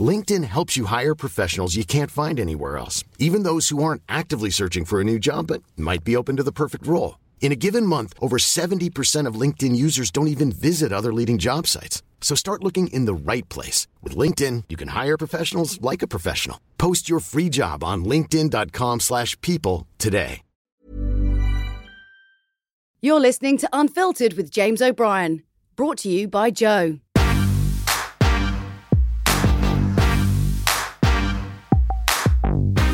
LinkedIn 0.00 0.44
helps 0.44 0.76
you 0.76 0.84
hire 0.84 1.14
professionals 1.14 1.74
you 1.74 1.84
can't 1.84 2.10
find 2.12 2.38
anywhere 2.38 2.78
else, 2.78 3.02
even 3.18 3.42
those 3.42 3.70
who 3.70 3.82
aren't 3.82 4.02
actively 4.08 4.50
searching 4.50 4.84
for 4.84 5.00
a 5.00 5.04
new 5.04 5.18
job 5.18 5.48
but 5.48 5.64
might 5.76 6.04
be 6.04 6.14
open 6.14 6.36
to 6.36 6.44
the 6.44 6.52
perfect 6.52 6.86
role. 6.86 7.18
In 7.40 7.50
a 7.50 7.56
given 7.56 7.84
month, 7.84 8.14
over 8.20 8.36
70% 8.36 9.26
of 9.26 9.34
LinkedIn 9.34 9.74
users 9.74 10.12
don't 10.12 10.28
even 10.28 10.52
visit 10.52 10.92
other 10.92 11.12
leading 11.12 11.38
job 11.38 11.66
sites. 11.66 12.04
So 12.20 12.36
start 12.36 12.62
looking 12.62 12.86
in 12.88 13.06
the 13.06 13.14
right 13.32 13.48
place. 13.48 13.88
With 14.02 14.14
LinkedIn, 14.14 14.64
you 14.68 14.76
can 14.76 14.88
hire 14.88 15.16
professionals 15.16 15.80
like 15.80 16.02
a 16.02 16.06
professional. 16.06 16.60
Post 16.78 17.08
your 17.08 17.18
free 17.18 17.48
job 17.48 17.82
on 17.82 18.04
linkedin.com 18.04 19.00
slash 19.00 19.40
people 19.40 19.88
today. 19.98 20.42
You're 23.02 23.20
listening 23.20 23.56
to 23.58 23.68
Unfiltered 23.72 24.34
with 24.34 24.50
James 24.50 24.82
O'Brien, 24.82 25.42
brought 25.74 25.96
to 25.98 26.10
you 26.10 26.28
by 26.28 26.50
Joe. 26.50 27.00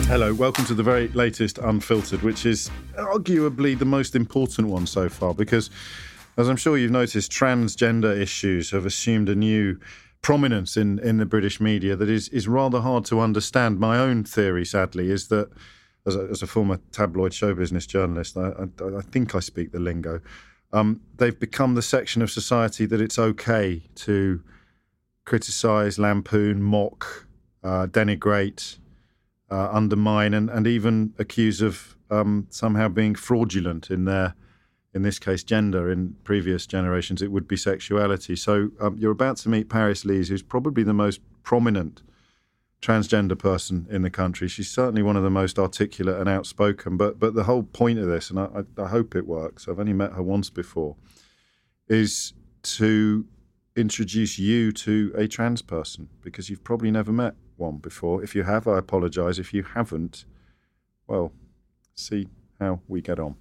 Hello, 0.08 0.32
welcome 0.32 0.64
to 0.66 0.74
the 0.74 0.84
very 0.84 1.08
latest 1.08 1.58
Unfiltered, 1.58 2.22
which 2.22 2.46
is 2.46 2.70
arguably 2.94 3.76
the 3.76 3.84
most 3.84 4.14
important 4.14 4.68
one 4.68 4.86
so 4.86 5.08
far 5.08 5.34
because, 5.34 5.68
as 6.36 6.48
I'm 6.48 6.56
sure 6.56 6.78
you've 6.78 6.92
noticed, 6.92 7.32
transgender 7.32 8.16
issues 8.16 8.70
have 8.70 8.86
assumed 8.86 9.28
a 9.28 9.34
new 9.34 9.80
prominence 10.22 10.76
in, 10.76 11.00
in 11.00 11.16
the 11.16 11.26
British 11.26 11.60
media 11.60 11.96
that 11.96 12.08
is, 12.08 12.28
is 12.28 12.46
rather 12.46 12.80
hard 12.80 13.04
to 13.06 13.18
understand. 13.18 13.80
My 13.80 13.98
own 13.98 14.22
theory, 14.22 14.64
sadly, 14.64 15.10
is 15.10 15.26
that 15.26 15.50
as 16.06 16.14
a, 16.14 16.20
as 16.30 16.40
a 16.40 16.46
former 16.46 16.78
tabloid 16.92 17.34
show 17.34 17.52
business 17.52 17.84
journalist, 17.84 18.36
I, 18.36 18.50
I, 18.50 18.98
I 18.98 19.02
think 19.02 19.34
I 19.34 19.40
speak 19.40 19.72
the 19.72 19.80
lingo. 19.80 20.20
Um, 20.72 21.00
they've 21.16 21.38
become 21.38 21.74
the 21.74 21.82
section 21.82 22.22
of 22.22 22.30
society 22.30 22.86
that 22.86 23.00
it's 23.00 23.18
okay 23.18 23.82
to 23.96 24.40
criticise, 25.24 25.98
lampoon, 25.98 26.62
mock, 26.62 27.26
uh, 27.64 27.88
denigrate, 27.88 28.78
uh, 29.50 29.68
undermine 29.70 30.34
and, 30.34 30.50
and 30.50 30.66
even 30.66 31.14
accuse 31.18 31.60
of 31.60 31.96
um, 32.10 32.46
somehow 32.50 32.88
being 32.88 33.14
fraudulent 33.14 33.90
in 33.90 34.04
their, 34.04 34.34
in 34.94 35.02
this 35.02 35.18
case, 35.18 35.44
gender. 35.44 35.90
In 35.90 36.16
previous 36.24 36.66
generations, 36.66 37.22
it 37.22 37.30
would 37.30 37.46
be 37.46 37.56
sexuality. 37.56 38.36
So 38.36 38.70
um, 38.80 38.96
you're 38.98 39.12
about 39.12 39.36
to 39.38 39.48
meet 39.48 39.68
Paris 39.68 40.04
Lees, 40.04 40.28
who's 40.28 40.42
probably 40.42 40.82
the 40.82 40.94
most 40.94 41.20
prominent 41.42 42.02
transgender 42.82 43.38
person 43.38 43.86
in 43.90 44.02
the 44.02 44.10
country. 44.10 44.48
She's 44.48 44.70
certainly 44.70 45.02
one 45.02 45.16
of 45.16 45.22
the 45.22 45.30
most 45.30 45.58
articulate 45.58 46.20
and 46.20 46.28
outspoken. 46.28 46.96
But 46.96 47.18
but 47.18 47.34
the 47.34 47.44
whole 47.44 47.62
point 47.62 47.98
of 47.98 48.06
this, 48.06 48.30
and 48.30 48.38
I, 48.38 48.64
I, 48.78 48.88
hope 48.88 49.14
it 49.14 49.26
works. 49.26 49.66
I've 49.66 49.80
only 49.80 49.92
met 49.92 50.12
her 50.12 50.22
once 50.22 50.50
before, 50.50 50.96
is 51.88 52.32
to 52.62 53.26
introduce 53.76 54.38
you 54.38 54.72
to 54.72 55.12
a 55.16 55.28
trans 55.28 55.62
person 55.62 56.08
because 56.22 56.48
you've 56.48 56.64
probably 56.64 56.90
never 56.90 57.12
met 57.12 57.34
one 57.56 57.78
before. 57.78 58.22
If 58.22 58.34
you 58.34 58.44
have, 58.44 58.66
I 58.66 58.78
apologise. 58.78 59.38
If 59.38 59.52
you 59.52 59.62
haven't, 59.62 60.24
well, 61.06 61.32
see 61.94 62.28
how 62.60 62.80
we 62.88 63.00
get 63.00 63.18
on. 63.18 63.36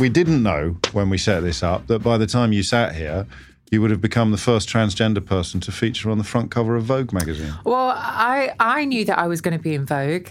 We 0.00 0.08
didn't 0.08 0.42
know 0.42 0.78
when 0.92 1.10
we 1.10 1.18
set 1.18 1.40
this 1.40 1.62
up 1.62 1.86
that 1.86 2.00
by 2.00 2.18
the 2.18 2.26
time 2.26 2.52
you 2.52 2.62
sat 2.62 2.96
here, 2.96 3.26
you 3.70 3.80
would 3.80 3.90
have 3.90 4.00
become 4.00 4.32
the 4.32 4.36
first 4.36 4.68
transgender 4.68 5.24
person 5.24 5.60
to 5.60 5.72
feature 5.72 6.10
on 6.10 6.18
the 6.18 6.24
front 6.24 6.50
cover 6.50 6.76
of 6.76 6.84
Vogue 6.84 7.12
magazine. 7.12 7.54
Well, 7.64 7.94
I 7.96 8.52
I 8.58 8.84
knew 8.84 9.04
that 9.06 9.18
I 9.18 9.28
was 9.28 9.40
going 9.40 9.56
to 9.56 9.62
be 9.62 9.74
in 9.74 9.86
Vogue. 9.86 10.28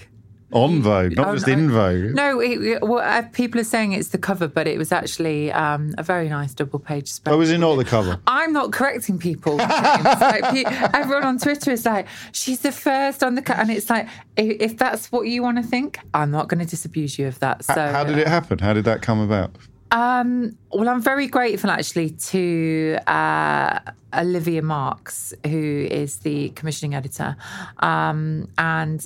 On 0.53 0.81
Vogue, 0.81 1.15
not 1.15 1.27
Oh, 1.29 1.33
just 1.33 1.47
in 1.47 1.69
Vogue. 1.71 2.13
No, 2.13 2.39
it, 2.41 2.81
well, 2.81 2.99
uh, 2.99 3.21
people 3.31 3.61
are 3.61 3.65
saying 3.65 3.93
it's 3.93 4.09
the 4.09 4.17
cover, 4.17 4.47
but 4.47 4.67
it 4.67 4.77
was 4.77 4.91
actually 4.91 5.51
um, 5.51 5.93
a 5.97 6.03
very 6.03 6.27
nice 6.29 6.53
double 6.53 6.79
page 6.79 7.07
spread. 7.07 7.33
Oh, 7.33 7.37
was 7.37 7.51
it 7.51 7.57
not 7.59 7.75
the 7.75 7.85
cover? 7.85 8.19
I'm 8.27 8.51
not 8.51 8.71
correcting 8.71 9.17
people. 9.19 9.55
Like, 9.57 10.65
everyone 10.93 11.23
on 11.23 11.37
Twitter 11.39 11.71
is 11.71 11.85
like, 11.85 12.07
she's 12.31 12.59
the 12.59 12.71
first 12.71 13.23
on 13.23 13.35
the 13.35 13.41
cut, 13.41 13.59
and 13.59 13.71
it's 13.71 13.89
like, 13.89 14.07
if, 14.37 14.61
if 14.61 14.77
that's 14.77 15.11
what 15.11 15.23
you 15.23 15.41
want 15.41 15.57
to 15.57 15.63
think, 15.63 15.99
I'm 16.13 16.31
not 16.31 16.47
going 16.47 16.59
to 16.59 16.65
disabuse 16.69 17.17
you 17.17 17.27
of 17.27 17.39
that. 17.39 17.63
So, 17.65 17.73
How 17.73 18.03
did 18.03 18.17
it 18.17 18.27
happen? 18.27 18.59
How 18.59 18.73
did 18.73 18.85
that 18.85 19.01
come 19.01 19.19
about? 19.19 19.55
Um, 19.91 20.57
well, 20.71 20.87
I'm 20.87 21.01
very 21.01 21.27
grateful 21.27 21.69
actually 21.69 22.11
to 22.11 22.97
uh, 23.07 23.79
Olivia 24.13 24.61
Marks, 24.61 25.33
who 25.45 25.87
is 25.91 26.17
the 26.19 26.49
commissioning 26.51 26.95
editor, 26.95 27.35
um, 27.79 28.47
and 28.57 29.05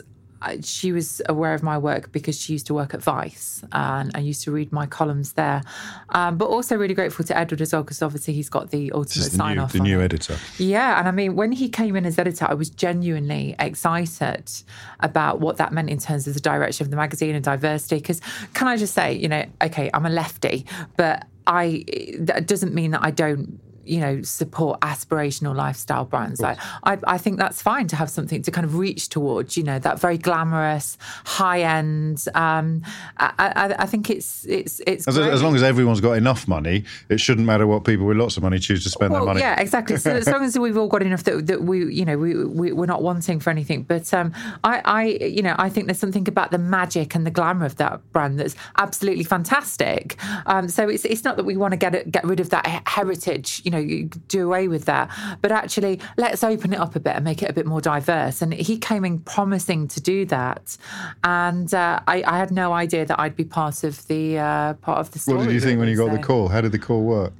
she 0.61 0.91
was 0.91 1.21
aware 1.27 1.53
of 1.53 1.63
my 1.63 1.77
work 1.77 2.11
because 2.11 2.39
she 2.39 2.53
used 2.53 2.67
to 2.67 2.73
work 2.73 2.93
at 2.93 3.01
Vice, 3.01 3.63
and 3.71 4.11
I 4.15 4.19
used 4.19 4.43
to 4.43 4.51
read 4.51 4.71
my 4.71 4.85
columns 4.85 5.33
there. 5.33 5.61
Um, 6.09 6.37
but 6.37 6.45
also 6.45 6.75
really 6.75 6.93
grateful 6.93 7.25
to 7.25 7.37
Edward 7.37 7.61
as 7.61 7.73
well 7.73 7.83
because 7.83 8.01
obviously 8.01 8.33
he's 8.33 8.49
got 8.49 8.71
the 8.71 8.91
ultimate 8.91 9.25
the 9.25 9.37
sign 9.37 9.55
new, 9.55 9.61
off. 9.61 9.73
the 9.73 9.79
new 9.79 10.01
editor. 10.01 10.37
Yeah, 10.57 10.99
and 10.99 11.07
I 11.07 11.11
mean, 11.11 11.35
when 11.35 11.51
he 11.51 11.69
came 11.69 11.95
in 11.95 12.05
as 12.05 12.17
editor, 12.19 12.45
I 12.49 12.53
was 12.53 12.69
genuinely 12.69 13.55
excited 13.59 14.51
about 14.99 15.39
what 15.39 15.57
that 15.57 15.73
meant 15.73 15.89
in 15.89 15.99
terms 15.99 16.27
of 16.27 16.33
the 16.33 16.39
direction 16.39 16.85
of 16.85 16.91
the 16.91 16.97
magazine 16.97 17.35
and 17.35 17.43
diversity. 17.43 17.97
Because, 17.97 18.21
can 18.53 18.67
I 18.67 18.77
just 18.77 18.93
say, 18.93 19.13
you 19.13 19.27
know, 19.27 19.45
okay, 19.61 19.89
I'm 19.93 20.05
a 20.05 20.09
lefty, 20.09 20.65
but 20.97 21.25
I 21.47 21.85
that 22.19 22.47
doesn't 22.47 22.73
mean 22.73 22.91
that 22.91 23.03
I 23.03 23.11
don't. 23.11 23.59
You 23.85 23.99
know, 23.99 24.21
support 24.21 24.79
aspirational 24.81 25.55
lifestyle 25.55 26.05
brands. 26.05 26.41
Like, 26.41 26.57
I, 26.83 26.97
I 27.05 27.17
think 27.17 27.37
that's 27.37 27.61
fine 27.61 27.87
to 27.87 27.95
have 27.95 28.09
something 28.09 28.41
to 28.41 28.51
kind 28.51 28.65
of 28.65 28.75
reach 28.77 29.09
towards. 29.09 29.57
You 29.57 29.63
know, 29.63 29.79
that 29.79 29.99
very 29.99 30.17
glamorous, 30.17 30.97
high 31.25 31.61
end. 31.61 32.25
Um, 32.33 32.83
I, 33.17 33.33
I, 33.37 33.75
I 33.79 33.85
think 33.85 34.09
it's 34.09 34.45
it's 34.45 34.81
it's 34.85 35.07
As, 35.07 35.17
as 35.17 35.43
long 35.43 35.55
as 35.55 35.63
everyone's 35.63 36.01
got 36.01 36.13
enough 36.13 36.47
money, 36.47 36.83
it 37.09 37.19
shouldn't 37.19 37.47
matter 37.47 37.67
what 37.67 37.83
people 37.83 38.05
with 38.05 38.17
lots 38.17 38.37
of 38.37 38.43
money 38.43 38.59
choose 38.59 38.83
to 38.83 38.89
spend 38.89 39.11
well, 39.11 39.21
their 39.21 39.33
money. 39.33 39.39
Yeah, 39.41 39.59
exactly. 39.59 39.97
So 39.97 40.11
as 40.11 40.27
long 40.27 40.43
as 40.43 40.57
we've 40.57 40.77
all 40.77 40.87
got 40.87 41.01
enough 41.01 41.23
that, 41.23 41.47
that 41.47 41.63
we, 41.63 41.93
you 41.93 42.05
know, 42.05 42.17
we, 42.17 42.45
we 42.45 42.71
we're 42.71 42.85
not 42.85 43.03
wanting 43.03 43.39
for 43.39 43.49
anything. 43.49 43.83
But 43.83 44.13
um, 44.13 44.33
I, 44.63 44.81
I, 44.85 45.03
you 45.03 45.41
know, 45.41 45.55
I 45.57 45.69
think 45.69 45.87
there's 45.87 45.99
something 45.99 46.27
about 46.27 46.51
the 46.51 46.57
magic 46.57 47.15
and 47.15 47.25
the 47.25 47.31
glamour 47.31 47.65
of 47.65 47.77
that 47.77 48.01
brand 48.11 48.39
that's 48.39 48.55
absolutely 48.77 49.23
fantastic. 49.23 50.17
Um, 50.45 50.69
so 50.69 50.89
it's 50.89 51.05
it's 51.05 51.23
not 51.23 51.37
that 51.37 51.45
we 51.45 51.57
want 51.57 51.71
to 51.71 51.77
get 51.77 52.11
get 52.11 52.23
rid 52.23 52.39
of 52.39 52.49
that 52.49 52.65
heritage, 52.87 53.61
you 53.63 53.71
know, 53.71 53.74
you 53.77 54.09
do 54.27 54.45
away 54.45 54.67
with 54.67 54.85
that, 54.85 55.09
but 55.41 55.51
actually 55.51 55.99
let's 56.17 56.43
open 56.43 56.73
it 56.73 56.79
up 56.79 56.95
a 56.95 56.99
bit 56.99 57.15
and 57.15 57.23
make 57.23 57.41
it 57.41 57.49
a 57.49 57.53
bit 57.53 57.65
more 57.65 57.81
diverse. 57.81 58.41
And 58.41 58.53
he 58.53 58.77
came 58.77 59.05
in 59.05 59.19
promising 59.19 59.87
to 59.89 60.01
do 60.01 60.25
that, 60.25 60.77
and 61.23 61.73
uh, 61.73 61.99
I, 62.07 62.23
I 62.25 62.37
had 62.37 62.51
no 62.51 62.73
idea 62.73 63.05
that 63.05 63.19
I'd 63.19 63.35
be 63.35 63.45
part 63.45 63.83
of 63.83 64.05
the 64.07 64.39
uh, 64.39 64.73
part 64.75 64.99
of 64.99 65.11
the 65.11 65.19
story. 65.19 65.37
What 65.37 65.45
did 65.45 65.53
you 65.53 65.59
think 65.59 65.79
when 65.79 65.89
you 65.89 65.95
got 65.95 66.05
really, 66.05 66.17
the 66.17 66.23
call? 66.23 66.47
How 66.47 66.61
did 66.61 66.71
the 66.71 66.79
call 66.79 67.03
work? 67.03 67.33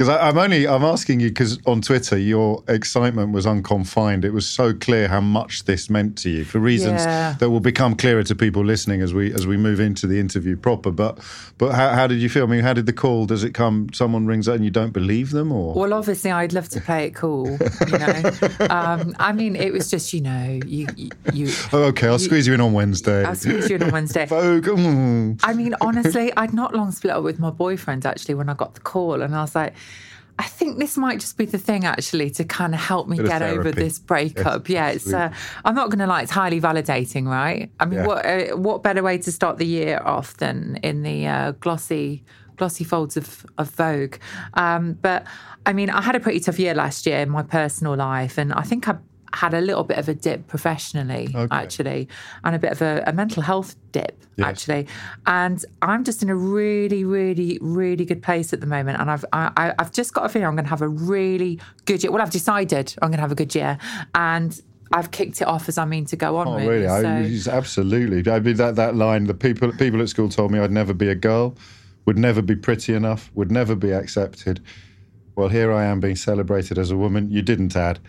Because 0.00 0.16
I'm 0.18 0.38
only 0.38 0.66
I'm 0.66 0.82
asking 0.82 1.20
you 1.20 1.28
because 1.28 1.58
on 1.66 1.82
Twitter 1.82 2.16
your 2.16 2.64
excitement 2.68 3.32
was 3.32 3.46
unconfined. 3.46 4.24
It 4.24 4.32
was 4.32 4.48
so 4.48 4.72
clear 4.72 5.08
how 5.08 5.20
much 5.20 5.64
this 5.64 5.90
meant 5.90 6.16
to 6.20 6.30
you 6.30 6.44
for 6.46 6.58
reasons 6.58 7.02
Yeah. 7.02 7.34
that 7.38 7.50
will 7.50 7.60
become 7.60 7.94
clearer 7.94 8.22
to 8.22 8.34
people 8.34 8.64
listening 8.64 9.02
as 9.02 9.12
we 9.12 9.30
as 9.34 9.46
we 9.46 9.58
move 9.58 9.78
into 9.78 10.06
the 10.06 10.18
interview 10.18 10.56
proper. 10.56 10.90
But 10.90 11.18
but 11.58 11.74
how, 11.74 11.90
how 11.90 12.06
did 12.06 12.22
you 12.22 12.30
feel? 12.30 12.44
I 12.44 12.46
mean, 12.46 12.62
how 12.62 12.72
did 12.72 12.86
the 12.86 12.94
call? 12.94 13.26
Does 13.26 13.44
it 13.44 13.52
come? 13.52 13.88
Someone 13.92 14.24
rings 14.24 14.48
up 14.48 14.54
and 14.54 14.64
you 14.64 14.70
don't 14.70 14.92
believe 14.92 15.32
them, 15.32 15.52
or 15.52 15.74
Well, 15.74 15.92
obviously, 15.92 16.30
I'd 16.30 16.54
love 16.54 16.70
to 16.70 16.80
play 16.80 17.04
it 17.04 17.14
cool. 17.14 17.58
You 17.86 17.98
know, 17.98 18.30
um, 18.70 19.14
I 19.18 19.32
mean, 19.34 19.54
it 19.54 19.70
was 19.70 19.90
just 19.90 20.14
you 20.14 20.22
know, 20.22 20.60
you 20.64 20.86
you. 20.96 21.10
you 21.34 21.52
oh, 21.74 21.82
okay, 21.88 22.06
I'll 22.06 22.18
squeeze 22.18 22.46
you 22.46 22.54
in 22.54 22.62
on 22.62 22.72
Wednesday. 22.72 23.22
I'll 23.22 23.34
squeeze 23.34 23.68
you 23.68 23.76
in 23.76 23.82
on 23.82 23.90
Wednesday. 23.90 24.24
Vogue. 24.30 24.64
mm. 24.64 25.38
I 25.42 25.52
mean, 25.52 25.74
honestly, 25.82 26.32
I'd 26.38 26.54
not 26.54 26.74
long 26.74 26.90
split 26.90 27.12
up 27.12 27.22
with 27.22 27.38
my 27.38 27.50
boyfriend 27.50 28.06
actually 28.06 28.34
when 28.36 28.48
I 28.48 28.54
got 28.54 28.72
the 28.72 28.80
call, 28.80 29.20
and 29.20 29.36
I 29.36 29.42
was 29.42 29.54
like, 29.54 29.74
I 30.40 30.44
think 30.44 30.78
this 30.78 30.96
might 30.96 31.20
just 31.20 31.36
be 31.36 31.44
the 31.44 31.58
thing 31.58 31.84
actually 31.84 32.30
to 32.30 32.44
kind 32.44 32.72
of 32.72 32.80
help 32.80 33.06
me 33.08 33.18
Bit 33.18 33.26
get 33.26 33.42
over 33.42 33.70
this 33.70 33.98
breakup. 33.98 34.70
Yes, 34.70 34.70
yeah, 34.70 34.96
it's. 34.96 35.12
Uh. 35.12 35.30
I'm 35.66 35.74
not 35.74 35.90
going 35.90 35.98
to 35.98 36.06
lie; 36.06 36.22
it's 36.22 36.30
highly 36.30 36.58
validating, 36.62 37.26
right? 37.26 37.70
I 37.78 37.84
mean, 37.84 37.98
Yeah. 38.00 38.06
what 38.06 38.24
uh, 38.24 38.56
what 38.56 38.82
better 38.82 39.02
way 39.02 39.18
to 39.18 39.30
start 39.30 39.58
the 39.58 39.66
year 39.66 40.00
off 40.02 40.38
than 40.38 40.76
in 40.82 41.02
the 41.02 41.26
uh, 41.26 41.50
glossy 41.60 42.24
glossy 42.56 42.84
folds 42.84 43.18
of 43.18 43.44
of 43.58 43.68
Vogue? 43.72 44.16
Um, 44.54 44.94
but 44.94 45.26
I 45.66 45.74
mean, 45.74 45.90
I 45.90 46.00
had 46.00 46.16
a 46.16 46.20
pretty 46.20 46.40
tough 46.40 46.58
year 46.58 46.72
last 46.74 47.04
year 47.04 47.18
in 47.18 47.28
my 47.28 47.42
personal 47.42 47.94
life, 47.94 48.38
and 48.38 48.54
I 48.54 48.62
think 48.62 48.88
I 48.88 48.96
had 49.32 49.54
a 49.54 49.60
little 49.60 49.84
bit 49.84 49.98
of 49.98 50.08
a 50.08 50.14
dip 50.14 50.46
professionally, 50.48 51.28
Okay. 51.34 51.48
actually, 51.54 52.08
and 52.44 52.54
a 52.56 52.58
bit 52.58 52.72
of 52.72 52.82
a, 52.82 53.02
a 53.06 53.12
mental 53.12 53.42
health 53.42 53.76
dip, 53.92 54.18
Yes. 54.36 54.46
actually. 54.48 54.86
And 55.26 55.64
I'm 55.82 56.04
just 56.04 56.22
in 56.22 56.30
a 56.30 56.34
really, 56.36 57.04
really, 57.04 57.58
really 57.60 58.04
good 58.04 58.22
place 58.22 58.52
at 58.52 58.60
the 58.60 58.66
moment. 58.66 59.00
And 59.00 59.10
I've 59.10 59.24
I, 59.32 59.50
I- 59.56 59.74
I've 59.78 59.92
just 59.92 60.12
got 60.14 60.24
a 60.26 60.28
feeling 60.28 60.46
I'm 60.48 60.54
going 60.56 60.64
to 60.64 60.70
have 60.70 60.82
a 60.82 60.88
really 60.88 61.60
good 61.84 62.02
year. 62.02 62.10
Well, 62.12 62.22
I've 62.22 62.30
decided 62.30 62.94
I'm 63.02 63.10
going 63.10 63.18
to 63.18 63.22
have 63.22 63.32
a 63.32 63.36
good 63.36 63.54
year, 63.54 63.78
and 64.14 64.60
I've 64.92 65.12
kicked 65.12 65.40
it 65.40 65.46
off 65.46 65.68
as 65.68 65.78
I 65.78 65.84
mean 65.84 66.04
to 66.06 66.16
go 66.16 66.36
on. 66.38 66.48
Oh, 66.48 66.56
really. 66.56 66.84
really? 66.84 66.86
So- 67.02 67.16
it's 67.34 67.46
absolutely. 67.48 68.28
I 68.32 68.40
mean, 68.40 68.56
that, 68.56 68.74
that 68.76 68.96
line, 68.96 69.24
the 69.24 69.34
people, 69.34 69.70
people 69.72 70.00
at 70.02 70.08
school 70.08 70.28
told 70.28 70.50
me 70.50 70.58
I'd 70.58 70.72
never 70.72 70.92
be 70.92 71.08
a 71.08 71.14
girl, 71.14 71.54
would 72.06 72.18
never 72.18 72.42
be 72.42 72.56
pretty 72.56 72.94
enough, 72.94 73.30
would 73.34 73.52
never 73.52 73.76
be 73.76 73.92
accepted. 73.92 74.60
Well, 75.36 75.48
here 75.48 75.72
I 75.72 75.84
am 75.84 76.00
being 76.00 76.16
celebrated 76.16 76.76
as 76.76 76.90
a 76.90 76.96
woman. 76.96 77.30
You 77.30 77.40
didn't 77.40 77.76
add 77.76 78.00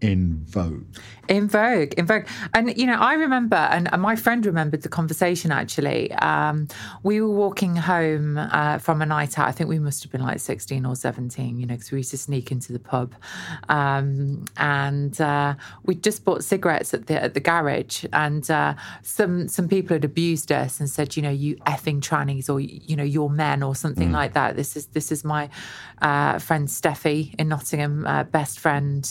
in 0.00 0.42
vogue. 0.46 0.84
In 1.28 1.48
Vogue, 1.48 1.94
in 1.94 2.06
Vogue. 2.06 2.26
And, 2.52 2.76
you 2.76 2.86
know, 2.86 2.98
I 2.98 3.14
remember, 3.14 3.56
and, 3.56 3.88
my 3.98 4.16
friend 4.16 4.44
remembered 4.44 4.82
the 4.82 4.88
conversation 4.88 5.50
actually. 5.50 6.12
Um, 6.14 6.68
we 7.02 7.20
were 7.20 7.30
walking 7.30 7.76
home 7.76 8.36
uh, 8.36 8.78
from 8.78 9.00
a 9.00 9.06
night 9.06 9.38
out. 9.38 9.48
I 9.48 9.52
think 9.52 9.68
we 9.70 9.78
must 9.78 10.02
have 10.02 10.12
been 10.12 10.22
like 10.22 10.40
16 10.40 10.84
or 10.84 10.96
17, 10.96 11.58
you 11.58 11.66
know, 11.66 11.74
because 11.74 11.90
we 11.90 11.98
used 11.98 12.10
to 12.10 12.18
sneak 12.18 12.50
into 12.50 12.72
the 12.72 12.78
pub. 12.78 13.14
Um, 13.68 14.44
and 14.56 15.18
uh, 15.20 15.54
we 15.84 15.94
just 15.94 16.24
bought 16.24 16.44
cigarettes 16.44 16.92
at 16.92 17.06
the, 17.06 17.22
at 17.22 17.34
the 17.34 17.40
garage. 17.40 18.04
And 18.12 18.48
uh, 18.50 18.74
some, 19.02 19.48
some 19.48 19.68
people 19.68 19.94
had 19.94 20.04
abused 20.04 20.52
us 20.52 20.80
and 20.80 20.90
said, 20.90 21.16
you 21.16 21.22
know, 21.22 21.30
you 21.30 21.56
effing 21.66 22.00
trannies 22.00 22.52
or, 22.52 22.60
you 22.60 22.96
know, 22.96 23.04
you're 23.04 23.30
men 23.30 23.62
or 23.62 23.74
something 23.74 24.12
like 24.12 24.34
that. 24.34 24.56
This 24.56 24.76
is, 24.76 24.86
this 24.86 25.10
is 25.10 25.24
my 25.24 25.48
uh, 26.02 26.38
friend 26.38 26.68
Steffi 26.68 27.34
in 27.38 27.48
Nottingham, 27.48 28.06
uh, 28.06 28.24
best 28.24 28.60
friend. 28.60 29.04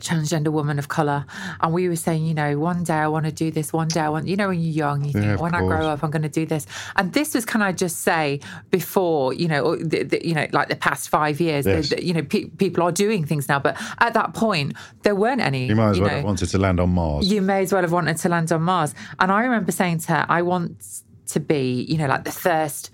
Transgender 0.00 0.48
woman 0.48 0.78
of 0.78 0.88
color 0.88 1.24
and 1.60 1.72
we 1.72 1.88
were 1.88 1.96
saying 1.96 2.24
you 2.24 2.34
know 2.34 2.58
one 2.58 2.84
day 2.84 2.94
i 2.94 3.06
want 3.06 3.26
to 3.26 3.32
do 3.32 3.50
this 3.50 3.72
one 3.72 3.88
day 3.88 4.00
i 4.00 4.08
want 4.08 4.26
you 4.26 4.36
know 4.36 4.48
when 4.48 4.58
you're 4.60 4.72
young 4.72 5.04
you 5.04 5.12
think 5.12 5.40
when 5.40 5.54
i 5.54 5.60
grow 5.60 5.86
up 5.86 6.02
i'm 6.02 6.10
going 6.10 6.22
to 6.22 6.28
do 6.28 6.44
this 6.46 6.66
and 6.96 7.12
this 7.12 7.34
was 7.34 7.44
can 7.44 7.60
i 7.62 7.70
just 7.70 7.98
say 8.00 8.40
before 8.70 9.32
you 9.32 9.46
know 9.48 9.76
the, 9.76 10.02
the, 10.04 10.26
you 10.26 10.34
know 10.34 10.46
like 10.52 10.68
the 10.68 10.76
past 10.76 11.08
five 11.08 11.40
years 11.40 11.66
Yes. 11.66 11.90
the- 11.90 12.04
you 12.04 12.14
know 12.14 12.22
pe- 12.22 12.46
people 12.46 12.82
are 12.82 12.92
doing 12.92 13.24
things 13.26 13.48
now 13.48 13.58
but 13.58 13.76
at 13.98 14.14
that 14.14 14.34
point 14.34 14.74
there 15.02 15.14
weren't 15.14 15.40
any 15.40 15.66
You 15.66 15.76
might 15.76 15.90
as 15.90 16.00
well 16.00 16.08
know, 16.08 16.16
have 16.16 16.24
wanted 16.24 16.48
to 16.48 16.58
land 16.58 16.80
on 16.80 16.90
Mars. 16.90 17.30
you 17.30 17.42
may 17.42 17.62
as 17.62 17.72
well 17.72 17.82
have 17.82 17.92
wanted 17.92 18.16
to 18.18 18.28
land 18.28 18.50
on 18.52 18.62
Mars. 18.62 18.94
And 19.18 19.30
I 19.30 19.42
remember 19.42 19.72
saying 19.72 19.98
to 20.00 20.12
her, 20.14 20.26
I 20.28 20.42
want 20.42 21.02
to 21.28 21.40
be, 21.40 21.82
you 21.88 21.96
know, 21.98 22.06
like 22.06 22.24
the 22.24 22.32
first 22.32 22.90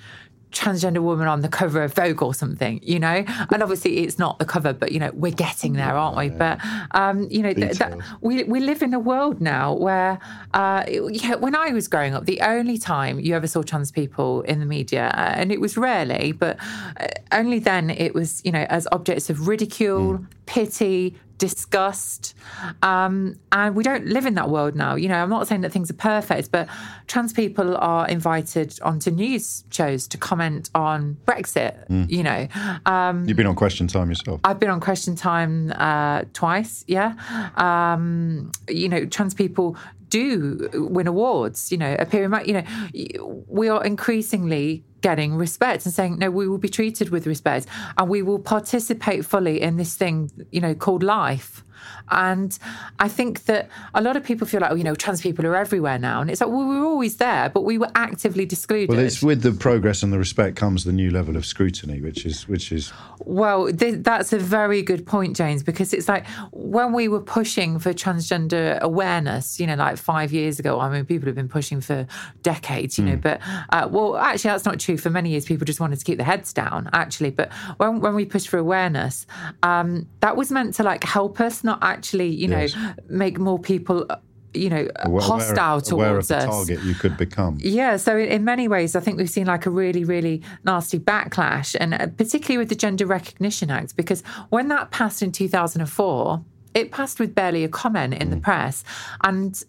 transgender 0.52 1.00
woman 1.00 1.28
on 1.28 1.42
the 1.42 1.48
cover 1.48 1.82
of 1.82 1.92
Vogue 1.94 2.22
or 2.22 2.34
something, 2.34 2.80
you 2.82 2.98
know? 2.98 3.24
And 3.52 3.62
obviously 3.62 3.98
it's 3.98 4.18
not 4.18 4.38
the 4.38 4.44
cover, 4.44 4.72
but, 4.72 4.92
you 4.92 4.98
know, 4.98 5.10
we're 5.12 5.32
getting 5.32 5.74
there, 5.74 5.94
aren't 5.94 6.16
we? 6.16 6.30
But, 6.30 6.58
um, 6.92 7.28
you 7.30 7.42
know, 7.42 7.52
th- 7.52 7.72
Details. 7.72 8.02
we, 8.20 8.44
we 8.44 8.60
live 8.60 8.82
in 8.82 8.94
a 8.94 8.98
world 8.98 9.40
now 9.40 9.74
where, 9.74 10.18
uh, 10.54 10.84
yeah, 10.88 11.34
when 11.34 11.54
I 11.54 11.70
was 11.70 11.88
growing 11.88 12.14
up, 12.14 12.24
the 12.26 12.40
only 12.40 12.78
time 12.78 13.20
you 13.20 13.34
ever 13.34 13.46
saw 13.46 13.62
trans 13.62 13.92
people 13.92 14.42
in 14.42 14.60
the 14.60 14.66
media, 14.66 15.08
uh, 15.08 15.34
and 15.36 15.52
it 15.52 15.60
was 15.60 15.76
rarely, 15.76 16.32
but 16.32 16.56
uh, 17.00 17.08
only 17.32 17.58
then 17.58 17.90
it 17.90 18.14
was, 18.14 18.40
you 18.44 18.52
know, 18.52 18.66
as 18.70 18.88
objects 18.92 19.28
of 19.28 19.48
ridicule, 19.48 20.24
pity, 20.46 21.16
disgust. 21.38 22.34
Um, 22.82 23.38
and 23.52 23.74
we 23.74 23.82
don't 23.82 24.06
live 24.06 24.26
in 24.26 24.34
that 24.34 24.48
world 24.48 24.74
now. 24.74 24.94
You 24.94 25.08
know, 25.08 25.16
I'm 25.16 25.30
not 25.30 25.46
saying 25.46 25.60
that 25.62 25.72
things 25.72 25.90
are 25.90 25.94
perfect, 25.94 26.50
but 26.50 26.68
trans 27.06 27.32
people 27.32 27.76
are 27.76 28.08
invited 28.08 28.78
onto 28.82 29.10
news 29.10 29.64
shows 29.70 30.06
to 30.08 30.18
comment 30.18 30.70
on 30.74 31.16
Brexit, 31.26 31.84
you 32.10 32.22
know. 32.22 32.48
Um, 32.86 33.26
You've 33.26 33.36
been 33.36 33.46
on 33.46 33.54
Question 33.54 33.86
Time 33.86 34.08
yourself. 34.08 34.40
I've 34.44 34.58
been 34.58 34.70
on 34.70 34.80
Question 34.80 35.16
Time 35.16 35.72
uh, 35.76 36.22
twice, 36.32 36.84
yeah. 36.86 37.14
Um, 37.56 38.52
you 38.68 38.88
know, 38.88 39.04
trans 39.06 39.34
people 39.34 39.76
do 40.08 40.68
win 40.74 41.06
awards, 41.06 41.70
you 41.72 41.78
know, 41.78 41.96
appear 41.98 42.24
in, 42.24 42.46
you 42.46 42.54
know, 42.54 43.44
we 43.46 43.68
are 43.68 43.84
increasingly 43.84 44.84
getting 45.00 45.34
respect 45.34 45.84
and 45.84 45.94
saying, 45.94 46.18
no, 46.18 46.30
we 46.30 46.48
will 46.48 46.58
be 46.58 46.68
treated 46.68 47.10
with 47.10 47.26
respect 47.26 47.66
and 47.96 48.08
we 48.08 48.22
will 48.22 48.38
participate 48.38 49.24
fully 49.24 49.60
in 49.60 49.76
this 49.76 49.94
thing, 49.94 50.30
you 50.50 50.60
know, 50.60 50.74
called 50.74 51.02
life. 51.02 51.64
And 52.10 52.56
I 52.98 53.08
think 53.08 53.44
that 53.44 53.68
a 53.94 54.00
lot 54.00 54.16
of 54.16 54.24
people 54.24 54.46
feel 54.46 54.60
like, 54.60 54.70
oh, 54.70 54.74
you 54.74 54.84
know, 54.84 54.94
trans 54.94 55.20
people 55.20 55.46
are 55.46 55.56
everywhere 55.56 55.98
now. 55.98 56.20
And 56.20 56.30
it's 56.30 56.40
like, 56.40 56.50
well, 56.50 56.66
we 56.66 56.78
were 56.78 56.86
always 56.86 57.16
there, 57.16 57.48
but 57.48 57.62
we 57.62 57.78
were 57.78 57.90
actively 57.94 58.44
excluded. 58.44 58.88
Well, 58.88 58.98
it's 58.98 59.22
with 59.22 59.42
the 59.42 59.52
progress 59.52 60.02
and 60.02 60.12
the 60.12 60.18
respect 60.18 60.56
comes 60.56 60.84
the 60.84 60.92
new 60.92 61.10
level 61.10 61.36
of 61.36 61.44
scrutiny, 61.44 62.00
which 62.00 62.24
is 62.24 62.48
which 62.48 62.72
is 62.72 62.92
Well, 63.20 63.72
th- 63.72 64.02
that's 64.02 64.32
a 64.32 64.38
very 64.38 64.82
good 64.82 65.06
point, 65.06 65.36
James, 65.36 65.62
because 65.62 65.92
it's 65.92 66.08
like 66.08 66.26
when 66.52 66.92
we 66.92 67.08
were 67.08 67.20
pushing 67.20 67.78
for 67.78 67.92
transgender 67.92 68.78
awareness, 68.80 69.58
you 69.58 69.66
know, 69.66 69.74
like 69.74 69.96
five 69.96 70.32
years 70.32 70.58
ago, 70.58 70.80
I 70.80 70.88
mean, 70.88 71.04
people 71.04 71.26
have 71.26 71.34
been 71.34 71.48
pushing 71.48 71.80
for 71.80 72.06
decades, 72.42 72.98
you 72.98 73.04
know, 73.04 73.16
but, 73.16 73.40
uh, 73.70 73.88
well, 73.90 74.16
actually, 74.16 74.50
that's 74.50 74.64
not 74.64 74.78
true. 74.78 74.96
For 74.96 75.10
many 75.10 75.30
years, 75.30 75.44
people 75.44 75.64
just 75.64 75.80
wanted 75.80 75.98
to 75.98 76.04
keep 76.04 76.18
their 76.18 76.26
heads 76.26 76.52
down, 76.52 76.88
actually. 76.92 77.30
But 77.30 77.52
when, 77.78 78.00
when 78.00 78.14
we 78.14 78.24
pushed 78.24 78.48
for 78.48 78.58
awareness, 78.58 79.26
um, 79.62 80.06
that 80.20 80.36
was 80.36 80.50
meant 80.50 80.74
to 80.74 80.82
like 80.82 81.04
help 81.04 81.40
us, 81.40 81.64
not 81.64 81.78
actually, 81.82 81.95
you 82.28 82.48
know, 82.48 82.66
make 83.08 83.38
more 83.38 83.58
people, 83.58 84.06
uh, 84.10 84.16
you 84.54 84.70
know, 84.70 84.88
aware, 85.00 85.22
hostile 85.22 85.82
aware 85.92 86.10
towards 86.10 86.28
the 86.28 86.38
us. 86.38 86.44
target 86.44 86.82
you 86.82 86.94
could 86.94 87.16
become. 87.16 87.58
Yeah, 87.60 87.96
so 87.96 88.16
in, 88.16 88.28
in 88.28 88.44
many 88.44 88.68
ways, 88.68 88.96
I 88.96 89.00
think 89.00 89.18
we've 89.18 89.30
seen 89.30 89.46
like 89.46 89.66
a 89.66 89.70
really, 89.70 90.04
really 90.04 90.42
nasty 90.64 90.98
backlash, 90.98 91.76
and 91.78 91.94
uh, 91.94 92.06
particularly 92.08 92.58
with 92.58 92.68
the 92.68 92.74
Gender 92.74 93.06
Recognition 93.06 93.70
Act, 93.70 93.96
because 93.96 94.22
when 94.50 94.68
that 94.68 94.90
passed 94.90 95.22
in 95.22 95.32
2004, 95.32 96.44
it 96.76 96.92
passed 96.92 97.18
with 97.18 97.34
barely 97.34 97.64
a 97.64 97.68
comment 97.68 98.14
in 98.14 98.28
the 98.30 98.36
press. 98.36 98.84
And 99.24 99.62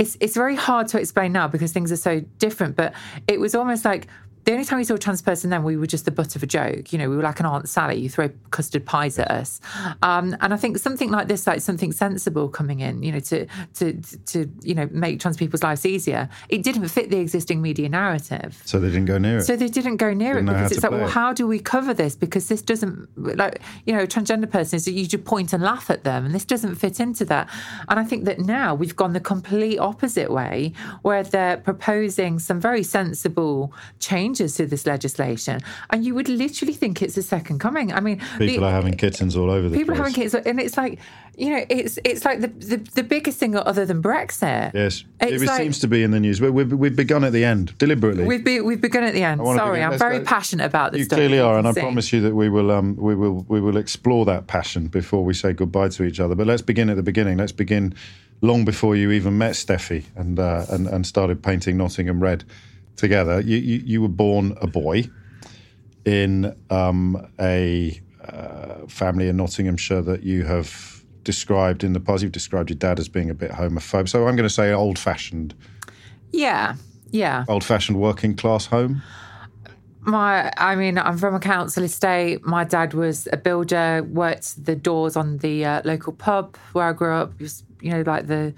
it's, 0.00 0.16
it's 0.18 0.34
very 0.34 0.56
hard 0.56 0.88
to 0.88 0.98
explain 0.98 1.30
now 1.32 1.46
because 1.46 1.72
things 1.72 1.92
are 1.92 1.96
so 1.96 2.20
different, 2.38 2.74
but 2.74 2.92
it 3.28 3.38
was 3.38 3.54
almost 3.54 3.84
like 3.84 4.08
the 4.44 4.52
only 4.52 4.64
time 4.64 4.78
we 4.78 4.84
saw 4.84 4.94
a 4.94 4.98
trans 4.98 5.22
person 5.22 5.50
then 5.50 5.62
we 5.62 5.76
were 5.76 5.86
just 5.86 6.04
the 6.04 6.10
butt 6.10 6.36
of 6.36 6.42
a 6.42 6.46
joke. 6.46 6.92
You 6.92 6.98
know, 6.98 7.10
we 7.10 7.16
were 7.16 7.22
like 7.22 7.40
an 7.40 7.46
Aunt 7.46 7.68
Sally. 7.68 7.96
You 7.96 8.08
throw 8.08 8.30
custard 8.50 8.86
pies 8.86 9.18
at 9.18 9.30
us, 9.30 9.60
um, 10.02 10.36
and 10.40 10.54
I 10.54 10.56
think 10.56 10.78
something 10.78 11.10
like 11.10 11.28
this, 11.28 11.46
like 11.46 11.60
something 11.60 11.92
sensible 11.92 12.48
coming 12.48 12.80
in, 12.80 13.02
you 13.02 13.12
know, 13.12 13.20
to 13.20 13.46
to 13.74 14.00
to 14.26 14.50
you 14.62 14.74
know 14.74 14.88
make 14.90 15.20
trans 15.20 15.36
people's 15.36 15.62
lives 15.62 15.84
easier. 15.84 16.28
It 16.48 16.62
didn't 16.62 16.88
fit 16.88 17.10
the 17.10 17.18
existing 17.18 17.62
media 17.62 17.88
narrative. 17.88 18.60
So 18.64 18.78
they 18.78 18.88
didn't 18.88 19.06
go 19.06 19.18
near 19.18 19.38
it. 19.38 19.42
So 19.42 19.56
they 19.56 19.68
didn't 19.68 19.96
go 19.98 20.12
near 20.12 20.34
Didn't 20.34 20.48
it 20.48 20.52
because 20.52 20.72
it's 20.72 20.82
like, 20.82 20.92
well, 20.92 21.06
it. 21.06 21.10
how 21.10 21.32
do 21.32 21.46
we 21.46 21.58
cover 21.58 21.94
this? 21.94 22.16
Because 22.16 22.48
this 22.48 22.62
doesn't, 22.62 23.08
like, 23.16 23.60
you 23.86 23.92
know, 23.92 24.02
a 24.02 24.06
transgender 24.06 24.50
person 24.50 24.76
is 24.76 24.84
that 24.84 24.92
you 24.92 25.06
just 25.06 25.24
point 25.24 25.52
and 25.52 25.62
laugh 25.62 25.90
at 25.90 26.04
them, 26.04 26.24
and 26.24 26.34
this 26.34 26.44
doesn't 26.44 26.76
fit 26.76 27.00
into 27.00 27.24
that. 27.26 27.48
And 27.88 28.00
I 28.00 28.04
think 28.04 28.24
that 28.24 28.38
now 28.38 28.74
we've 28.74 28.96
gone 28.96 29.12
the 29.12 29.20
complete 29.20 29.78
opposite 29.78 30.30
way, 30.30 30.72
where 31.02 31.22
they're 31.22 31.56
proposing 31.56 32.38
some 32.38 32.60
very 32.60 32.82
sensible 32.82 33.72
changes 34.30 34.54
to 34.56 34.66
this 34.66 34.86
legislation, 34.86 35.60
and 35.90 36.04
you 36.04 36.14
would 36.14 36.28
literally 36.28 36.72
think 36.74 37.02
it's 37.02 37.16
a 37.16 37.22
second 37.22 37.58
coming. 37.58 37.92
I 37.92 38.00
mean, 38.00 38.18
People 38.38 38.60
the- 38.60 38.66
are 38.66 38.70
having 38.72 38.94
kittens 38.96 39.36
all 39.36 39.50
over 39.50 39.68
the 39.68 39.76
people 39.76 39.94
place. 39.94 40.00
are 40.00 40.02
having 40.04 40.14
kittens, 40.14 40.46
and 40.46 40.60
it's 40.60 40.76
like, 40.76 40.98
you 41.36 41.50
know, 41.50 41.64
it's 41.68 41.98
it's 42.04 42.24
like 42.24 42.40
the 42.40 42.48
the, 42.48 42.76
the 42.94 43.02
biggest 43.02 43.38
thing 43.38 43.56
other 43.56 43.84
than 43.86 44.02
Brexit. 44.02 44.72
Yes, 44.74 45.04
It's 45.20 45.42
it 45.42 45.46
like- 45.46 45.60
seems 45.60 45.78
to 45.80 45.88
be 45.88 46.02
in 46.02 46.10
the 46.10 46.20
news. 46.20 46.40
We, 46.40 46.50
we've, 46.50 46.72
we've 46.72 46.96
begun 46.96 47.24
at 47.24 47.32
the 47.32 47.44
end 47.44 47.76
deliberately. 47.78 48.24
We've 48.24 48.44
be, 48.44 48.60
we've 48.60 48.80
begun 48.80 49.04
at 49.04 49.14
the 49.14 49.22
end. 49.24 49.40
Sorry, 49.40 49.70
begin- 49.78 49.84
I'm 49.84 49.90
let's 49.90 50.02
very 50.02 50.18
go- 50.18 50.24
passionate 50.24 50.66
about 50.66 50.92
this 50.92 51.00
You 51.00 51.06
clearly 51.08 51.40
are, 51.40 51.58
and 51.58 51.66
I 51.66 51.72
promise 51.72 52.12
you 52.12 52.20
that 52.22 52.34
we 52.34 52.48
will 52.48 52.70
um, 52.70 52.96
we 52.96 53.14
will 53.14 53.44
we 53.48 53.60
will 53.60 53.76
explore 53.76 54.24
that 54.26 54.46
passion 54.46 54.88
before 54.88 55.24
we 55.24 55.34
say 55.34 55.52
goodbye 55.52 55.88
to 55.90 56.04
each 56.04 56.20
other. 56.20 56.34
But 56.34 56.46
let's 56.46 56.62
begin 56.62 56.88
at 56.90 56.96
the 56.96 57.02
beginning. 57.02 57.38
Let's 57.38 57.52
begin 57.52 57.94
long 58.42 58.64
before 58.64 58.96
you 58.96 59.10
even 59.10 59.36
met 59.36 59.52
Steffi 59.52 60.04
and 60.16 60.38
uh, 60.38 60.64
and, 60.70 60.86
and 60.86 61.06
started 61.06 61.42
painting 61.42 61.76
Nottingham 61.76 62.22
red 62.22 62.44
together. 63.00 63.40
You 63.40 63.56
you, 63.56 63.82
you 63.84 64.02
were 64.02 64.08
born 64.08 64.56
a 64.60 64.66
boy 64.66 65.08
in 66.04 66.54
um, 66.70 67.26
a 67.40 68.00
uh, 68.24 68.86
family 68.86 69.28
in 69.28 69.36
Nottinghamshire 69.36 70.02
that 70.02 70.22
you 70.22 70.44
have 70.44 71.04
described 71.24 71.84
in 71.84 71.92
the 71.92 72.00
past. 72.00 72.22
You've 72.22 72.32
described 72.32 72.70
your 72.70 72.78
dad 72.78 72.98
as 72.98 73.08
being 73.08 73.30
a 73.30 73.34
bit 73.34 73.50
homophobic. 73.50 74.08
So 74.08 74.26
I'm 74.26 74.36
going 74.36 74.48
to 74.48 74.54
say 74.54 74.72
old 74.72 74.98
fashioned, 74.98 75.54
Yeah, 76.32 76.76
yeah. 77.10 77.44
old 77.48 77.64
fashioned 77.64 77.98
working 77.98 78.34
class 78.36 78.66
home. 78.66 79.02
My, 80.02 80.50
I 80.56 80.76
mean, 80.76 80.96
I'm 80.96 81.18
from 81.18 81.34
a 81.34 81.40
council 81.40 81.84
estate. 81.84 82.44
My 82.46 82.64
dad 82.64 82.94
was 82.94 83.28
a 83.32 83.36
builder, 83.36 84.02
worked 84.02 84.64
the 84.64 84.74
doors 84.74 85.14
on 85.14 85.38
the 85.38 85.64
uh, 85.66 85.82
local 85.84 86.14
pub 86.14 86.56
where 86.72 86.86
I 86.86 86.92
grew 86.94 87.12
up. 87.12 87.38
Was, 87.38 87.64
you 87.82 87.90
know, 87.90 88.02
like 88.06 88.26
the 88.26 88.54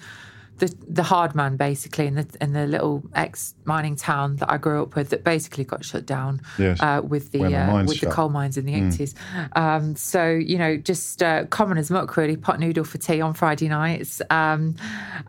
the 0.59 0.73
the 0.89 1.03
hard 1.03 1.35
man 1.35 1.57
basically 1.57 2.07
in 2.07 2.15
the 2.15 2.27
in 2.41 2.53
the 2.53 2.67
little 2.67 3.03
ex 3.15 3.55
mining 3.65 3.97
town 3.97 4.37
that 4.37 4.51
I 4.51 4.59
grew 4.59 4.83
up 4.83 4.95
with 4.95 5.11
that 5.11 5.25
basically 5.25 5.65
got 5.65 5.85
shut 5.85 6.07
down 6.07 6.41
Yes. 6.59 6.81
uh, 6.81 7.01
with 7.03 7.33
the, 7.33 7.39
the 7.39 7.57
uh, 7.57 7.85
with 7.85 8.01
the 8.01 8.07
coal 8.07 8.29
mines 8.29 8.57
in 8.57 8.67
the 8.67 8.75
eighties. 8.75 9.15
Um, 9.57 9.97
so 9.97 10.29
you 10.29 10.59
know, 10.59 10.77
just 10.77 11.23
uh, 11.23 11.47
common 11.47 11.79
as 11.79 11.91
muck 11.91 12.17
really. 12.17 12.37
Pot 12.37 12.61
noodle 12.61 12.85
for 12.85 12.99
tea 12.99 13.21
on 13.21 13.35
Friday 13.35 13.69
nights, 13.69 14.23
um, 14.31 14.77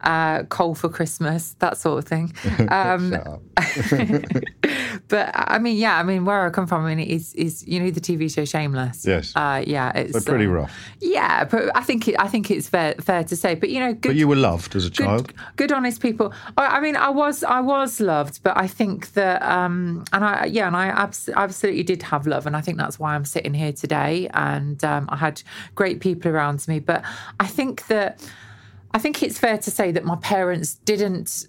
uh, 0.04 0.44
coal 0.44 0.76
for 0.76 0.90
Christmas, 0.90 1.56
that 1.60 1.78
sort 1.78 2.00
of 2.00 2.06
thing. 2.06 2.34
Um, 2.70 3.12
Shut. 3.12 3.42
but 5.14 5.30
I 5.36 5.60
mean, 5.60 5.78
yeah, 5.78 6.00
I 6.00 6.02
mean, 6.02 6.26
where 6.26 6.44
I 6.44 6.50
come 6.50 6.66
from, 6.66 6.84
I 6.86 6.96
mean, 6.96 7.08
is 7.08 7.36
is 7.36 7.64
you 7.68 7.80
know 7.80 7.92
the 7.92 8.02
TV 8.02 8.34
show 8.34 8.46
Shameless. 8.46 9.06
Yes. 9.06 9.32
Uh, 9.36 9.64
yeah, 9.64 9.92
it's 9.94 10.14
So 10.14 10.32
pretty 10.32 10.48
uh, 10.48 10.58
rough. 10.58 10.76
Yeah, 11.02 11.44
but 11.44 11.70
I 11.78 11.84
think 11.84 12.08
it, 12.08 12.16
I 12.18 12.28
think 12.28 12.50
it's 12.50 12.68
fair 12.68 12.96
fair 13.00 13.24
to 13.26 13.36
say. 13.36 13.54
But 13.54 13.70
you 13.70 13.80
know, 13.80 13.94
good, 13.94 14.10
But 14.10 14.16
you 14.16 14.28
were 14.28 14.36
loved 14.36 14.76
as 14.76 14.88
a 14.88 14.90
good, 14.90 15.06
child. 15.06 15.34
good, 15.56 15.72
honest 15.72 16.02
people. 16.02 16.34
I, 16.58 16.78
I 16.78 16.80
mean, 16.80 16.96
I 16.96 17.10
was 17.12 17.44
I 17.44 17.60
was 17.60 18.02
loved, 18.02 18.42
but 18.42 18.58
I 18.58 18.66
think 18.66 19.14
that 19.14 19.44
um, 19.44 20.04
and 20.14 20.26
I 20.26 20.46
yeah, 20.46 20.66
and 20.66 20.76
I 20.76 20.88
abs- 20.88 21.30
absolutely 21.30 21.84
did 21.84 22.02
have 22.02 22.26
love, 22.26 22.48
and 22.48 22.58
I 22.58 22.62
think 22.62 22.80
that's 22.80 22.98
why 22.98 23.14
I'm 23.14 23.26
sitting 23.26 23.54
here 23.54 23.72
today. 23.72 24.30
And 24.34 24.84
um, 24.84 25.06
I 25.10 25.18
had 25.18 25.44
great 25.76 26.00
people 26.00 26.32
around 26.32 26.68
me, 26.68 26.80
but 26.80 27.04
I 27.40 27.46
think 27.46 27.86
that 27.86 28.20
I 28.96 28.98
think 28.98 29.22
it's 29.22 29.38
fair 29.38 29.60
to 29.60 29.70
say 29.70 29.92
that 29.92 30.06
my 30.06 30.16
parents 30.16 30.74
didn't 30.86 31.48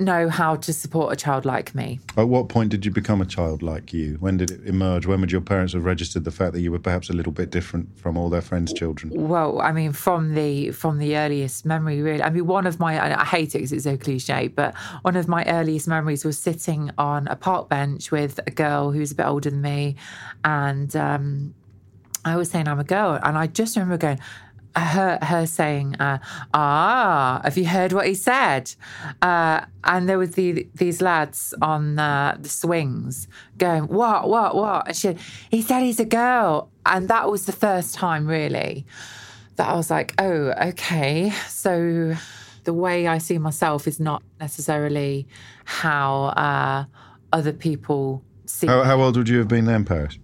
know 0.00 0.28
how 0.28 0.56
to 0.56 0.72
support 0.72 1.12
a 1.12 1.16
child 1.16 1.44
like 1.44 1.74
me. 1.74 2.00
At 2.16 2.28
what 2.28 2.48
point 2.48 2.70
did 2.70 2.84
you 2.84 2.90
become 2.90 3.20
a 3.20 3.26
child 3.26 3.62
like 3.62 3.92
you? 3.92 4.16
When 4.20 4.36
did 4.36 4.50
it 4.50 4.66
emerge? 4.66 5.06
When 5.06 5.20
would 5.20 5.30
your 5.30 5.40
parents 5.40 5.74
have 5.74 5.84
registered 5.84 6.24
the 6.24 6.30
fact 6.30 6.52
that 6.52 6.60
you 6.60 6.72
were 6.72 6.78
perhaps 6.78 7.10
a 7.10 7.12
little 7.12 7.32
bit 7.32 7.50
different 7.50 7.98
from 7.98 8.16
all 8.16 8.28
their 8.28 8.40
friends' 8.40 8.72
children? 8.72 9.12
Well, 9.14 9.60
I 9.60 9.72
mean, 9.72 9.92
from 9.92 10.34
the 10.34 10.70
from 10.72 10.98
the 10.98 11.16
earliest 11.16 11.64
memory, 11.64 12.00
really. 12.02 12.22
I 12.22 12.30
mean, 12.30 12.46
one 12.46 12.66
of 12.66 12.80
my 12.80 13.20
I 13.20 13.24
hate 13.24 13.54
it 13.54 13.58
because 13.58 13.72
it's 13.72 13.84
so 13.84 13.96
cliche, 13.96 14.48
but 14.48 14.74
one 15.02 15.16
of 15.16 15.28
my 15.28 15.44
earliest 15.46 15.86
memories 15.86 16.24
was 16.24 16.38
sitting 16.38 16.90
on 16.98 17.28
a 17.28 17.36
park 17.36 17.68
bench 17.68 18.10
with 18.10 18.40
a 18.46 18.50
girl 18.50 18.90
who's 18.92 19.12
a 19.12 19.14
bit 19.14 19.26
older 19.26 19.50
than 19.50 19.60
me, 19.60 19.96
and 20.44 20.94
um, 20.96 21.54
I 22.24 22.36
was 22.36 22.50
saying 22.50 22.68
I'm 22.68 22.80
a 22.80 22.84
girl, 22.84 23.18
and 23.22 23.36
I 23.36 23.46
just 23.46 23.76
remember 23.76 23.98
going. 23.98 24.18
Her, 24.76 25.18
her 25.22 25.46
saying, 25.46 25.96
uh, 26.00 26.18
"Ah, 26.54 27.40
have 27.42 27.58
you 27.58 27.66
heard 27.66 27.92
what 27.92 28.06
he 28.06 28.14
said?" 28.14 28.72
Uh, 29.20 29.64
and 29.84 30.08
there 30.08 30.18
was 30.18 30.32
the, 30.32 30.68
these 30.74 31.02
lads 31.02 31.54
on 31.60 31.98
uh, 31.98 32.36
the 32.38 32.48
swings 32.48 33.26
going, 33.58 33.84
"What, 33.84 34.28
what, 34.28 34.54
what?" 34.54 34.88
And 34.88 34.96
she, 34.96 35.08
said, 35.08 35.18
he 35.50 35.62
said 35.62 35.80
he's 35.80 36.00
a 36.00 36.04
girl, 36.04 36.70
and 36.86 37.08
that 37.08 37.30
was 37.30 37.46
the 37.46 37.52
first 37.52 37.94
time 37.94 38.26
really 38.26 38.86
that 39.56 39.68
I 39.68 39.74
was 39.74 39.90
like, 39.90 40.14
"Oh, 40.18 40.52
okay." 40.68 41.30
So 41.48 42.14
the 42.64 42.74
way 42.74 43.06
I 43.06 43.18
see 43.18 43.38
myself 43.38 43.88
is 43.88 43.98
not 43.98 44.22
necessarily 44.38 45.26
how 45.64 46.24
uh, 46.36 46.84
other 47.32 47.52
people 47.52 48.22
see. 48.46 48.66
How, 48.66 48.82
how 48.82 49.00
old 49.00 49.16
would 49.16 49.28
you 49.28 49.38
have 49.38 49.48
been 49.48 49.64
then, 49.64 49.84
Paris? 49.84 50.18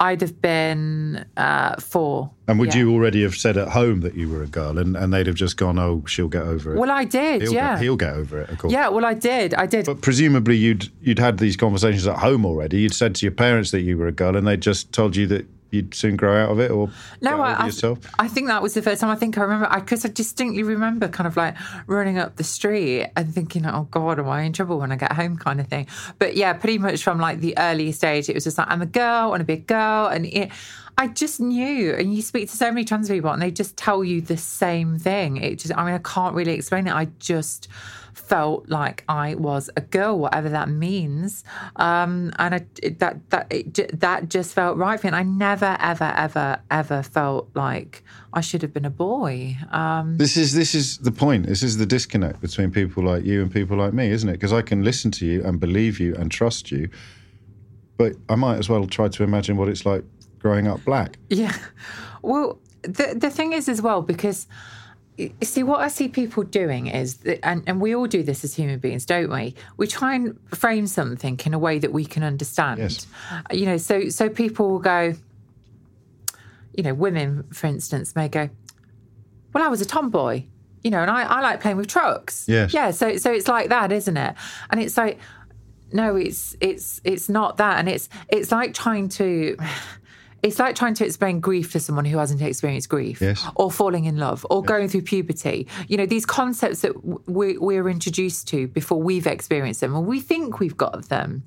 I'd 0.00 0.20
have 0.20 0.40
been 0.40 1.24
uh, 1.36 1.76
four. 1.80 2.30
and 2.46 2.58
would 2.58 2.74
yeah. 2.74 2.80
you 2.80 2.92
already 2.92 3.22
have 3.22 3.34
said 3.34 3.56
at 3.56 3.68
home 3.68 4.00
that 4.02 4.14
you 4.14 4.28
were 4.28 4.42
a 4.42 4.46
girl, 4.46 4.78
and, 4.78 4.96
and 4.96 5.12
they'd 5.12 5.26
have 5.26 5.36
just 5.36 5.56
gone, 5.56 5.78
"Oh, 5.78 6.04
she'll 6.06 6.28
get 6.28 6.42
over 6.42 6.74
it." 6.74 6.78
Well, 6.78 6.90
I 6.90 7.04
did. 7.04 7.42
he'll 7.42 7.52
yeah. 7.52 7.74
get, 7.74 7.82
he'll 7.82 7.96
get 7.96 8.14
over 8.14 8.40
it, 8.40 8.50
of 8.50 8.58
course. 8.58 8.72
Yeah, 8.72 8.88
well, 8.88 9.04
I 9.04 9.14
did. 9.14 9.54
I 9.54 9.66
did. 9.66 9.86
But 9.86 10.00
presumably, 10.00 10.56
you'd 10.56 10.88
you'd 11.02 11.18
had 11.18 11.38
these 11.38 11.56
conversations 11.56 12.06
at 12.06 12.18
home 12.18 12.46
already. 12.46 12.80
You'd 12.80 12.94
said 12.94 13.14
to 13.16 13.26
your 13.26 13.32
parents 13.32 13.72
that 13.72 13.80
you 13.80 13.98
were 13.98 14.06
a 14.06 14.12
girl, 14.12 14.36
and 14.36 14.46
they 14.46 14.56
just 14.56 14.92
told 14.92 15.16
you 15.16 15.26
that 15.28 15.46
you'd 15.70 15.94
soon 15.94 16.16
grow 16.16 16.42
out 16.42 16.50
of 16.50 16.60
it, 16.60 16.70
or 16.70 16.90
No, 17.20 17.40
I, 17.40 17.52
I, 17.52 17.66
yourself. 17.66 17.98
I 18.18 18.28
think 18.28 18.48
that 18.48 18.62
was 18.62 18.74
the 18.74 18.82
first 18.82 19.00
time 19.00 19.10
I 19.10 19.16
think 19.16 19.36
I 19.38 19.42
remember, 19.42 19.68
because 19.74 20.04
I, 20.04 20.08
distinctly 20.08 20.62
remember 20.62 21.08
kind 21.08 21.26
of 21.26 21.36
like 21.36 21.54
running 21.86 22.18
up 22.18 22.36
the 22.36 22.44
street 22.44 23.10
and 23.16 23.32
thinking, 23.32 23.66
oh 23.66 23.88
God, 23.90 24.18
am 24.18 24.28
I 24.28 24.42
in 24.42 24.52
trouble 24.52 24.78
when 24.78 24.92
I 24.92 24.96
get 24.96 25.12
home 25.12 25.36
kind 25.36 25.60
of 25.60 25.68
thing. 25.68 25.86
But 26.18 26.36
yeah, 26.36 26.52
pretty 26.54 26.78
much 26.78 27.02
from 27.02 27.18
like 27.18 27.40
the 27.40 27.56
early 27.58 27.92
stage 27.92 28.28
it 28.28 28.34
was 28.34 28.44
just 28.44 28.58
like, 28.58 28.68
I'm 28.70 28.82
a 28.82 28.86
girl, 28.86 29.24
I 29.24 29.26
want 29.26 29.40
to 29.40 29.44
be 29.44 29.54
a 29.54 29.56
girl. 29.56 30.06
And 30.06 30.26
it, 30.26 30.50
I 30.96 31.06
just 31.06 31.40
knew. 31.40 31.94
And 31.94 32.14
you 32.14 32.22
speak 32.22 32.50
to 32.50 32.56
so 32.56 32.70
many 32.70 32.84
trans 32.84 33.08
people 33.08 33.30
and 33.30 33.40
they 33.40 33.50
just 33.50 33.76
tell 33.76 34.02
you 34.02 34.20
the 34.20 34.36
same 34.36 34.98
thing. 34.98 35.36
It 35.36 35.60
just, 35.60 35.76
I 35.76 35.84
mean, 35.84 35.94
I 35.94 35.98
can't 35.98 36.34
really 36.34 36.54
explain 36.54 36.86
it. 36.86 36.92
I 36.92 37.08
just 37.18 37.68
felt 38.18 38.68
like 38.68 39.04
I 39.08 39.34
was 39.36 39.70
a 39.76 39.80
girl, 39.80 40.18
whatever 40.18 40.48
that 40.50 40.68
means, 40.68 41.44
um, 41.76 42.32
and 42.38 42.54
I, 42.56 42.66
it- 42.82 42.98
that 42.98 43.14
that 43.30 43.46
it, 43.50 44.00
that 44.00 44.28
just 44.28 44.54
felt 44.54 44.76
right 44.76 44.98
for 45.00 45.06
me. 45.06 45.08
And 45.08 45.16
I 45.16 45.22
never, 45.22 45.76
ever, 45.80 46.12
ever, 46.16 46.60
ever 46.70 47.02
felt 47.02 47.48
like 47.54 48.02
I 48.32 48.40
should 48.40 48.62
have 48.62 48.72
been 48.74 48.84
a 48.84 48.90
boy. 48.90 49.56
Um, 49.70 50.16
This 50.18 50.36
is 50.36 50.52
this 50.52 50.74
is 50.74 50.98
the 50.98 51.12
point. 51.12 51.46
This 51.46 51.62
is 51.62 51.76
the 51.78 51.86
disconnect 51.86 52.40
between 52.40 52.70
people 52.70 53.02
like 53.04 53.24
you 53.24 53.42
and 53.42 53.50
people 53.50 53.76
like 53.76 53.92
me, 53.94 54.10
isn't 54.10 54.28
it? 54.28 54.32
Because 54.32 54.52
I 54.52 54.62
can 54.62 54.82
listen 54.84 55.10
to 55.12 55.24
you 55.26 55.44
and 55.44 55.58
believe 55.60 56.00
you 56.00 56.14
and 56.16 56.30
trust 56.30 56.70
you, 56.70 56.88
but 57.96 58.12
I 58.28 58.34
might 58.34 58.58
as 58.58 58.68
well 58.68 58.86
try 58.86 59.08
to 59.08 59.22
imagine 59.22 59.56
what 59.56 59.68
it's 59.68 59.84
like 59.86 60.04
growing 60.38 60.66
up 60.68 60.84
black. 60.84 61.18
Yeah. 61.30 61.56
Well, 62.22 62.58
the 62.82 63.14
the 63.16 63.30
thing 63.30 63.52
is 63.52 63.68
as 63.68 63.80
well 63.82 64.02
because 64.02 64.46
see 65.42 65.62
what 65.62 65.80
I 65.80 65.88
see 65.88 66.08
people 66.08 66.42
doing 66.42 66.86
is 66.86 67.18
that, 67.18 67.44
and 67.44 67.62
and 67.66 67.80
we 67.80 67.94
all 67.94 68.06
do 68.06 68.22
this 68.22 68.44
as 68.44 68.54
human 68.54 68.78
beings, 68.78 69.04
don't 69.04 69.30
we? 69.30 69.54
We 69.76 69.86
try 69.86 70.14
and 70.14 70.38
frame 70.54 70.86
something 70.86 71.40
in 71.44 71.54
a 71.54 71.58
way 71.58 71.78
that 71.78 71.92
we 71.92 72.04
can 72.04 72.22
understand. 72.22 72.78
Yes. 72.78 73.06
You 73.50 73.66
know, 73.66 73.76
so 73.76 74.08
so 74.08 74.28
people 74.28 74.70
will 74.70 74.78
go. 74.78 75.14
You 76.74 76.84
know, 76.84 76.94
women, 76.94 77.44
for 77.52 77.66
instance, 77.66 78.14
may 78.14 78.28
go. 78.28 78.48
Well, 79.52 79.64
I 79.64 79.68
was 79.68 79.80
a 79.80 79.86
tomboy. 79.86 80.44
You 80.84 80.92
know, 80.92 81.02
and 81.02 81.10
I, 81.10 81.24
I 81.24 81.40
like 81.40 81.60
playing 81.60 81.76
with 81.76 81.88
trucks. 81.88 82.46
Yes. 82.48 82.72
Yeah. 82.72 82.92
So 82.92 83.16
so 83.16 83.32
it's 83.32 83.48
like 83.48 83.68
that, 83.70 83.90
isn't 83.90 84.16
it? 84.16 84.34
And 84.70 84.80
it's 84.80 84.96
like 84.96 85.18
no 85.90 86.16
it's 86.16 86.54
it's 86.60 87.00
it's 87.02 87.28
not 87.30 87.56
that 87.56 87.78
and 87.78 87.88
it's 87.88 88.10
it's 88.28 88.52
like 88.52 88.74
trying 88.74 89.08
to 89.08 89.56
it's 90.42 90.58
like 90.58 90.76
trying 90.76 90.94
to 90.94 91.04
explain 91.04 91.40
grief 91.40 91.72
to 91.72 91.80
someone 91.80 92.04
who 92.04 92.18
hasn't 92.18 92.40
experienced 92.40 92.88
grief 92.88 93.20
Yes. 93.20 93.44
or 93.56 93.70
falling 93.70 94.04
in 94.04 94.16
love 94.18 94.46
or 94.50 94.62
going 94.62 94.88
through 94.88 95.02
puberty. 95.02 95.66
You 95.88 95.96
know 95.96 96.06
these 96.06 96.24
concepts 96.26 96.80
that 96.82 96.92
we, 97.28 97.58
we're 97.58 97.88
introduced 97.88 98.46
to 98.48 98.68
before 98.68 99.02
we've 99.02 99.26
experienced 99.26 99.80
them 99.80 99.94
and 99.96 100.06
we 100.06 100.20
think 100.20 100.60
we've 100.60 100.76
got 100.76 101.08
them. 101.08 101.42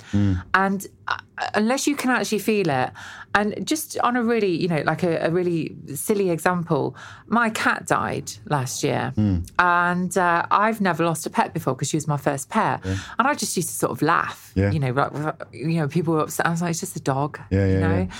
And 0.53 0.85
uh, 1.07 1.17
unless 1.55 1.87
you 1.87 1.95
can 1.95 2.09
actually 2.11 2.39
feel 2.39 2.69
it 2.69 2.91
and 3.33 3.65
just 3.65 3.97
on 3.99 4.15
a 4.17 4.23
really 4.23 4.55
you 4.61 4.67
know 4.67 4.81
like 4.85 5.03
a, 5.03 5.17
a 5.25 5.29
really 5.31 5.75
silly 5.95 6.29
example 6.29 6.95
my 7.27 7.49
cat 7.49 7.87
died 7.87 8.31
last 8.45 8.83
year. 8.83 9.13
And 9.57 10.17
uh, 10.17 10.45
i've 10.51 10.81
never 10.81 11.05
lost 11.05 11.25
a 11.25 11.29
pet 11.29 11.53
before 11.53 11.73
because 11.75 11.89
she 11.89 11.97
was 11.97 12.07
my 12.07 12.17
first 12.17 12.49
pet. 12.49 12.83
And 12.85 13.27
i 13.27 13.33
just 13.33 13.55
used 13.55 13.69
to 13.69 13.75
sort 13.75 13.91
of 13.91 14.01
laugh 14.01 14.51
Yeah. 14.55 14.71
you 14.71 14.79
know 14.79 14.91
like, 14.91 15.11
you 15.53 15.77
know 15.79 15.87
people 15.87 16.13
were 16.13 16.21
upset. 16.21 16.45
I 16.45 16.49
was 16.51 16.61
like 16.61 16.71
it's 16.71 16.79
just 16.81 16.95
a 16.95 16.99
dog 17.01 17.39
Yeah, 17.49 17.67
you 17.67 17.79
know? 17.79 17.97
yeah. 18.09 18.15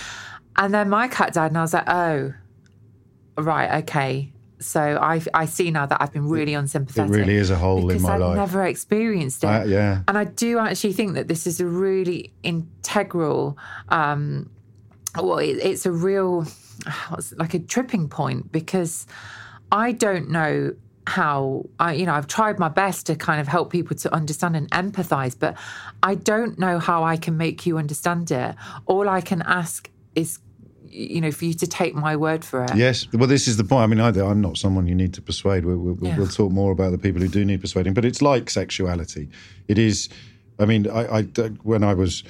And 0.56 0.72
then 0.72 0.88
my 0.88 1.08
cat 1.08 1.32
died 1.32 1.50
and 1.50 1.58
i 1.58 1.62
was 1.62 1.72
like 1.72 1.88
oh 1.88 2.32
right 3.36 3.82
okay 3.82 4.32
so 4.62 4.98
I, 5.00 5.20
I 5.34 5.46
see 5.46 5.70
now 5.70 5.86
that 5.86 6.00
I've 6.00 6.12
been 6.12 6.28
really 6.28 6.54
unsympathetic. 6.54 7.12
It 7.12 7.16
really 7.16 7.36
is 7.36 7.50
a 7.50 7.56
hole 7.56 7.90
in 7.90 8.00
my 8.00 8.14
I've 8.14 8.20
life. 8.20 8.36
never 8.36 8.64
experienced 8.64 9.44
it. 9.44 9.68
Yeah. 9.68 10.02
And 10.08 10.16
I 10.16 10.24
do 10.24 10.58
actually 10.58 10.92
think 10.92 11.14
that 11.14 11.28
this 11.28 11.46
is 11.46 11.60
a 11.60 11.66
really 11.66 12.32
integral, 12.42 13.58
um, 13.88 14.50
well, 15.16 15.38
it, 15.38 15.58
it's 15.58 15.84
a 15.84 15.92
real, 15.92 16.46
like 17.36 17.54
a 17.54 17.58
tripping 17.58 18.08
point 18.08 18.52
because 18.52 19.06
I 19.70 19.92
don't 19.92 20.30
know 20.30 20.74
how 21.04 21.66
I, 21.80 21.94
you 21.94 22.06
know, 22.06 22.14
I've 22.14 22.28
tried 22.28 22.60
my 22.60 22.68
best 22.68 23.06
to 23.06 23.16
kind 23.16 23.40
of 23.40 23.48
help 23.48 23.70
people 23.70 23.96
to 23.96 24.14
understand 24.14 24.56
and 24.56 24.70
empathize, 24.70 25.36
but 25.36 25.56
I 26.02 26.14
don't 26.14 26.58
know 26.58 26.78
how 26.78 27.02
I 27.02 27.16
can 27.16 27.36
make 27.36 27.66
you 27.66 27.76
understand 27.76 28.30
it. 28.30 28.54
All 28.86 29.08
I 29.08 29.20
can 29.20 29.42
ask 29.42 29.90
is, 30.14 30.38
you 30.92 31.20
know, 31.20 31.30
for 31.32 31.44
you 31.46 31.54
to 31.54 31.66
take 31.66 31.94
my 31.94 32.16
word 32.16 32.44
for 32.44 32.64
it. 32.64 32.74
Yes. 32.74 33.06
Well, 33.12 33.26
this 33.26 33.48
is 33.48 33.56
the 33.56 33.64
point. 33.64 33.82
I 33.82 33.86
mean, 33.86 34.00
either 34.00 34.24
I'm 34.24 34.40
not 34.40 34.58
someone 34.58 34.86
you 34.86 34.94
need 34.94 35.14
to 35.14 35.22
persuade. 35.22 35.64
We'll, 35.64 35.78
we'll, 35.78 35.96
Yeah. 36.00 36.16
we'll 36.18 36.26
talk 36.28 36.52
more 36.52 36.72
about 36.72 36.90
the 36.92 36.98
people 36.98 37.20
who 37.22 37.28
do 37.28 37.44
need 37.44 37.60
persuading. 37.60 37.94
But 37.94 38.04
it's 38.04 38.20
like 38.22 38.50
sexuality. 38.50 39.28
It 39.68 39.78
is. 39.78 40.08
I 40.58 40.66
mean, 40.66 40.88
I, 40.90 41.18
I 41.18 41.22
when 41.62 41.82
I 41.82 41.94
was 41.94 42.22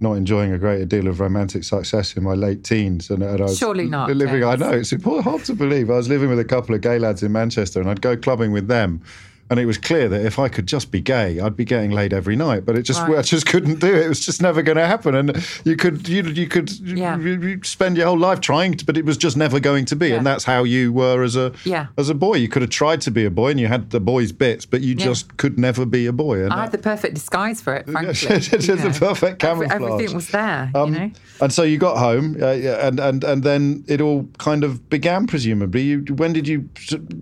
not 0.00 0.12
enjoying 0.12 0.52
a 0.52 0.58
great 0.58 0.88
deal 0.88 1.08
of 1.08 1.20
romantic 1.20 1.64
success 1.64 2.16
in 2.16 2.22
my 2.22 2.34
late 2.34 2.62
teens, 2.62 3.10
and, 3.10 3.22
and 3.22 3.40
I 3.40 3.44
was 3.44 3.58
Surely 3.58 3.86
not, 3.86 4.10
living. 4.10 4.44
I 4.44 4.54
know 4.56 4.70
it's 4.70 4.92
hard 5.02 5.44
to 5.44 5.54
believe. 5.54 5.90
I 5.90 5.94
was 5.96 6.08
living 6.08 6.28
with 6.28 6.38
a 6.38 6.44
couple 6.44 6.74
of 6.74 6.80
gay 6.80 6.98
lads 6.98 7.22
in 7.22 7.32
Manchester, 7.32 7.80
and 7.80 7.90
I'd 7.90 8.00
go 8.00 8.16
clubbing 8.16 8.52
with 8.52 8.68
them. 8.68 9.02
And 9.50 9.58
it 9.58 9.64
was 9.66 9.78
clear 9.78 10.08
that 10.10 10.24
if 10.26 10.38
I 10.38 10.48
could 10.48 10.66
just 10.66 10.90
be 10.90 11.00
gay, 11.00 11.40
I'd 11.40 11.56
be 11.56 11.64
getting 11.64 11.90
laid 11.90 12.12
every 12.12 12.36
night. 12.36 12.66
But 12.66 12.76
it 12.76 12.82
just, 12.82 13.00
Right. 13.02 13.18
I 13.18 13.22
just 13.22 13.46
couldn't 13.46 13.80
do 13.80 13.86
it. 13.86 14.04
It 14.04 14.08
was 14.08 14.20
just 14.20 14.42
never 14.42 14.60
going 14.62 14.76
to 14.76 14.86
happen. 14.86 15.14
And 15.14 15.42
you 15.64 15.74
could, 15.76 16.06
you, 16.08 16.22
you 16.24 16.46
could 16.46 16.70
Yeah. 16.80 17.18
you- 17.18 17.40
you 17.40 17.60
spend 17.62 17.96
your 17.96 18.06
whole 18.08 18.18
life 18.18 18.40
trying, 18.40 18.74
to, 18.76 18.84
but 18.84 18.96
it 18.98 19.04
was 19.06 19.16
just 19.16 19.36
never 19.36 19.58
going 19.60 19.86
to 19.86 19.96
be. 19.96 20.08
Yeah. 20.08 20.16
And 20.16 20.26
that's 20.26 20.44
how 20.44 20.64
you 20.64 20.92
were 20.92 21.22
as 21.22 21.34
a 21.36 21.52
Yeah. 21.64 21.86
as 21.96 22.10
a 22.10 22.14
boy. 22.14 22.34
You 22.34 22.48
could 22.48 22.60
have 22.62 22.70
tried 22.70 23.00
to 23.02 23.10
be 23.10 23.24
a 23.24 23.30
boy, 23.30 23.50
and 23.52 23.58
you 23.60 23.68
had 23.68 23.90
the 23.90 24.00
boy's 24.00 24.32
bits, 24.32 24.66
but 24.66 24.82
you 24.82 24.94
just 24.94 25.36
could 25.38 25.58
never 25.58 25.86
be 25.86 26.04
a 26.06 26.12
boy. 26.12 26.42
And 26.44 26.52
I 26.52 26.62
had 26.62 26.72
the 26.72 26.78
perfect 26.78 27.14
disguise 27.14 27.60
for 27.62 27.74
it, 27.74 27.88
frankly. 27.90 28.12
It's 28.36 28.66
the 28.66 28.96
perfect 28.98 29.42
Every- 29.44 29.66
camouflage. 29.68 29.90
everything 29.92 30.14
was 30.14 30.28
there, 30.28 30.70
Um, 30.74 30.92
you 30.92 30.98
know. 31.00 31.10
And 31.40 31.52
so 31.52 31.62
you 31.62 31.78
got 31.78 31.96
home, 31.96 32.36
uh, 32.40 32.46
and 32.46 33.00
and 33.00 33.24
and 33.24 33.42
then 33.42 33.84
it 33.88 34.00
all 34.02 34.28
kind 34.38 34.62
of 34.64 34.90
began. 34.90 35.26
Presumably, 35.26 35.82
you, 35.82 36.04
when 36.16 36.32
did 36.32 36.46
you 36.46 36.68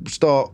start 0.09 0.51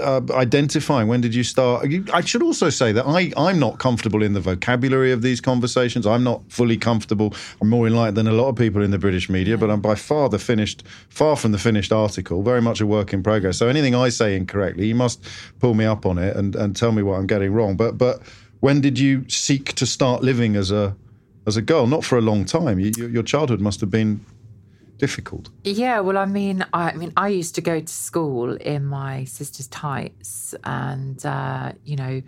uh, 0.00 0.20
identifying? 0.30 1.08
When 1.08 1.20
did 1.20 1.34
you 1.34 1.44
start? 1.44 1.86
I 2.12 2.20
should 2.20 2.42
also 2.42 2.70
say 2.70 2.92
that 2.92 3.06
I, 3.06 3.32
I'm 3.36 3.58
not 3.58 3.78
comfortable 3.78 4.22
in 4.22 4.32
the 4.32 4.40
vocabulary 4.40 5.12
of 5.12 5.22
these 5.22 5.40
conversations. 5.40 6.06
I'm 6.06 6.24
not 6.24 6.42
fully 6.50 6.76
comfortable. 6.76 7.34
I'm 7.60 7.68
more 7.68 7.86
enlightened 7.86 8.16
than 8.16 8.28
a 8.28 8.32
lot 8.32 8.48
of 8.48 8.56
people 8.56 8.82
in 8.82 8.90
the 8.90 8.98
British 8.98 9.28
media, 9.28 9.58
but 9.58 9.70
I'm 9.70 9.80
by 9.80 9.94
far 9.94 10.28
the 10.28 10.38
finished, 10.38 10.84
far 11.08 11.36
from 11.36 11.52
the 11.52 11.58
finished 11.58 11.92
article. 11.92 12.42
Very 12.42 12.62
much 12.62 12.80
a 12.80 12.86
work 12.86 13.12
in 13.12 13.22
progress. 13.22 13.58
So 13.58 13.68
anything 13.68 13.94
I 13.94 14.08
say 14.08 14.36
incorrectly, 14.36 14.86
you 14.86 14.94
must 14.94 15.24
pull 15.60 15.74
me 15.74 15.84
up 15.84 16.06
on 16.06 16.18
it 16.18 16.36
and, 16.36 16.56
and 16.56 16.74
tell 16.74 16.92
me 16.92 17.02
what 17.02 17.18
I'm 17.18 17.26
getting 17.26 17.52
wrong. 17.52 17.76
But 17.76 17.98
but 17.98 18.22
when 18.60 18.80
did 18.80 18.98
you 18.98 19.28
seek 19.28 19.74
to 19.74 19.86
start 19.86 20.22
living 20.22 20.56
as 20.56 20.70
a 20.70 20.96
as 21.46 21.56
a 21.56 21.62
girl? 21.62 21.86
Not 21.86 22.04
for 22.04 22.16
a 22.16 22.20
long 22.20 22.44
time. 22.44 22.78
You, 22.78 22.92
your 22.96 23.22
childhood 23.22 23.60
must 23.60 23.80
have 23.80 23.90
been 23.90 24.24
difficult. 25.02 25.50
Yeah, 25.64 25.98
well, 25.98 26.16
I 26.16 26.26
mean, 26.26 26.64
I, 26.72 26.90
I, 26.90 26.94
mean, 26.94 27.12
I 27.16 27.26
used 27.26 27.56
to 27.56 27.60
go 27.60 27.80
to 27.80 27.92
school 27.92 28.54
in 28.54 28.84
my 28.84 29.24
sister's 29.24 29.66
tights, 29.66 30.54
and 30.62 31.18
uh, 31.26 31.72
you 31.84 31.96
know, 31.96 32.22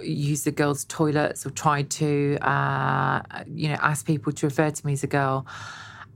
use 0.00 0.44
the 0.44 0.52
girls' 0.52 0.86
toilets 0.86 1.44
or 1.44 1.50
tried 1.50 1.90
to, 1.90 2.38
uh, 2.40 3.20
you 3.46 3.68
know, 3.68 3.76
ask 3.90 4.06
people 4.06 4.32
to 4.32 4.46
refer 4.46 4.70
to 4.70 4.86
me 4.86 4.94
as 4.94 5.04
a 5.04 5.06
girl. 5.06 5.46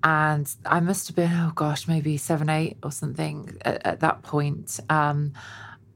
And 0.03 0.47
I 0.65 0.81
must 0.81 1.09
have 1.09 1.17
been, 1.17 1.33
oh 1.33 1.53
gosh, 1.55 1.87
maybe 1.87 2.17
seven, 2.17 2.49
eight 2.49 2.79
or 2.83 2.91
something 2.91 3.59
at, 3.63 3.85
at 3.85 4.01
that 4.01 4.23
point. 4.23 4.81
Um, 4.89 5.35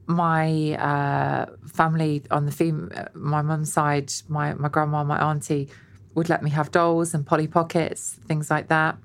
my 0.06 0.74
uh, 0.74 1.46
family 1.72 2.22
on 2.30 2.44
the 2.44 2.52
fem- 2.52 2.92
my 3.14 3.40
mum's 3.40 3.72
side, 3.72 4.12
my 4.28 4.52
my 4.54 4.68
grandma, 4.68 5.04
my 5.04 5.20
auntie 5.30 5.70
would 6.14 6.28
let 6.28 6.42
me 6.42 6.50
have 6.50 6.70
dolls 6.70 7.14
and 7.14 7.24
Polly 7.24 7.46
Pockets, 7.46 8.18
things 8.26 8.50
like 8.50 8.68
that. 8.68 8.98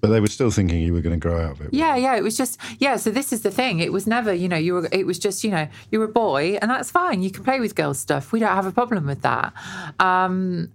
But 0.00 0.08
they 0.08 0.20
were 0.20 0.28
still 0.28 0.50
thinking 0.50 0.80
you 0.80 0.92
were 0.92 1.00
going 1.00 1.18
to 1.18 1.28
grow 1.28 1.44
out 1.44 1.52
of 1.52 1.60
it. 1.60 1.70
Yeah, 1.72 1.96
yeah. 1.96 2.14
It 2.16 2.22
was 2.22 2.36
just 2.36 2.58
yeah. 2.78 2.96
So 2.96 3.10
this 3.10 3.32
is 3.32 3.42
the 3.42 3.50
thing. 3.50 3.80
It 3.80 3.92
was 3.92 4.06
never, 4.06 4.32
you 4.32 4.48
know, 4.48 4.56
you 4.56 4.74
were. 4.74 4.88
It 4.92 5.06
was 5.06 5.18
just, 5.18 5.42
you 5.42 5.50
know, 5.50 5.66
you're 5.90 6.04
a 6.04 6.08
boy, 6.08 6.58
and 6.62 6.70
that's 6.70 6.90
fine. 6.90 7.22
You 7.22 7.30
can 7.30 7.42
play 7.42 7.58
with 7.58 7.74
girls' 7.74 7.98
stuff. 7.98 8.30
We 8.30 8.38
don't 8.38 8.54
have 8.54 8.66
a 8.66 8.72
problem 8.72 9.06
with 9.06 9.22
that. 9.22 9.52
Um, 9.98 10.70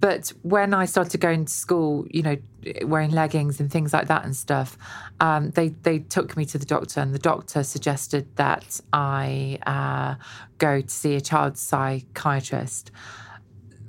but 0.00 0.32
when 0.42 0.74
I 0.74 0.86
started 0.86 1.20
going 1.20 1.44
to 1.44 1.52
school, 1.52 2.06
you 2.10 2.22
know, 2.22 2.36
wearing 2.82 3.10
leggings 3.10 3.60
and 3.60 3.70
things 3.70 3.92
like 3.92 4.08
that 4.08 4.24
and 4.24 4.34
stuff, 4.34 4.76
um, 5.20 5.50
they 5.50 5.68
they 5.68 6.00
took 6.00 6.36
me 6.36 6.44
to 6.46 6.58
the 6.58 6.66
doctor, 6.66 7.00
and 7.00 7.14
the 7.14 7.18
doctor 7.18 7.62
suggested 7.62 8.34
that 8.36 8.80
I 8.92 9.58
uh, 9.66 10.22
go 10.58 10.80
to 10.80 10.88
see 10.88 11.14
a 11.14 11.20
child 11.20 11.56
psychiatrist. 11.58 12.90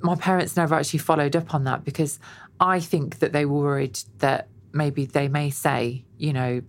My 0.02 0.14
parents 0.14 0.56
never 0.56 0.74
actually 0.74 1.00
followed 1.00 1.36
up 1.36 1.54
on 1.54 1.64
that 1.64 1.84
because 1.84 2.18
I 2.60 2.78
think 2.78 3.18
that 3.20 3.32
they 3.32 3.46
were 3.46 3.60
worried 3.60 3.98
that 4.18 4.48
maybe 4.72 5.06
they 5.06 5.28
may 5.28 5.50
say, 5.50 6.04
you 6.18 6.32
know, 6.32 6.62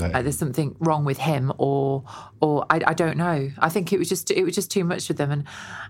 uh, 0.00 0.22
there's 0.22 0.38
something 0.38 0.76
wrong 0.78 1.04
with 1.04 1.18
him, 1.18 1.52
or 1.58 2.04
or 2.40 2.64
I, 2.70 2.80
I, 2.86 2.94
don't 2.94 3.16
know. 3.16 3.50
I 3.58 3.68
think 3.68 3.92
it 3.92 3.98
was 3.98 4.08
just 4.08 4.30
it 4.30 4.44
was 4.44 4.54
just 4.54 4.70
too 4.70 4.84
much 4.84 5.06
for 5.06 5.12
them, 5.12 5.30
and 5.32 5.44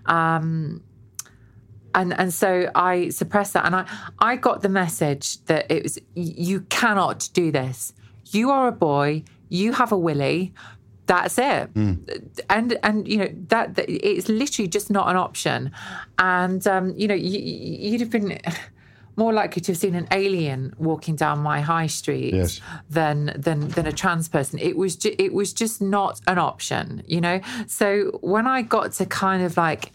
um, 0.07 0.81
and 1.93 2.19
and 2.19 2.33
so 2.33 2.71
I 2.73 3.09
suppressed 3.09 3.53
that, 3.53 3.65
and 3.65 3.75
I 3.75 3.85
I 4.17 4.35
got 4.35 4.61
the 4.61 4.69
message 4.69 5.43
that 5.45 5.69
it 5.69 5.83
was 5.83 5.99
you 6.15 6.61
cannot 6.61 7.29
do 7.33 7.51
this. 7.51 7.93
You 8.31 8.49
are 8.49 8.67
a 8.67 8.71
boy. 8.71 9.23
You 9.49 9.73
have 9.73 9.91
a 9.91 9.97
willy. 9.97 10.53
That's 11.05 11.37
it. 11.37 11.73
Mm. 11.73 12.41
And 12.49 12.77
and 12.83 13.07
you 13.07 13.17
know 13.17 13.29
that, 13.49 13.75
that, 13.75 13.89
it's 13.89 14.29
literally 14.29 14.67
just 14.67 14.89
not 14.89 15.09
an 15.09 15.17
option. 15.17 15.71
And 16.17 16.65
um, 16.67 16.93
you 16.97 17.07
know 17.07 17.15
you, 17.15 17.39
you'd 17.39 18.01
have 18.01 18.09
been 18.09 18.39
more 19.15 19.33
likely 19.33 19.61
to 19.61 19.71
have 19.71 19.77
seen 19.77 19.95
an 19.95 20.07
alien 20.11 20.73
walking 20.77 21.15
down 21.15 21.39
my 21.39 21.61
high 21.61 21.87
street 21.87 22.33
yes. 22.33 22.61
than 22.89 23.33
than 23.35 23.67
than 23.69 23.85
a 23.85 23.91
trans 23.91 24.27
person. 24.27 24.59
It 24.59 24.77
was 24.77 24.95
ju- 24.95 25.15
it 25.17 25.33
was 25.33 25.53
just 25.53 25.81
not 25.81 26.21
an 26.27 26.37
option, 26.37 27.03
you 27.05 27.21
know. 27.21 27.41
So 27.67 28.19
when 28.21 28.47
I 28.47 28.61
got 28.61 28.93
to 28.93 29.05
kind 29.05 29.43
of 29.43 29.57
like 29.57 29.91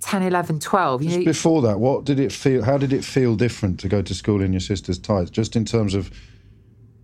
10, 0.00 0.22
11, 0.22 0.60
12, 0.60 1.02
just 1.02 1.18
know, 1.18 1.24
before 1.24 1.62
that, 1.62 1.80
what 1.80 2.04
did 2.04 2.20
it 2.20 2.32
feel? 2.32 2.62
How 2.62 2.78
did 2.78 2.92
it 2.92 3.04
feel 3.04 3.36
different 3.36 3.80
to 3.80 3.88
go 3.88 4.02
to 4.02 4.14
school 4.14 4.40
in 4.42 4.52
your 4.52 4.60
sister's 4.60 4.98
tights? 4.98 5.30
Just 5.30 5.56
in 5.56 5.64
terms 5.64 5.94
of 5.94 6.10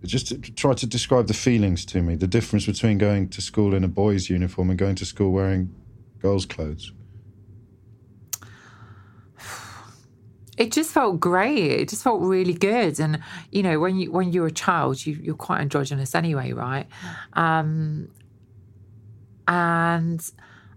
just 0.03 0.27
to 0.27 0.37
try 0.37 0.73
to 0.73 0.85
describe 0.85 1.27
the 1.27 1.33
feelings 1.33 1.85
to 1.85 2.01
me, 2.01 2.15
the 2.15 2.27
difference 2.27 2.65
between 2.65 2.97
going 2.97 3.29
to 3.29 3.41
school 3.41 3.73
in 3.73 3.83
a 3.83 3.87
boy's 3.87 4.29
uniform 4.29 4.69
and 4.69 4.77
going 4.77 4.95
to 4.95 5.05
school 5.05 5.31
wearing 5.31 5.73
girls' 6.21 6.45
clothes. 6.45 6.91
It 10.57 10.71
just 10.71 10.91
felt 10.91 11.19
great. 11.19 11.57
It 11.57 11.89
just 11.89 12.03
felt 12.03 12.21
really 12.21 12.53
good. 12.53 12.99
And 12.99 13.19
you 13.51 13.63
know, 13.63 13.79
when 13.79 13.97
you 13.97 14.11
when 14.11 14.31
you're 14.31 14.47
a 14.47 14.51
child, 14.51 15.05
you, 15.05 15.13
you're 15.21 15.35
quite 15.35 15.61
androgynous 15.61 16.15
anyway, 16.15 16.53
right? 16.53 16.87
Um, 17.33 18.09
and 19.47 20.31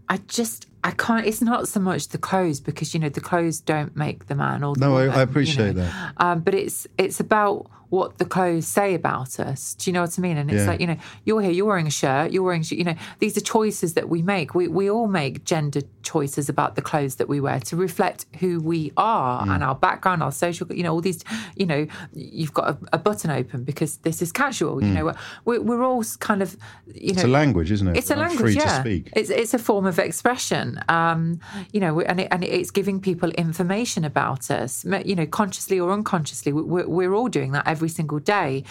I 0.08 0.18
just 0.28 0.66
I 0.82 0.90
can't. 0.92 1.26
It's 1.26 1.42
not 1.42 1.68
so 1.68 1.80
much 1.80 2.08
the 2.08 2.18
clothes 2.18 2.60
because 2.60 2.94
you 2.94 3.00
know 3.00 3.08
the 3.08 3.20
clothes 3.20 3.60
don't 3.60 3.96
make 3.96 4.26
the 4.26 4.34
man 4.34 4.64
or 4.64 4.74
the 4.74 4.80
no. 4.80 4.92
woman, 4.92 5.10
I, 5.10 5.20
I, 5.20 5.22
appreciate 5.22 5.68
you 5.68 5.72
know? 5.74 5.82
that. 5.82 6.12
Um, 6.16 6.40
but 6.40 6.54
it's 6.54 6.86
it's 6.96 7.20
about 7.20 7.70
what 7.90 8.18
the 8.18 8.24
clothes 8.24 8.66
say 8.66 8.94
about 8.94 9.40
us. 9.40 9.74
Do 9.74 9.90
you 9.90 9.94
know 9.94 10.02
what 10.02 10.18
I 10.18 10.22
mean? 10.22 10.36
And 10.36 10.50
it's 10.50 10.62
yeah. 10.62 10.68
like, 10.68 10.80
you 10.80 10.86
know, 10.86 10.96
you're 11.24 11.40
here, 11.40 11.50
you're 11.50 11.66
wearing 11.66 11.86
a 11.86 11.90
shirt, 11.90 12.32
you're 12.32 12.42
wearing, 12.42 12.64
you 12.68 12.84
know, 12.84 12.94
these 13.18 13.36
are 13.36 13.40
choices 13.40 13.94
that 13.94 14.08
we 14.08 14.22
make. 14.22 14.54
We, 14.54 14.68
we 14.68 14.90
all 14.90 15.08
make 15.08 15.44
gender 15.44 15.80
choices 16.02 16.48
about 16.48 16.74
the 16.74 16.82
clothes 16.82 17.16
that 17.16 17.28
we 17.28 17.40
wear 17.40 17.60
to 17.60 17.76
reflect 17.76 18.26
who 18.40 18.60
we 18.60 18.92
are 18.96 19.46
mm. 19.46 19.54
and 19.54 19.62
our 19.62 19.74
background, 19.74 20.22
our 20.22 20.32
social, 20.32 20.66
you 20.72 20.82
know, 20.82 20.92
all 20.92 21.00
these, 21.00 21.24
you 21.56 21.66
know, 21.66 21.86
you've 22.12 22.52
got 22.52 22.68
a, 22.70 22.78
a 22.94 22.98
button 22.98 23.30
open 23.30 23.64
because 23.64 23.98
this 23.98 24.20
is 24.20 24.32
casual. 24.32 24.76
Mm. 24.76 24.82
You 24.82 24.94
know, 24.94 25.14
we're, 25.44 25.60
we're 25.60 25.82
all 25.82 26.04
kind 26.18 26.42
of, 26.42 26.56
you 26.86 27.12
know. 27.12 27.20
It's 27.20 27.24
a 27.24 27.28
language, 27.28 27.70
isn't 27.70 27.88
it? 27.88 27.96
It's 27.96 28.10
a 28.10 28.16
language, 28.16 28.56
yeah. 28.56 28.82
It's, 28.84 29.30
it's 29.30 29.54
a 29.54 29.58
form 29.58 29.86
of 29.86 29.98
expression, 29.98 30.80
um, 30.88 31.40
you 31.72 31.80
know, 31.80 32.00
and, 32.00 32.20
it, 32.20 32.28
and 32.30 32.42
it's 32.42 32.70
giving 32.70 33.00
people 33.00 33.30
information 33.30 34.04
about 34.04 34.50
us, 34.50 34.84
you 35.04 35.14
know, 35.14 35.26
consciously 35.26 35.78
or 35.78 35.92
unconsciously. 35.92 36.52
We're, 36.52 36.88
we're 36.88 37.14
all 37.14 37.28
doing 37.28 37.52
that 37.52 37.66
every 37.66 37.77
single 37.86 38.18
day. 38.18 38.64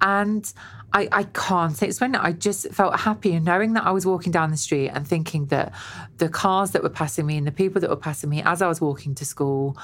And 0.00 0.52
I, 0.92 1.08
I 1.10 1.22
can't 1.24 1.76
say 1.76 1.88
it's 1.88 2.00
when 2.00 2.14
I 2.14 2.32
just 2.32 2.70
felt 2.70 3.00
happy 3.00 3.32
in 3.32 3.44
knowing 3.44 3.72
that 3.72 3.84
I 3.84 3.90
was 3.90 4.06
walking 4.06 4.30
down 4.30 4.50
the 4.50 4.56
street 4.56 4.90
and 4.90 5.08
thinking 5.08 5.46
that 5.46 5.72
the 6.18 6.28
cars 6.28 6.72
that 6.72 6.82
were 6.82 6.90
passing 6.90 7.26
me 7.26 7.36
and 7.36 7.46
the 7.46 7.52
people 7.52 7.80
that 7.80 7.90
were 7.90 7.96
passing 7.96 8.30
me 8.30 8.42
as 8.42 8.62
I 8.62 8.68
was 8.68 8.80
walking 8.80 9.14
to 9.16 9.24
school 9.24 9.76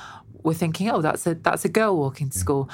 were 0.43 0.55
thinking, 0.55 0.91
oh, 0.91 1.01
that's 1.01 1.27
a 1.27 1.35
that's 1.35 1.64
a 1.64 1.69
girl 1.69 1.97
walking 1.97 2.31
to 2.31 2.38
school. 2.38 2.71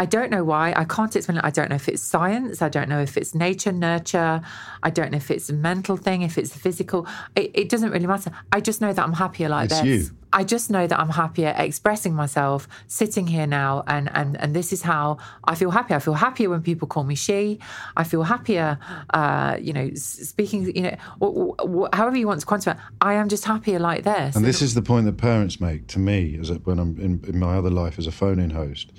I 0.00 0.06
don't 0.06 0.30
know 0.30 0.44
why. 0.44 0.72
I 0.76 0.84
can't 0.84 1.14
explain 1.14 1.38
it. 1.38 1.44
I 1.44 1.50
don't 1.50 1.70
know 1.70 1.76
if 1.76 1.88
it's 1.88 2.00
science. 2.00 2.62
I 2.62 2.68
don't 2.68 2.88
know 2.88 3.00
if 3.00 3.16
it's 3.16 3.34
nature, 3.34 3.72
nurture. 3.72 4.40
I 4.82 4.90
don't 4.90 5.10
know 5.10 5.16
if 5.16 5.28
it's 5.28 5.50
a 5.50 5.52
mental 5.52 5.96
thing, 5.96 6.22
if 6.22 6.38
it's 6.38 6.56
physical. 6.56 7.06
It, 7.34 7.50
it 7.52 7.68
doesn't 7.68 7.90
really 7.90 8.06
matter. 8.06 8.30
I 8.52 8.60
just 8.60 8.80
know 8.80 8.92
that 8.92 9.02
I'm 9.02 9.14
happier 9.14 9.48
like 9.48 9.70
it's 9.70 9.80
this. 9.80 10.08
You. 10.08 10.16
I 10.32 10.44
just 10.44 10.70
know 10.70 10.86
that 10.86 10.98
I'm 10.98 11.10
happier 11.10 11.54
expressing 11.56 12.14
myself, 12.14 12.68
sitting 12.86 13.26
here 13.26 13.46
now, 13.46 13.84
and 13.86 14.10
and 14.14 14.40
and 14.40 14.54
this 14.54 14.72
is 14.72 14.82
how 14.82 15.18
I 15.44 15.54
feel 15.54 15.70
happy. 15.70 15.94
I 15.94 15.98
feel 15.98 16.14
happier 16.14 16.50
when 16.50 16.62
people 16.62 16.88
call 16.88 17.04
me 17.04 17.14
she. 17.14 17.58
I 17.96 18.04
feel 18.04 18.22
happier, 18.22 18.78
uh, 19.14 19.56
you 19.60 19.72
know, 19.72 19.90
speaking, 19.94 20.74
you 20.74 20.82
know, 20.82 21.88
however 21.92 22.16
you 22.16 22.26
want 22.26 22.40
to 22.40 22.46
quantify. 22.46 22.76
It, 22.76 22.80
I 23.00 23.14
am 23.14 23.28
just 23.28 23.44
happier 23.44 23.78
like 23.78 24.04
this. 24.04 24.36
And 24.36 24.44
this 24.44 24.62
is 24.62 24.74
the 24.74 24.82
point 24.82 25.06
that 25.06 25.16
parents 25.16 25.60
make 25.60 25.86
to 25.88 25.98
me, 25.98 26.38
as 26.38 26.50
when 26.50 26.78
I'm 26.78 26.98
in, 26.98 27.24
in 27.26 27.38
my 27.38 27.56
other 27.56 27.70
life 27.70 27.98
as 27.98 28.06
a 28.06 28.12
phone-in 28.12 28.50
host 28.50 28.92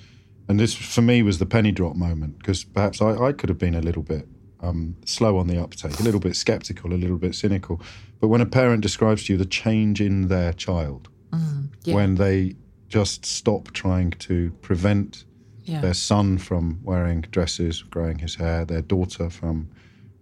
and 0.49 0.59
this, 0.59 0.73
for 0.73 1.03
me, 1.03 1.21
was 1.21 1.37
the 1.37 1.45
penny 1.45 1.71
drop 1.71 1.95
moment 1.95 2.39
because 2.39 2.63
perhaps 2.63 3.03
I, 3.03 3.11
I, 3.15 3.33
could 3.33 3.49
have 3.49 3.59
been 3.59 3.75
a 3.75 3.81
little 3.81 4.01
bit 4.01 4.27
um, 4.61 4.95
slow 5.05 5.37
on 5.37 5.45
the 5.45 5.61
uptake, 5.61 5.99
a 5.99 6.03
little 6.03 6.19
bit 6.19 6.35
skeptical, 6.35 6.91
a 6.91 6.97
little 6.97 7.17
bit 7.17 7.35
cynical. 7.35 7.79
But 8.19 8.29
when 8.29 8.41
a 8.41 8.47
parent 8.47 8.81
describes 8.81 9.25
to 9.25 9.33
you 9.33 9.37
the 9.37 9.45
change 9.45 10.01
in 10.01 10.27
their 10.27 10.51
child, 10.51 11.07
mm, 11.31 11.69
yeah. 11.83 11.95
when 11.95 12.15
they 12.15 12.55
just 12.87 13.25
stop 13.25 13.71
trying 13.71 14.11
to 14.11 14.51
prevent 14.61 15.25
yeah. 15.63 15.81
their 15.81 15.93
son 15.93 16.37
from 16.37 16.79
wearing 16.83 17.21
dresses, 17.21 17.83
growing 17.83 18.19
his 18.19 18.35
hair, 18.35 18.65
their 18.65 18.81
daughter 18.81 19.29
from 19.29 19.69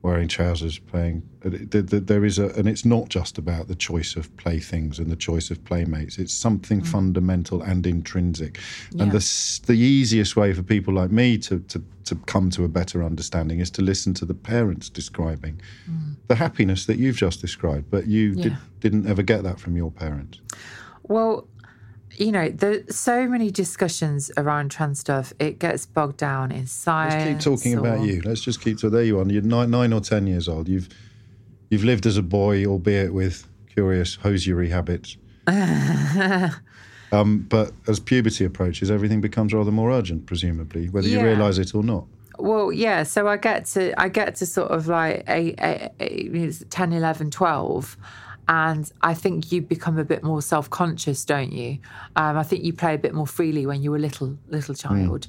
wearing 0.01 0.27
trousers, 0.27 0.77
playing. 0.77 1.23
There 1.41 2.23
is 2.23 2.39
a, 2.39 2.47
and 2.57 2.67
it's 2.67 2.85
not 2.85 3.09
just 3.09 3.37
about 3.37 3.67
the 3.67 3.75
choice 3.75 4.15
of 4.15 4.35
playthings 4.37 4.99
and 4.99 5.09
the 5.09 5.15
choice 5.15 5.49
of 5.49 5.63
playmates. 5.65 6.17
It's 6.17 6.33
something 6.33 6.81
mm. 6.81 6.87
fundamental 6.87 7.61
and 7.61 7.85
intrinsic. 7.85 8.59
Yeah. 8.91 9.03
And 9.03 9.11
the 9.11 9.61
the 9.65 9.77
easiest 9.77 10.35
way 10.35 10.53
for 10.53 10.63
people 10.63 10.93
like 10.93 11.11
me 11.11 11.37
to, 11.39 11.59
to 11.59 11.83
to 12.05 12.15
come 12.15 12.49
to 12.51 12.63
a 12.63 12.67
better 12.67 13.03
understanding 13.03 13.59
is 13.59 13.71
to 13.71 13.81
listen 13.81 14.13
to 14.15 14.25
the 14.25 14.33
parents 14.33 14.89
describing 14.89 15.59
mm. 15.89 16.15
the 16.27 16.35
happiness 16.35 16.85
that 16.85 16.97
you've 16.97 17.17
just 17.17 17.41
described. 17.41 17.89
But 17.89 18.07
you 18.07 18.33
yeah. 18.33 18.43
did, 18.43 18.57
didn't 18.79 19.07
ever 19.07 19.23
get 19.23 19.43
that 19.43 19.59
from 19.59 19.75
your 19.75 19.91
parents. 19.91 20.39
Well, 21.07 21.47
you 22.15 22.31
know, 22.31 22.49
there's 22.49 22.95
so 22.95 23.27
many 23.27 23.51
discussions 23.51 24.31
around 24.37 24.71
trans 24.71 24.99
stuff. 24.99 25.33
It 25.39 25.59
gets 25.59 25.85
bogged 25.85 26.17
down 26.17 26.51
in 26.51 26.67
science. 26.67 27.13
Let's 27.13 27.45
keep 27.45 27.53
talking 27.53 27.75
or... 27.75 27.79
about 27.79 28.07
you. 28.07 28.21
Let's 28.21 28.41
just 28.41 28.61
keep. 28.61 28.79
So 28.79 28.89
there 28.89 29.03
you 29.03 29.19
are. 29.19 29.25
You're 29.25 29.41
nine, 29.41 29.69
nine 29.69 29.93
or 29.93 29.99
ten 29.99 30.27
years 30.27 30.47
old. 30.47 30.67
You've 30.67 30.89
you've 31.69 31.83
lived 31.83 32.05
as 32.05 32.17
a 32.17 32.23
boy, 32.23 32.65
albeit 32.65 33.13
with 33.13 33.47
curious 33.69 34.15
hosiery 34.15 34.69
habits. 34.69 35.17
um, 37.11 37.45
but 37.49 37.71
as 37.87 37.99
puberty 37.99 38.45
approaches, 38.45 38.89
everything 38.89 39.21
becomes 39.21 39.53
rather 39.53 39.71
more 39.71 39.91
urgent, 39.91 40.25
presumably, 40.25 40.89
whether 40.89 41.07
yeah. 41.07 41.19
you 41.19 41.25
realise 41.25 41.57
it 41.57 41.75
or 41.75 41.83
not. 41.83 42.05
Well, 42.39 42.71
yeah. 42.71 43.03
So 43.03 43.27
I 43.27 43.37
get 43.37 43.65
to 43.67 43.99
I 43.99 44.09
get 44.09 44.35
to 44.37 44.45
sort 44.45 44.71
of 44.71 44.87
like 44.87 45.23
eight, 45.27 45.55
eight, 45.59 45.91
it's 45.99 46.63
10, 46.69 46.93
11, 46.93 47.31
12. 47.31 47.97
And 48.49 48.89
I 49.01 49.13
think 49.13 49.51
you 49.51 49.62
become 49.62 49.97
a 49.97 50.05
bit 50.05 50.23
more 50.23 50.41
self 50.41 50.69
conscious, 50.69 51.25
don't 51.25 51.51
you? 51.51 51.79
Um, 52.15 52.38
I 52.38 52.43
think 52.43 52.63
you 52.63 52.73
play 52.73 52.93
a 52.93 52.97
bit 52.97 53.13
more 53.13 53.27
freely 53.27 53.65
when 53.65 53.81
you're 53.81 53.97
a 53.97 53.99
little 53.99 54.38
little 54.47 54.73
child, 54.73 55.27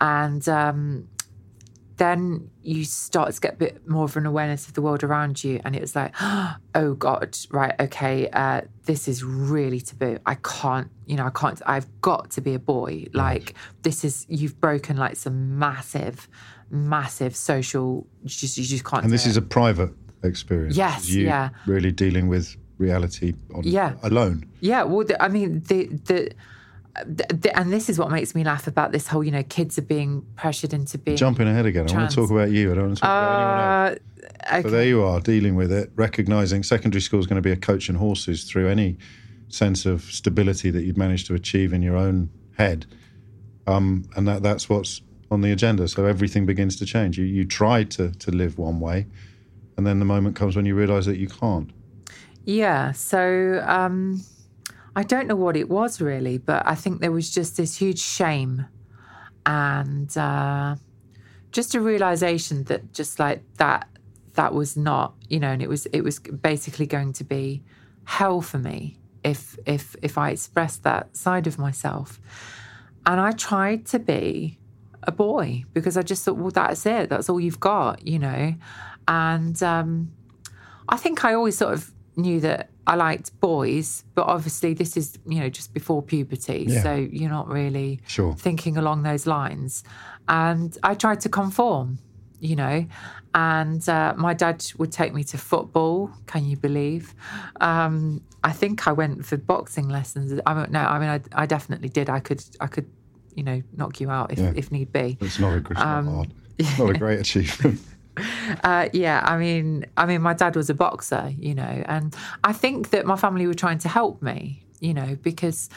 and 0.00 0.46
um, 0.48 1.08
then 1.98 2.50
you 2.62 2.84
start 2.84 3.34
to 3.34 3.40
get 3.40 3.54
a 3.54 3.56
bit 3.56 3.88
more 3.88 4.04
of 4.04 4.16
an 4.16 4.24
awareness 4.24 4.68
of 4.68 4.74
the 4.74 4.82
world 4.82 5.02
around 5.02 5.42
you, 5.42 5.60
and 5.64 5.74
it 5.74 5.80
was 5.80 5.96
like, 5.96 6.14
oh 6.74 6.94
God, 6.94 7.36
right, 7.50 7.74
okay, 7.80 8.28
uh, 8.30 8.62
this 8.84 9.08
is 9.08 9.24
really 9.24 9.80
taboo. 9.80 10.18
I 10.24 10.36
can't, 10.36 10.90
you 11.06 11.16
know, 11.16 11.26
I 11.26 11.30
can't. 11.30 11.60
I've 11.66 11.86
got 12.00 12.30
to 12.32 12.40
be 12.40 12.54
a 12.54 12.58
boy. 12.58 13.06
Like 13.12 13.54
this 13.82 14.04
is 14.04 14.26
you've 14.28 14.60
broken 14.60 14.96
like 14.96 15.16
some 15.16 15.58
massive, 15.58 16.28
massive 16.70 17.34
social. 17.34 18.06
You 18.22 18.28
just 18.28 18.56
you 18.56 18.64
just 18.64 18.84
can't. 18.84 19.04
And 19.04 19.12
this 19.12 19.26
it. 19.26 19.30
is 19.30 19.36
a 19.36 19.42
private 19.42 19.90
experience. 20.22 20.76
Yes, 20.76 21.08
you 21.08 21.24
yeah. 21.24 21.50
Really 21.66 21.92
dealing 21.92 22.28
with 22.28 22.56
reality 22.78 23.34
on 23.54 23.62
Yeah. 23.64 23.94
alone. 24.02 24.44
Yeah, 24.60 24.84
well, 24.84 25.04
the, 25.06 25.22
I 25.22 25.28
mean, 25.28 25.62
the, 25.68 25.86
the 25.86 26.30
the 27.06 27.56
and 27.56 27.72
this 27.72 27.88
is 27.88 27.98
what 27.98 28.10
makes 28.10 28.34
me 28.34 28.42
laugh 28.42 28.66
about 28.66 28.90
this 28.92 29.06
whole, 29.06 29.22
you 29.22 29.30
know, 29.30 29.42
kids 29.44 29.78
are 29.78 29.82
being 29.82 30.26
pressured 30.34 30.72
into 30.72 30.98
being. 30.98 31.16
Jumping 31.16 31.46
ahead 31.46 31.66
again. 31.66 31.88
I 31.88 31.94
want 31.94 32.10
to 32.10 32.16
talk 32.16 32.30
about 32.30 32.50
you. 32.50 32.72
I 32.72 32.74
don't 32.74 32.86
want 32.86 32.96
to 32.96 33.00
talk 33.02 33.08
about 33.08 33.40
anyone 33.40 33.92
else. 33.92 33.98
Uh, 34.44 34.56
okay. 34.56 34.62
So 34.62 34.70
there 34.70 34.84
you 34.84 35.02
are, 35.04 35.20
dealing 35.20 35.54
with 35.54 35.70
it, 35.70 35.92
recognizing 35.94 36.62
secondary 36.64 37.00
school 37.00 37.20
is 37.20 37.26
going 37.26 37.40
to 37.40 37.42
be 37.42 37.52
a 37.52 37.56
coach 37.56 37.88
and 37.88 37.98
horses 37.98 38.44
through 38.44 38.68
any 38.68 38.96
sense 39.48 39.86
of 39.86 40.02
stability 40.02 40.70
that 40.70 40.82
you'd 40.82 40.98
managed 40.98 41.26
to 41.28 41.34
achieve 41.34 41.72
in 41.72 41.82
your 41.82 41.96
own 41.96 42.30
head. 42.56 42.86
Um, 43.66 44.04
and 44.16 44.26
that, 44.26 44.42
that's 44.42 44.68
what's 44.68 45.00
on 45.30 45.42
the 45.42 45.52
agenda. 45.52 45.86
So 45.88 46.04
everything 46.04 46.46
begins 46.46 46.76
to 46.76 46.86
change. 46.86 47.18
You, 47.18 47.24
you 47.26 47.44
try 47.44 47.84
to, 47.84 48.10
to 48.10 48.30
live 48.30 48.58
one 48.58 48.80
way, 48.80 49.06
and 49.78 49.86
then 49.86 50.00
the 50.00 50.04
moment 50.04 50.34
comes 50.36 50.56
when 50.56 50.66
you 50.66 50.74
realize 50.74 51.06
that 51.06 51.16
you 51.16 51.28
can't. 51.28 51.70
Yeah. 52.44 52.92
So 52.92 53.62
um, 53.64 54.24
I 54.96 55.04
don't 55.04 55.28
know 55.28 55.36
what 55.36 55.56
it 55.56 55.70
was 55.70 56.00
really, 56.00 56.36
but 56.36 56.66
I 56.66 56.74
think 56.74 57.00
there 57.00 57.12
was 57.12 57.30
just 57.30 57.56
this 57.56 57.76
huge 57.76 58.00
shame 58.00 58.66
and 59.46 60.14
uh, 60.18 60.74
just 61.52 61.76
a 61.76 61.80
realization 61.80 62.64
that 62.64 62.92
just 62.92 63.20
like 63.20 63.42
that 63.54 63.88
that 64.34 64.52
was 64.52 64.76
not 64.76 65.14
you 65.28 65.40
know 65.40 65.50
and 65.50 65.62
it 65.62 65.68
was 65.68 65.86
it 65.86 66.02
was 66.02 66.20
basically 66.20 66.86
going 66.86 67.12
to 67.12 67.24
be 67.24 67.62
hell 68.04 68.40
for 68.40 68.58
me 68.58 68.96
if 69.24 69.58
if 69.66 69.96
if 70.00 70.16
I 70.16 70.30
expressed 70.30 70.84
that 70.84 71.16
side 71.16 71.48
of 71.48 71.58
myself 71.58 72.20
and 73.04 73.20
I 73.20 73.32
tried 73.32 73.86
to 73.86 73.98
be 73.98 74.58
a 75.02 75.10
boy 75.10 75.64
because 75.72 75.96
I 75.96 76.02
just 76.02 76.24
thought 76.24 76.36
well 76.36 76.52
that's 76.52 76.86
it 76.86 77.08
that's 77.10 77.28
all 77.28 77.40
you've 77.40 77.58
got 77.58 78.06
you 78.06 78.20
know 78.20 78.54
and 79.08 79.60
um 79.62 80.12
I 80.88 80.96
think 80.96 81.24
I 81.24 81.34
always 81.34 81.58
sort 81.58 81.74
of 81.74 81.90
knew 82.16 82.40
that 82.40 82.70
I 82.86 82.94
liked 82.94 83.38
boys, 83.40 84.04
but 84.14 84.26
obviously 84.26 84.72
this 84.72 84.96
is, 84.96 85.18
you 85.26 85.38
know, 85.40 85.50
just 85.50 85.74
before 85.74 86.02
puberty. 86.02 86.64
Yeah. 86.68 86.82
So 86.82 86.94
you're 86.94 87.28
not 87.30 87.48
really 87.48 88.00
Sure. 88.06 88.34
thinking 88.34 88.76
along 88.78 89.02
those 89.02 89.26
lines. 89.26 89.84
And 90.28 90.76
I 90.82 90.94
tried 90.94 91.20
to 91.20 91.28
conform, 91.28 91.98
you 92.40 92.56
know, 92.56 92.86
and 93.34 93.86
uh, 93.88 94.14
my 94.16 94.32
dad 94.32 94.64
would 94.78 94.90
take 94.90 95.12
me 95.12 95.22
to 95.24 95.36
football. 95.36 96.10
Can 96.26 96.46
you 96.46 96.56
believe? 96.56 97.14
Um, 97.60 98.22
I 98.42 98.52
think 98.52 98.88
I 98.88 98.92
went 98.92 99.26
for 99.26 99.36
boxing 99.36 99.88
lessons. 99.90 100.40
I 100.46 100.54
mean, 100.54 100.66
no, 100.70 100.80
I 100.80 100.98
mean, 100.98 101.10
I, 101.10 101.20
I 101.42 101.44
definitely 101.46 101.90
did. 101.90 102.08
I 102.08 102.20
could, 102.20 102.42
I 102.60 102.66
could, 102.68 102.88
you 103.34 103.42
know, 103.42 103.62
knock 103.76 104.00
you 104.00 104.10
out 104.10 104.32
if, 104.32 104.38
Yeah. 104.38 104.52
if 104.56 104.72
need 104.72 104.90
be. 104.92 105.18
It's 105.20 105.38
not 105.38 105.52
a, 105.52 105.56
it's 105.58 105.80
Um, 105.80 106.06
not 106.06 106.14
hard. 106.14 106.34
It's 106.56 106.78
not 106.78 106.90
a 106.90 106.98
great 106.98 107.20
achievement. 107.20 107.80
Uh, 108.64 108.88
yeah, 108.92 109.22
I 109.24 109.36
mean, 109.38 109.86
I 109.96 110.04
mean, 110.06 110.20
my 110.22 110.34
dad 110.34 110.56
was 110.56 110.68
a 110.70 110.74
boxer, 110.74 111.32
you 111.38 111.54
know, 111.54 111.82
and 111.86 112.14
I 112.44 112.52
think 112.52 112.90
that 112.90 113.06
my 113.06 113.16
family 113.16 113.46
were 113.46 113.54
trying 113.54 113.78
to 113.78 113.88
help 113.88 114.20
me, 114.22 114.62
you 114.80 114.92
know, 114.94 115.16
because 115.22 115.68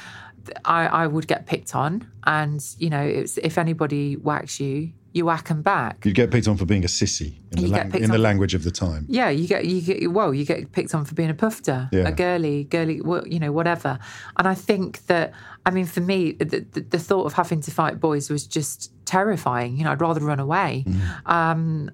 I, 0.66 0.88
I 0.88 1.08
would 1.08 1.28
get 1.28 1.46
picked 1.46 1.76
on, 1.76 2.08
and 2.26 2.64
you 2.80 2.90
know, 2.90 3.02
it's, 3.02 3.38
if 3.38 3.58
anybody 3.58 4.16
whacks 4.16 4.60
you, 4.60 4.92
you 5.14 5.26
whack 5.26 5.50
them 5.50 5.62
back. 5.62 6.06
You'd 6.06 6.16
get 6.16 6.32
picked 6.32 6.48
on 6.48 6.56
for 6.58 6.66
being 6.66 6.84
a 6.86 6.88
sissy 6.88 7.34
in, 7.52 7.62
the, 7.64 7.68
lang- 7.68 7.94
in 7.96 8.10
the 8.12 8.18
language 8.18 8.54
of 8.56 8.64
the 8.64 8.72
time. 8.72 9.06
Yeah, 9.10 9.30
you 9.30 9.46
get 9.48 9.66
you 9.66 9.82
get 9.82 10.12
well, 10.12 10.34
you 10.34 10.46
get 10.46 10.72
picked 10.72 10.96
on 10.96 11.04
for 11.06 11.14
being 11.16 11.30
a 11.30 11.34
pufter, 11.36 11.90
Yeah. 11.92 12.08
a 12.08 12.12
girly, 12.12 12.64
girly, 12.64 13.02
you 13.30 13.40
know, 13.40 13.52
whatever. 13.52 14.00
And 14.38 14.48
I 14.48 14.56
think 14.56 15.06
that, 15.08 15.34
I 15.66 15.72
mean, 15.72 15.86
for 15.86 16.00
me, 16.02 16.32
the, 16.34 16.66
the, 16.72 16.82
the 16.82 17.00
thought 17.00 17.26
of 17.26 17.34
having 17.34 17.60
to 17.62 17.72
fight 17.72 18.00
boys 18.00 18.30
was 18.30 18.48
just 18.48 18.92
terrifying. 19.06 19.76
You 19.78 19.84
know, 19.84 19.92
I'd 19.92 20.02
rather 20.02 20.22
run 20.22 20.40
away. 20.40 20.86
Um, 21.26 21.92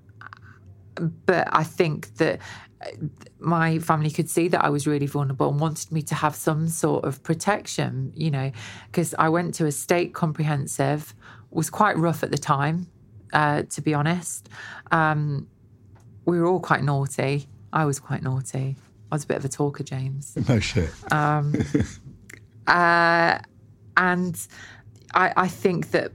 but 0.99 1.47
I 1.51 1.63
think 1.63 2.15
that 2.17 2.39
uh, 2.81 2.87
my 3.39 3.79
family 3.79 4.09
could 4.09 4.29
see 4.29 4.47
that 4.49 4.63
I 4.63 4.69
was 4.69 4.87
really 4.87 5.07
vulnerable 5.07 5.49
and 5.49 5.59
wanted 5.59 5.91
me 5.91 6.01
to 6.03 6.15
have 6.15 6.35
some 6.35 6.67
sort 6.67 7.05
of 7.05 7.23
protection, 7.23 8.11
you 8.15 8.31
know, 8.31 8.51
because 8.87 9.15
I 9.17 9.29
went 9.29 9.53
to 9.55 9.65
a 9.65 9.71
state 9.71 10.13
comprehensive, 10.13 11.13
was 11.49 11.69
quite 11.69 11.97
rough 11.97 12.23
at 12.23 12.31
the 12.31 12.37
time, 12.37 12.87
uh, 13.33 13.63
to 13.63 13.81
be 13.81 13.93
honest. 13.93 14.49
Um, 14.91 15.47
we 16.25 16.39
were 16.39 16.47
all 16.47 16.59
quite 16.59 16.83
naughty. 16.83 17.47
I 17.73 17.85
was 17.85 17.99
quite 17.99 18.21
naughty. 18.21 18.75
I 19.11 19.15
was 19.15 19.23
a 19.23 19.27
bit 19.27 19.37
of 19.37 19.45
a 19.45 19.49
talker, 19.49 19.83
James. 19.83 20.37
No 20.47 20.59
shit. 20.59 20.89
Uh, 22.67 23.39
and 23.95 24.47
I, 25.13 25.31
I 25.37 25.47
think 25.47 25.91
that 25.91 26.11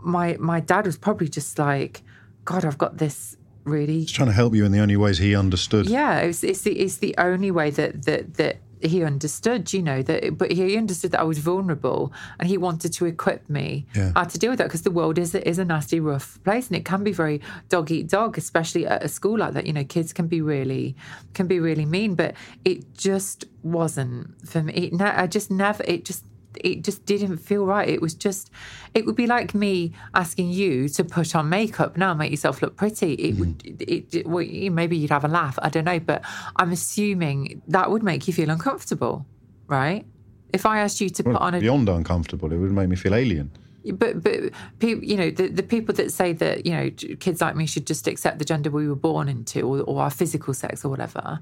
my 0.00 0.36
my 0.38 0.60
dad 0.60 0.86
was 0.86 0.96
probably 0.96 1.28
just 1.28 1.58
like, 1.58 2.02
God, 2.44 2.64
I've 2.64 2.78
got 2.78 2.98
this 2.98 3.36
really 3.64 4.00
He's 4.00 4.12
trying 4.12 4.28
to 4.28 4.34
help 4.34 4.54
you 4.54 4.64
in 4.64 4.72
the 4.72 4.80
only 4.80 4.96
ways 4.96 5.18
he 5.18 5.34
understood. 5.36 5.88
yeah, 5.88 6.18
it's, 6.18 6.42
it's 6.44 6.62
the 6.62 6.72
it's 6.78 6.96
the 6.98 7.14
only 7.18 7.50
way 7.50 7.70
that 7.70 8.04
that 8.04 8.34
that 8.34 8.56
he 8.80 9.04
understood, 9.04 9.72
you 9.72 9.80
know, 9.80 10.02
that 10.02 10.36
but 10.36 10.50
he 10.50 10.76
understood 10.76 11.12
that 11.12 11.20
I 11.20 11.22
was 11.22 11.38
vulnerable 11.38 12.12
and 12.40 12.48
he 12.48 12.58
wanted 12.58 12.92
to 12.94 13.06
equip 13.06 13.48
me 13.48 13.86
Yeah. 13.94 14.10
uh, 14.16 14.24
to 14.24 14.36
deal 14.40 14.50
with 14.50 14.58
that 14.58 14.64
because 14.64 14.82
the 14.82 14.90
world 14.90 15.18
is 15.18 15.34
is 15.36 15.60
a 15.60 15.64
nasty, 15.64 16.00
rough 16.00 16.42
place 16.42 16.66
and 16.66 16.76
it 16.76 16.84
can 16.84 17.04
be 17.04 17.12
very 17.12 17.40
dog 17.68 17.92
eat 17.92 18.08
dog, 18.08 18.36
especially 18.36 18.84
at 18.86 19.04
a 19.04 19.08
school 19.08 19.38
like 19.38 19.54
that. 19.54 19.66
You 19.68 19.72
know, 19.72 19.84
kids 19.84 20.12
can 20.12 20.26
be 20.26 20.40
really 20.40 20.96
can 21.32 21.46
be 21.46 21.60
really 21.60 21.84
mean, 21.86 22.16
but 22.16 22.34
it 22.64 22.92
just 22.94 23.44
wasn't 23.62 24.48
for 24.48 24.62
me. 24.64 24.72
It, 24.72 25.00
I 25.00 25.28
just 25.28 25.48
never. 25.50 25.84
It 25.86 26.04
just 26.04 26.24
it 26.62 26.82
just 26.82 27.04
didn't 27.06 27.38
feel 27.38 27.64
right. 27.66 27.88
It 27.88 28.00
was 28.00 28.14
just, 28.14 28.50
it 28.94 29.06
would 29.06 29.16
be 29.16 29.26
like 29.26 29.54
me 29.54 29.92
asking 30.14 30.50
you 30.50 30.88
to 30.90 31.04
put 31.04 31.34
on 31.34 31.48
makeup 31.48 31.96
now, 31.96 32.14
make 32.14 32.30
yourself 32.30 32.62
look 32.62 32.76
pretty. 32.76 33.14
It 33.14 33.36
would, 33.36 33.62
it, 33.80 34.14
it, 34.14 34.26
well, 34.26 34.44
maybe 34.44 34.96
you'd 34.96 35.10
have 35.10 35.24
a 35.24 35.28
laugh. 35.28 35.58
I 35.62 35.68
don't 35.68 35.84
know, 35.84 36.00
but 36.00 36.22
I'm 36.56 36.72
assuming 36.72 37.62
that 37.68 37.90
would 37.90 38.02
make 38.02 38.26
you 38.26 38.32
feel 38.32 38.50
uncomfortable, 38.50 39.26
right? 39.66 40.04
If 40.52 40.66
I 40.66 40.80
asked 40.80 41.00
you 41.00 41.08
to 41.08 41.22
put 41.22 41.36
on 41.36 41.54
a 41.54 41.60
beyond 41.60 41.88
uncomfortable, 41.88 42.52
it 42.52 42.58
would 42.58 42.72
make 42.72 42.88
me 42.88 42.96
feel 42.96 43.14
alien. 43.14 43.50
but 43.94 44.22
but 44.22 44.50
people, 44.80 45.02
you 45.02 45.16
know, 45.16 45.30
the, 45.30 45.48
the 45.48 45.62
people 45.62 45.94
that 45.94 46.12
say 46.12 46.34
that 46.34 46.66
you 46.66 46.72
know 46.72 46.90
kids 47.20 47.40
like 47.40 47.56
me 47.56 47.66
should 47.66 47.86
just 47.86 48.06
accept 48.06 48.38
the 48.38 48.44
gender 48.44 48.70
we 48.70 48.86
were 48.86 48.94
born 48.94 49.28
into 49.28 49.62
or, 49.62 49.80
or 49.80 50.02
our 50.02 50.10
physical 50.10 50.52
sex 50.52 50.84
or 50.84 50.90
whatever. 50.90 51.40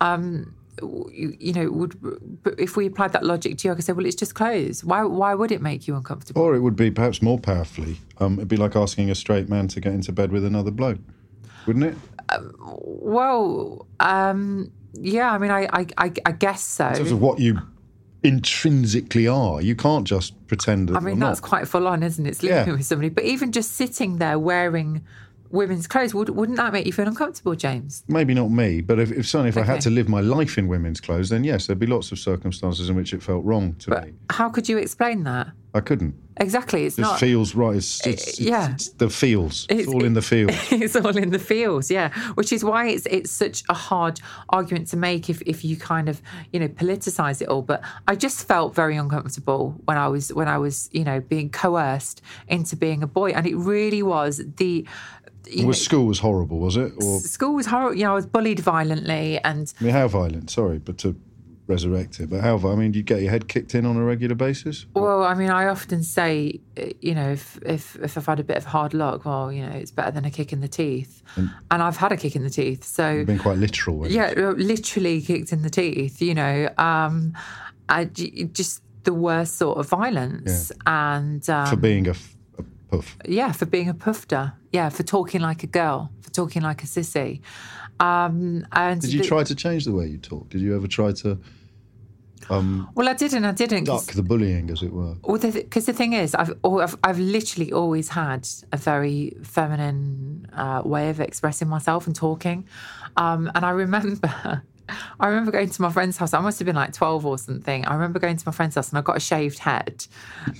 Um, 0.00 0.54
you, 1.12 1.36
you 1.38 1.52
know, 1.52 1.70
would 1.70 2.42
but 2.42 2.58
if 2.58 2.76
we 2.76 2.86
applied 2.86 3.12
that 3.12 3.24
logic 3.24 3.58
to 3.58 3.68
you, 3.68 3.72
I 3.72 3.74
could 3.74 3.84
say, 3.84 3.92
well, 3.92 4.06
it's 4.06 4.16
just 4.16 4.34
clothes. 4.34 4.84
Why 4.84 5.02
why 5.04 5.34
would 5.34 5.52
it 5.52 5.60
make 5.62 5.86
you 5.88 5.96
uncomfortable? 5.96 6.42
Or 6.42 6.54
it 6.54 6.60
would 6.60 6.76
be 6.76 6.90
perhaps 6.90 7.20
more 7.22 7.38
powerfully. 7.38 7.98
Um, 8.18 8.34
it'd 8.34 8.48
be 8.48 8.56
like 8.56 8.76
asking 8.76 9.10
a 9.10 9.14
straight 9.14 9.48
man 9.48 9.68
to 9.68 9.80
get 9.80 9.92
into 9.92 10.12
bed 10.12 10.32
with 10.32 10.44
another 10.44 10.70
bloke, 10.70 10.98
wouldn't 11.66 11.84
it? 11.84 11.96
Well, 12.60 13.86
um, 14.00 14.70
yeah, 14.94 15.30
I 15.32 15.38
mean, 15.38 15.50
I 15.50 15.68
I, 15.72 15.86
I, 15.98 16.12
I 16.26 16.32
guess 16.32 16.62
so. 16.62 16.88
In 16.88 16.94
terms 16.94 17.12
of 17.12 17.20
what 17.20 17.38
you 17.38 17.58
intrinsically 18.22 19.28
are, 19.28 19.60
you 19.60 19.74
can't 19.76 20.06
just 20.06 20.34
pretend 20.48 20.88
that 20.88 20.96
I 20.96 21.00
mean, 21.00 21.18
that's 21.18 21.40
not. 21.40 21.48
quite 21.48 21.68
full 21.68 21.86
on, 21.86 22.02
isn't 22.02 22.26
it? 22.26 22.36
Sleeping 22.36 22.56
Yeah. 22.56 22.72
with 22.72 22.84
somebody, 22.84 23.08
but 23.08 23.24
even 23.24 23.52
just 23.52 23.72
sitting 23.72 24.18
there 24.18 24.38
wearing 24.38 25.04
women's 25.50 25.86
clothes, 25.86 26.14
would, 26.14 26.28
wouldn't 26.30 26.58
that 26.58 26.72
make 26.72 26.86
you 26.86 26.92
feel 26.92 27.06
uncomfortable, 27.08 27.54
James? 27.54 28.04
Maybe 28.08 28.34
not 28.34 28.50
me, 28.50 28.80
but 28.80 28.98
if, 28.98 29.10
if 29.12 29.26
certainly 29.26 29.48
if 29.50 29.56
I 29.56 29.62
had 29.62 29.80
to 29.82 29.90
live 29.90 30.08
my 30.08 30.20
life 30.20 30.58
in 30.58 30.68
women's 30.68 31.00
clothes, 31.00 31.28
then 31.30 31.44
yes, 31.44 31.66
there'd 31.66 31.78
be 31.78 31.86
lots 31.86 32.12
of 32.12 32.18
circumstances 32.18 32.88
in 32.90 32.96
which 32.96 33.12
it 33.12 33.22
felt 33.22 33.44
wrong 33.44 33.74
to 33.80 33.90
But 33.90 34.06
me. 34.06 34.12
how 34.30 34.48
could 34.48 34.68
you 34.68 34.78
explain 34.78 35.24
that? 35.24 35.48
I 35.74 35.80
couldn't. 35.80 36.14
Exactly, 36.40 36.86
it's 36.86 36.98
It 36.98 37.02
not. 37.02 37.20
feels 37.20 37.54
right. 37.54 37.76
It's, 37.76 38.06
uh, 38.06 38.10
it's, 38.10 38.26
it's, 38.28 38.40
yeah. 38.40 38.72
it's 38.72 38.88
the 38.90 39.10
feels. 39.10 39.66
It's, 39.68 39.86
all 39.88 40.04
in 40.04 40.14
the 40.14 40.22
field. 40.22 40.50
it's 40.70 40.96
all 40.96 41.16
in 41.16 41.30
the 41.30 41.38
fields, 41.38 41.90
yeah. 41.90 42.10
Which 42.34 42.52
is 42.52 42.64
why 42.64 42.88
it's 42.88 43.06
it's 43.06 43.30
such 43.30 43.64
a 43.68 43.74
hard 43.74 44.20
argument 44.48 44.86
to 44.88 44.96
make 44.96 45.28
if, 45.28 45.42
if 45.42 45.64
you 45.64 45.76
kind 45.76 46.08
of 46.08 46.22
you 46.52 46.60
know 46.60 46.68
politicize 46.68 47.42
it 47.42 47.48
all. 47.48 47.62
But 47.62 47.82
I 48.06 48.14
just 48.14 48.46
felt 48.46 48.74
very 48.74 48.96
uncomfortable 48.96 49.74
when 49.84 49.98
I 49.98 50.08
was 50.08 50.32
when 50.32 50.48
I 50.48 50.58
was 50.58 50.88
you 50.92 51.04
know 51.04 51.20
being 51.20 51.50
coerced 51.50 52.22
into 52.46 52.76
being 52.76 53.02
a 53.02 53.06
boy, 53.08 53.30
and 53.32 53.46
it 53.46 53.56
really 53.56 54.02
was 54.02 54.40
the. 54.56 54.86
You 55.48 55.62
know, 55.62 55.68
was 55.68 55.82
school 55.82 56.06
was 56.06 56.18
horrible, 56.18 56.58
was 56.58 56.76
it? 56.76 56.92
Or 57.02 57.20
school 57.20 57.54
was 57.54 57.66
horrible. 57.66 57.96
You 57.96 58.04
know, 58.04 58.12
I 58.12 58.14
was 58.14 58.26
bullied 58.26 58.60
violently, 58.60 59.38
and 59.44 59.72
I 59.80 59.84
mean, 59.84 59.92
how 59.92 60.06
violent? 60.08 60.50
Sorry, 60.50 60.78
but 60.78 60.98
to 60.98 61.16
resurrect 61.66 62.18
it. 62.20 62.30
But 62.30 62.40
how? 62.40 62.56
Violent? 62.56 62.78
I 62.78 62.82
mean, 62.82 62.94
you 62.94 63.02
get 63.02 63.20
your 63.22 63.30
head 63.30 63.48
kicked 63.48 63.74
in 63.74 63.86
on 63.86 63.96
a 63.96 64.02
regular 64.04 64.34
basis? 64.34 64.86
Well, 64.94 65.22
I 65.22 65.34
mean, 65.34 65.50
I 65.50 65.66
often 65.68 66.02
say, 66.02 66.60
uh, 66.76 66.86
you 67.00 67.14
know, 67.14 67.30
if 67.32 67.58
if 67.64 67.96
if 67.96 68.18
I've 68.18 68.26
had 68.26 68.40
a 68.40 68.44
bit 68.44 68.56
of 68.56 68.64
hard 68.64 68.94
luck, 68.94 69.24
well, 69.24 69.52
you 69.52 69.64
know, 69.64 69.72
it's 69.72 69.90
better 69.90 70.10
than 70.10 70.24
a 70.24 70.30
kick 70.30 70.52
in 70.52 70.60
the 70.60 70.68
teeth, 70.68 71.22
and, 71.36 71.50
I've 71.70 71.96
had 71.96 72.12
a 72.12 72.16
kick 72.16 72.34
in 72.36 72.42
the 72.42 72.50
teeth. 72.50 72.84
So 72.84 73.10
You've 73.10 73.26
been 73.26 73.38
quite 73.38 73.58
literal. 73.58 74.06
yeah, 74.08 74.32
uh, 74.36 74.50
literally 74.52 75.20
kicked 75.22 75.52
in 75.52 75.62
the 75.62 75.70
teeth. 75.70 76.20
You 76.20 76.34
know, 76.34 76.68
um, 76.78 77.34
I 77.88 78.04
just 78.04 78.82
the 79.04 79.14
worst 79.14 79.56
sort 79.56 79.78
of 79.78 79.88
violence, 79.88 80.72
and 80.86 81.48
um, 81.48 81.66
for 81.66 81.76
being 81.76 82.06
a, 82.08 82.10
f- 82.10 82.36
a 82.58 82.62
puff. 82.90 83.16
yeah, 83.26 83.52
for 83.52 83.64
being 83.66 83.88
a 83.88 83.94
pufter, 83.94 84.52
yeah, 84.72 84.88
for 84.88 85.02
talking 85.02 85.40
like 85.40 85.62
a 85.62 85.66
girl, 85.66 86.10
for 86.22 86.30
talking 86.30 86.62
like 86.62 86.82
a 86.82 86.86
sissy. 86.86 87.40
Um, 88.00 88.66
and 88.72 89.00
Did 89.00 89.12
you 89.12 89.20
the- 89.22 89.26
try 89.28 89.42
to 89.44 89.54
change 89.54 89.84
the 89.84 89.92
way 89.92 90.06
you 90.06 90.18
talk? 90.18 90.48
Did 90.50 90.60
you 90.60 90.74
ever 90.76 90.86
try 90.86 91.12
to 91.12 91.38
Um, 92.50 92.88
Well, 92.94 93.08
I 93.08 93.14
didn't. 93.14 93.44
I 93.44 93.52
didn't 93.52 93.84
duck 93.84 94.06
the 94.12 94.22
bullying, 94.22 94.70
as 94.70 94.82
it 94.82 94.92
were? 94.92 95.16
Well, 95.22 95.38
because 95.38 95.84
the, 95.86 95.92
thing 95.92 96.14
is, 96.14 96.34
I've, 96.34 96.54
I've 96.64 96.96
I've 97.04 97.18
literally 97.18 97.72
always 97.72 98.08
had 98.10 98.48
a 98.72 98.76
very 98.78 99.36
feminine 99.42 100.46
uh, 100.54 100.80
way 100.84 101.10
of 101.10 101.20
expressing 101.20 101.68
myself 101.68 102.06
and 102.06 102.16
talking, 102.16 102.66
um, 103.16 103.50
and 103.54 103.64
I 103.64 103.70
remember. 103.70 104.62
I 105.20 105.26
remember 105.26 105.50
going 105.52 105.68
to 105.68 105.82
my 105.82 105.92
friend's 105.92 106.16
house. 106.16 106.32
I 106.32 106.40
must 106.40 106.58
have 106.60 106.64
been 106.64 106.74
like 106.74 106.94
12 106.94 107.26
or 107.26 107.36
something. 107.36 107.84
I 107.84 107.92
remember 107.92 108.18
going 108.18 108.38
to 108.38 108.42
my 108.46 108.52
friend's 108.52 108.74
house 108.74 108.88
and 108.88 108.96
I 108.96 109.02
got 109.02 109.18
a 109.18 109.20
shaved 109.20 109.58
head. 109.58 110.06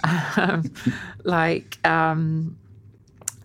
Um, 0.37 0.71
like, 1.25 1.79
um, 1.87 2.58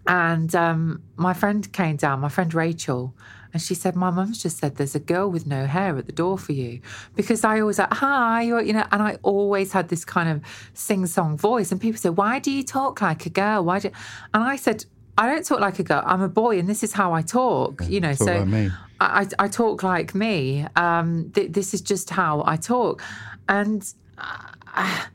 and 0.08 0.54
um, 0.56 1.02
my 1.16 1.34
friend 1.34 1.72
came 1.72 1.96
down, 1.96 2.20
my 2.20 2.30
friend 2.30 2.54
Rachel, 2.54 3.16
and 3.54 3.62
she 3.62 3.76
said, 3.76 3.96
"My 3.96 4.10
mum's 4.10 4.42
just 4.42 4.58
said 4.58 4.76
there's 4.76 4.96
a 4.96 5.00
girl 5.00 5.30
with 5.30 5.46
no 5.46 5.66
hair 5.68 5.96
at 5.98 6.06
the 6.08 6.12
door 6.12 6.38
for 6.38 6.54
you." 6.54 6.82
Because 7.16 7.44
I 7.44 7.60
always 7.60 7.80
like, 7.80 7.94
"Hi," 7.94 8.42
you 8.42 8.74
know, 8.74 8.86
and 8.92 9.02
I 9.02 9.18
always 9.22 9.72
had 9.72 9.90
this 9.90 10.04
kind 10.04 10.30
of 10.30 10.42
sing-song 10.74 11.38
voice, 11.38 11.72
and 11.72 11.80
people 11.80 12.00
said, 12.00 12.18
"Why 12.18 12.40
do 12.40 12.52
you 12.52 12.64
talk 12.64 13.02
like 13.02 13.26
a 13.26 13.30
girl? 13.30 13.64
Why 13.64 13.80
do?" 13.80 13.92
And 14.34 14.44
I 14.44 14.56
said, 14.56 14.86
"I 15.18 15.28
don't 15.28 15.46
talk 15.46 15.60
like 15.60 15.80
a 15.80 15.84
girl. 15.84 16.04
I'm 16.06 16.22
a 16.22 16.30
boy, 16.30 16.58
and 16.60 16.68
this 16.68 16.84
is 16.84 16.94
how 16.94 17.14
I 17.14 17.22
talk." 17.22 17.84
you 17.88 18.00
know, 18.02 18.14
so. 18.14 18.34
I, 19.00 19.28
I 19.40 19.46
I 19.46 19.48
talk 19.48 19.84
like 19.84 20.16
me. 20.16 20.66
Um, 20.76 21.32
th- 21.36 21.52
this 21.52 21.74
is 21.74 21.82
just 21.82 22.10
how 22.10 22.44
I 22.46 22.56
talk, 22.58 23.02
and 23.48 23.82
uh, 24.18 25.06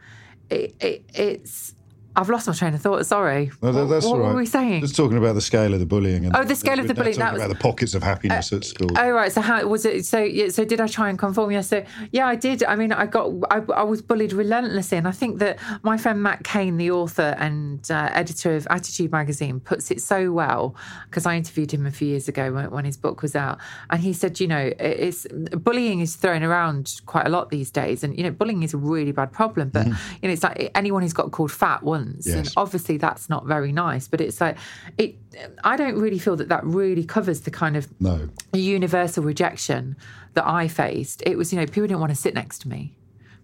it, 0.51 0.75
it, 0.81 1.05
it's. 1.15 1.75
I've 2.19 2.29
lost 2.29 2.49
my 2.49 2.53
train 2.53 2.75
of 2.75 2.83
thought. 2.83 3.07
Sorry. 3.07 3.51
No, 3.63 3.71
that- 3.73 3.85
that's 3.89 4.05
what, 4.05 4.13
all 4.13 4.19
right. 4.19 4.25
what 4.27 4.35
were 4.35 4.41
we 4.41 4.47
saying? 4.47 4.81
Just 4.81 4.97
talking 4.97 5.17
about 5.17 5.35
the 5.37 5.41
scale 5.41 5.73
of 5.73 5.79
the 5.81 5.87
bullying. 5.87 6.25
And 6.27 6.37
Oh, 6.37 6.43
the 6.43 6.57
scale 6.57 6.79
of 6.81 6.89
the 6.89 6.95
bullying, 6.95 7.19
that 7.19 7.33
was- 7.33 7.41
about 7.43 7.49
the 7.57 7.61
pockets 7.63 7.95
of 7.95 8.03
happiness 8.03 8.53
at 8.53 8.65
school. 8.65 8.91
Oh 8.99 9.11
right, 9.11 9.31
so 9.31 9.41
how 9.41 9.65
was 9.67 9.85
it? 9.85 10.05
So 10.05 10.19
yeah, 10.19 10.49
so 10.49 10.65
did 10.65 10.81
I 10.81 10.89
try 10.89 11.09
and 11.11 11.19
conform? 11.19 11.53
Yeah, 11.53 11.61
so 11.61 11.85
yeah, 12.11 12.27
I 12.27 12.35
did. 12.35 12.65
I 12.65 12.75
mean, 12.77 12.93
I 12.93 13.07
got 13.07 13.31
I, 13.51 13.59
I 13.73 13.85
was 13.85 14.03
bullied 14.03 14.33
relentlessly, 14.33 14.99
and 14.99 15.07
I 15.07 15.13
think 15.13 15.39
that 15.39 15.59
my 15.83 15.97
friend 15.97 16.21
Matt 16.23 16.43
Cain, 16.43 16.77
the 16.77 16.91
author 16.91 17.37
and 17.39 17.89
uh, 17.91 18.11
editor 18.13 18.57
of 18.57 18.67
Attitude 18.69 19.13
magazine, 19.13 19.61
puts 19.61 19.91
it 19.93 20.01
so 20.03 20.33
well 20.33 20.75
because 21.09 21.25
I 21.25 21.37
interviewed 21.37 21.73
him 21.73 21.87
a 21.87 21.93
few 21.93 22.09
years 22.09 22.27
ago 22.29 22.53
when, 22.53 22.71
when 22.73 22.85
his 22.85 22.97
book 22.97 23.23
was 23.23 23.37
out, 23.37 23.59
and 23.91 24.01
he 24.03 24.13
said, 24.13 24.41
you 24.41 24.49
know, 24.49 24.59
it- 24.59 24.77
it's 24.81 25.27
bullying 25.67 26.01
is 26.01 26.17
thrown 26.17 26.43
around 26.43 27.01
quite 27.07 27.27
a 27.27 27.31
lot 27.31 27.51
these 27.51 27.71
days, 27.71 28.03
and 28.03 28.17
you 28.19 28.25
know, 28.25 28.31
bullying 28.33 28.63
is 28.65 28.75
a 28.75 28.79
really 28.79 29.13
bad 29.13 29.31
problem, 29.31 29.69
but 29.69 29.87
you 29.87 29.93
know, 30.25 30.31
it's 30.31 30.43
like 30.43 30.71
anyone 30.75 31.03
who's 31.03 31.13
got 31.13 31.31
called 31.31 31.53
fat 31.53 31.83
once, 31.83 32.08
and 32.15 32.25
Yes. 32.25 32.53
obviously 32.57 32.97
that's 32.97 33.29
not 33.29 33.47
very 33.47 33.73
nice, 33.73 34.09
but 34.09 34.21
it's 34.21 34.41
like 34.41 34.57
it. 34.97 35.17
I 35.65 35.77
don't 35.77 35.97
really 35.99 36.19
feel 36.19 36.37
that 36.37 36.49
that 36.49 36.65
really 36.65 37.05
covers 37.05 37.41
the 37.43 37.51
kind 37.51 37.77
of 37.77 37.89
no. 38.01 38.29
universal 38.53 39.23
rejection 39.25 39.97
that 40.35 40.47
I 40.47 40.69
faced. 40.69 41.23
It 41.27 41.37
was, 41.37 41.53
you 41.53 41.59
know, 41.59 41.67
people 41.67 41.83
didn't 41.89 42.01
want 42.01 42.11
to 42.11 42.17
sit 42.17 42.35
next 42.35 42.59
to 42.61 42.69
me. 42.69 42.95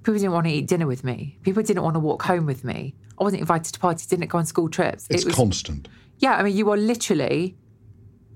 People 0.02 0.14
didn't 0.14 0.32
want 0.32 0.46
to 0.46 0.52
eat 0.52 0.66
dinner 0.66 0.86
with 0.86 1.02
me. 1.04 1.38
People 1.42 1.62
didn't 1.62 1.82
want 1.82 1.94
to 1.94 2.00
walk 2.00 2.22
home 2.22 2.46
with 2.46 2.62
me. 2.64 2.94
I 3.18 3.24
wasn't 3.24 3.40
invited 3.40 3.72
to 3.74 3.80
parties, 3.80 4.06
didn't 4.06 4.26
go 4.28 4.38
on 4.38 4.46
school 4.46 4.68
trips. 4.68 5.06
It's 5.08 5.22
it 5.22 5.26
was, 5.26 5.34
constant. 5.34 5.88
yeah, 6.18 6.34
I 6.36 6.42
mean, 6.42 6.56
you 6.56 6.70
are 6.70 6.76
literally 6.76 7.56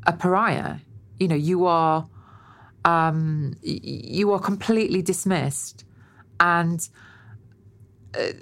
a 0.06 0.12
pariah. 0.12 0.76
You 1.20 1.28
know, 1.28 1.34
you 1.34 1.66
are, 1.66 2.06
um, 2.84 3.54
you 3.62 4.32
are 4.32 4.38
completely 4.40 5.02
dismissed, 5.02 5.84
and 6.40 6.88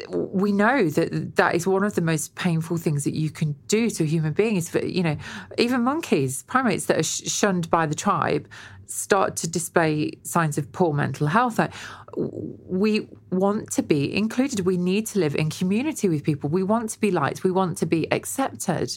we 0.09 0.53
know 0.53 0.89
that 0.89 1.37
that 1.37 1.55
is 1.55 1.67
one 1.67 1.83
of 1.83 1.95
the 1.95 2.01
most 2.01 2.35
painful 2.35 2.77
things 2.77 3.05
that 3.05 3.15
you 3.15 3.31
can 3.31 3.57
do 3.67 3.91
to 3.91 4.05
a 4.05 4.07
human 4.07 4.33
being. 4.33 4.57
Is 4.57 4.69
for 4.69 4.85
you 4.85 5.03
know, 5.03 5.17
even 5.59 5.83
monkeys, 5.83 6.45
primates 6.45 6.87
that 6.87 6.99
are 6.99 7.03
sh- 7.03 7.27
shunned 7.27 7.69
by 7.69 7.87
the 7.87 7.95
tribe, 7.95 8.49
start 8.87 9.37
to 9.37 9.49
display 9.49 10.13
signs 10.23 10.57
of 10.57 10.71
poor 10.71 10.93
mental 10.93 11.27
health. 11.27 11.59
Like, 11.59 11.75
we 12.17 13.09
want 13.31 13.71
to 13.73 13.83
be 13.83 14.17
included. 14.17 14.61
We 14.61 14.77
need 14.77 15.07
to 15.09 15.19
live 15.19 15.35
in 15.35 15.51
community 15.51 16.09
with 16.09 16.23
people. 16.23 16.49
We 16.49 16.63
want 16.63 16.91
to 16.91 17.01
be 17.01 17.11
liked. 17.11 17.43
We 17.43 17.51
want 17.51 17.77
to 17.79 17.87
be 17.87 18.11
accepted. 18.13 18.97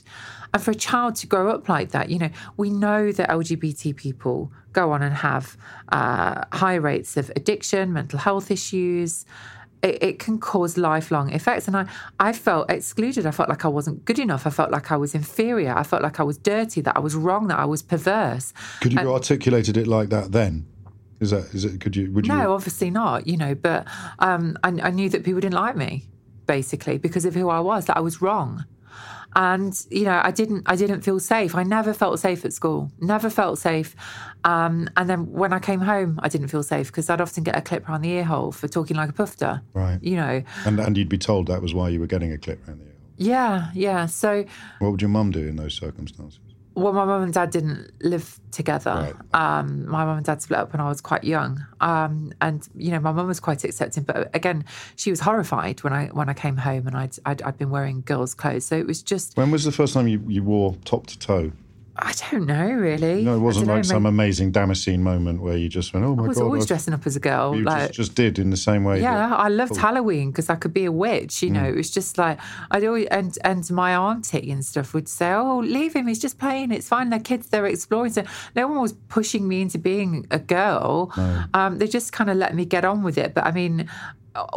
And 0.53 0.63
for 0.63 0.71
a 0.71 0.75
child 0.75 1.15
to 1.17 1.27
grow 1.27 1.49
up 1.49 1.67
like 1.67 1.89
that, 1.91 2.09
you 2.09 2.19
know, 2.19 2.29
we 2.57 2.69
know 2.69 3.11
that 3.11 3.29
LGBT 3.29 3.95
people 3.95 4.51
go 4.71 4.91
on 4.91 5.01
and 5.01 5.15
have 5.15 5.57
uh, 5.91 6.45
high 6.53 6.75
rates 6.75 7.17
of 7.17 7.31
addiction, 7.35 7.91
mental 7.91 8.19
health 8.19 8.51
issues 8.51 9.25
it, 9.81 10.03
it 10.03 10.19
can 10.19 10.39
cause 10.39 10.77
lifelong 10.77 11.31
effects. 11.31 11.67
And 11.67 11.75
I, 11.77 11.85
I 12.19 12.33
felt 12.33 12.69
excluded. 12.69 13.25
I 13.25 13.31
felt 13.31 13.49
like 13.49 13.65
I 13.65 13.67
wasn't 13.67 14.05
good 14.05 14.19
enough. 14.19 14.45
I 14.45 14.49
felt 14.49 14.71
like 14.71 14.91
I 14.91 14.97
was 14.97 15.15
inferior. 15.15 15.73
I 15.75 15.83
felt 15.83 16.01
like 16.01 16.19
I 16.19 16.23
was 16.23 16.37
dirty, 16.37 16.81
that 16.81 16.97
I 16.97 16.99
was 16.99 17.15
wrong, 17.15 17.47
that 17.47 17.59
I 17.59 17.65
was 17.65 17.81
perverse. 17.81 18.53
Could 18.81 18.93
you 18.93 18.99
have 18.99 19.07
articulated 19.07 19.77
it 19.77 19.87
like 19.87 20.09
that 20.09 20.31
then? 20.31 20.65
Is 21.19 21.31
that 21.31 21.53
is 21.53 21.65
it? 21.65 21.81
Could 21.81 21.95
you? 21.95 22.11
Would 22.13 22.27
you? 22.27 22.33
No, 22.33 22.53
obviously 22.53 22.89
not, 22.89 23.27
you 23.27 23.35
know, 23.35 23.53
but 23.53 23.85
um, 24.19 24.57
I, 24.63 24.69
I 24.83 24.89
knew 24.91 25.09
that 25.09 25.23
people 25.25 25.41
didn't 25.41 25.55
like 25.55 25.75
me, 25.75 26.07
basically, 26.45 26.97
because 26.97 27.25
of 27.25 27.33
who 27.33 27.49
I 27.49 27.59
was, 27.59 27.85
that 27.85 27.97
I 27.97 27.99
was 27.99 28.21
wrong. 28.21 28.65
And 29.35 29.79
you 29.91 30.05
know, 30.05 30.19
I 30.23 30.31
didn't, 30.31 30.63
I 30.65 30.75
didn't 30.75 31.01
feel 31.01 31.19
safe. 31.19 31.53
I 31.55 31.63
never 31.63 31.93
felt 31.93 32.19
safe 32.19 32.43
at 32.45 32.53
school. 32.53 32.91
Never 32.99 33.29
felt 33.29 33.59
safe. 33.59 33.95
Um, 34.43 34.89
and 34.97 35.07
then 35.09 35.31
when 35.31 35.53
I 35.53 35.59
came 35.59 35.81
home, 35.81 36.19
I 36.23 36.29
didn't 36.29 36.47
feel 36.47 36.63
safe 36.63 36.87
because 36.87 37.09
I'd 37.09 37.21
often 37.21 37.43
get 37.43 37.55
a 37.55 37.61
clip 37.61 37.87
around 37.87 38.01
the 38.01 38.09
ear 38.09 38.23
hole 38.23 38.51
for 38.51 38.67
talking 38.67 38.97
like 38.97 39.09
a 39.09 39.13
pufter. 39.13 39.61
Right. 39.73 39.99
You 40.01 40.15
know, 40.15 40.43
And 40.65 40.79
and 40.79 40.97
you'd 40.97 41.09
be 41.09 41.17
told 41.19 41.47
that 41.47 41.61
was 41.61 41.73
why 41.73 41.89
you 41.89 41.99
were 41.99 42.07
getting 42.07 42.31
a 42.31 42.37
clip 42.39 42.67
around 42.67 42.79
the 42.79 42.85
ear. 42.85 42.93
yeah, 43.17 43.69
yeah. 43.75 44.05
So 44.07 44.45
What 44.79 44.91
would 44.91 45.01
your 45.01 45.09
mum 45.09 45.29
do 45.31 45.47
in 45.47 45.57
those 45.57 45.75
circumstances? 45.75 46.39
Well, 46.79 46.93
my 46.93 47.05
mum 47.05 47.23
and 47.23 47.33
dad 47.33 47.51
didn't 47.51 47.91
live 48.01 48.39
together. 48.51 49.15
Um, 49.33 49.87
my 49.87 50.05
mum 50.05 50.17
and 50.17 50.25
dad 50.25 50.41
split 50.41 50.59
up 50.59 50.73
when 50.73 50.81
I 50.81 50.87
was 50.87 51.01
quite 51.01 51.23
young, 51.23 51.65
um, 51.81 52.33
and 52.41 52.67
you 52.75 52.91
know, 52.91 52.99
my 52.99 53.11
mum 53.11 53.27
was 53.27 53.39
quite 53.39 53.63
accepting. 53.63 54.03
But 54.03 54.33
again, 54.35 54.65
she 54.95 55.09
was 55.09 55.19
horrified 55.19 55.83
when 55.83 55.93
I 55.93 56.07
when 56.07 56.29
I 56.29 56.33
came 56.33 56.57
home 56.57 56.87
and 56.87 56.95
I'd 56.95 57.15
I'd, 57.25 57.41
I'd 57.41 57.57
been 57.57 57.69
wearing 57.69 58.01
girls' 58.01 58.33
clothes. 58.33 58.65
So 58.65 58.77
it 58.77 58.87
was 58.87 59.01
just 59.01 59.37
When 59.37 59.51
was 59.51 59.63
the 59.63 59.71
first 59.71 59.93
time 59.93 60.07
you, 60.07 60.23
you 60.27 60.43
wore 60.43 60.75
top 60.85 61.07
to 61.07 61.19
toe? 61.19 61.51
I 62.01 62.13
don't 62.31 62.45
know 62.45 62.69
really. 62.71 63.23
No, 63.23 63.35
it 63.35 63.39
wasn't 63.39 63.67
like 63.67 63.77
know, 63.77 63.81
some 63.83 64.03
maybe- 64.03 64.15
amazing 64.15 64.51
Damascene 64.51 65.03
moment 65.03 65.41
where 65.41 65.57
you 65.57 65.67
just 65.69 65.93
went, 65.93 66.05
"Oh 66.05 66.15
my 66.15 66.23
god!" 66.23 66.25
I 66.25 66.27
was 66.29 66.37
god!" 66.37 66.43
always 66.45 66.63
I've- 66.63 66.67
dressing 66.67 66.93
up 66.93 67.05
as 67.05 67.15
a 67.15 67.19
girl. 67.19 67.55
You 67.55 67.63
like 67.63 67.87
just, 67.87 67.93
just 67.93 68.15
did 68.15 68.39
in 68.39 68.49
the 68.51 68.57
same 68.57 68.83
way. 68.83 69.01
Yeah, 69.01 69.35
I 69.35 69.49
loved 69.49 69.75
Halloween 69.75 70.31
because 70.31 70.49
I 70.49 70.55
could 70.55 70.73
be 70.73 70.85
a 70.85 70.91
witch. 70.91 71.43
You 71.43 71.49
know, 71.51 71.61
Mm. 71.63 71.69
it 71.69 71.75
was 71.75 71.89
just 71.91 72.17
like 72.17 72.39
I'd 72.71 72.85
always 72.85 73.07
and 73.07 73.37
and 73.43 73.69
my 73.71 73.95
auntie 73.95 74.49
and 74.51 74.63
stuff 74.65 74.93
would 74.93 75.07
say, 75.07 75.31
"Oh, 75.33 75.59
leave 75.59 75.93
him. 75.93 76.07
He's 76.07 76.19
just 76.19 76.37
playing. 76.39 76.71
It's 76.71 76.87
fine. 76.87 77.09
They're 77.09 77.19
kids. 77.19 77.47
They're 77.47 77.65
exploring." 77.65 78.11
So 78.13 78.23
no 78.55 78.67
one 78.67 78.81
was 78.81 78.93
pushing 79.09 79.47
me 79.47 79.61
into 79.61 79.77
being 79.77 80.25
a 80.31 80.39
girl. 80.39 81.11
Um, 81.53 81.77
they 81.79 81.87
just 81.87 82.11
kind 82.13 82.29
of 82.29 82.37
let 82.37 82.55
me 82.55 82.65
get 82.65 82.85
on 82.85 83.03
with 83.03 83.17
it. 83.17 83.33
But 83.33 83.45
I 83.45 83.51
mean, 83.51 83.89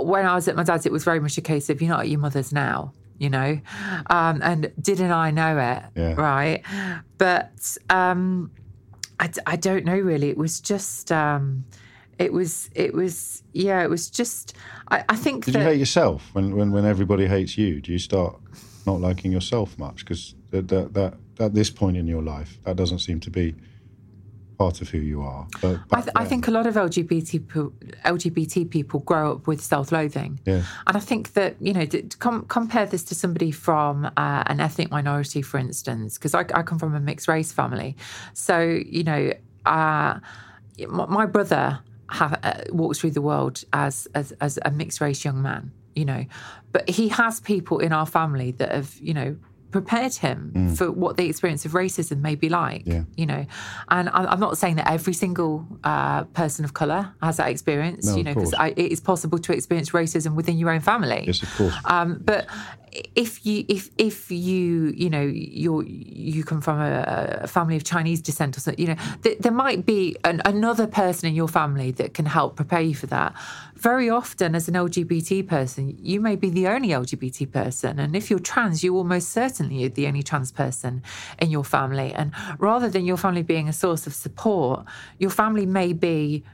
when 0.00 0.26
I 0.26 0.34
was 0.34 0.46
at 0.48 0.54
my 0.56 0.62
dad's, 0.62 0.86
it 0.86 0.92
was 0.92 1.02
very 1.04 1.18
much 1.20 1.36
a 1.38 1.40
case 1.40 1.68
of 1.70 1.80
you're 1.82 1.88
not 1.90 2.00
at 2.00 2.08
your 2.08 2.20
mother's 2.20 2.52
now. 2.52 2.92
You 3.22 3.30
know, 3.30 3.60
um, 4.10 4.40
and 4.42 4.72
didn't 4.80 5.12
I 5.12 5.30
know 5.30 5.52
it? 5.58 5.82
Yeah. 5.94 6.14
Right, 6.14 6.62
but. 7.18 7.76
um 7.88 8.50
I, 9.20 9.30
I 9.46 9.56
don't 9.56 9.84
know 9.84 9.96
really. 9.96 10.30
It 10.30 10.36
was 10.36 10.60
just, 10.60 11.12
um, 11.12 11.64
it 12.18 12.32
was, 12.32 12.68
it 12.74 12.92
was, 12.92 13.44
yeah, 13.52 13.84
it 13.84 13.90
was 13.90 14.10
just. 14.10 14.56
I, 14.90 15.04
I 15.08 15.14
think 15.14 15.44
Did 15.44 15.54
that 15.54 15.60
you 15.60 15.64
hate 15.64 15.78
yourself 15.78 16.30
when, 16.32 16.56
when, 16.56 16.72
when 16.72 16.84
everybody 16.84 17.26
hates 17.28 17.56
you? 17.56 17.80
Do 17.80 17.92
you 17.92 18.00
start 18.00 18.34
not 18.84 19.00
liking 19.00 19.30
yourself 19.30 19.78
much? 19.78 19.98
Because 20.04 20.34
that, 20.50 20.66
that, 20.68 20.94
that, 20.94 21.14
at 21.38 21.54
this 21.54 21.70
point 21.70 21.96
in 21.96 22.08
your 22.08 22.22
life, 22.22 22.58
that 22.64 22.74
doesn't 22.74 22.98
seem 22.98 23.20
to 23.20 23.30
be 23.30 23.54
part 24.62 24.80
of 24.82 24.88
who 24.90 24.98
you 24.98 25.20
are. 25.22 25.46
But 25.60 25.80
I, 25.92 26.00
th- 26.02 26.12
I 26.22 26.24
think 26.24 26.46
a 26.46 26.50
lot 26.58 26.66
of 26.66 26.74
LGBT 26.74 27.48
po- 27.48 27.72
LGBT 28.04 28.70
people 28.70 29.00
grow 29.00 29.32
up 29.32 29.46
with 29.48 29.60
self-loathing, 29.60 30.32
Yeah. 30.46 30.62
and 30.86 30.96
I 30.96 31.00
think 31.00 31.32
that 31.38 31.56
you 31.60 31.72
know 31.76 31.84
to 31.86 32.02
com- 32.26 32.44
compare 32.58 32.86
this 32.86 33.02
to 33.10 33.14
somebody 33.14 33.50
from 33.50 33.94
uh, 34.06 34.42
an 34.52 34.60
ethnic 34.60 34.88
minority, 34.90 35.42
for 35.42 35.58
instance, 35.58 36.16
because 36.16 36.34
I, 36.34 36.42
I 36.58 36.62
come 36.62 36.78
from 36.78 36.94
a 36.94 37.00
mixed 37.00 37.28
race 37.28 37.50
family, 37.60 37.96
so 38.34 38.56
you 38.98 39.04
know, 39.10 39.32
uh, 39.66 40.12
my, 40.98 41.06
my 41.18 41.26
brother 41.26 41.80
ha- 42.18 42.38
uh, 42.42 42.62
walks 42.70 42.98
through 42.98 43.14
the 43.18 43.22
world 43.30 43.64
as, 43.72 44.06
as 44.14 44.32
as 44.40 44.58
a 44.64 44.70
mixed 44.70 45.00
race 45.00 45.24
young 45.24 45.42
man, 45.42 45.72
you 45.96 46.04
know, 46.04 46.24
but 46.74 46.88
he 46.88 47.08
has 47.08 47.40
people 47.40 47.76
in 47.86 47.92
our 47.92 48.06
family 48.06 48.50
that 48.58 48.70
have 48.70 48.90
you 49.08 49.14
know 49.18 49.36
prepared 49.72 50.14
him 50.14 50.74
for 50.76 50.92
what 50.92 51.16
the 51.16 51.26
experience 51.28 51.64
of 51.64 51.72
racism 51.72 52.20
may 52.20 52.34
be 52.36 52.48
like. 52.48 52.82
Yeah. 52.86 53.02
You 53.16 53.26
know, 53.26 53.46
and 53.88 54.08
I- 54.10 54.26
I'm 54.32 54.38
not 54.40 54.56
saying 54.58 54.76
that 54.76 54.88
every 54.90 55.14
single 55.14 55.66
uh, 55.82 56.24
person 56.40 56.64
of 56.64 56.72
color 56.74 57.12
has 57.22 57.38
that 57.38 57.48
experience. 57.48 58.06
No, 58.06 58.16
you 58.16 58.22
know, 58.24 58.34
because 58.34 58.54
it 58.76 58.78
is 58.92 59.00
possible 59.00 59.38
to 59.40 59.52
experience 59.52 59.90
racism 59.90 60.34
within 60.34 60.56
your 60.58 60.70
own 60.70 60.80
family. 60.80 61.24
Yes, 61.26 61.42
of 61.42 61.52
course. 61.56 61.74
Um, 61.86 62.20
but 62.24 62.46
if 63.14 63.46
you 63.46 63.64
if 63.68 63.88
if 63.96 64.30
you 64.30 64.92
you 64.94 65.08
know 65.08 65.22
you're 65.22 65.82
you 65.84 66.44
come 66.44 66.60
from 66.60 66.78
a, 66.78 67.38
a 67.42 67.46
family 67.48 67.74
of 67.76 67.84
Chinese 67.84 68.20
descent 68.20 68.56
or 68.56 68.60
something, 68.60 68.80
you 68.86 68.88
know 68.94 69.00
th- 69.22 69.38
there 69.38 69.52
might 69.52 69.86
be 69.86 70.14
an, 70.24 70.42
another 70.44 70.86
person 70.86 71.26
in 71.30 71.34
your 71.34 71.48
family 71.48 71.90
that 71.92 72.12
can 72.12 72.26
help 72.26 72.54
prepare 72.56 72.82
you 72.82 72.94
for 72.94 73.06
that. 73.06 73.32
Very 73.82 74.08
often, 74.08 74.54
as 74.54 74.68
an 74.68 74.74
LGBT 74.74 75.48
person, 75.48 75.98
you 76.00 76.20
may 76.20 76.36
be 76.36 76.50
the 76.50 76.68
only 76.68 76.90
LGBT 76.90 77.50
person, 77.50 77.98
and 77.98 78.14
if 78.14 78.30
you're 78.30 78.38
trans, 78.38 78.84
you 78.84 78.96
almost 78.96 79.30
certainly 79.30 79.84
are 79.84 79.88
the 79.88 80.06
only 80.06 80.22
trans 80.22 80.52
person 80.52 81.02
in 81.40 81.50
your 81.50 81.64
family. 81.64 82.14
And 82.14 82.30
rather 82.60 82.88
than 82.88 83.04
your 83.04 83.16
family 83.16 83.42
being 83.42 83.68
a 83.68 83.72
source 83.72 84.06
of 84.06 84.14
support, 84.14 84.84
your 85.18 85.30
family 85.30 85.66
may 85.66 85.92
be 85.92 86.44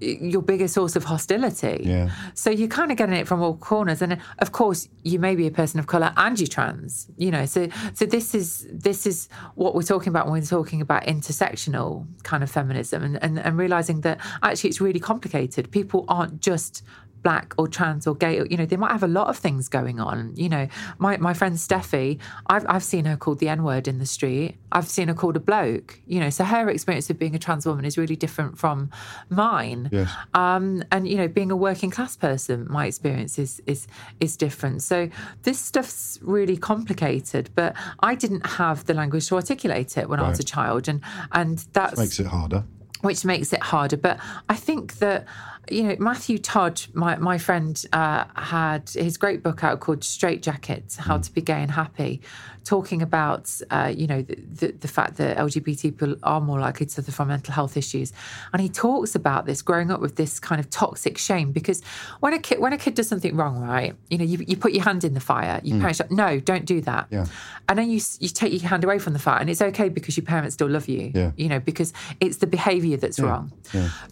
your 0.00 0.42
biggest 0.42 0.74
source 0.74 0.96
of 0.96 1.04
hostility. 1.04 1.82
Yeah. 1.84 2.10
So 2.34 2.50
you're 2.50 2.68
kind 2.68 2.90
of 2.90 2.96
getting 2.96 3.16
it 3.16 3.28
from 3.28 3.42
all 3.42 3.56
corners, 3.56 4.02
and 4.02 4.14
uh, 4.14 4.16
of 4.38 4.52
course, 4.52 4.88
you 5.02 5.18
may 5.18 5.36
be 5.36 5.46
a 5.46 5.50
person 5.50 5.78
of 5.78 5.86
color 5.86 6.12
and 6.16 6.38
you're 6.38 6.48
trans. 6.48 7.08
You 7.16 7.30
know, 7.30 7.46
so 7.46 7.68
so 7.94 8.06
this 8.06 8.34
is 8.34 8.66
this 8.72 9.06
is 9.06 9.28
what 9.54 9.74
we're 9.74 9.82
talking 9.82 10.08
about 10.08 10.26
when 10.26 10.40
we're 10.40 10.46
talking 10.46 10.80
about 10.80 11.04
intersectional 11.04 12.06
kind 12.22 12.42
of 12.42 12.50
feminism, 12.50 13.02
and 13.02 13.22
and, 13.22 13.38
and 13.38 13.58
realizing 13.58 14.00
that 14.02 14.20
actually 14.42 14.70
it's 14.70 14.80
really 14.80 15.00
complicated. 15.00 15.70
People 15.70 16.04
aren't 16.08 16.40
just 16.40 16.82
black 17.22 17.54
or 17.58 17.68
trans 17.68 18.06
or 18.06 18.14
gay 18.14 18.38
or, 18.40 18.46
you 18.46 18.56
know 18.56 18.64
they 18.66 18.76
might 18.76 18.92
have 18.92 19.02
a 19.02 19.08
lot 19.08 19.26
of 19.28 19.36
things 19.36 19.68
going 19.68 20.00
on 20.00 20.32
you 20.36 20.48
know 20.48 20.66
my, 20.98 21.16
my 21.18 21.34
friend 21.34 21.56
steffi 21.56 22.18
I've, 22.46 22.64
I've 22.68 22.84
seen 22.84 23.04
her 23.04 23.16
called 23.16 23.38
the 23.40 23.48
n-word 23.48 23.86
in 23.88 23.98
the 23.98 24.06
street 24.06 24.56
i've 24.72 24.88
seen 24.88 25.08
her 25.08 25.14
called 25.14 25.36
a 25.36 25.40
bloke 25.40 26.00
you 26.06 26.18
know 26.20 26.30
so 26.30 26.44
her 26.44 26.68
experience 26.70 27.10
of 27.10 27.18
being 27.18 27.34
a 27.34 27.38
trans 27.38 27.66
woman 27.66 27.84
is 27.84 27.98
really 27.98 28.16
different 28.16 28.58
from 28.58 28.90
mine 29.28 29.88
Yes. 29.92 30.10
um, 30.34 30.82
and 30.90 31.08
you 31.08 31.16
know, 31.16 31.28
being 31.28 31.50
a 31.50 31.56
working 31.56 31.90
class 31.90 32.16
person, 32.16 32.66
my 32.70 32.86
experience 32.86 33.38
is 33.38 33.60
is 33.66 33.86
is 34.20 34.36
different. 34.36 34.82
So 34.82 35.08
this 35.42 35.58
stuff's 35.58 36.18
really 36.22 36.56
complicated, 36.56 37.50
but 37.54 37.74
I 38.00 38.14
didn't 38.14 38.46
have 38.46 38.84
the 38.86 38.94
language 38.94 39.28
to 39.28 39.36
articulate 39.36 39.96
it 39.96 40.08
when 40.08 40.20
I 40.20 40.28
was 40.28 40.38
a 40.38 40.44
child, 40.44 40.88
and 40.88 41.00
and 41.32 41.58
that's 41.72 41.98
Makes 41.98 42.20
it 42.20 42.26
harder. 42.26 42.64
which 43.02 43.24
makes 43.24 43.52
it 43.52 43.62
harder. 43.62 43.96
But 43.96 44.18
I 44.48 44.56
think 44.56 44.98
that 44.98 45.26
you 45.70 45.82
know 45.82 45.96
Matthew 45.98 46.38
Todd, 46.38 46.80
my 46.94 47.16
my 47.16 47.38
friend, 47.38 47.82
uh, 47.92 48.24
had 48.36 48.88
his 48.90 49.16
great 49.16 49.42
book 49.42 49.62
out 49.64 49.80
called 49.80 50.02
Straight 50.04 50.42
Jackets: 50.42 50.96
How 50.96 51.18
to 51.18 51.32
Be 51.32 51.40
Gay 51.40 51.62
and 51.62 51.70
Happy, 51.70 52.20
talking 52.64 53.02
about 53.02 53.50
uh, 53.70 53.92
you 53.94 54.06
know 54.06 54.22
the, 54.22 54.36
the 54.36 54.72
the 54.72 54.88
fact 54.88 55.16
that 55.18 55.36
LGBT 55.36 55.82
people 55.82 56.16
are 56.22 56.40
more 56.40 56.58
likely 56.58 56.86
to 56.86 56.92
suffer 56.92 57.12
from 57.12 57.28
mental 57.28 57.52
health 57.54 57.76
issues, 57.76 58.12
and 58.52 58.62
he 58.62 58.68
talks 58.68 59.14
about 59.14 59.46
this 59.46 59.62
growing 59.62 59.90
up 59.90 60.00
with 60.00 60.16
this 60.16 60.40
kind 60.40 60.60
of 60.60 60.70
toxic 60.70 61.18
shame 61.18 61.52
because 61.52 61.82
when 62.20 62.32
a 62.32 62.38
kid 62.38 62.58
when 62.58 62.72
a 62.72 62.78
kid 62.78 62.94
does 62.94 63.08
something 63.08 63.36
wrong, 63.36 63.60
right? 63.60 63.94
You 64.08 64.18
know, 64.18 64.24
you, 64.24 64.38
you 64.48 64.56
put 64.56 64.72
your 64.72 64.84
hand 64.84 65.04
in 65.04 65.14
the 65.14 65.20
fire, 65.20 65.60
you 65.62 65.78
parents 65.78 66.00
like, 66.00 66.10
no, 66.10 66.40
don't 66.40 66.64
do 66.64 66.80
that, 66.82 67.06
Yeah. 67.10 67.26
and 67.68 67.78
then 67.78 67.90
you 67.90 68.00
you 68.18 68.28
take 68.28 68.52
your 68.52 68.68
hand 68.68 68.82
away 68.84 68.98
from 68.98 69.12
the 69.12 69.18
fire, 69.20 69.38
and 69.40 69.48
it's 69.50 69.62
okay 69.62 69.88
because 69.88 70.16
your 70.16 70.26
parents 70.26 70.54
still 70.54 70.68
love 70.68 70.88
you, 70.88 71.12
Yeah. 71.14 71.30
you 71.36 71.48
know, 71.48 71.60
because 71.60 71.92
it's 72.18 72.38
the 72.38 72.46
behavior 72.46 72.96
that's 72.96 73.20
wrong. 73.20 73.52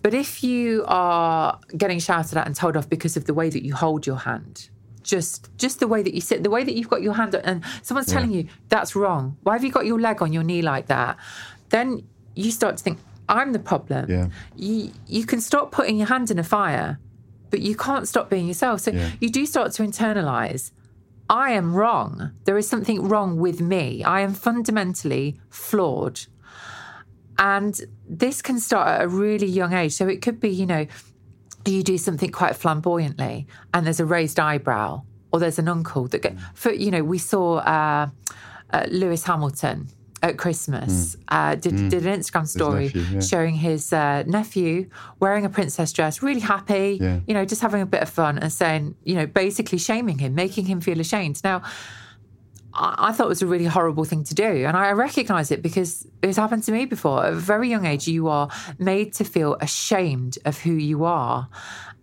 But 0.02 0.14
if 0.14 0.44
you 0.44 0.84
are 0.86 1.37
getting 1.76 1.98
shouted 1.98 2.36
at 2.38 2.46
and 2.46 2.54
told 2.56 2.76
off 2.76 2.88
because 2.88 3.16
of 3.16 3.24
the 3.24 3.34
way 3.34 3.48
that 3.54 3.62
you 3.66 3.74
hold 3.74 4.06
your 4.06 4.16
hand, 4.30 4.70
just 5.02 5.48
just 5.64 5.76
the 5.80 5.88
way 5.88 6.00
that 6.02 6.14
you 6.14 6.20
sit, 6.20 6.42
the 6.42 6.50
way 6.56 6.62
that 6.64 6.74
you've 6.76 6.88
got 6.94 7.02
your 7.02 7.14
hand, 7.20 7.34
and 7.34 7.62
someone's 7.82 8.08
telling 8.16 8.32
you 8.36 8.42
that's 8.68 8.94
wrong. 8.94 9.36
Why 9.44 9.52
have 9.56 9.64
you 9.64 9.72
got 9.78 9.86
your 9.86 10.00
leg 10.00 10.22
on 10.22 10.32
your 10.32 10.42
knee 10.50 10.62
like 10.62 10.86
that? 10.86 11.16
Then 11.70 11.88
you 12.34 12.50
start 12.50 12.76
to 12.78 12.82
think, 12.84 12.98
I'm 13.28 13.52
the 13.52 13.58
problem. 13.72 14.04
Yeah. 14.10 14.26
You 14.56 14.92
you 15.16 15.24
can 15.26 15.40
stop 15.40 15.70
putting 15.78 15.96
your 15.98 16.08
hand 16.14 16.30
in 16.30 16.38
a 16.38 16.44
fire, 16.58 16.98
but 17.50 17.60
you 17.60 17.74
can't 17.76 18.06
stop 18.08 18.30
being 18.30 18.46
yourself. 18.46 18.80
So 18.80 18.90
Yeah. 18.92 19.10
you 19.20 19.28
do 19.30 19.44
start 19.46 19.72
to 19.76 19.82
internalize. 19.82 20.72
I 21.30 21.50
am 21.60 21.74
wrong. 21.74 22.30
There 22.44 22.56
is 22.56 22.66
something 22.68 22.98
wrong 23.10 23.30
with 23.46 23.60
me. 23.60 24.02
I 24.02 24.20
am 24.26 24.32
fundamentally 24.32 25.26
flawed. 25.50 26.18
And 27.38 27.80
this 28.08 28.42
can 28.42 28.58
start 28.58 28.88
at 28.88 29.02
a 29.04 29.08
really 29.08 29.46
young 29.46 29.72
age. 29.72 29.92
So 29.92 30.08
it 30.08 30.22
could 30.22 30.40
be, 30.40 30.48
you 30.48 30.66
know, 30.66 30.86
you 31.66 31.82
do 31.82 31.98
something 31.98 32.30
quite 32.30 32.56
flamboyantly 32.56 33.46
and 33.74 33.84
there's 33.86 34.00
a 34.00 34.04
raised 34.06 34.38
eyebrow 34.40 35.02
or 35.32 35.40
there's 35.40 35.58
an 35.58 35.68
uncle 35.68 36.06
that, 36.08 36.22
go, 36.22 36.30
for, 36.54 36.72
you 36.72 36.90
know, 36.90 37.02
we 37.04 37.18
saw 37.18 37.56
uh, 37.58 38.08
uh, 38.72 38.86
Lewis 38.90 39.24
Hamilton 39.24 39.88
at 40.22 40.36
Christmas 40.36 41.16
uh, 41.28 41.54
did, 41.54 41.90
did 41.90 42.04
an 42.06 42.18
Instagram 42.20 42.46
story 42.48 42.84
nephew, 42.86 43.02
yeah. 43.02 43.20
showing 43.20 43.54
his 43.54 43.92
uh, 43.92 44.24
nephew 44.26 44.88
wearing 45.20 45.44
a 45.44 45.48
princess 45.48 45.92
dress, 45.92 46.22
really 46.22 46.40
happy, 46.40 46.98
Yeah. 47.00 47.20
you 47.26 47.34
know, 47.34 47.44
just 47.44 47.60
having 47.62 47.82
a 47.82 47.86
bit 47.86 48.02
of 48.02 48.08
fun 48.08 48.38
and 48.38 48.52
saying, 48.52 48.96
you 49.04 49.14
know, 49.14 49.26
basically 49.26 49.78
shaming 49.78 50.18
him, 50.18 50.34
making 50.34 50.66
him 50.66 50.80
feel 50.80 50.98
ashamed. 50.98 51.40
Now, 51.44 51.62
I 52.74 53.08
I 53.08 53.12
thought 53.12 53.26
it 53.26 53.28
was 53.28 53.42
a 53.42 53.46
really 53.46 53.66
horrible 53.66 54.04
thing 54.04 54.24
to 54.24 54.34
do. 54.34 54.66
And 54.66 54.76
I 54.76 54.90
recognize 54.92 55.50
it 55.50 55.62
because 55.62 56.06
it's 56.22 56.36
happened 56.36 56.64
to 56.64 56.72
me 56.72 56.84
before. 56.84 57.24
At 57.24 57.32
a 57.32 57.36
very 57.36 57.68
young 57.68 57.86
age, 57.86 58.08
you 58.08 58.28
are 58.28 58.48
made 58.78 59.12
to 59.14 59.24
feel 59.24 59.56
ashamed 59.60 60.38
of 60.44 60.58
who 60.58 60.72
you 60.72 61.04
are. 61.04 61.48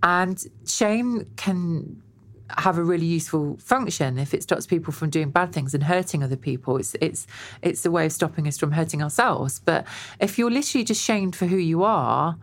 And 0.04 0.44
shame 0.66 1.26
can 1.36 2.02
have 2.50 2.78
a 2.78 2.84
really 2.84 3.06
useful 3.06 3.58
function 3.58 4.20
if 4.20 4.34
it 4.34 4.44
stops 4.44 4.68
people 4.68 4.94
from 4.94 5.10
doing 5.10 5.32
bad 5.32 5.52
things 5.52 5.74
and 5.74 5.84
hurting 5.84 6.24
other 6.24 6.36
people. 6.36 6.78
It's 6.78 6.96
it's 7.02 7.28
it's 7.62 7.86
a 7.86 7.92
way 7.92 8.06
of 8.06 8.12
stopping 8.12 8.48
us 8.48 8.58
from 8.58 8.72
hurting 8.72 9.02
ourselves. 9.02 9.60
But 9.60 9.86
if 10.20 10.38
you're 10.38 10.52
literally 10.52 10.84
just 10.84 11.04
shamed 11.04 11.36
for 11.36 11.48
who 11.48 11.58
you 11.58 11.84
are, 11.84 12.38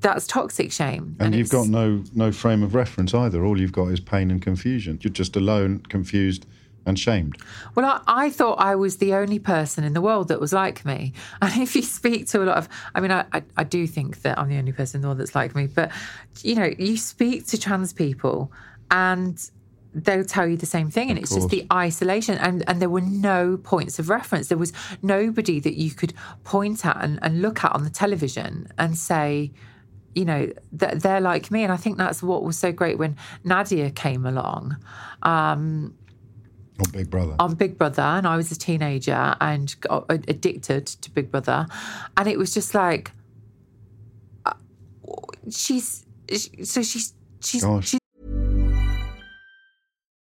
that's 0.00 0.26
toxic 0.26 0.72
shame. 0.72 1.16
And, 1.20 1.34
you've 1.34 1.48
got 1.48 1.68
no 1.68 2.02
no 2.14 2.32
frame 2.32 2.62
of 2.62 2.74
reference 2.74 3.14
either. 3.14 3.44
All 3.44 3.58
you've 3.58 3.72
got 3.72 3.86
is 3.86 4.00
pain 4.00 4.30
and 4.30 4.42
confusion. 4.42 4.98
You're 5.00 5.12
just 5.12 5.36
alone, 5.36 5.80
confused, 5.88 6.46
and 6.86 6.98
shamed. 6.98 7.36
Well, 7.74 7.86
I, 7.86 8.26
I 8.26 8.30
thought 8.30 8.54
I 8.54 8.74
was 8.74 8.98
the 8.98 9.14
only 9.14 9.38
person 9.38 9.84
in 9.84 9.92
the 9.92 10.00
world 10.00 10.28
that 10.28 10.40
was 10.40 10.52
like 10.52 10.84
me. 10.84 11.12
And 11.42 11.60
if 11.60 11.74
you 11.74 11.82
speak 11.82 12.28
to 12.28 12.42
a 12.42 12.44
lot 12.44 12.56
of, 12.56 12.68
I 12.94 13.00
mean, 13.00 13.10
I, 13.10 13.24
I, 13.32 13.42
I 13.56 13.64
do 13.64 13.86
think 13.86 14.22
that 14.22 14.38
I'm 14.38 14.48
the 14.48 14.58
only 14.58 14.72
person 14.72 14.98
in 14.98 15.02
the 15.02 15.08
world 15.08 15.18
that's 15.18 15.34
like 15.34 15.54
me, 15.54 15.66
but, 15.66 15.90
you 16.42 16.54
know, 16.54 16.70
you 16.78 16.96
speak 16.96 17.46
to 17.48 17.58
trans 17.58 17.92
people 17.92 18.52
and 18.90 19.50
they'll 19.94 20.24
tell 20.24 20.46
you 20.46 20.56
the 20.56 20.66
same 20.66 20.90
thing. 20.90 21.10
And 21.10 21.18
it's 21.18 21.34
just 21.34 21.50
the 21.50 21.66
isolation. 21.72 22.38
And, 22.38 22.64
and 22.68 22.80
there 22.80 22.88
were 22.88 23.00
no 23.00 23.56
points 23.56 23.98
of 23.98 24.08
reference. 24.08 24.48
There 24.48 24.58
was 24.58 24.72
nobody 25.02 25.60
that 25.60 25.74
you 25.74 25.90
could 25.90 26.14
point 26.44 26.86
at 26.86 26.96
and, 27.02 27.18
and 27.22 27.42
look 27.42 27.64
at 27.64 27.72
on 27.72 27.84
the 27.84 27.90
television 27.90 28.68
and 28.78 28.96
say, 28.96 29.52
you 30.14 30.24
know, 30.24 30.50
that 30.72 31.02
they're 31.02 31.20
like 31.20 31.50
me. 31.50 31.62
And 31.62 31.72
I 31.72 31.76
think 31.76 31.98
that's 31.98 32.22
what 32.22 32.42
was 32.42 32.58
so 32.58 32.72
great 32.72 32.98
when 32.98 33.16
Nadia 33.44 33.90
came 33.90 34.26
along. 34.26 34.76
Um, 35.22 35.94
Or 36.78 36.90
Big 36.92 37.10
Brother. 37.10 37.36
on 37.38 37.54
Big 37.54 37.78
Brother, 37.78 38.02
and 38.02 38.26
I 38.26 38.36
was 38.36 38.50
a 38.50 38.56
teenager 38.58 39.36
and 39.40 39.74
got 39.80 40.06
addicted 40.10 40.86
to 40.86 41.10
Big 41.10 41.30
Brother, 41.30 41.66
and 42.16 42.28
it 42.28 42.38
was 42.38 42.54
just 42.54 42.74
like, 42.74 43.12
uh, 44.46 44.54
she's 45.50 46.04
so 46.64 46.82
she's 46.82 47.12
she's 47.40 47.62
Gosh. 47.62 47.88
she's 47.88 48.00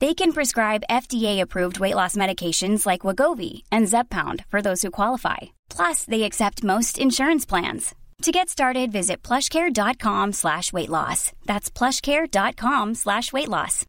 They 0.00 0.14
can 0.14 0.32
prescribe 0.32 0.84
FDA-approved 0.88 1.80
weight 1.80 1.96
loss 1.96 2.14
medications 2.14 2.86
like 2.86 3.00
Wegovy 3.00 3.64
and 3.72 3.88
Zepbound 3.88 4.44
for 4.48 4.62
those 4.62 4.82
who 4.82 4.90
qualify. 4.92 5.38
Plus, 5.70 6.04
they 6.04 6.22
accept 6.22 6.62
most 6.62 6.98
insurance 6.98 7.44
plans. 7.44 7.94
To 8.22 8.30
get 8.32 8.48
started, 8.48 8.92
visit 8.92 9.22
plushcare.com 9.22 10.32
slash 10.32 10.72
weight 10.72 10.88
loss. 10.88 11.32
That's 11.46 11.70
plushcare.com 11.70 12.94
slash 12.94 13.32
weight 13.32 13.48
loss. 13.48 13.84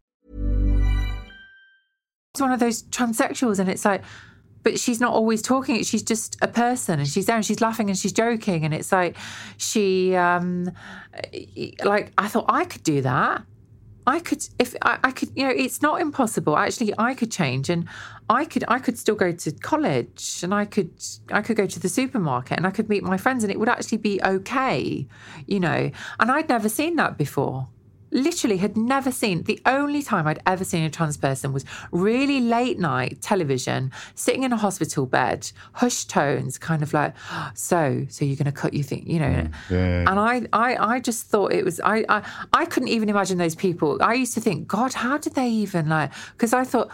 it's 2.34 2.40
one 2.40 2.52
of 2.52 2.60
those 2.60 2.84
transsexuals, 2.84 3.58
and 3.58 3.68
it's 3.68 3.84
like, 3.84 4.02
but 4.62 4.78
she's 4.78 5.00
not 5.00 5.12
always 5.12 5.42
talking. 5.42 5.82
She's 5.82 6.02
just 6.02 6.36
a 6.42 6.48
person, 6.48 7.00
and 7.00 7.08
she's 7.08 7.26
there, 7.26 7.36
and 7.36 7.44
she's 7.44 7.60
laughing, 7.60 7.88
and 7.88 7.98
she's 7.98 8.12
joking, 8.12 8.64
and 8.64 8.72
it's 8.72 8.92
like 8.92 9.16
she, 9.56 10.14
um, 10.14 10.70
like 11.84 12.12
I 12.18 12.28
thought 12.28 12.44
I 12.48 12.64
could 12.66 12.84
do 12.84 13.02
that. 13.02 13.42
I 14.10 14.18
could, 14.18 14.42
if 14.58 14.74
I, 14.82 14.98
I 15.04 15.10
could, 15.12 15.30
you 15.36 15.44
know, 15.46 15.54
it's 15.64 15.80
not 15.80 16.00
impossible. 16.00 16.56
Actually, 16.56 16.92
I 16.98 17.14
could 17.14 17.30
change, 17.30 17.70
and 17.70 17.88
I 18.28 18.44
could, 18.44 18.64
I 18.66 18.78
could 18.78 18.98
still 18.98 19.14
go 19.14 19.30
to 19.32 19.52
college, 19.52 20.40
and 20.42 20.52
I 20.52 20.64
could, 20.64 20.90
I 21.32 21.40
could 21.42 21.56
go 21.56 21.66
to 21.66 21.80
the 21.80 21.88
supermarket, 21.88 22.56
and 22.58 22.66
I 22.66 22.70
could 22.70 22.88
meet 22.88 23.04
my 23.04 23.16
friends, 23.16 23.44
and 23.44 23.50
it 23.52 23.58
would 23.60 23.68
actually 23.68 23.98
be 23.98 24.20
okay, 24.24 25.06
you 25.46 25.60
know. 25.60 25.90
And 26.18 26.30
I'd 26.30 26.48
never 26.48 26.68
seen 26.68 26.96
that 26.96 27.16
before 27.16 27.68
literally 28.10 28.56
had 28.56 28.76
never 28.76 29.10
seen 29.10 29.42
the 29.44 29.60
only 29.66 30.02
time 30.02 30.26
I'd 30.26 30.40
ever 30.46 30.64
seen 30.64 30.84
a 30.84 30.90
trans 30.90 31.16
person 31.16 31.52
was 31.52 31.64
really 31.92 32.40
late 32.40 32.78
night 32.78 33.20
television, 33.20 33.92
sitting 34.14 34.42
in 34.42 34.52
a 34.52 34.56
hospital 34.56 35.06
bed, 35.06 35.50
hushed 35.72 36.10
tones, 36.10 36.58
kind 36.58 36.82
of 36.82 36.92
like, 36.92 37.14
so, 37.54 38.06
so 38.08 38.24
you're 38.24 38.36
gonna 38.36 38.52
cut 38.52 38.74
you 38.74 38.82
think, 38.82 39.06
you 39.06 39.18
know. 39.18 39.26
Mm, 39.28 39.52
yeah. 39.70 40.10
And 40.10 40.20
I, 40.20 40.42
I 40.52 40.94
I 40.94 41.00
just 41.00 41.26
thought 41.26 41.52
it 41.52 41.64
was 41.64 41.80
I, 41.80 42.04
I 42.08 42.22
I 42.52 42.64
couldn't 42.66 42.88
even 42.88 43.08
imagine 43.08 43.38
those 43.38 43.54
people. 43.54 43.98
I 44.00 44.14
used 44.14 44.34
to 44.34 44.40
think, 44.40 44.68
God, 44.68 44.92
how 44.94 45.18
did 45.18 45.34
they 45.34 45.48
even 45.48 45.88
like 45.88 46.12
because 46.32 46.52
I 46.52 46.64
thought 46.64 46.90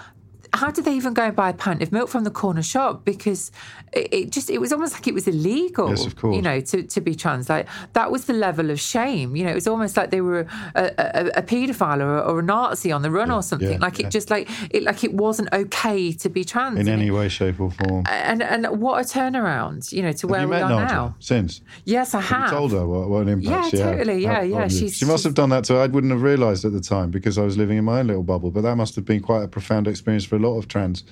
how 0.52 0.70
did 0.70 0.84
they 0.84 0.94
even 0.94 1.14
go 1.14 1.24
and 1.24 1.36
buy 1.36 1.48
a 1.50 1.52
pint 1.52 1.82
of 1.82 1.92
milk 1.92 2.08
from 2.08 2.24
the 2.24 2.30
corner 2.30 2.62
shop? 2.62 3.04
Because 3.04 3.50
it, 3.92 4.12
it, 4.12 4.30
just 4.30 4.50
it 4.50 4.58
was 4.60 4.72
almost 4.72 4.92
like 4.94 5.06
it 5.06 5.14
was 5.14 5.26
illegal. 5.28 5.88
Yes, 5.90 6.06
of 6.06 6.16
course. 6.16 6.36
You 6.36 6.42
know, 6.42 6.60
to, 6.60 6.82
to 6.82 7.00
be 7.00 7.14
trans. 7.14 7.48
Like 7.48 7.66
that 7.94 8.10
was 8.10 8.24
the 8.26 8.32
level 8.32 8.70
of 8.70 8.80
shame. 8.80 9.36
You 9.36 9.44
know, 9.44 9.50
it 9.50 9.54
was 9.54 9.66
almost 9.66 9.96
like 9.96 10.10
they 10.10 10.20
were 10.20 10.46
a, 10.74 10.84
a, 10.98 11.26
a 11.36 11.42
paedophile 11.42 12.00
or, 12.00 12.20
or, 12.20 12.38
a 12.40 12.42
Nazi 12.42 12.92
on 12.92 13.02
the 13.02 13.10
run 13.10 13.30
or 13.30 13.42
something. 13.42 13.72
yeah, 13.72 13.78
like 13.78 14.00
it 14.00 14.10
just 14.10 14.30
like 14.30 14.48
it 14.70 14.82
like 14.82 15.04
it 15.04 15.14
wasn't 15.14 15.48
okay 15.52 16.12
to 16.12 16.28
be 16.28 16.44
trans 16.44 16.78
in 16.78 16.88
any 16.88 17.08
it- 17.08 17.10
way, 17.12 17.28
shape, 17.28 17.60
or 17.60 17.70
form. 17.70 18.04
And 18.08 18.42
and 18.42 18.66
what 18.80 19.00
a 19.00 19.04
turnaround, 19.04 19.92
you 19.92 20.02
know, 20.02 20.12
to 20.12 20.26
where 20.26 20.40
have 20.40 20.48
you 20.48 20.54
we 20.54 20.60
met 20.60 20.70
are 20.70 20.82
Nigel 20.82 20.96
now. 21.08 21.14
since? 21.18 21.60
Yes, 21.84 22.14
I 22.14 22.20
Have 22.20 22.40
have. 22.42 22.50
told 22.50 22.72
her 22.72 22.86
what, 22.86 23.08
what 23.08 23.22
an 23.22 23.28
impact 23.28 23.72
Yeah, 23.74 23.84
totally. 23.84 24.22
Yeah, 24.22 24.42
yeah, 24.42 24.68
she's- 24.68 24.94
she 24.94 25.04
must 25.04 25.24
have 25.24 25.34
done 25.34 25.50
that 25.50 25.64
too. 25.64 25.76
I 25.76 25.86
wouldn't 25.86 26.12
have 26.12 26.22
realised 26.22 26.64
at 26.64 26.72
the 26.72 26.80
time 26.80 27.10
because 27.10 27.38
I 27.38 27.42
was 27.42 27.56
living 27.56 27.78
in 27.78 27.84
my 27.84 28.00
own 28.00 28.06
little 28.08 28.22
bubble. 28.22 28.50
But 28.50 28.62
that 28.62 28.76
must 28.76 28.94
have 28.96 29.04
been 29.04 29.20
quite 29.20 29.42
a 29.42 29.48
profound 29.48 29.88
experience 29.88 30.24
for 30.24 30.35
a 30.36 30.38
lot 30.38 30.58
of 30.58 30.68
trans 30.68 31.04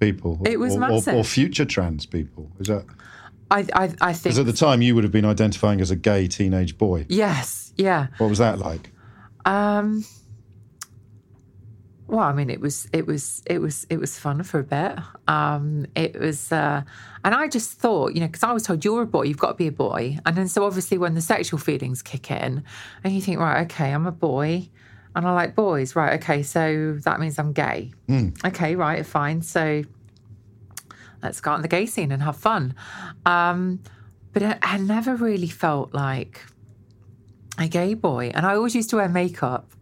people. 0.00 0.40
It 0.46 0.58
was 0.58 0.74
or, 0.74 0.76
or- 0.76 0.88
massive. 0.88 1.14
Or, 1.14 1.24
future 1.24 1.64
trans 1.64 2.06
people. 2.06 2.50
Is 2.58 2.68
that 2.68 2.84
I 3.50 3.66
I, 3.74 3.94
I 4.00 4.12
think 4.12 4.22
because 4.22 4.38
at 4.38 4.46
the 4.46 4.52
time 4.52 4.82
you 4.82 4.94
would 4.94 5.04
have 5.04 5.12
been 5.12 5.24
identifying 5.24 5.80
as 5.80 5.90
a 5.90 5.96
gay 5.96 6.28
teenage 6.28 6.78
boy? 6.78 7.06
yes, 7.08 7.72
yeah. 7.76 8.08
What 8.18 8.28
was 8.28 8.38
that 8.38 8.58
like? 8.58 8.90
Um. 9.44 10.04
Well, 12.08 12.20
I 12.20 12.34
mean, 12.34 12.50
it 12.50 12.60
was 12.60 12.88
it 12.92 13.06
was 13.06 13.42
it 13.46 13.58
was 13.58 13.86
it 13.88 13.96
was 13.98 14.18
fun 14.18 14.42
for 14.42 14.58
a 14.58 14.64
bit. 14.64 14.98
Um, 15.28 15.86
it 15.96 16.20
was, 16.20 16.52
uh, 16.52 16.82
and 17.24 17.34
I 17.34 17.48
just 17.48 17.78
thought, 17.78 18.12
you 18.12 18.20
know, 18.20 18.26
because 18.26 18.42
I 18.42 18.52
was 18.52 18.64
told 18.64 18.84
you're 18.84 19.00
a 19.00 19.06
boy, 19.06 19.22
you've 19.22 19.38
got 19.38 19.52
to 19.52 19.54
be 19.54 19.68
a 19.68 19.72
boy, 19.72 20.18
and 20.26 20.36
then 20.36 20.46
so 20.46 20.64
obviously 20.64 20.98
when 20.98 21.14
the 21.14 21.22
sexual 21.22 21.58
feelings 21.58 22.02
kick 22.02 22.30
in, 22.30 22.64
and 23.02 23.14
you 23.14 23.22
think, 23.22 23.40
right, 23.40 23.62
okay, 23.62 23.92
I'm 23.92 24.06
a 24.06 24.12
boy, 24.12 24.68
and 25.14 25.26
I 25.26 25.32
like 25.32 25.54
boys, 25.54 25.94
right? 25.94 26.20
Okay, 26.22 26.42
so 26.42 26.98
that 27.04 27.20
means 27.20 27.38
I'm 27.38 27.52
gay. 27.52 27.92
Okay, 28.44 28.76
right, 28.76 29.04
fine. 29.04 29.42
So 29.42 29.82
let's 31.22 31.40
go 31.40 31.52
out 31.52 31.56
in 31.56 31.62
the 31.62 31.68
gay 31.68 31.86
scene 31.86 32.12
and 32.12 32.22
have 32.22 32.36
fun. 32.36 32.74
Um, 33.26 33.80
but 34.32 34.42
I, 34.42 34.58
I 34.62 34.78
never 34.78 35.14
really 35.14 35.48
felt 35.48 35.92
like 35.92 36.42
a 37.58 37.68
gay 37.68 37.94
boy. 37.94 38.30
And 38.34 38.46
I 38.46 38.54
always 38.54 38.74
used 38.74 38.90
to 38.90 38.96
wear 38.96 39.08
makeup. 39.08 39.72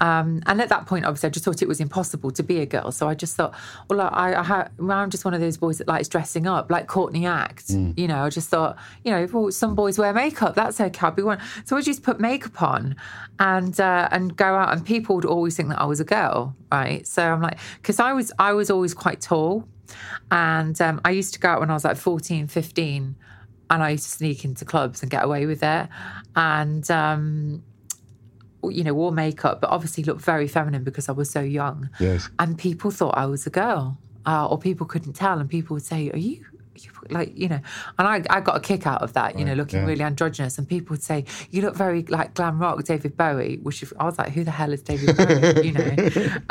Um, 0.00 0.42
and 0.46 0.60
at 0.60 0.68
that 0.68 0.86
point, 0.86 1.04
obviously, 1.04 1.28
I 1.28 1.30
just 1.30 1.44
thought 1.44 1.62
it 1.62 1.68
was 1.68 1.80
impossible 1.80 2.30
to 2.32 2.42
be 2.42 2.60
a 2.60 2.66
girl. 2.66 2.92
So 2.92 3.08
I 3.08 3.14
just 3.14 3.36
thought, 3.36 3.54
well, 3.88 4.00
I, 4.00 4.34
I 4.34 4.42
ha- 4.42 4.68
I'm 4.78 5.10
just 5.10 5.24
one 5.24 5.34
of 5.34 5.40
those 5.40 5.56
boys 5.56 5.78
that 5.78 5.88
likes 5.88 6.08
dressing 6.08 6.46
up, 6.46 6.70
like 6.70 6.86
Courtney 6.86 7.26
Act. 7.26 7.70
You 7.96 8.06
know, 8.08 8.24
I 8.24 8.30
just 8.30 8.48
thought, 8.48 8.76
you 9.04 9.10
know, 9.10 9.26
well, 9.32 9.50
some 9.50 9.74
boys 9.74 9.98
wear 9.98 10.12
makeup. 10.12 10.54
That's 10.54 10.80
okay. 10.80 11.06
I'll 11.06 11.12
be 11.12 11.22
one. 11.22 11.38
So 11.64 11.76
I 11.76 11.80
just 11.80 12.02
put 12.02 12.20
makeup 12.20 12.60
on 12.62 12.96
and 13.38 13.78
uh, 13.80 14.08
and 14.10 14.36
go 14.36 14.54
out, 14.54 14.72
and 14.72 14.84
people 14.84 15.16
would 15.16 15.24
always 15.24 15.56
think 15.56 15.70
that 15.70 15.80
I 15.80 15.84
was 15.84 16.00
a 16.00 16.04
girl, 16.04 16.54
right? 16.70 17.06
So 17.06 17.22
I'm 17.22 17.40
like, 17.40 17.58
because 17.80 17.98
I 17.98 18.12
was 18.12 18.32
I 18.38 18.52
was 18.52 18.70
always 18.70 18.92
quite 18.92 19.20
tall, 19.20 19.66
and 20.30 20.78
um, 20.80 21.00
I 21.04 21.10
used 21.10 21.32
to 21.34 21.40
go 21.40 21.48
out 21.48 21.60
when 21.60 21.70
I 21.70 21.74
was 21.74 21.84
like 21.84 21.96
14, 21.96 22.48
15 22.48 23.16
and 23.68 23.82
I 23.82 23.90
used 23.90 24.04
to 24.04 24.10
sneak 24.10 24.44
into 24.44 24.64
clubs 24.64 25.02
and 25.02 25.10
get 25.10 25.24
away 25.24 25.46
with 25.46 25.62
it. 25.62 25.88
And, 26.36 26.88
um, 26.90 27.64
you 28.72 28.84
know, 28.84 28.94
wore 28.94 29.12
makeup, 29.12 29.60
but 29.60 29.70
obviously 29.70 30.04
looked 30.04 30.22
very 30.22 30.48
feminine 30.48 30.84
because 30.84 31.08
I 31.08 31.12
was 31.12 31.30
so 31.30 31.40
young. 31.40 31.90
Yes. 32.00 32.28
And 32.38 32.58
people 32.58 32.90
thought 32.90 33.16
I 33.16 33.26
was 33.26 33.46
a 33.46 33.50
girl, 33.50 33.98
uh, 34.26 34.46
or 34.46 34.58
people 34.58 34.86
couldn't 34.86 35.14
tell. 35.14 35.38
And 35.38 35.48
people 35.48 35.74
would 35.74 35.84
say, 35.84 36.10
Are 36.10 36.18
you? 36.18 36.44
You 36.84 36.90
like 37.10 37.32
you 37.36 37.48
know, 37.48 37.60
and 37.98 38.08
I, 38.08 38.22
I 38.30 38.40
got 38.40 38.56
a 38.56 38.60
kick 38.60 38.86
out 38.86 39.02
of 39.02 39.12
that, 39.14 39.38
you 39.38 39.44
know, 39.44 39.54
looking 39.54 39.80
yeah. 39.80 39.86
really 39.86 40.02
androgynous, 40.02 40.58
and 40.58 40.68
people 40.68 40.94
would 40.94 41.02
say 41.02 41.24
you 41.50 41.62
look 41.62 41.74
very 41.76 42.02
like 42.04 42.34
glam 42.34 42.58
rock, 42.58 42.82
David 42.84 43.16
Bowie, 43.16 43.58
which 43.62 43.82
if- 43.82 43.92
I 43.98 44.04
was 44.04 44.18
like, 44.18 44.32
who 44.32 44.44
the 44.44 44.50
hell 44.50 44.72
is 44.72 44.82
David 44.82 45.16
Bowie, 45.16 45.66
you 45.66 45.72
know? 45.72 45.96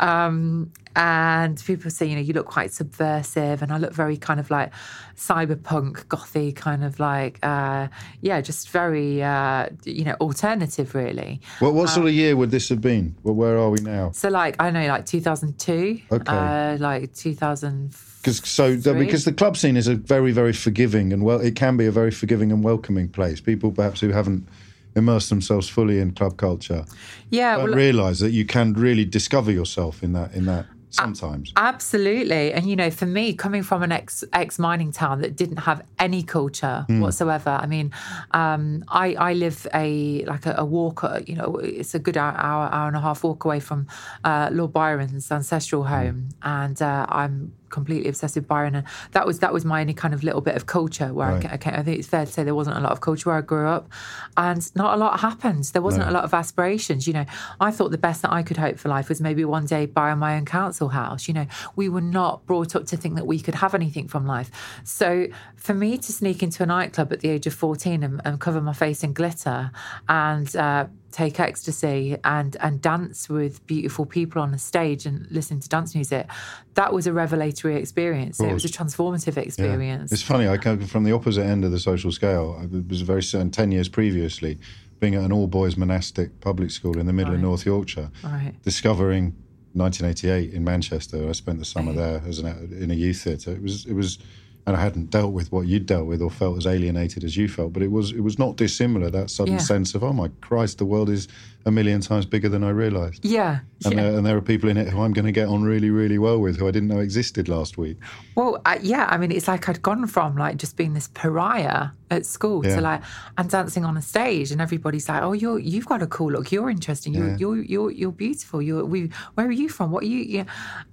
Um, 0.00 0.72
and 0.94 1.62
people 1.66 1.90
say, 1.90 2.06
you 2.06 2.14
know, 2.16 2.22
you 2.22 2.32
look 2.32 2.46
quite 2.46 2.72
subversive, 2.72 3.60
and 3.62 3.70
I 3.70 3.76
look 3.78 3.92
very 3.92 4.16
kind 4.16 4.40
of 4.40 4.50
like 4.50 4.72
cyberpunk, 5.16 6.06
gothy, 6.06 6.54
kind 6.54 6.84
of 6.84 6.98
like, 7.00 7.38
uh, 7.42 7.88
yeah, 8.22 8.40
just 8.40 8.70
very, 8.70 9.22
uh, 9.22 9.68
you 9.84 10.04
know, 10.04 10.14
alternative, 10.20 10.94
really. 10.94 11.40
What, 11.58 11.74
what 11.74 11.88
Um, 11.88 11.94
sort 11.94 12.06
of 12.06 12.12
year 12.14 12.36
would 12.36 12.50
this 12.50 12.68
have 12.70 12.80
been? 12.80 13.14
Well, 13.22 13.34
where 13.34 13.58
are 13.58 13.70
we 13.70 13.80
now? 13.80 14.10
So, 14.12 14.28
like, 14.30 14.56
I 14.58 14.70
know, 14.70 14.86
like 14.86 15.04
2002, 15.06 16.00
Okay. 16.12 16.24
uh, 16.26 16.76
like 16.78 17.12
2000. 17.14 17.94
Because 18.26 18.48
so 18.48 18.74
the, 18.74 18.92
because 18.94 19.24
the 19.24 19.32
club 19.32 19.56
scene 19.56 19.76
is 19.76 19.86
a 19.88 19.94
very 19.94 20.32
very 20.32 20.52
forgiving 20.52 21.12
and 21.12 21.22
well 21.22 21.40
it 21.40 21.54
can 21.54 21.76
be 21.76 21.86
a 21.86 21.92
very 21.92 22.10
forgiving 22.10 22.50
and 22.52 22.64
welcoming 22.64 23.08
place. 23.08 23.40
People 23.40 23.70
perhaps 23.70 24.00
who 24.00 24.10
haven't 24.10 24.48
immersed 24.96 25.28
themselves 25.28 25.68
fully 25.68 26.00
in 26.00 26.10
club 26.12 26.36
culture 26.36 26.84
Yeah, 27.30 27.56
don't 27.56 27.66
well, 27.66 27.74
realise 27.74 28.18
that 28.20 28.32
you 28.32 28.44
can 28.44 28.72
really 28.72 29.04
discover 29.04 29.52
yourself 29.52 30.02
in 30.02 30.12
that 30.14 30.34
in 30.34 30.46
that 30.46 30.66
sometimes. 30.90 31.52
Absolutely. 31.56 32.52
And 32.52 32.68
you 32.70 32.76
know, 32.76 32.90
for 32.90 33.06
me, 33.06 33.34
coming 33.34 33.62
from 33.62 33.82
an 33.82 33.92
ex 33.92 34.24
ex 34.32 34.58
mining 34.58 34.92
town 34.92 35.20
that 35.20 35.36
didn't 35.36 35.58
have 35.58 35.82
any 35.98 36.22
culture 36.22 36.84
Hmm. 36.88 37.00
whatsoever, 37.02 37.50
I 37.50 37.66
mean, 37.66 37.92
um, 38.32 38.84
I 38.88 39.14
I 39.14 39.32
live 39.34 39.66
a 39.74 40.24
like 40.24 40.46
a, 40.46 40.54
a 40.58 40.64
walk, 40.64 41.04
uh, 41.04 41.20
you 41.26 41.36
know, 41.36 41.56
it's 41.56 41.94
a 41.94 41.98
good 41.98 42.16
hour, 42.16 42.34
hour, 42.38 42.68
hour 42.72 42.88
and 42.88 42.96
a 42.96 43.00
half 43.00 43.22
walk 43.24 43.44
away 43.44 43.60
from 43.60 43.86
uh, 44.24 44.48
Lord 44.52 44.72
Byron's 44.72 45.30
ancestral 45.30 45.82
Hmm. 45.84 45.94
home, 45.94 46.28
and 46.42 46.80
uh, 46.80 47.06
I'm 47.08 47.52
completely 47.70 48.08
obsessed 48.08 48.34
with 48.36 48.46
Byron, 48.46 48.74
and 48.74 48.86
that 49.12 49.26
was 49.26 49.38
that 49.40 49.52
was 49.52 49.64
my 49.64 49.80
only 49.80 49.94
kind 49.94 50.14
of 50.14 50.22
little 50.22 50.40
bit 50.40 50.54
of 50.56 50.66
culture 50.66 51.12
where 51.12 51.28
I, 51.28 51.32
Right. 51.32 51.60
ca- 51.60 51.70
I, 51.70 51.78
I 51.80 51.82
think 51.82 51.98
it's 51.98 52.08
fair 52.08 52.24
to 52.26 52.32
say 52.32 52.44
there 52.44 52.54
wasn't 52.54 52.76
a 52.76 52.80
lot 52.80 52.92
of 52.92 53.00
culture 53.00 53.28
where 53.30 53.38
I 53.38 53.42
grew 53.42 53.68
up, 53.68 53.88
and 54.36 54.68
not 54.76 54.94
a 54.94 54.96
lot 54.96 55.20
happened. 55.20 55.64
There 55.64 55.82
wasn't 55.82 56.08
a 56.08 56.10
lot 56.10 56.24
of 56.24 56.32
aspirations. 56.34 57.06
You 57.06 57.12
know, 57.14 57.26
I 57.60 57.70
thought 57.70 57.90
the 57.90 57.98
best 57.98 58.22
that 58.22 58.32
I 58.32 58.42
could 58.42 58.56
hope 58.56 58.78
for 58.78 58.88
life 58.88 59.08
was 59.08 59.20
maybe 59.20 59.44
one 59.44 59.66
day 59.66 59.86
buy 59.86 60.14
my 60.14 60.36
own 60.36 60.44
council 60.44 60.88
house. 60.90 61.28
You 61.28 61.34
know, 61.34 61.46
we 61.74 61.88
were 61.88 62.00
not 62.00 62.46
brought 62.46 62.74
up 62.76 62.86
to 62.86 62.96
think 62.96 63.14
that 63.16 63.26
we 63.26 63.40
could 63.40 63.54
have 63.56 63.74
anything 63.74 64.08
from 64.08 64.26
life. 64.26 64.50
So 64.84 65.26
for 65.56 65.74
me 65.74 65.98
to 65.98 66.12
sneak 66.12 66.42
into 66.42 66.62
a 66.62 66.66
nightclub 66.66 67.12
at 67.12 67.20
the 67.20 67.28
age 67.28 67.46
of 67.46 67.54
fourteen 67.54 68.02
and, 68.02 68.20
and 68.24 68.40
cover 68.40 68.60
my 68.60 68.72
face 68.72 69.02
in 69.02 69.12
glitter 69.12 69.70
and 70.08 70.54
uh, 70.56 70.86
take 71.16 71.40
ecstasy 71.40 72.14
and 72.24 72.56
and 72.60 72.82
dance 72.82 73.28
with 73.28 73.66
beautiful 73.66 74.04
people 74.04 74.42
on 74.42 74.52
a 74.52 74.58
stage 74.58 75.06
and 75.06 75.26
listen 75.30 75.58
to 75.60 75.68
dance 75.68 75.94
music, 75.94 76.26
that 76.74 76.92
was 76.92 77.06
a 77.06 77.12
revelatory 77.12 77.76
experience. 77.76 78.38
It 78.38 78.52
was 78.52 78.66
a 78.66 78.68
transformative 78.68 79.38
experience. 79.38 80.12
It's 80.12 80.22
funny. 80.22 80.46
I 80.46 80.58
come 80.58 80.86
from 80.86 81.04
the 81.04 81.12
opposite 81.12 81.44
end 81.46 81.64
of 81.64 81.70
the 81.70 81.78
social 81.78 82.12
scale. 82.12 82.58
I 82.60 82.66
was 82.88 83.00
very 83.00 83.22
certain 83.22 83.50
ten 83.50 83.72
years 83.72 83.88
previously, 83.88 84.58
being 85.00 85.14
at 85.14 85.22
an 85.24 85.32
all 85.32 85.46
boys 85.46 85.76
monastic 85.78 86.38
public 86.40 86.70
school 86.70 86.98
in 86.98 87.06
the 87.06 87.14
middle 87.14 87.32
of 87.34 87.40
North 87.40 87.64
Yorkshire, 87.64 88.10
Right. 88.22 88.52
discovering 88.62 89.34
1988 89.72 90.52
in 90.52 90.64
Manchester. 90.64 91.28
I 91.28 91.32
spent 91.32 91.58
the 91.58 91.64
summer 91.64 91.92
there 91.92 92.22
as 92.28 92.38
an 92.40 92.46
in 92.78 92.90
a 92.90 92.94
youth 92.94 93.22
theatre. 93.22 93.52
It 93.52 93.62
was 93.62 93.86
it 93.86 93.94
was, 93.94 94.18
and 94.66 94.76
I 94.76 94.80
hadn't 94.80 95.10
dealt 95.10 95.32
with 95.32 95.52
what 95.52 95.66
you'd 95.66 95.86
dealt 95.86 96.06
with 96.06 96.20
or 96.20 96.30
felt 96.30 96.56
as 96.58 96.66
alienated 96.66 97.22
as 97.24 97.36
you 97.36 97.48
felt, 97.48 97.72
but 97.72 97.82
it 97.82 97.90
was 97.90 98.10
it 98.12 98.20
was 98.20 98.38
not 98.38 98.56
dissimilar. 98.56 99.10
That 99.10 99.30
sudden 99.30 99.54
Yeah. 99.54 99.58
sense 99.60 99.94
of 99.94 100.02
oh 100.02 100.12
my 100.12 100.28
Christ, 100.40 100.78
the 100.78 100.84
world 100.86 101.08
is 101.10 101.28
a 101.64 101.70
million 101.70 102.00
times 102.00 102.26
bigger 102.26 102.48
than 102.48 102.62
I 102.62 102.70
realised. 102.70 103.24
Yeah. 103.24 103.58
And, 103.84 103.94
yeah. 103.94 104.02
there, 104.02 104.16
and 104.18 104.24
there 104.26 104.36
are 104.36 104.40
people 104.40 104.68
in 104.70 104.76
it 104.76 104.88
who 104.88 105.00
I'm 105.00 105.12
going 105.12 105.24
to 105.26 105.32
get 105.32 105.48
on 105.48 105.64
really, 105.64 105.90
really 105.90 106.16
well 106.16 106.38
with, 106.38 106.56
who 106.58 106.68
I 106.68 106.70
didn't 106.70 106.88
know 106.88 107.00
existed 107.00 107.48
last 107.48 107.76
week. 107.76 107.96
Well, 108.36 108.62
uh, 108.64 108.78
yeah, 108.80 109.08
I 109.10 109.16
mean, 109.18 109.32
it's 109.32 109.48
like 109.48 109.68
I'd 109.68 109.82
gone 109.82 110.06
from 110.06 110.36
like 110.36 110.58
just 110.58 110.76
being 110.76 110.94
this 110.94 111.08
pariah 111.08 111.88
at 112.12 112.24
school 112.24 112.64
Yeah. 112.64 112.76
to 112.76 112.80
like 112.82 113.02
and 113.36 113.50
dancing 113.50 113.84
on 113.84 113.96
a 113.96 114.02
stage, 114.02 114.52
and 114.52 114.60
everybody's 114.60 115.08
like, 115.08 115.22
"Oh, 115.22 115.32
you're 115.32 115.58
you've 115.58 115.86
got 115.86 116.02
a 116.02 116.06
cool 116.06 116.30
look. 116.32 116.52
You're 116.52 116.70
interesting. 116.70 117.14
You're 117.14 117.30
Yeah. 117.30 117.36
you're 117.38 117.62
you're 117.62 117.90
you're 117.90 118.12
beautiful. 118.12 118.62
You're 118.62 118.84
we. 118.84 119.10
Where 119.34 119.46
are 119.46 119.52
you 119.62 119.68
from? 119.68 119.90
What 119.90 120.02
are 120.04 120.06
you?" 120.06 120.22
Yeah, 120.22 120.44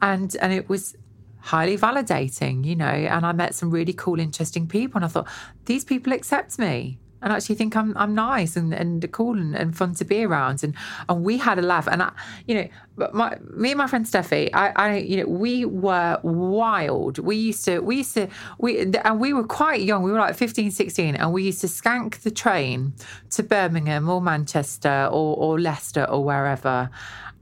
and 0.01 0.35
and 0.41 0.51
it 0.53 0.69
was 0.69 0.95
highly 1.43 1.77
validating, 1.77 2.63
you 2.63 2.75
know. 2.75 2.85
And 2.85 3.25
I 3.25 3.33
met 3.33 3.53
some 3.53 3.69
really 3.69 3.93
cool, 3.93 4.19
interesting 4.19 4.67
people, 4.67 4.97
and 4.97 5.05
I 5.05 5.09
thought 5.09 5.27
these 5.65 5.83
people 5.83 6.13
accept 6.13 6.57
me. 6.57 6.97
and 7.21 7.31
actually 7.31 7.55
think 7.55 7.75
I'm 7.75 7.97
I'm 7.97 8.13
nice 8.13 8.57
and, 8.57 8.73
and 8.73 9.09
cool 9.11 9.37
and, 9.37 9.55
and 9.55 9.75
fun 9.75 9.93
to 9.95 10.05
be 10.05 10.23
around. 10.23 10.63
And 10.63 10.75
and 11.07 11.23
we 11.23 11.37
had 11.37 11.57
a 11.57 11.61
laugh. 11.61 11.87
And 11.87 12.03
I, 12.03 12.11
you 12.47 12.55
know, 12.55 12.67
my 13.13 13.37
me 13.63 13.71
and 13.71 13.77
my 13.77 13.87
friend 13.87 14.05
Steffi, 14.05 14.49
I, 14.53 14.71
I 14.75 14.97
you 14.97 15.17
know, 15.17 15.27
we 15.27 15.65
were 15.65 16.19
wild. 16.23 17.19
We 17.19 17.35
used 17.37 17.63
to 17.65 17.79
we 17.79 17.97
used 17.97 18.13
to 18.15 18.27
we 18.57 18.93
and 19.09 19.19
we 19.19 19.33
were 19.33 19.47
quite 19.61 19.81
young. 19.81 20.03
We 20.03 20.11
were 20.11 20.19
like 20.19 20.35
15, 20.35 20.71
16, 20.71 21.15
and 21.15 21.31
we 21.33 21.43
used 21.43 21.61
to 21.61 21.67
skank 21.67 22.21
the 22.21 22.31
train 22.31 22.93
to 23.31 23.41
Birmingham 23.41 24.09
or 24.09 24.21
Manchester 24.21 25.07
or, 25.11 25.35
or 25.37 25.59
Leicester 25.59 26.03
or 26.03 26.23
wherever 26.23 26.89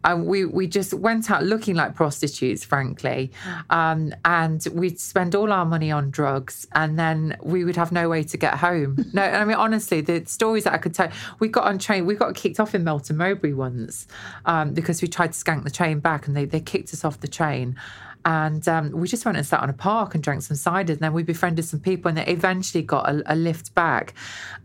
and 0.04 0.26
we 0.26 0.46
we 0.46 0.68
just 0.68 0.94
went 0.94 1.30
out 1.30 1.44
looking 1.44 1.76
like 1.76 1.96
prostitutes, 1.96 2.64
frankly, 2.64 3.32
um, 3.70 4.14
and 4.26 4.66
we'd 4.74 5.00
spend 5.00 5.36
all 5.36 5.52
our 5.52 5.66
money 5.66 5.92
on 5.92 6.10
drugs, 6.12 6.68
and 6.74 6.98
then 6.98 7.38
we 7.42 7.64
would 7.64 7.76
have 7.76 7.92
no 7.92 8.10
way 8.10 8.24
to 8.24 8.38
get 8.38 8.56
home. 8.56 8.98
No, 9.14 9.24
I 9.24 9.44
mean 9.44 9.58
honestly, 9.58 10.00
the 10.00 10.24
stories 10.26 10.64
that 10.64 10.74
I 10.74 10.78
could 10.78 10.94
tell, 10.94 11.12
we 11.40 11.50
got 11.50 11.66
on 11.66 11.78
train, 11.80 12.06
we 12.06 12.16
got 12.16 12.34
kicked 12.34 12.62
off 12.62 12.74
in 12.74 12.86
Melton 12.86 13.18
Mowbray 13.18 13.52
once 13.52 14.08
um, 14.46 14.74
because 14.74 15.02
we 15.02 15.10
tried 15.10 15.34
to 15.34 15.44
skank 15.44 15.64
the 15.64 15.70
train 15.70 16.00
back, 16.00 16.28
and 16.28 16.36
they 16.36 16.46
they 16.46 16.62
kicked 16.62 16.94
us 16.94 17.04
off 17.04 17.20
the 17.20 17.28
train. 17.28 17.76
And 18.24 18.68
um, 18.68 18.92
we 18.92 19.08
just 19.08 19.26
went 19.26 19.38
and 19.38 19.46
sat 19.46 19.62
on 19.62 19.70
a 19.70 19.74
park 19.74 20.14
and 20.14 20.24
drank 20.24 20.44
some 20.44 20.58
cider. 20.58 20.94
And 20.94 21.02
then 21.02 21.14
we 21.14 21.24
befriended 21.24 21.66
some 21.66 21.80
people 21.80 22.10
and 22.10 22.18
they 22.18 22.26
eventually 22.28 22.84
got 22.84 23.10
a, 23.10 23.24
a 23.26 23.36
lift 23.36 23.74
back. 23.74 24.14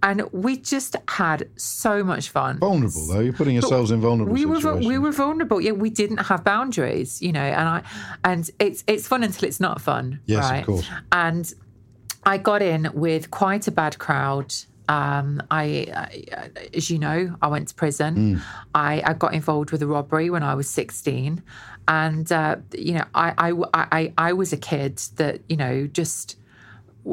And 0.02 0.22
we 0.32 0.59
just 0.59 0.96
had 1.09 1.48
so 1.57 2.04
much 2.04 2.28
fun. 2.28 2.59
Vulnerable, 2.59 3.07
though. 3.07 3.20
You're 3.20 3.32
putting 3.32 3.54
yourselves 3.54 3.90
in 3.90 4.00
vulnerable 4.00 4.32
we 4.32 4.44
were 4.44 4.57
situations. 4.57 4.86
we 4.86 4.98
were 4.98 5.12
vulnerable. 5.12 5.61
Yeah, 5.61 5.72
we 5.72 5.90
didn't 5.90 6.18
have 6.18 6.44
boundaries, 6.44 7.22
you 7.22 7.32
know. 7.32 7.40
And 7.40 7.68
I 7.68 7.82
and 8.24 8.50
it's 8.59 8.84
it's 8.86 9.09
fun 9.09 9.22
until 9.22 9.48
it's 9.48 9.61
not 9.61 9.80
fun. 9.80 10.20
Yes, 10.26 10.50
of 10.50 10.66
course. 10.66 10.90
And 11.12 11.52
I 12.24 12.38
got 12.38 12.61
in 12.61 12.90
with 12.92 13.30
quite 13.30 13.68
a 13.68 13.70
bad 13.70 13.98
crowd. 13.98 14.54
Um, 14.88 15.42
I, 15.50 15.88
I, 15.94 16.50
as 16.74 16.90
you 16.90 16.98
know, 16.98 17.36
I 17.42 17.48
went 17.48 17.68
to 17.68 17.74
prison. 17.74 18.40
I, 18.74 19.02
I 19.04 19.14
got 19.14 19.34
involved 19.34 19.72
with 19.72 19.82
a 19.82 19.86
robbery 19.86 20.30
when 20.30 20.42
I 20.44 20.54
was 20.54 20.68
16. 20.70 21.42
And, 21.89 22.30
uh, 22.32 22.57
you 22.74 22.95
know, 22.95 23.05
I, 23.14 23.53
I, 23.53 23.89
I, 23.93 24.12
I 24.18 24.32
was 24.32 24.53
a 24.53 24.57
kid 24.57 24.99
that, 25.16 25.41
you 25.49 25.57
know, 25.57 25.87
just, 25.87 26.37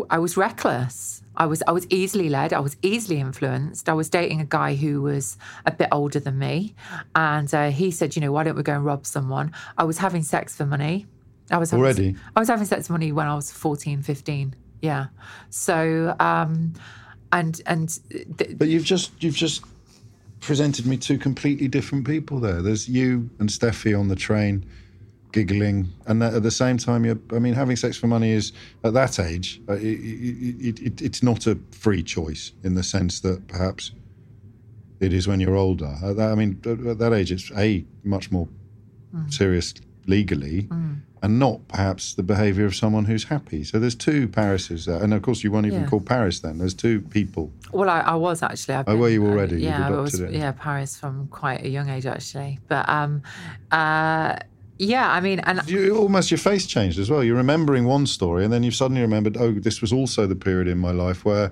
I 0.10 0.18
was 0.18 0.36
reckless. 0.36 1.22
I 1.36 1.46
was, 1.46 1.64
I 1.68 1.72
was 1.72 1.86
easily 1.90 2.30
led. 2.30 2.54
I 2.54 2.60
was 2.60 2.76
easily 2.82 3.20
influenced. 3.20 3.90
I 3.90 3.94
was 3.94 4.10
dating 4.10 4.42
a 4.42 4.46
guy 4.46 4.76
who 4.76 5.02
was 5.02 5.38
a 5.66 5.72
bit 5.72 5.90
older 5.92 6.20
than 6.20 6.38
me. 6.38 6.76
And 7.16 7.54
uh, 7.54 7.70
he 7.70 7.92
said, 7.92 8.16
you 8.16 8.22
know, 8.22 8.32
why 8.32 8.44
don't 8.44 8.56
we 8.56 8.64
go 8.64 8.74
and 8.74 8.86
rob 8.86 9.06
someone? 9.06 9.52
I 9.78 9.84
was 9.84 9.98
having 9.98 10.24
sex 10.24 10.56
for 10.56 10.66
money. 10.66 11.06
I 11.52 11.58
was 11.58 11.72
having, 11.72 11.84
Already? 11.84 12.16
I 12.36 12.40
was 12.40 12.50
having 12.50 12.66
sex 12.66 12.88
for 12.88 12.94
money 12.94 13.12
when 13.12 13.28
I 13.28 13.36
was 13.36 13.52
14, 13.52 14.02
15. 14.02 14.56
Yeah. 14.82 15.08
So, 15.50 16.16
um, 16.20 16.74
and 17.32 17.62
and 17.66 18.00
th- 18.38 18.58
But 18.58 18.68
you've 18.68 18.84
just 18.86 19.12
you've 19.22 19.36
just 19.36 19.64
presented 20.44 20.86
me 20.86 20.98
two 20.98 21.18
completely 21.18 21.68
different 21.68 22.06
people 22.06 22.40
there. 22.40 22.62
There's 22.62 22.88
you 22.88 23.30
and 23.40 23.50
Steffi 23.50 23.98
on 23.98 24.10
the 24.10 24.16
train, 24.16 24.66
giggling, 25.32 25.90
and 26.06 26.22
at 26.22 26.44
the 26.44 26.52
same 26.52 26.78
time, 26.78 27.06
you're. 27.06 27.20
I 27.32 27.40
mean, 27.40 27.54
having 27.54 27.76
sex 27.76 27.98
for 27.98 28.08
money 28.08 28.32
is 28.32 28.52
at 28.84 28.94
that 28.94 29.20
age. 29.20 29.62
Uh, 29.68 29.74
it, 29.74 29.82
it, 29.82 30.80
it, 30.82 31.02
it's 31.02 31.24
not 31.24 31.48
a 31.48 31.58
free 31.72 32.04
choice 32.04 32.52
in 32.64 32.76
the 32.76 32.84
sense 32.84 33.22
that 33.22 33.48
perhaps 33.48 33.92
it 35.00 35.14
is 35.14 35.28
when 35.28 35.40
you're 35.40 35.56
older. 35.56 35.96
At 36.04 36.18
that, 36.18 36.32
I 36.32 36.36
mean, 36.36 36.60
at 36.66 36.86
at 36.86 36.98
that 37.00 37.14
age, 37.14 37.32
it's 37.32 37.52
a 37.52 37.86
much 38.04 38.32
more 38.32 38.48
serious 39.30 39.74
legally. 40.08 40.68
And 41.22 41.40
not 41.40 41.66
perhaps 41.70 42.16
the 42.16 42.24
behaviour 42.24 42.66
of 42.66 42.76
someone 42.76 43.06
who's 43.06 43.24
happy. 43.24 43.64
So 43.64 43.80
there's 43.80 43.96
two 43.96 44.28
Parises 44.28 44.86
there, 44.88 45.02
and 45.02 45.14
of 45.14 45.22
course 45.22 45.42
you 45.42 45.54
weren't 45.54 45.68
even 45.68 45.84
Yeah. 45.84 45.88
called 45.88 46.06
Paris 46.06 46.42
then. 46.42 46.58
There's 46.58 46.74
two 46.74 47.00
people. 47.00 47.50
well, 47.72 47.90
I, 47.90 48.02
I 48.02 48.16
was 48.16 48.44
actually. 48.44 48.76
I've 48.76 48.90
Oh, 48.90 48.98
were 48.98 49.08
you 49.08 49.26
uh, 49.26 49.30
already? 49.30 49.62
Yeah, 49.62 49.88
I 49.88 49.92
was. 49.92 50.20
it. 50.20 50.32
Yeah, 50.34 50.52
Paris 50.52 50.98
from 51.00 51.28
quite 51.30 51.64
a 51.64 51.70
young 51.70 51.88
age 51.90 52.06
actually. 52.06 52.60
But 52.68 52.90
um, 52.90 53.22
uh, 53.72 54.36
yeah, 54.78 55.10
I 55.12 55.22
mean, 55.22 55.40
and 55.40 55.62
You 55.70 55.96
almost 55.96 56.30
your 56.30 56.40
face 56.40 56.66
changed 56.68 57.00
as 57.00 57.10
well. 57.10 57.24
You're 57.24 57.38
remembering 57.38 57.86
one 57.86 58.06
story, 58.06 58.44
and 58.44 58.52
then 58.52 58.64
you've 58.64 58.76
suddenly 58.76 59.02
remembered, 59.02 59.38
oh, 59.38 59.54
this 59.54 59.80
was 59.80 59.94
also 59.94 60.28
the 60.28 60.36
period 60.36 60.68
in 60.68 60.78
my 60.78 60.92
life 60.92 61.24
where 61.24 61.52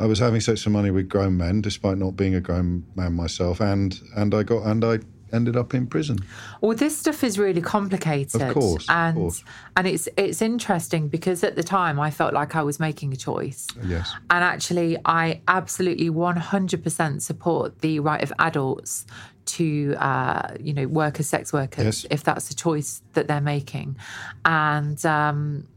I 0.00 0.06
was 0.06 0.18
having 0.18 0.40
sex 0.40 0.62
for 0.64 0.70
money 0.70 0.90
with 0.90 1.08
grown 1.08 1.36
men, 1.36 1.60
despite 1.60 1.96
not 1.96 2.16
being 2.16 2.34
a 2.34 2.40
grown 2.40 2.84
man 2.96 3.12
myself, 3.12 3.60
and 3.60 4.00
and 4.16 4.34
I 4.34 4.42
got 4.42 4.64
and 4.66 4.84
I 4.84 4.98
ended 5.32 5.56
up 5.56 5.74
in 5.74 5.86
prison. 5.86 6.18
Well, 6.60 6.76
this 6.76 6.96
stuff 6.98 7.24
is 7.24 7.38
really 7.38 7.60
complicated. 7.60 8.40
Of 8.40 8.54
course, 8.54 8.84
of 8.84 8.90
and 8.90 9.16
course. 9.16 9.44
and 9.76 9.86
it's 9.86 10.08
it's 10.16 10.40
interesting 10.42 11.08
because 11.08 11.42
at 11.44 11.56
the 11.56 11.62
time 11.62 11.98
I 12.00 12.10
felt 12.10 12.32
like 12.34 12.54
I 12.56 12.62
was 12.62 12.78
making 12.80 13.12
a 13.12 13.16
choice. 13.16 13.66
Yes. 13.84 14.12
And 14.30 14.44
actually, 14.44 14.96
I 15.04 15.40
absolutely 15.48 16.10
100% 16.10 17.22
support 17.22 17.80
the 17.80 18.00
right 18.00 18.22
of 18.22 18.32
adults 18.38 19.06
to, 19.46 19.94
uh, 19.98 20.54
you 20.60 20.72
know, 20.72 20.86
work 20.86 21.20
as 21.20 21.28
sex 21.28 21.52
workers 21.52 21.84
Yes. 22.02 22.06
if 22.10 22.24
that's 22.24 22.48
the 22.48 22.54
choice 22.54 23.02
that 23.12 23.28
they're 23.28 23.40
making. 23.40 23.96
And 24.44 25.04
um, 25.06 25.68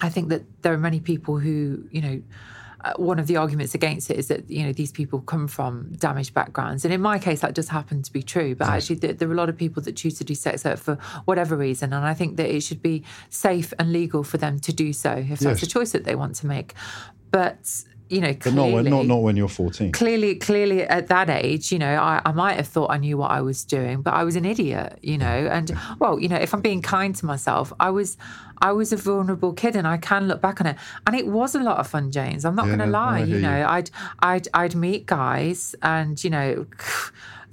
I 0.00 0.08
think 0.08 0.28
that 0.30 0.42
there 0.62 0.72
are 0.72 0.78
many 0.78 1.00
people 1.00 1.38
who, 1.38 1.84
you 1.90 2.00
know, 2.00 2.22
uh, 2.84 2.92
one 2.96 3.18
of 3.18 3.26
the 3.26 3.36
arguments 3.36 3.74
against 3.74 4.10
it 4.10 4.18
is 4.18 4.28
that 4.28 4.48
you 4.48 4.64
know 4.64 4.72
these 4.72 4.92
people 4.92 5.20
come 5.20 5.48
from 5.48 5.92
damaged 5.96 6.34
backgrounds, 6.34 6.84
and 6.84 6.94
in 6.94 7.00
my 7.00 7.18
case 7.18 7.40
that 7.40 7.54
does 7.54 7.68
happen 7.68 8.02
to 8.02 8.12
be 8.12 8.22
true. 8.22 8.54
But 8.54 8.68
actually, 8.68 8.96
there, 8.96 9.12
there 9.12 9.28
are 9.28 9.32
a 9.32 9.36
lot 9.36 9.48
of 9.48 9.56
people 9.56 9.82
that 9.82 9.96
choose 9.96 10.16
to 10.18 10.24
do 10.24 10.34
sex 10.34 10.64
work 10.64 10.78
for 10.78 10.94
whatever 11.24 11.56
reason, 11.56 11.92
and 11.92 12.04
I 12.04 12.14
think 12.14 12.36
that 12.36 12.48
it 12.48 12.62
should 12.62 12.82
be 12.82 13.04
safe 13.30 13.72
and 13.78 13.92
legal 13.92 14.22
for 14.22 14.38
them 14.38 14.60
to 14.60 14.72
do 14.72 14.92
so 14.92 15.24
if 15.28 15.40
that's 15.40 15.62
a 15.62 15.66
choice 15.66 15.92
that 15.92 16.04
they 16.04 16.14
want 16.14 16.36
to 16.36 16.46
make. 16.46 16.74
But 17.30 17.84
you 18.10 18.20
know, 18.20 18.32
But 18.32 18.40
clearly, 18.40 18.56
not 18.70 18.74
when, 18.74 18.84
not 18.90 19.06
not 19.06 19.22
when 19.22 19.36
you're 19.36 19.48
14. 19.48 19.92
clearly 19.92 20.36
clearly 20.36 20.82
at 20.82 21.08
that 21.08 21.28
age 21.28 21.70
you 21.72 21.78
know 21.78 21.94
I, 21.96 22.22
I 22.24 22.32
might 22.32 22.54
have 22.56 22.66
thought 22.66 22.90
i 22.90 22.96
knew 22.96 23.16
what 23.18 23.30
i 23.30 23.40
was 23.42 23.64
doing 23.64 24.00
but 24.02 24.14
i 24.14 24.24
was 24.24 24.34
an 24.36 24.44
idiot 24.46 24.98
you 25.02 25.18
know 25.18 25.26
and 25.26 25.70
well 25.98 26.18
you 26.18 26.28
know 26.28 26.36
if 26.36 26.54
i'm 26.54 26.60
being 26.62 26.80
kind 26.82 27.14
to 27.16 27.26
myself 27.26 27.72
i 27.78 27.90
was 27.90 28.16
i 28.62 28.72
was 28.72 28.92
a 28.92 28.96
vulnerable 28.96 29.52
kid 29.52 29.76
and 29.76 29.86
i 29.86 29.96
can 29.98 30.26
look 30.26 30.40
back 30.40 30.60
on 30.60 30.66
it 30.66 30.76
and 31.06 31.14
it 31.16 31.26
was 31.26 31.54
a 31.54 31.60
lot 31.60 31.76
of 31.78 31.86
fun 31.86 32.10
james 32.10 32.44
i'm 32.46 32.54
not 32.54 32.66
Yeah, 32.66 32.76
going 32.76 32.86
to 32.88 32.92
lie 32.92 33.22
you 33.24 33.40
know 33.40 33.58
you. 33.58 33.64
i'd 33.66 33.90
i'd 34.20 34.48
i'd 34.54 34.74
meet 34.74 35.04
guys 35.06 35.74
and 35.82 36.22
you 36.24 36.30
know 36.30 36.66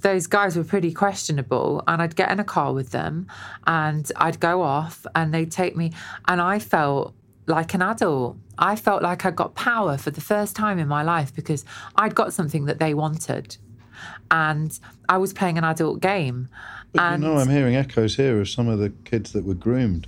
those 0.02 0.28
guys 0.28 0.56
were 0.56 0.64
pretty 0.64 0.94
questionable 0.94 1.84
and 1.88 2.00
I'd 2.00 2.16
get 2.16 2.30
in 2.32 2.40
a 2.40 2.44
car 2.44 2.74
with 2.74 2.92
them 2.92 3.26
and 3.66 4.12
I'd 4.18 4.40
go 4.40 4.62
off 4.62 5.04
and 5.16 5.34
they'd 5.34 5.52
take 5.52 5.76
me 5.76 5.94
and 6.28 6.40
I 6.40 6.60
felt 6.60 7.16
like 7.48 7.74
an 7.74 7.82
adult. 7.82 8.38
I 8.58 8.76
felt 8.76 9.04
like 9.04 9.26
I 9.26 9.32
got 9.32 9.56
power 9.56 9.98
for 9.98 10.12
the 10.12 10.22
first 10.22 10.56
time 10.56 10.80
in 10.80 10.88
my 10.88 11.04
life 11.04 11.34
because 11.34 11.66
I'd 11.96 12.16
got 12.16 12.34
something 12.34 12.66
that 12.66 12.80
they 12.80 12.94
wanted. 12.94 13.58
And 14.32 14.78
I 15.10 15.18
was 15.18 15.34
playing 15.34 15.58
an 15.58 15.64
adult 15.64 16.00
game. 16.00 16.50
But 16.94 17.04
and 17.04 17.24
you 17.24 17.30
know, 17.30 17.38
I'm 17.38 17.50
hearing 17.50 17.76
echoes 17.76 18.16
here 18.16 18.40
of 18.40 18.50
some 18.50 18.68
of 18.68 18.80
the 18.80 18.90
kids 18.90 19.34
that 19.34 19.46
were 19.46 19.54
groomed 19.54 20.08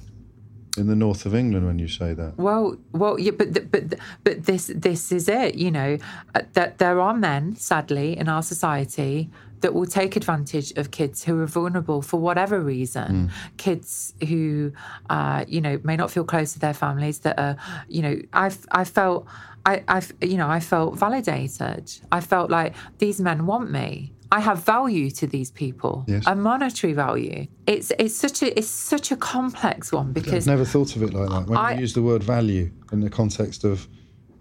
in 0.78 0.88
the 0.88 0.96
north 0.96 1.26
of 1.26 1.34
England 1.34 1.66
when 1.66 1.80
you 1.80 1.88
say 1.88 2.14
that. 2.14 2.38
Well, 2.38 2.78
well, 2.94 3.20
yeah, 3.20 3.32
but 3.32 3.72
but 3.72 3.96
but 4.24 4.46
this 4.46 4.72
this 4.74 5.12
is 5.12 5.28
it. 5.28 5.56
You 5.56 5.72
know 5.72 5.98
uh, 6.36 6.42
that 6.54 6.78
there 6.78 7.00
are 7.02 7.14
men, 7.14 7.56
sadly, 7.56 8.18
in 8.18 8.30
our 8.30 8.44
society 8.44 9.30
that 9.62 9.74
will 9.74 9.86
take 9.86 10.16
advantage 10.16 10.72
of 10.78 10.91
kids 10.91 11.24
who 11.24 11.39
are 11.41 11.47
vulnerable 11.47 12.01
for 12.01 12.20
whatever 12.20 12.60
reason. 12.60 13.32
Kids 13.58 14.14
who, 14.28 14.72
uh, 15.10 15.45
you 15.47 15.62
know, 15.62 15.80
may 15.84 15.95
not 15.95 16.12
feel 16.12 16.24
close 16.24 16.53
to 16.53 16.60
their 16.60 16.74
families. 16.74 17.20
That 17.20 17.39
are, 17.39 17.55
you 17.88 18.01
know, 18.01 18.20
I've 18.34 18.66
I 18.72 18.84
felt. 18.84 19.26
I, 19.66 19.84
I've, 19.89 20.14
you 20.22 20.38
know, 20.38 20.47
I 20.47 20.62
felt 20.62 20.97
validated. 20.97 21.91
I 22.10 22.22
felt 22.22 22.49
like 22.49 22.74
these 22.99 23.20
men 23.20 23.45
want 23.45 23.70
me. 23.70 24.14
I 24.32 24.39
have 24.39 24.64
value 24.64 25.10
to 25.12 25.28
these 25.28 25.51
people, 25.51 26.05
Yes. 26.08 26.24
a 26.28 26.36
monetary 26.36 26.93
value. 26.93 27.47
It's 27.66 27.91
it's 27.99 28.16
such 28.16 28.41
a 28.43 28.58
it's 28.58 28.70
such 28.70 29.12
a 29.12 29.18
complex 29.18 29.91
one 29.91 30.14
because 30.14 30.47
I've 30.47 30.53
never 30.58 30.66
thought 30.66 30.95
of 30.95 31.03
it 31.03 31.14
like 31.14 31.30
that. 31.30 31.47
When 31.47 31.58
I- 31.58 31.74
you 31.74 31.82
use 31.82 31.93
the 31.93 32.01
word 32.01 32.24
value 32.24 32.72
in 32.91 32.99
the 33.01 33.10
context 33.10 33.64
of 33.66 33.88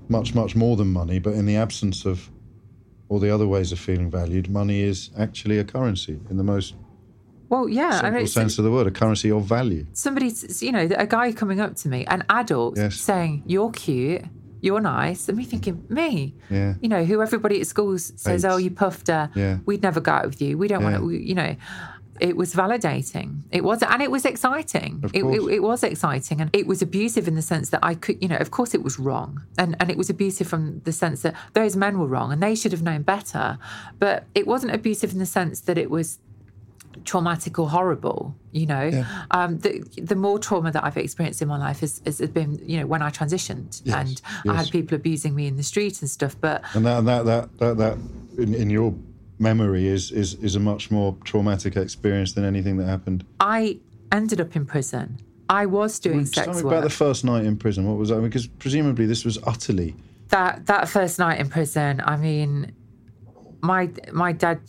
much, 0.08 0.34
much 0.34 0.54
more 0.54 0.76
than 0.76 0.92
money, 0.92 1.18
but 1.18 1.34
in 1.34 1.46
the 1.46 1.56
absence 1.56 2.04
of 2.04 2.30
all 3.08 3.18
the 3.18 3.30
other 3.30 3.46
ways 3.46 3.72
of 3.72 3.78
feeling 3.78 4.10
valued, 4.10 4.48
money 4.50 4.80
is 4.82 5.10
actually 5.18 5.58
a 5.58 5.64
currency 5.64 6.18
in 6.30 6.36
the 6.36 6.44
most 6.44 6.74
well, 7.48 7.68
yeah, 7.68 7.88
I 7.88 7.92
simple 7.92 8.10
mean, 8.10 8.22
it's, 8.24 8.32
sense 8.32 8.58
of 8.58 8.64
the 8.64 8.72
word, 8.72 8.88
a 8.88 8.90
currency 8.90 9.30
of 9.30 9.44
value. 9.44 9.86
somebody's, 9.92 10.60
you 10.64 10.72
know, 10.72 10.88
a 10.96 11.06
guy 11.06 11.30
coming 11.32 11.60
up 11.60 11.76
to 11.76 11.88
me, 11.88 12.04
an 12.06 12.24
adult, 12.28 12.76
Yes. 12.76 12.96
saying, 12.96 13.44
You're 13.46 13.70
cute, 13.70 14.22
you're 14.60 14.80
nice. 14.80 15.28
And 15.28 15.38
me 15.38 15.44
thinking, 15.44 15.84
Me? 15.88 16.34
Yeah. 16.50 16.74
You 16.80 16.88
know, 16.88 17.04
who 17.04 17.22
everybody 17.22 17.60
at 17.60 17.68
school 17.68 17.96
says, 17.98 18.42
Hates. 18.42 18.44
Oh, 18.44 18.56
you 18.56 18.72
puffed 18.72 19.06
her. 19.06 19.30
Yeah. 19.36 19.58
We'd 19.64 19.80
never 19.84 20.00
go 20.00 20.10
out 20.10 20.26
with 20.26 20.42
you. 20.42 20.58
We 20.58 20.66
don't 20.66 20.80
Yeah. 20.82 20.98
want 20.98 21.04
to, 21.08 21.10
you 21.16 21.36
know. 21.36 21.54
It 22.20 22.36
was 22.36 22.54
validating. 22.54 23.42
It 23.50 23.64
was, 23.64 23.82
and 23.82 24.02
it 24.02 24.10
was 24.10 24.24
exciting. 24.24 25.04
It, 25.12 25.24
it, 25.24 25.40
it 25.52 25.62
was 25.62 25.82
exciting, 25.82 26.40
and 26.40 26.50
it 26.52 26.66
was 26.66 26.82
abusive 26.82 27.28
in 27.28 27.34
the 27.34 27.42
sense 27.42 27.70
that 27.70 27.80
I 27.82 27.94
could, 27.94 28.22
you 28.22 28.28
know, 28.28 28.36
of 28.36 28.50
course 28.50 28.74
it 28.74 28.82
was 28.82 28.98
wrong, 28.98 29.42
and 29.58 29.76
and 29.80 29.90
it 29.90 29.96
was 29.96 30.10
abusive 30.10 30.46
from 30.46 30.80
the 30.80 30.92
sense 30.92 31.22
that 31.22 31.34
those 31.52 31.76
men 31.76 31.98
were 31.98 32.06
wrong 32.06 32.32
and 32.32 32.42
they 32.42 32.54
should 32.54 32.72
have 32.72 32.82
known 32.82 33.02
better, 33.02 33.58
but 33.98 34.24
it 34.34 34.46
wasn't 34.46 34.74
abusive 34.74 35.12
in 35.12 35.18
the 35.18 35.26
sense 35.26 35.60
that 35.62 35.78
it 35.78 35.90
was 35.90 36.18
traumatic 37.04 37.58
or 37.58 37.68
horrible. 37.68 38.34
You 38.52 38.66
know, 38.66 39.04
um, 39.30 39.58
the 39.58 39.80
the 39.96 40.16
more 40.16 40.38
trauma 40.38 40.72
that 40.72 40.84
I've 40.84 40.96
experienced 40.96 41.42
in 41.42 41.48
my 41.48 41.58
life 41.58 41.80
has, 41.80 42.00
has 42.04 42.20
been, 42.20 42.60
you 42.64 42.80
know, 42.80 42.86
when 42.86 43.02
I 43.02 43.10
transitioned 43.10 43.82
Yes, 43.84 43.94
and 43.94 44.22
I 44.50 44.56
had 44.56 44.70
people 44.70 44.96
abusing 44.96 45.34
me 45.34 45.46
in 45.46 45.56
the 45.56 45.62
street 45.62 46.00
and 46.00 46.10
stuff. 46.10 46.36
But 46.40 46.62
And 46.74 46.86
that, 46.86 47.04
that, 47.04 47.24
that, 47.26 47.58
that, 47.58 47.76
that 47.78 47.98
in, 48.38 48.54
in 48.54 48.70
your 48.70 48.94
memory 49.38 49.86
is, 49.86 50.10
is, 50.10 50.34
is 50.34 50.54
a 50.56 50.60
much 50.60 50.90
more 50.90 51.16
traumatic 51.24 51.76
experience 51.76 52.32
than 52.32 52.44
anything 52.44 52.76
that 52.78 52.86
happened. 52.86 53.24
I 53.40 53.78
ended 54.12 54.40
up 54.40 54.56
in 54.56 54.66
prison. 54.66 55.18
I 55.48 55.66
was 55.66 55.98
doing 55.98 56.24
tell 56.24 56.44
sex 56.44 56.48
me 56.48 56.64
work. 56.64 56.72
about 56.72 56.84
the 56.84 56.90
first 56.90 57.24
night 57.24 57.44
in 57.44 57.56
prison. 57.56 57.86
What 57.86 57.98
was 57.98 58.08
that? 58.08 58.20
Because 58.20 58.46
presumably 58.46 59.06
this 59.06 59.24
was 59.24 59.38
utterly. 59.44 59.94
that 60.30 60.66
that 60.66 60.88
first 60.88 61.18
night 61.18 61.38
in 61.38 61.48
prison, 61.48 62.02
I 62.04 62.16
mean, 62.16 62.72
my 63.60 63.90
my 64.12 64.32
dad 64.32 64.60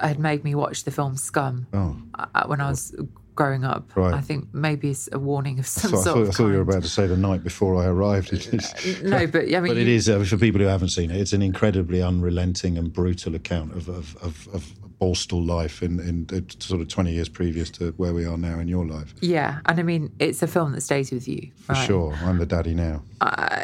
had 0.00 0.18
made 0.18 0.42
me 0.42 0.54
watch 0.54 0.84
the 0.84 0.90
film 0.90 1.16
Scum 1.16 1.66
Oh, 1.72 1.96
uh, 2.14 2.46
when 2.46 2.60
I 2.60 2.68
was 2.68 2.94
growing 3.38 3.62
up. 3.62 3.96
Right. 3.96 4.12
I 4.12 4.20
think 4.20 4.52
maybe 4.52 4.90
it's 4.90 5.08
a 5.12 5.18
warning 5.18 5.60
of 5.60 5.66
some 5.66 5.92
so 5.92 5.98
I 5.98 6.02
sort 6.02 6.04
thought, 6.16 6.22
of 6.22 6.28
I 6.28 6.32
thought 6.32 6.46
you 6.48 6.54
were 6.54 6.62
about 6.62 6.82
to 6.82 6.88
say 6.88 7.06
the 7.06 7.16
night 7.16 7.44
before 7.44 7.80
I 7.80 7.86
arrived. 7.86 8.32
Is- 8.32 9.00
No, 9.04 9.28
but 9.28 9.44
I 9.54 9.60
mean, 9.60 9.68
But 9.74 9.76
it 9.76 9.86
is, 9.86 10.08
uh, 10.08 10.24
for 10.24 10.36
people 10.36 10.60
who 10.60 10.66
haven't 10.66 10.88
seen 10.88 11.12
it, 11.12 11.20
it's 11.20 11.32
an 11.32 11.40
incredibly 11.40 12.02
unrelenting 12.02 12.76
and 12.76 12.92
brutal 12.92 13.36
account 13.36 13.76
of, 13.76 13.88
of, 13.88 14.16
of, 14.22 14.48
of 14.52 14.74
Borstal 15.00 15.46
life 15.46 15.84
in, 15.84 16.00
in 16.00 16.26
uh, 16.36 16.40
sort 16.58 16.80
of 16.80 16.88
20 16.88 17.12
years 17.12 17.28
previous 17.28 17.70
to 17.70 17.92
where 17.98 18.12
we 18.12 18.24
are 18.24 18.36
now 18.36 18.58
in 18.58 18.66
your 18.66 18.84
life. 18.84 19.14
Yeah, 19.20 19.60
and 19.66 19.78
I 19.78 19.84
mean, 19.84 20.10
it's 20.18 20.42
a 20.42 20.48
film 20.48 20.72
that 20.72 20.80
stays 20.80 21.12
with 21.12 21.28
you. 21.28 21.52
For 21.58 21.76
sure. 21.76 22.14
I'm 22.24 22.38
the 22.38 22.46
daddy 22.46 22.74
now. 22.74 23.02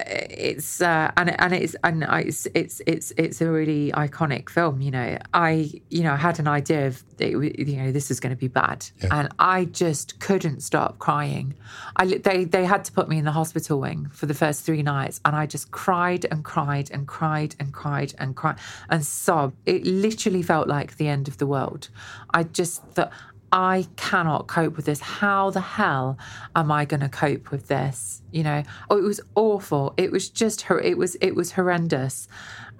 It's 0.06 0.80
uh, 0.82 1.10
and 1.16 1.40
and 1.40 1.54
it's 1.54 1.74
and 1.82 2.04
it's 2.04 2.46
it's 2.54 2.82
it's 2.86 3.12
it's 3.16 3.40
a 3.40 3.50
really 3.50 3.90
iconic 3.92 4.50
film. 4.50 4.80
You 4.82 4.90
know, 4.90 5.18
I 5.32 5.70
you 5.90 6.02
know 6.02 6.14
had 6.16 6.38
an 6.38 6.46
idea 6.46 6.88
of 6.88 7.02
it, 7.18 7.30
you 7.58 7.76
know 7.76 7.90
this 7.90 8.10
is 8.10 8.20
going 8.20 8.30
to 8.34 8.36
be 8.36 8.48
bad, 8.48 8.86
and 9.10 9.28
I 9.38 9.64
just 9.64 10.20
couldn't 10.20 10.60
stop 10.60 10.98
crying. 10.98 11.54
I 11.96 12.06
they 12.18 12.44
they 12.44 12.66
had 12.66 12.84
to 12.84 12.92
put 12.92 13.08
me 13.08 13.18
in 13.18 13.24
the 13.24 13.32
hospital 13.32 13.80
wing 13.80 14.08
for 14.12 14.26
the 14.26 14.34
first 14.34 14.64
three 14.64 14.82
nights, 14.82 15.20
and 15.24 15.34
I 15.34 15.46
just 15.46 15.70
cried 15.70 16.26
and 16.30 16.44
cried 16.44 16.90
and 16.90 17.08
cried 17.08 17.56
and 17.58 17.72
cried 17.72 18.14
and 18.18 18.36
cried 18.36 18.56
and 18.90 19.04
sobbed. 19.04 19.56
It 19.64 19.86
literally 19.86 20.42
felt 20.42 20.68
like 20.68 20.96
the 20.96 21.08
end 21.08 21.28
of 21.28 21.38
the 21.38 21.46
world. 21.46 21.88
I 22.32 22.42
just 22.42 22.82
thought. 22.88 23.10
I 23.54 23.86
cannot 23.94 24.48
cope 24.48 24.74
with 24.74 24.84
this. 24.84 24.98
How 24.98 25.50
the 25.50 25.60
hell 25.60 26.18
am 26.56 26.72
I 26.72 26.84
going 26.84 27.02
to 27.02 27.08
cope 27.08 27.52
with 27.52 27.68
this? 27.68 28.20
You 28.32 28.42
know, 28.42 28.64
oh, 28.90 28.98
it 28.98 29.04
was 29.04 29.20
awful. 29.36 29.94
It 29.96 30.10
was 30.10 30.28
just 30.28 30.62
her. 30.62 30.80
It 30.80 30.98
was 30.98 31.14
it 31.20 31.36
was 31.36 31.52
horrendous. 31.52 32.26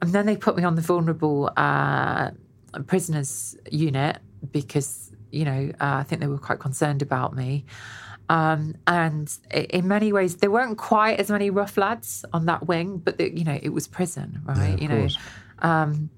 And 0.03 0.13
then 0.13 0.27
they 0.27 0.37
put 0.37 0.57
me 0.57 0.65
on 0.65 0.75
the 0.75 0.83
vulnerable 0.83 1.53
uh, 1.57 2.33
prisoners 2.89 3.57
unit 3.71 4.19
because 4.51 5.13
you 5.31 5.45
know 5.45 5.71
uh, 5.81 5.95
I 5.99 6.03
think 6.03 6.21
they 6.21 6.27
were 6.27 6.39
quite 6.39 6.59
concerned 6.59 7.03
about 7.03 7.37
me. 7.37 7.65
Um, 8.29 8.75
and 8.89 9.33
in 9.53 9.87
many 9.87 10.13
ways, 10.13 10.39
there 10.39 10.51
weren't 10.51 10.77
quite 10.77 11.21
as 11.21 11.31
many 11.31 11.51
rough 11.51 11.77
lads 11.77 12.25
on 12.33 12.47
that 12.47 12.67
wing, 12.67 12.99
but 12.99 13.19
the, 13.19 13.31
you 13.33 13.45
know 13.45 13.61
it 13.63 13.69
was 13.69 13.87
prison, 13.87 14.43
right? 14.45 14.75
of 14.75 14.83
you 14.83 14.89
know, 14.89 15.09
um, 15.61 16.11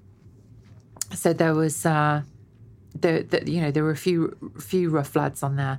so 1.13 1.35
there 1.35 1.53
was. 1.53 1.85
Uh, 1.85 2.23
the, 3.01 3.27
the, 3.29 3.51
you 3.51 3.61
know 3.61 3.71
there 3.71 3.83
were 3.85 3.91
a 3.91 3.97
few 3.97 4.37
few 4.61 4.91
rough 4.91 5.15
lads 5.17 5.43
on 5.43 5.57
there, 5.57 5.79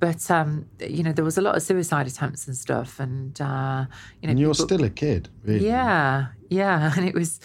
but 0.00 0.30
um, 0.30 0.66
you 0.80 1.02
know 1.02 1.12
there 1.12 1.24
was 1.24 1.38
a 1.38 1.42
lot 1.42 1.56
of 1.56 1.62
suicide 1.62 2.06
attempts 2.06 2.46
and 2.46 2.56
stuff, 2.56 3.00
and 3.00 3.40
uh, 3.40 3.84
you 4.20 4.26
know 4.26 4.30
And 4.32 4.38
you're 4.40 4.54
people- 4.54 4.66
still 4.66 4.84
a 4.84 4.90
kid, 4.90 5.28
really. 5.44 5.66
yeah, 5.66 6.26
yeah, 6.48 6.92
and 6.96 7.06
it 7.08 7.14
was, 7.14 7.40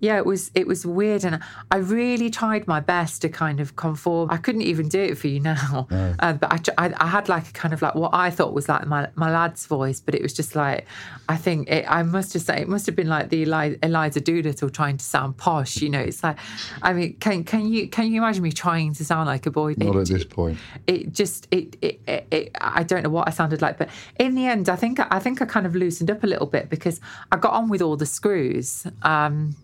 yeah, 0.00 0.16
it 0.18 0.26
was, 0.26 0.50
it 0.54 0.66
was 0.66 0.84
weird, 0.84 1.24
and 1.24 1.40
I 1.70 1.76
really 1.76 2.28
tried 2.30 2.66
my 2.66 2.80
best 2.80 3.22
to 3.22 3.28
kind 3.28 3.60
of 3.60 3.76
conform. 3.76 4.30
I 4.30 4.36
couldn't 4.36 4.62
even 4.62 4.88
do 4.88 5.00
it 5.00 5.16
for 5.18 5.28
you 5.28 5.40
now, 5.40 5.86
uh, 6.20 6.32
but 6.34 6.70
I, 6.78 6.86
I, 6.86 6.94
I 6.98 7.06
had 7.06 7.28
like 7.28 7.48
a 7.48 7.52
kind 7.52 7.72
of 7.72 7.80
like 7.82 7.94
what 7.94 8.12
I 8.14 8.30
thought 8.30 8.52
was 8.52 8.68
like 8.68 8.86
my 8.86 9.08
my 9.14 9.30
lad's 9.30 9.64
voice, 9.66 10.00
but 10.00 10.14
it 10.14 10.22
was 10.22 10.32
just 10.34 10.54
like, 10.54 10.86
I 11.28 11.36
think 11.36 11.68
it, 11.68 11.84
I 11.88 12.02
must 12.02 12.32
have 12.34 12.42
said 12.42 12.60
it 12.60 12.68
must 12.68 12.86
have 12.86 12.94
been 12.96 13.08
like 13.08 13.30
the 13.30 13.38
Eli, 13.38 13.76
Eliza 13.82 14.20
Doolittle 14.20 14.70
trying 14.70 14.96
to 14.98 15.04
sound 15.04 15.36
posh, 15.36 15.78
you 15.78 15.88
know. 15.88 16.00
It's 16.00 16.22
like, 16.22 16.36
I 16.82 16.92
mean, 16.92 17.14
can 17.18 17.44
can 17.44 17.66
you 17.66 17.88
can 17.88 18.12
you 18.12 18.20
imagine 18.22 18.42
me 18.42 18.52
trying 18.52 18.92
to 18.94 19.04
sound 19.04 19.26
like 19.26 19.46
a 19.46 19.50
boy? 19.50 19.74
Not 19.78 19.96
It- 19.96 20.00
at 20.00 20.06
this 20.08 20.24
point. 20.24 20.58
it 20.86 21.12
just 21.12 21.48
it, 21.50 21.76
it, 21.80 22.00
it, 22.06 22.26
it 22.30 22.50
I 22.60 22.82
don't 22.82 23.02
know 23.02 23.10
what 23.10 23.28
I 23.28 23.30
sounded 23.30 23.62
like, 23.62 23.78
but 23.78 23.88
in 24.18 24.34
the 24.34 24.46
end, 24.46 24.68
I 24.68 24.76
think 24.76 24.98
I 25.00 25.18
think 25.18 25.40
I 25.40 25.46
kind 25.46 25.66
of 25.66 25.74
loosened 25.74 26.10
up 26.10 26.22
a 26.22 26.26
little 26.26 26.46
bit 26.46 26.68
because 26.68 27.00
I 27.32 27.36
got 27.36 27.52
on 27.54 27.68
with 27.68 27.80
all 27.82 27.96
the 27.96 28.06
screws. 28.06 28.86
Um, 29.02 29.56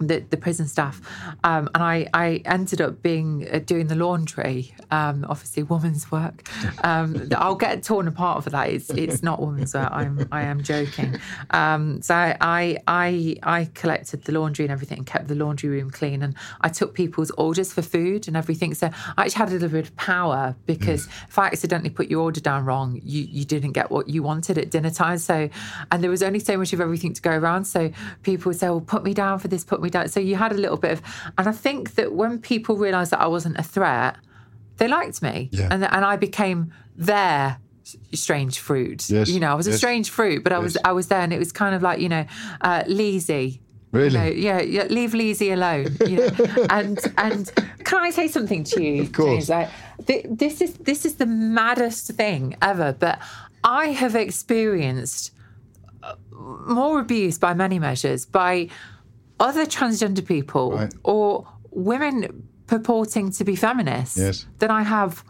the, 0.00 0.20
the 0.30 0.36
prison 0.36 0.66
staff, 0.66 1.00
um, 1.44 1.68
and 1.74 1.82
I, 1.82 2.08
I 2.14 2.42
ended 2.44 2.80
up 2.80 3.02
being 3.02 3.48
uh, 3.52 3.58
doing 3.58 3.88
the 3.88 3.94
laundry. 3.94 4.74
Um, 4.90 5.26
obviously, 5.28 5.62
woman's 5.64 6.10
work. 6.10 6.48
Um, 6.84 7.28
I'll 7.36 7.56
get 7.56 7.82
torn 7.82 8.08
apart 8.08 8.44
for 8.44 8.50
that. 8.50 8.70
It's 8.70 8.90
it's 8.90 9.22
not 9.22 9.40
woman's 9.40 9.74
work. 9.74 9.90
I'm 9.90 10.28
I 10.30 10.42
am 10.42 10.62
joking. 10.62 11.18
Um, 11.50 12.00
so 12.02 12.14
I 12.14 12.78
I 12.86 13.36
I 13.42 13.70
collected 13.74 14.24
the 14.24 14.32
laundry 14.32 14.64
and 14.64 14.72
everything, 14.72 14.98
and 14.98 15.06
kept 15.06 15.28
the 15.28 15.34
laundry 15.34 15.68
room 15.68 15.90
clean, 15.90 16.22
and 16.22 16.34
I 16.60 16.68
took 16.68 16.94
people's 16.94 17.30
orders 17.32 17.72
for 17.72 17.82
food 17.82 18.28
and 18.28 18.36
everything. 18.36 18.74
So 18.74 18.90
I 19.16 19.24
actually 19.24 19.38
had 19.38 19.48
a 19.48 19.52
little 19.52 19.68
bit 19.68 19.84
of 19.84 19.96
power 19.96 20.54
because 20.66 21.06
if 21.28 21.38
I 21.38 21.46
accidentally 21.46 21.90
put 21.90 22.08
your 22.08 22.22
order 22.22 22.40
down 22.40 22.64
wrong, 22.64 23.00
you 23.02 23.22
you 23.22 23.44
didn't 23.44 23.72
get 23.72 23.90
what 23.90 24.08
you 24.08 24.22
wanted 24.22 24.58
at 24.58 24.70
dinner 24.70 24.90
time. 24.90 25.18
So 25.18 25.48
and 25.90 26.02
there 26.02 26.10
was 26.10 26.22
only 26.22 26.38
so 26.38 26.56
much 26.56 26.72
of 26.72 26.80
everything 26.80 27.12
to 27.14 27.22
go 27.22 27.32
around. 27.32 27.64
So 27.64 27.90
people 28.22 28.50
would 28.50 28.58
say, 28.58 28.68
"Well, 28.68 28.80
put 28.80 29.04
me 29.04 29.14
down 29.14 29.38
for 29.38 29.48
this, 29.48 29.64
put 29.64 29.82
me 29.82 29.87
down." 29.90 30.08
So 30.08 30.20
you 30.20 30.36
had 30.36 30.52
a 30.52 30.56
little 30.56 30.76
bit 30.76 30.92
of, 30.92 31.02
and 31.36 31.48
I 31.48 31.52
think 31.52 31.94
that 31.94 32.12
when 32.12 32.38
people 32.38 32.76
realised 32.76 33.10
that 33.12 33.20
I 33.20 33.26
wasn't 33.26 33.58
a 33.58 33.62
threat, 33.62 34.16
they 34.78 34.88
liked 34.88 35.22
me, 35.22 35.48
Yeah. 35.52 35.68
and 35.70 35.84
and 35.84 36.04
I 36.04 36.16
became 36.16 36.72
their 36.96 37.58
strange 38.12 38.58
fruit. 38.58 39.08
Yes, 39.10 39.28
You 39.28 39.40
know, 39.40 39.50
I 39.50 39.54
was 39.54 39.66
a 39.66 39.76
strange 39.76 40.10
fruit, 40.10 40.44
but 40.44 40.52
I 40.52 40.58
was. 40.58 40.76
I 40.84 40.92
was 40.92 41.08
there, 41.08 41.20
and 41.20 41.32
it 41.32 41.38
was 41.38 41.52
kind 41.52 41.74
of 41.74 41.82
like 41.82 42.00
you 42.00 42.08
know, 42.08 42.24
uh, 42.60 42.82
Leezy. 42.84 43.60
Really? 43.90 44.10
You 44.10 44.18
know, 44.18 44.26
yeah, 44.26 44.60
yeah, 44.60 44.84
leave 44.84 45.12
Leezy 45.12 45.50
alone. 45.52 45.96
You 46.06 46.18
know? 46.18 46.66
and 46.70 46.98
and 47.16 47.50
can 47.84 48.02
I 48.04 48.10
say 48.10 48.28
something 48.28 48.62
to 48.64 48.82
you, 48.82 49.02
Of 49.02 49.12
course. 49.12 49.46
James? 49.46 49.48
Like, 49.48 49.68
th- 50.06 50.26
this 50.28 50.60
is 50.60 50.74
this 50.74 51.06
is 51.06 51.14
the 51.14 51.24
maddest 51.26 52.08
thing 52.12 52.54
ever, 52.60 52.92
but 52.92 53.18
I 53.64 53.86
have 53.86 54.14
experienced 54.14 55.32
uh, 56.02 56.14
more 56.66 57.00
abuse 57.00 57.38
by 57.38 57.54
many 57.54 57.78
measures 57.78 58.26
by 58.26 58.68
other 59.40 59.64
transgender 59.66 60.24
people 60.24 60.72
Right. 60.72 60.94
or 61.04 61.46
women 61.70 62.48
purporting 62.66 63.30
to 63.32 63.44
be 63.44 63.56
feminists 63.56 64.16
Yes. 64.18 64.46
than 64.58 64.70
I 64.70 64.82
have 64.82 65.24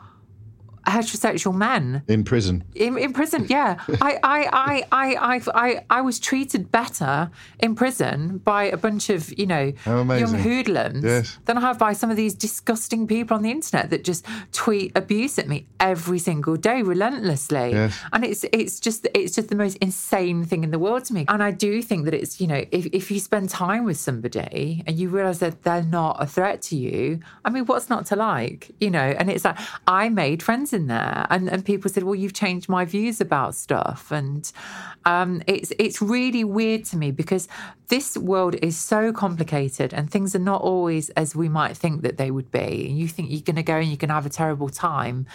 heterosexual 0.90 1.54
men 1.54 2.02
In 2.08 2.24
prison. 2.24 2.64
in, 2.74 2.96
in 2.98 3.12
prison, 3.12 3.46
yeah. 3.48 3.80
I, 4.00 4.18
I, 4.22 4.48
I, 4.52 4.84
I, 4.92 5.14
I, 5.36 5.42
I, 5.54 5.84
I 5.90 6.00
was 6.00 6.18
treated 6.18 6.70
better 6.70 7.30
in 7.60 7.74
prison 7.74 8.38
by 8.38 8.64
a 8.64 8.76
bunch 8.76 9.10
of, 9.10 9.36
you 9.38 9.46
know, 9.46 9.72
young 9.86 10.34
hoodlums 10.34 11.04
Yes. 11.04 11.38
than 11.46 11.58
I 11.58 11.60
have 11.62 11.78
by 11.78 11.92
some 11.92 12.10
of 12.10 12.16
these 12.16 12.34
disgusting 12.34 13.06
people 13.06 13.36
on 13.36 13.42
the 13.42 13.50
internet 13.50 13.90
that 13.90 14.04
just 14.04 14.24
tweet 14.52 14.92
abuse 14.96 15.38
at 15.38 15.48
me 15.48 15.66
every 15.80 16.18
single 16.18 16.56
day 16.56 16.82
relentlessly. 16.82 17.70
Yes. 17.72 17.98
And 18.12 18.24
it's 18.24 18.44
it's 18.52 18.80
just 18.80 19.06
it's 19.14 19.34
just 19.34 19.48
the 19.48 19.56
most 19.56 19.76
insane 19.78 20.44
thing 20.44 20.64
in 20.64 20.70
the 20.70 20.78
world 20.78 21.04
to 21.06 21.14
me. 21.14 21.24
And 21.28 21.42
I 21.42 21.50
do 21.50 21.82
think 21.82 22.04
that 22.04 22.14
it's, 22.14 22.40
you 22.40 22.46
know, 22.46 22.64
if, 22.70 22.86
if 22.86 23.10
you 23.10 23.20
spend 23.20 23.48
time 23.50 23.84
with 23.84 23.98
somebody 23.98 24.82
and 24.86 24.96
you 24.98 25.08
realize 25.08 25.38
that 25.40 25.62
they're 25.62 25.82
not 25.82 26.16
a 26.22 26.26
threat 26.26 26.62
to 26.62 26.76
you, 26.76 27.20
I 27.44 27.50
mean, 27.50 27.64
what's 27.66 27.88
not 27.88 28.06
to 28.06 28.16
like? 28.16 28.70
You 28.80 28.90
know, 28.90 29.00
and 29.18 29.30
it's 29.30 29.44
like 29.44 29.58
I 29.86 30.08
made 30.08 30.42
friends 30.42 30.72
in 30.78 30.86
there 30.86 31.26
and, 31.30 31.48
and 31.52 31.64
people 31.64 31.90
said, 31.90 32.02
Well, 32.04 32.14
you've 32.22 32.32
changed 32.44 32.68
my 32.68 32.84
views 32.84 33.20
about 33.20 33.54
stuff. 33.54 34.10
And 34.10 34.50
um, 35.04 35.42
it's 35.46 35.70
it's 35.78 36.00
really 36.00 36.44
weird 36.44 36.82
to 36.90 36.96
me 36.96 37.10
because 37.22 37.48
this 37.88 38.16
world 38.16 38.54
is 38.68 38.76
so 38.76 39.12
complicated 39.12 39.92
and 39.96 40.10
things 40.10 40.34
are 40.34 40.44
not 40.52 40.60
always 40.62 41.10
as 41.22 41.34
we 41.34 41.48
might 41.48 41.76
think 41.76 42.02
that 42.02 42.16
they 42.20 42.30
would 42.30 42.50
be. 42.50 42.68
And 42.88 42.98
you 43.00 43.08
think 43.08 43.30
you're 43.30 43.48
gonna 43.50 43.62
go 43.62 43.76
and 43.76 43.88
you're 43.88 43.96
gonna 44.04 44.18
have 44.20 44.26
a 44.26 44.36
terrible 44.42 44.68
time. 44.68 45.26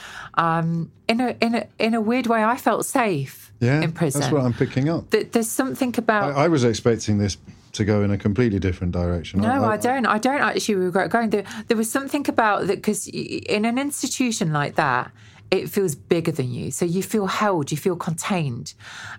Um, 0.45 0.91
in 1.07 1.19
a 1.21 1.29
in 1.45 1.55
a 1.55 1.63
in 1.79 1.93
a 1.93 2.01
weird 2.01 2.27
way, 2.27 2.41
I 2.43 2.57
felt 2.57 2.85
safe 2.85 3.51
Yeah. 3.59 3.81
in 3.81 3.91
prison. 3.91 4.21
That's 4.21 4.33
what 4.33 4.43
I'm 4.47 4.53
picking 4.53 4.87
up. 4.89 5.09
Th- 5.11 5.29
There's 5.31 5.49
something 5.49 5.93
about 5.97 6.35
I, 6.37 6.45
I 6.45 6.47
was 6.47 6.63
expecting 6.63 7.17
this 7.19 7.37
to 7.73 7.83
go 7.85 8.03
in 8.03 8.11
a 8.11 8.17
completely 8.17 8.59
different 8.59 8.93
direction. 8.93 9.41
No, 9.41 9.65
I, 9.75 9.77
don't. 9.77 10.05
I 10.05 10.19
don't 10.19 10.41
actually 10.41 10.75
regret 10.75 11.09
going 11.09 11.31
there. 11.31 11.43
There 11.67 11.77
was 11.83 11.89
something 11.89 12.23
about 12.29 12.67
that 12.67 12.75
because 12.75 13.07
in 13.07 13.65
an 13.65 13.77
institution 13.79 14.53
like 14.53 14.75
that, 14.75 15.11
it 15.53 15.69
feels 15.69 15.93
bigger 15.93 16.31
than 16.31 16.51
you. 16.51 16.71
So 16.71 16.83
you 16.83 17.03
feel 17.03 17.27
held, 17.27 17.71
you 17.71 17.77
feel 17.77 17.95
contained. 17.95 18.73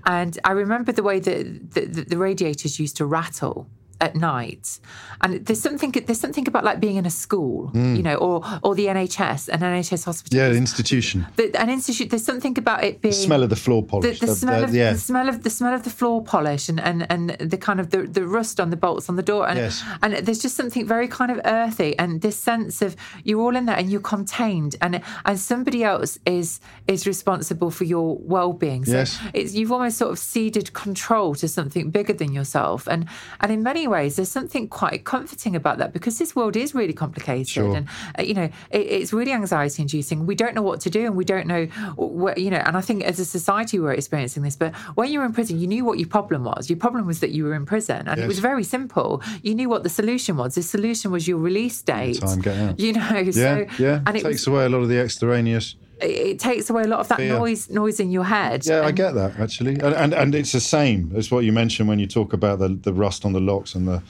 And 0.04 0.36
I 0.44 0.50
remember 0.50 0.90
the 0.90 1.04
way 1.04 1.20
that 1.20 1.74
the, 1.74 1.86
the, 1.86 2.02
the 2.02 2.18
radiators 2.18 2.80
used 2.80 2.96
to 2.96 3.06
rattle 3.06 3.68
at 4.00 4.14
night. 4.16 4.78
And 5.20 5.44
there's 5.46 5.60
something 5.60 5.90
there's 6.06 6.20
something 6.20 6.46
about 6.48 6.64
like 6.64 6.80
being 6.80 6.96
in 6.96 7.06
a 7.06 7.10
school, 7.10 7.70
Mm. 7.74 7.96
you 7.96 8.02
know, 8.02 8.14
or 8.16 8.42
or 8.62 8.74
the 8.74 8.86
NHS, 8.86 9.48
an 9.48 9.60
NHS 9.60 10.04
hospital. 10.04 10.38
Yeah, 10.38 10.48
the 10.50 10.56
institution. 10.56 11.26
The- 11.36 11.54
an 11.60 11.70
institute. 11.70 12.10
There's 12.10 12.24
something 12.24 12.58
about 12.58 12.84
it 12.84 13.00
being 13.00 13.12
The 13.14 13.18
smell 13.20 13.42
of 13.42 13.50
the 13.50 13.56
floor 13.56 13.82
the, 13.82 13.88
polish. 13.88 14.20
the 14.20 14.34
smell 14.34 14.64
of 14.64 14.74
yeah. 14.74 14.92
the 14.92 14.98
smell 14.98 15.28
of 15.28 15.42
the 15.42 15.50
smell 15.50 15.74
of 15.74 15.82
the 15.84 15.90
floor 15.90 16.22
polish 16.22 16.68
and, 16.68 16.80
and, 16.80 17.06
and 17.10 17.30
the 17.38 17.56
kind 17.56 17.80
of 17.80 17.90
the, 17.90 18.02
the 18.02 18.26
rust 18.26 18.60
on 18.60 18.70
the 18.70 18.76
bolts 18.76 19.08
on 19.08 19.16
the 19.16 19.22
door 19.22 19.48
and 19.48 19.58
Yes. 19.58 19.82
and 20.02 20.14
there's 20.26 20.40
just 20.40 20.56
something 20.56 20.86
very 20.86 21.08
kind 21.08 21.30
of 21.30 21.40
earthy 21.44 21.96
and 21.98 22.20
this 22.20 22.36
sense 22.36 22.82
of 22.82 22.96
you're 23.24 23.40
all 23.40 23.56
in 23.56 23.64
there 23.66 23.76
and 23.76 23.90
you're 23.90 24.00
contained 24.00 24.76
and 24.80 25.00
and 25.24 25.38
somebody 25.38 25.84
else 25.84 26.18
is 26.26 26.60
is 26.88 27.06
responsible 27.06 27.70
for 27.70 27.84
your 27.84 28.18
well-being 28.18 28.84
so 28.84 28.92
Yes. 28.98 29.18
it's 29.32 29.54
you've 29.54 29.72
almost 29.72 29.96
sort 29.98 30.10
of 30.12 30.18
ceded 30.18 30.72
control 30.72 31.34
to 31.36 31.46
something 31.48 31.90
bigger 31.90 32.12
than 32.12 32.32
yourself 32.32 32.86
and 32.88 33.06
and 33.40 33.52
in 33.52 33.62
many 33.62 33.83
ways 33.86 34.16
there's 34.16 34.28
something 34.30 34.68
quite 34.68 35.04
comforting 35.04 35.54
about 35.56 35.78
that 35.78 35.92
because 35.92 36.18
this 36.18 36.34
world 36.34 36.56
is 36.56 36.74
really 36.74 36.92
complicated 36.92 37.48
Sure. 37.48 37.76
and 37.76 37.88
uh, 38.18 38.22
you 38.22 38.34
know 38.34 38.48
it, 38.70 38.78
it's 38.78 39.12
really 39.12 39.32
anxiety 39.32 39.82
inducing 39.82 40.26
we 40.26 40.34
don't 40.34 40.54
know 40.54 40.62
what 40.62 40.80
to 40.80 40.90
do 40.90 41.06
and 41.06 41.16
we 41.16 41.24
don't 41.24 41.46
know 41.46 41.66
what 41.96 42.38
you 42.38 42.50
know 42.50 42.62
and 42.66 42.76
i 42.76 42.80
think 42.80 43.02
as 43.04 43.18
a 43.18 43.24
society 43.24 43.78
we're 43.78 43.92
experiencing 43.92 44.42
this 44.42 44.56
but 44.56 44.74
when 44.96 45.10
you 45.10 45.18
were 45.18 45.24
in 45.24 45.32
prison 45.32 45.58
you 45.58 45.66
knew 45.66 45.84
what 45.84 45.98
your 45.98 46.08
problem 46.08 46.44
was 46.44 46.68
your 46.70 46.78
problem 46.78 47.06
was 47.06 47.20
that 47.20 47.30
you 47.30 47.44
were 47.44 47.54
in 47.54 47.66
prison 47.66 48.06
and 48.08 48.20
it 48.20 48.26
was 48.26 48.38
very 48.38 48.64
simple 48.64 49.22
you 49.42 49.54
knew 49.54 49.68
what 49.68 49.82
the 49.82 49.88
solution 49.88 50.36
was 50.36 50.54
the 50.54 50.62
solution 50.62 51.10
was 51.10 51.26
your 51.28 51.38
release 51.38 51.80
date 51.82 52.20
Time, 52.20 52.40
get 52.40 52.56
out. 52.56 52.80
you 52.80 52.92
know 52.92 53.18
yeah, 53.18 53.30
so 53.30 53.66
yeah. 53.78 54.00
and 54.06 54.16
it, 54.16 54.22
takes 54.22 54.46
was, 54.46 54.46
away 54.48 54.64
a 54.64 54.68
lot 54.68 54.78
of 54.78 54.88
the 54.88 54.98
extraneous. 54.98 55.76
It, 56.00 56.38
takes 56.38 56.70
away 56.70 56.82
a 56.82 56.88
lot 56.88 57.00
of 57.00 57.08
that 57.08 57.18
Fear. 57.18 57.38
noise 57.38 57.70
noise 57.70 58.00
in 58.00 58.10
your 58.10 58.24
head 58.24 58.66
Yeah, 58.66 58.82
I 58.86 58.90
get 58.92 59.14
that 59.14 59.38
actually, 59.38 59.72
and, 59.74 59.94
and 59.94 60.12
and 60.14 60.34
it's 60.34 60.52
the 60.52 60.60
same 60.60 61.12
as 61.16 61.30
what 61.30 61.44
you 61.44 61.52
mentioned 61.52 61.88
when 61.88 61.98
you 61.98 62.06
talk 62.06 62.32
about 62.32 62.58
the 62.58 62.68
the 62.68 62.92
rust 62.92 63.24
on 63.24 63.32
the 63.32 63.40
locks 63.40 63.74
and 63.74 63.86
the. 63.88 64.02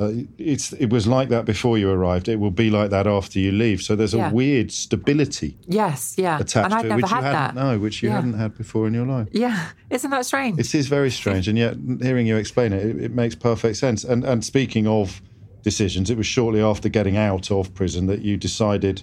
Uh, 0.00 0.10
it's 0.38 0.72
it 0.72 0.90
was 0.90 1.06
like 1.06 1.28
that 1.28 1.44
before 1.44 1.78
you 1.78 1.88
arrived. 1.88 2.26
It 2.28 2.40
will 2.40 2.50
be 2.50 2.70
like 2.70 2.90
that 2.90 3.06
after 3.06 3.38
you 3.38 3.52
leave. 3.52 3.82
So 3.82 3.94
there's 3.94 4.14
Yeah. 4.14 4.30
a 4.30 4.34
weird 4.34 4.72
stability 4.72 5.56
yes 5.68 6.14
yeah 6.16 6.38
attached 6.40 6.72
and 6.72 6.80
to 6.80 6.86
it, 6.86 6.88
never 6.88 6.96
which 7.02 7.10
you 7.10 7.16
had 7.16 7.24
hadn't 7.24 7.54
that 7.54 7.64
no, 7.64 7.78
which 7.78 8.02
you 8.02 8.08
Yeah. 8.08 8.14
hadn't 8.16 8.32
had 8.34 8.56
before 8.58 8.86
in 8.88 8.94
your 8.94 9.06
life. 9.06 9.28
yeah 9.32 9.68
isn't 9.90 10.10
that 10.10 10.26
strange 10.26 10.58
It 10.58 10.74
is 10.74 10.88
very 10.88 11.10
strange, 11.10 11.46
and 11.46 11.56
yet 11.58 11.76
hearing 12.00 12.26
you 12.26 12.36
explain 12.36 12.72
it, 12.72 12.84
it, 12.84 13.00
it 13.04 13.14
makes 13.14 13.36
perfect 13.36 13.76
sense. 13.76 14.02
And 14.02 14.24
and 14.24 14.42
speaking 14.44 14.88
of 14.88 15.20
decisions, 15.62 16.10
it 16.10 16.16
was 16.16 16.26
shortly 16.26 16.60
after 16.62 16.88
getting 16.88 17.16
out 17.16 17.50
of 17.52 17.72
prison 17.74 18.06
that 18.06 18.22
you 18.22 18.36
decided 18.36 19.02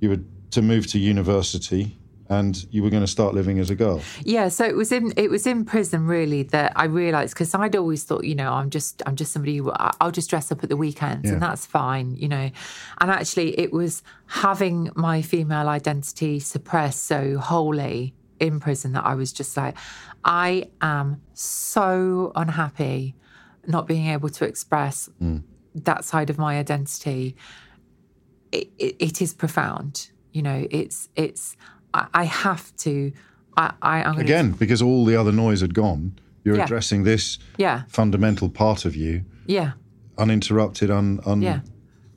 you 0.00 0.08
were 0.08 0.20
to 0.52 0.62
move 0.62 0.86
to 0.88 0.98
university 0.98 1.98
and 2.28 2.66
you 2.70 2.82
were 2.82 2.88
going 2.88 3.02
to 3.02 3.08
start 3.08 3.34
living 3.34 3.58
as 3.58 3.68
a 3.68 3.74
girl. 3.74 4.00
Yeah, 4.24 4.48
so 4.48 4.64
it 4.64 4.74
was 4.74 4.90
in 4.90 5.12
it 5.16 5.30
was 5.30 5.46
in 5.46 5.64
prison 5.64 6.06
really 6.06 6.42
that 6.44 6.72
I 6.76 6.84
realised 6.84 7.34
because 7.34 7.54
I'd 7.54 7.76
always 7.76 8.04
thought, 8.04 8.24
you 8.24 8.34
know, 8.34 8.52
I'm 8.52 8.70
just 8.70 9.02
I'm 9.06 9.16
just 9.16 9.32
somebody 9.32 9.58
who 9.58 9.70
I'll 10.00 10.10
just 10.10 10.30
dress 10.30 10.50
up 10.50 10.62
at 10.62 10.70
the 10.70 10.76
weekends 10.76 11.26
Yeah. 11.26 11.34
and 11.34 11.42
that's 11.42 11.66
fine, 11.66 12.14
you 12.14 12.28
know. 12.28 12.50
And 13.00 13.10
actually, 13.10 13.58
it 13.58 13.72
was 13.72 14.02
having 14.26 14.90
my 14.94 15.20
female 15.20 15.68
identity 15.68 16.40
suppressed 16.40 17.04
so 17.04 17.38
wholly 17.38 18.14
in 18.40 18.60
prison 18.60 18.92
that 18.92 19.04
I 19.04 19.14
was 19.14 19.32
just 19.32 19.56
like, 19.56 19.76
I 20.24 20.70
am 20.80 21.20
so 21.34 22.32
unhappy 22.34 23.14
not 23.66 23.86
being 23.86 24.08
able 24.08 24.28
to 24.28 24.44
express 24.44 25.08
mm. 25.22 25.42
that 25.74 26.04
side 26.04 26.30
of 26.30 26.38
my 26.38 26.58
identity. 26.58 27.36
It, 28.50 28.70
it, 28.78 28.96
it 28.98 29.22
is 29.22 29.32
profound, 29.32 30.10
you 30.32 30.42
know. 30.42 30.66
It's 30.70 31.08
it's 31.16 31.56
I, 31.94 32.06
I 32.14 32.24
have 32.24 32.74
to. 32.78 33.12
I, 33.56 33.72
I 33.82 34.02
I'm 34.02 34.18
Again, 34.18 34.52
because 34.52 34.80
all 34.80 35.04
the 35.04 35.14
other 35.16 35.32
noise 35.32 35.60
had 35.60 35.74
gone, 35.74 36.18
you're 36.44 36.56
Yeah. 36.56 36.64
addressing 36.64 37.04
this 37.04 37.38
Yeah, 37.58 37.82
fundamental 37.88 38.48
part 38.48 38.84
of 38.84 38.96
you, 38.96 39.24
yeah, 39.46 39.72
uninterrupted, 40.18 40.90
un, 40.90 41.20
un 41.26 41.42
yeah. 41.42 41.60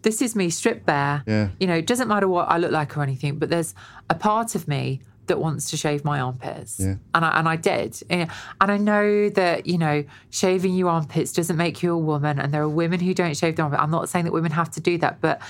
This 0.02 0.22
is 0.22 0.36
me 0.36 0.50
stripped 0.52 0.86
bare. 0.86 1.24
Yeah. 1.26 1.50
You 1.60 1.66
know, 1.68 1.74
it 1.76 1.88
doesn't 1.88 2.08
matter 2.08 2.28
what 2.28 2.48
I 2.48 2.58
look 2.58 2.72
like 2.72 2.96
or 2.96 3.02
anything, 3.02 3.40
but 3.40 3.50
there's 3.50 3.74
a 4.10 4.14
part 4.16 4.54
of 4.56 4.68
me 4.68 5.02
that 5.26 5.40
wants 5.40 5.72
to 5.72 5.78
shave 5.78 6.06
my 6.06 6.20
armpits. 6.20 6.80
Yeah. 6.80 6.96
And 7.16 7.26
I 7.26 7.40
and 7.40 7.50
I 7.50 7.56
did. 7.56 8.00
And 8.12 8.30
I 8.62 8.78
know 8.78 9.30
that, 9.30 9.66
you 9.66 9.80
know, 9.80 10.04
shaving 10.30 10.76
your 10.76 10.90
armpits 10.90 11.34
doesn't 11.34 11.58
make 11.58 11.82
you 11.82 11.92
a 11.92 11.98
woman 11.98 12.38
and 12.40 12.54
there 12.54 12.62
are 12.62 12.70
women 12.70 13.00
who 13.00 13.14
don't 13.16 13.36
shave 13.36 13.56
their 13.56 13.66
armpits. 13.66 13.82
I'm 13.82 13.90
not 13.90 14.08
saying 14.08 14.26
that 14.26 14.32
women 14.32 14.52
have 14.52 14.70
to 14.72 14.80
do 14.80 15.00
that, 15.00 15.22
but 15.22 15.42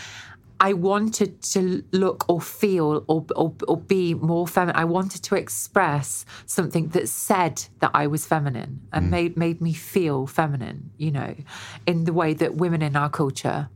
I 0.59 0.73
wanted 0.73 1.41
to 1.53 1.83
look 1.91 2.25
or 2.29 2.39
feel 2.39 3.03
or, 3.07 3.25
or, 3.35 3.53
or 3.67 3.77
be 3.77 4.13
more 4.13 4.47
feminine. 4.47 4.77
I 4.77 4.85
wanted 4.85 5.21
to 5.23 5.35
express 5.35 6.25
something 6.45 6.89
that 6.89 7.09
said 7.09 7.65
that 7.79 7.91
I 7.93 8.07
was 8.07 8.25
feminine 8.25 8.79
Mm. 8.85 8.97
and 8.97 9.11
made 9.11 9.37
made 9.37 9.59
me 9.61 9.73
feel 9.73 10.27
feminine, 10.27 10.91
you 10.97 11.11
know, 11.11 11.35
in 11.85 12.05
the 12.05 12.13
way 12.13 12.33
that 12.33 12.55
women 12.55 12.81
in 12.81 12.95
our 12.95 13.09
culture 13.09 13.69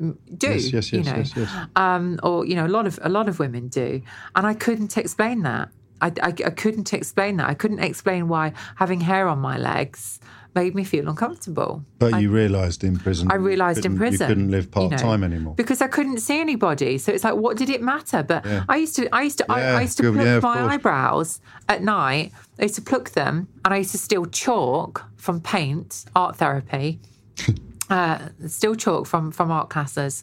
mm, 0.00 0.16
do. 0.36 0.48
Yes, 0.48 0.72
yes, 0.72 0.92
you 0.92 0.98
yes, 1.00 1.06
know, 1.06 1.16
yes, 1.16 1.32
yes. 1.36 1.48
Um, 1.76 2.18
or 2.22 2.44
you 2.44 2.54
know, 2.56 2.66
a 2.66 2.72
lot 2.76 2.86
of 2.86 2.98
a 3.02 3.08
lot 3.08 3.28
of 3.28 3.38
women 3.38 3.68
do, 3.68 4.02
and 4.34 4.46
I 4.46 4.54
couldn't 4.54 4.96
explain 4.96 5.42
that. 5.42 5.68
I, 6.02 6.12
I, 6.22 6.28
I 6.28 6.50
couldn't 6.50 6.92
explain 6.94 7.36
that. 7.36 7.48
I 7.48 7.54
couldn't 7.54 7.80
explain 7.80 8.28
why 8.28 8.52
having 8.76 9.00
hair 9.02 9.28
on 9.28 9.38
my 9.38 9.58
legs 9.58 10.18
made 10.54 10.74
me 10.74 10.84
feel 10.84 11.08
uncomfortable. 11.08 11.84
But 11.98 12.14
I- 12.14 12.18
you 12.18 12.30
realised 12.30 12.82
in 12.84 12.98
prison. 12.98 13.30
I 13.30 13.36
realised 13.36 13.84
in 13.86 13.96
prison 13.96 14.28
You 14.28 14.34
couldn't 14.34 14.50
live 14.50 14.64
you 14.64 14.70
part 14.70 14.90
know, 14.92 14.96
time 14.98 15.22
anymore. 15.24 15.54
because 15.54 15.80
I 15.80 15.86
couldn't 15.86 16.18
see 16.20 16.40
anybody. 16.40 16.98
So 16.98 17.12
it's 17.12 17.24
like, 17.24 17.34
what 17.36 17.56
did 17.56 17.70
it 17.70 17.82
matter? 17.82 18.22
But 18.22 18.44
I 18.68 18.76
used 18.76 18.96
to, 18.96 19.08
I 19.14 19.22
used 19.22 19.38
to, 19.38 19.50
I, 19.52 19.60
Yeah, 19.60 19.78
I 19.78 19.80
used 19.82 19.96
to 19.98 20.02
good, 20.04 20.14
pluck 20.14 20.26
yeah, 20.26 20.40
my 20.40 20.54
course. 20.60 20.72
eyebrows 20.72 21.40
at 21.68 21.82
night. 21.82 22.32
I 22.58 22.62
used 22.64 22.74
to 22.76 22.82
pluck 22.82 23.10
them, 23.10 23.48
and 23.64 23.72
I 23.74 23.78
used 23.78 23.92
to 23.92 23.98
steal 23.98 24.26
chalk 24.26 25.04
from 25.16 25.40
paint, 25.40 26.04
art 26.14 26.36
therapy. 26.36 27.00
uh, 27.90 28.18
still 28.46 28.74
chalk 28.74 29.06
from 29.06 29.30
from 29.32 29.50
art 29.50 29.68
classes, 29.70 30.22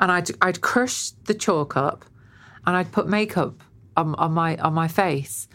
and 0.00 0.10
I'd 0.12 0.30
I'd 0.42 0.60
crush 0.60 1.10
the 1.24 1.34
chalk 1.34 1.76
up, 1.76 2.04
and 2.66 2.76
I'd 2.76 2.92
put 2.92 3.08
makeup 3.08 3.62
on, 3.96 4.14
on 4.16 4.32
my 4.32 4.56
on 4.58 4.74
my 4.74 4.88
face 4.88 5.48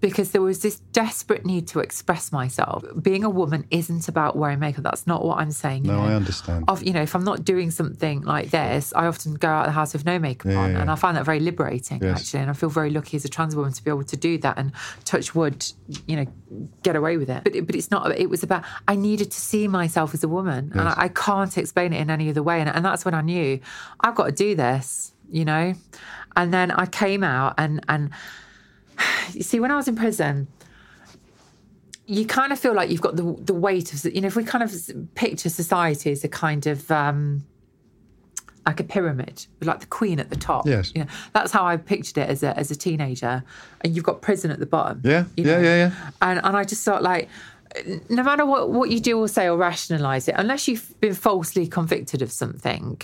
because 0.00 0.30
there 0.30 0.42
was 0.42 0.60
this 0.60 0.80
desperate 0.92 1.44
need 1.44 1.66
to 1.68 1.80
express 1.80 2.30
myself. 2.32 2.84
Being 3.00 3.24
a 3.24 3.30
woman 3.30 3.66
isn't 3.70 4.08
about 4.08 4.36
wearing 4.36 4.58
makeup. 4.58 4.84
That's 4.84 5.06
not 5.06 5.24
what 5.24 5.38
I'm 5.38 5.50
saying. 5.50 5.84
you 5.84 5.92
No. 5.92 6.02
I 6.02 6.14
understand. 6.14 6.64
Of 6.68 6.82
you 6.82 6.92
know, 6.92 7.02
if 7.02 7.14
I'm 7.14 7.24
not 7.24 7.44
doing 7.44 7.70
something 7.70 8.22
like 8.22 8.50
this, 8.50 8.92
I 8.94 9.06
often 9.06 9.34
go 9.34 9.48
out 9.48 9.60
of 9.62 9.66
the 9.66 9.72
house 9.72 9.92
with 9.92 10.04
no 10.04 10.18
makeup 10.18 10.52
Yeah, 10.52 10.58
on, 10.58 10.72
yeah, 10.72 10.80
and. 10.80 10.90
I 10.90 10.94
find 10.94 11.16
that 11.16 11.24
very 11.24 11.40
liberating 11.40 12.00
Yes. 12.02 12.20
actually. 12.20 12.40
And 12.40 12.50
I 12.50 12.52
feel 12.54 12.68
very 12.68 12.90
lucky 12.90 13.16
as 13.16 13.24
a 13.24 13.28
trans 13.28 13.54
woman 13.54 13.72
to 13.72 13.84
be 13.84 13.90
able 13.90 14.04
to 14.04 14.16
do 14.16 14.38
that 14.38 14.58
and 14.58 14.72
touch 15.04 15.34
wood, 15.34 15.64
you 16.06 16.16
know, 16.16 16.26
get 16.82 16.96
away 16.96 17.16
with 17.16 17.28
it. 17.30 17.44
But 17.44 17.54
it, 17.54 17.66
but 17.66 17.74
it's 17.74 17.90
not. 17.90 18.10
It 18.18 18.30
was 18.30 18.42
about 18.42 18.64
I 18.86 18.94
needed 18.96 19.30
to 19.30 19.40
see 19.40 19.68
myself 19.68 20.14
as 20.14 20.24
a 20.24 20.28
woman, 20.28 20.70
and 20.72 20.82
I, 20.82 20.94
I 20.96 21.08
can't 21.08 21.56
explain 21.58 21.92
it 21.92 22.00
in 22.00 22.10
any 22.10 22.30
other 22.30 22.42
way. 22.42 22.60
And, 22.60 22.68
and 22.68 22.84
that's 22.84 23.04
when 23.04 23.14
I 23.14 23.20
knew 23.20 23.60
I've 24.00 24.14
got 24.14 24.26
to 24.26 24.32
do 24.32 24.54
this, 24.54 25.12
you 25.30 25.44
know. 25.44 25.74
And 26.36 26.54
then 26.54 26.70
I 26.70 26.86
came 26.86 27.22
out, 27.24 27.54
and 27.58 27.84
and 27.88 28.10
you 29.32 29.42
see, 29.42 29.60
when 29.60 29.70
I 29.70 29.76
was 29.76 29.88
in 29.88 29.96
prison 29.96 30.48
you 32.08 32.24
kind 32.24 32.54
of 32.54 32.58
feel 32.58 32.72
like 32.72 32.90
you've 32.90 33.02
got 33.02 33.16
the 33.16 33.36
the 33.40 33.52
weight 33.52 33.92
of 33.92 34.02
you 34.12 34.22
know 34.22 34.26
if 34.26 34.34
we 34.34 34.42
kind 34.42 34.64
of 34.64 34.72
picture 35.14 35.50
society 35.50 36.10
as 36.10 36.24
a 36.24 36.28
kind 36.28 36.66
of 36.66 36.90
um 36.90 37.44
like 38.64 38.80
a 38.80 38.84
pyramid 38.84 39.46
with 39.58 39.68
like 39.68 39.80
the 39.80 39.86
queen 39.86 40.18
at 40.18 40.30
the 40.30 40.36
top. 40.36 40.66
Yes. 40.66 40.92
you 40.94 41.02
know 41.02 41.10
that's 41.32 41.52
how 41.52 41.64
i 41.64 41.76
pictured 41.76 42.18
it 42.18 42.28
as 42.28 42.42
a 42.42 42.56
as 42.58 42.70
a 42.70 42.76
teenager. 42.76 43.44
And 43.82 43.94
you've 43.94 44.04
got 44.04 44.22
prison 44.22 44.50
at 44.50 44.58
the 44.58 44.66
bottom. 44.66 45.02
Yeah, 45.04 45.24
you 45.36 45.44
yeah, 45.44 45.60
yeah, 45.60 45.76
yeah. 45.76 46.10
and 46.22 46.40
and 46.42 46.56
i 46.56 46.64
just 46.64 46.82
thought 46.82 47.02
like 47.02 47.28
no 48.08 48.22
matter 48.22 48.46
what 48.46 48.70
what 48.70 48.90
you 48.90 49.00
do 49.00 49.18
or 49.18 49.28
say 49.28 49.46
or 49.46 49.56
rationalize 49.58 50.28
it 50.28 50.34
unless 50.38 50.66
you've 50.66 50.98
been 51.00 51.14
falsely 51.14 51.66
convicted 51.66 52.22
of 52.22 52.32
something 52.32 53.00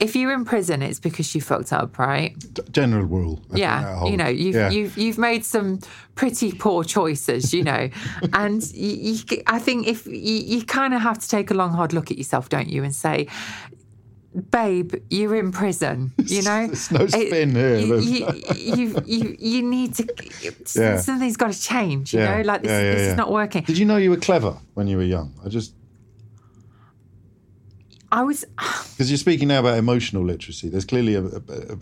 if 0.00 0.16
you're 0.16 0.32
in 0.32 0.44
prison 0.44 0.82
it's 0.82 1.00
because 1.00 1.34
you 1.34 1.40
fucked 1.40 1.72
up 1.72 1.98
right 1.98 2.34
General 2.72 3.04
rule. 3.04 3.40
I 3.52 3.56
yeah, 3.56 4.04
you 4.04 4.16
know, 4.16 4.28
you've 4.28 4.54
Yeah. 4.54 4.70
you've 4.70 4.96
you've 4.98 5.18
made 5.18 5.44
some 5.44 5.78
pretty 6.14 6.52
poor 6.52 6.84
choices, 6.84 7.52
you 7.54 7.62
know, 7.64 7.88
and 8.32 8.62
you, 8.72 8.96
you, 9.28 9.42
I 9.46 9.58
think 9.58 9.86
if 9.86 10.06
you, 10.06 10.12
you 10.14 10.64
kind 10.64 10.94
of 10.94 11.00
have 11.00 11.18
to 11.18 11.28
take 11.28 11.50
a 11.50 11.54
long 11.54 11.72
hard 11.72 11.92
look 11.92 12.10
at 12.10 12.18
yourself, 12.18 12.48
don't 12.48 12.68
you, 12.68 12.82
and 12.84 12.94
say, 12.94 13.26
"Babe, 14.50 14.94
you're 15.10 15.36
in 15.36 15.52
prison," 15.52 16.12
you 16.18 16.42
know. 16.42 16.66
There's 16.66 16.90
no 16.90 17.06
spin 17.06 17.54
here. 17.54 17.76
You, 17.78 18.00
you, 18.56 19.02
you, 19.06 19.36
you, 19.38 19.62
need 19.62 19.94
to. 19.94 20.06
Yeah. 20.74 20.96
Something's 20.98 21.36
got 21.36 21.52
to 21.52 21.60
change, 21.60 22.14
you 22.14 22.20
Yeah, 22.20 22.36
know. 22.36 22.42
Like 22.42 22.62
this, 22.62 22.70
this 22.70 23.00
is 23.10 23.16
not 23.16 23.30
working. 23.30 23.62
Did 23.64 23.78
you 23.78 23.84
know 23.84 23.96
you 23.96 24.10
were 24.10 24.16
clever 24.16 24.56
when 24.74 24.86
you 24.88 24.96
were 24.96 25.04
young? 25.04 25.32
I 25.44 25.48
just 25.48 25.74
I 28.14 28.22
was. 28.22 28.44
because 28.56 29.10
you're 29.10 29.18
speaking 29.18 29.48
now 29.48 29.58
about 29.58 29.76
emotional 29.76 30.22
literacy. 30.22 30.68
There's 30.68 30.84
clearly 30.84 31.16
a, 31.16 31.24
a, 31.24 31.26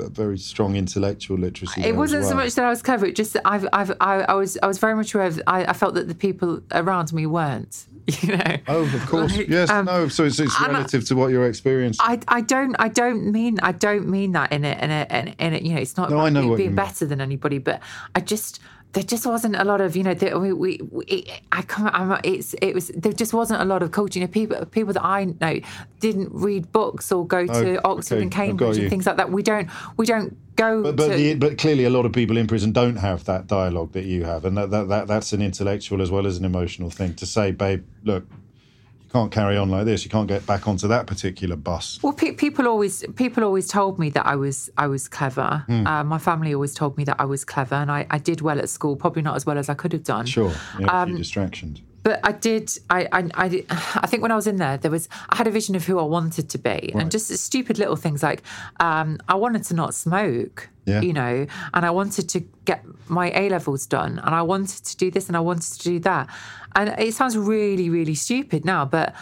a- 0.06 0.08
very 0.08 0.38
strong 0.38 0.76
intellectual 0.76 1.36
literacy. 1.36 1.82
It 1.82 1.94
wasn't 1.94 2.24
so 2.24 2.34
much 2.34 2.54
that 2.54 2.64
I 2.64 2.70
was 2.70 2.80
clever. 2.80 3.04
It 3.04 3.16
just 3.16 3.34
that 3.34 3.42
I've, 3.44 3.68
I've, 3.72 3.90
I, 4.00 4.22
I 4.22 4.34
was, 4.34 4.56
I 4.62 4.66
was 4.66 4.78
very 4.78 4.94
much 4.96 5.14
aware. 5.14 5.26
Of, 5.26 5.42
I, 5.46 5.66
I 5.66 5.72
felt 5.74 5.92
that 5.94 6.08
the 6.08 6.14
people 6.14 6.60
around 6.72 7.12
me 7.12 7.26
weren't. 7.26 7.84
You 8.22 8.36
know. 8.36 8.56
Oh, 8.66 8.82
of 8.82 9.06
course. 9.06 9.36
Like, 9.36 9.48
yes. 9.48 9.70
um, 9.70 9.84
no. 9.86 10.08
So 10.08 10.24
it's, 10.24 10.40
it's 10.40 10.56
and 10.60 10.72
I- 10.72 10.72
relative 10.72 11.06
to 11.08 11.14
what 11.14 11.28
your 11.28 11.46
experience. 11.46 11.98
I, 12.00 12.18
I 12.26 12.40
don't 12.40 12.74
I 12.80 12.88
don't 12.88 13.30
mean 13.30 13.60
I 13.62 13.70
don't 13.70 14.08
mean 14.08 14.32
that 14.32 14.50
in 14.52 14.64
it 14.64 14.82
in 14.82 14.90
it 14.90 15.36
in 15.38 15.52
it. 15.54 15.62
you 15.62 15.74
know 15.74 15.80
it's 15.80 15.96
not 15.96 16.10
No, 16.10 16.16
about 16.16 16.26
I 16.26 16.30
know 16.30 16.56
being 16.56 16.74
better 16.74 17.06
than 17.06 17.20
anybody 17.20 17.58
but 17.58 17.80
I 18.16 18.20
just 18.20 18.58
there 18.92 19.02
just 19.02 19.24
wasn't 19.26 19.56
a 19.56 19.64
lot 19.64 19.80
of 19.80 19.96
you 19.96 20.02
know 20.02 20.14
there, 20.14 20.38
we, 20.38 20.52
we, 20.52 20.80
we 20.90 21.26
I 21.50 21.62
can't 21.62 21.94
I'm, 21.94 22.20
it's 22.24 22.54
it 22.60 22.74
was 22.74 22.88
there 22.88 23.12
just 23.12 23.32
wasn't 23.32 23.62
a 23.62 23.64
lot 23.64 23.82
of 23.82 23.90
coaching. 23.90 24.22
you 24.22 24.28
know 24.28 24.32
people 24.32 24.64
people 24.66 24.92
that 24.92 25.04
I 25.04 25.24
know 25.40 25.60
didn't 26.00 26.30
read 26.32 26.70
books 26.72 27.10
or 27.10 27.26
go 27.26 27.46
to 27.46 27.76
Oh, 27.84 27.92
Oxford 27.92 28.16
okay, 28.16 28.22
and 28.22 28.30
Cambridge 28.32 28.78
and 28.78 28.90
things 28.90 29.06
like 29.06 29.16
that 29.16 29.30
we 29.30 29.42
don't 29.42 29.68
we 29.96 30.04
don't 30.04 30.36
go 30.56 30.82
But 30.82 30.96
but, 30.96 31.08
to 31.08 31.16
the, 31.16 31.34
but 31.34 31.56
clearly, 31.58 31.84
a 31.84 31.90
lot 31.90 32.04
of 32.04 32.12
people 32.12 32.36
in 32.36 32.46
prison 32.46 32.72
don't 32.72 32.96
have 32.96 33.24
that 33.24 33.46
dialogue 33.46 33.92
that 33.92 34.04
you 34.04 34.24
have, 34.24 34.44
and 34.44 34.56
that, 34.58 34.70
that, 34.70 34.88
that 34.88 35.06
that's 35.08 35.32
an 35.32 35.40
intellectual 35.40 36.02
as 36.02 36.10
well 36.10 36.26
as 36.26 36.36
an 36.36 36.44
emotional 36.44 36.90
thing 36.90 37.14
to 37.14 37.26
say, 37.26 37.50
babe. 37.52 37.84
Look, 38.04 38.26
can't 39.12 39.30
carry 39.30 39.56
on 39.56 39.68
like 39.70 39.84
this. 39.84 40.04
You 40.04 40.10
can't 40.10 40.26
get 40.28 40.44
back 40.46 40.66
onto 40.66 40.88
that 40.88 41.06
particular 41.06 41.56
bus. 41.56 41.98
Well, 42.02 42.12
pe- 42.12 42.32
people 42.32 42.66
always 42.66 43.04
people 43.16 43.44
always 43.44 43.68
told 43.68 43.98
me 43.98 44.10
that 44.10 44.26
I 44.26 44.36
was 44.36 44.70
I 44.78 44.86
was 44.86 45.08
clever. 45.08 45.64
Hmm. 45.66 45.86
Uh, 45.86 46.04
my 46.04 46.18
family 46.18 46.54
always 46.54 46.74
told 46.74 46.96
me 46.96 47.04
that 47.04 47.16
I 47.20 47.24
was 47.24 47.44
clever, 47.44 47.74
and 47.76 47.90
I, 47.90 48.06
I 48.10 48.18
did 48.18 48.40
well 48.40 48.58
at 48.58 48.68
school. 48.68 48.96
Probably 48.96 49.22
not 49.22 49.36
as 49.36 49.44
well 49.46 49.58
as 49.58 49.68
I 49.68 49.74
could 49.74 49.92
have 49.92 50.04
done. 50.04 50.26
Sure, 50.26 50.52
a 50.80 50.94
Um, 50.96 51.08
few 51.10 51.18
distractions. 51.18 51.82
But 52.04 52.18
I 52.24 52.32
did. 52.32 52.72
I, 52.90 53.06
I, 53.12 53.28
I, 53.34 53.48
did- 53.48 53.66
I 53.70 54.06
think 54.08 54.22
when 54.22 54.32
I 54.32 54.34
was 54.34 54.48
in 54.48 54.56
there, 54.56 54.76
there 54.76 54.90
was 54.90 55.08
I 55.30 55.36
had 55.36 55.46
a 55.46 55.52
vision 55.52 55.76
of 55.76 55.84
who 55.86 55.98
I 56.00 56.02
wanted 56.02 56.48
to 56.50 56.58
be, 56.58 56.90
and 56.94 57.10
just 57.12 57.28
stupid 57.38 57.78
little 57.78 57.94
things 57.96 58.22
like 58.24 58.42
um, 58.80 59.18
I 59.28 59.34
wanted 59.36 59.62
to 59.64 59.74
not 59.74 59.94
smoke. 59.94 60.68
Yeah. 60.84 61.00
You 61.00 61.12
know, 61.12 61.46
and 61.74 61.86
I 61.86 61.90
wanted 61.90 62.28
to 62.30 62.40
get 62.64 62.84
my 63.08 63.30
A 63.38 63.48
levels 63.48 63.86
done, 63.86 64.18
and 64.24 64.34
I 64.34 64.42
wanted 64.42 64.84
to 64.84 64.96
do 64.96 65.10
this, 65.10 65.28
and 65.28 65.36
I 65.36 65.40
wanted 65.40 65.72
to 65.74 65.82
do 65.82 65.98
that, 66.00 66.28
and 66.74 66.88
it 66.98 67.14
sounds 67.14 67.36
really, 67.36 67.88
really 67.88 68.14
stupid 68.14 68.64
now, 68.64 68.84
but 68.84 69.14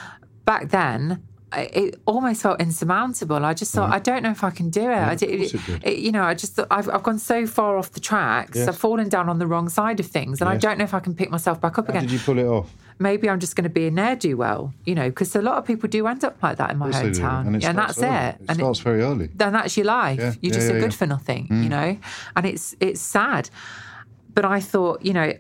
back 0.45 0.71
then. 0.71 1.23
It 1.53 2.01
almost 2.07 2.43
felt 2.43 2.61
insurmountable. 2.61 3.45
I 3.45 3.55
just 3.55 3.75
thought, 3.75 3.91
mm. 3.91 3.95
I 3.95 3.99
don't 3.99 4.23
know 4.23 4.31
if 4.31 4.45
I 4.45 4.51
can 4.51 4.71
do 4.71 4.83
it. 4.89 4.95
I 4.97 5.17
did, 5.17 5.31
it 5.31 5.55
it- 5.85 5.99
you 5.99 6.13
know, 6.13 6.23
I 6.23 6.33
just 6.33 6.55
thought 6.55 6.69
I've, 6.71 6.89
I've 6.89 7.03
gone 7.03 7.19
so 7.19 7.45
far 7.45 7.77
off 7.77 7.91
the 7.91 7.99
tracks. 7.99 8.57
Yes. 8.57 8.69
I've 8.69 8.77
fallen 8.77 9.09
down 9.09 9.29
on 9.29 9.41
the 9.41 9.49
wrong 9.49 9.69
side 9.69 9.99
of 9.99 10.07
things, 10.07 10.41
and 10.41 10.49
I 10.49 10.57
don't 10.57 10.79
know 10.79 10.85
if 10.85 10.95
I 10.95 11.01
can 11.01 11.13
pick 11.13 11.29
myself 11.29 11.61
back 11.61 11.77
up 11.77 11.87
How 11.89 11.91
again 11.91 12.03
did 12.05 12.13
you 12.13 12.21
pull 12.21 12.39
it 12.39 12.47
off? 12.47 12.71
Maybe 13.01 13.29
I'm 13.29 13.41
just 13.41 13.57
going 13.57 13.65
to 13.65 13.71
be 13.71 13.87
a 13.87 13.91
ne'er 13.91 14.15
do 14.15 14.37
well, 14.37 14.73
you 14.85 14.95
know, 14.95 15.09
because 15.09 15.35
a 15.35 15.43
lot 15.43 15.57
of 15.57 15.65
people 15.65 15.89
do 15.89 16.07
end 16.07 16.23
up 16.23 16.41
like 16.43 16.59
that 16.59 16.71
in 16.71 16.79
my 16.79 16.89
Of 16.89 16.93
course 16.93 17.05
they 17.05 17.11
do. 17.11 17.21
hometown. 17.23 17.47
And, 17.47 17.57
it 17.57 17.65
and 17.65 17.79
that's 17.79 17.99
early. 17.99 18.09
it. 18.15 18.35
It 18.35 18.47
and 18.49 18.59
starts 18.59 18.81
very 18.81 19.03
early. 19.03 19.31
then 19.35 19.53
that's 19.53 19.77
your 19.77 19.87
life. 19.87 20.19
Yeah, 20.19 20.35
You're 20.41 20.53
yeah, 20.53 20.59
just 20.59 20.71
yeah, 20.71 20.77
a 20.77 20.81
good 20.81 20.95
for 20.95 21.07
nothing, 21.07 21.47
you 21.49 21.55
mm. 21.55 21.69
know? 21.69 21.99
And 22.37 22.47
it's 22.47 22.77
it's 22.79 23.01
sad. 23.01 23.51
But 24.33 24.45
I 24.45 24.61
thought, 24.61 25.03
you 25.03 25.13
know, 25.13 25.33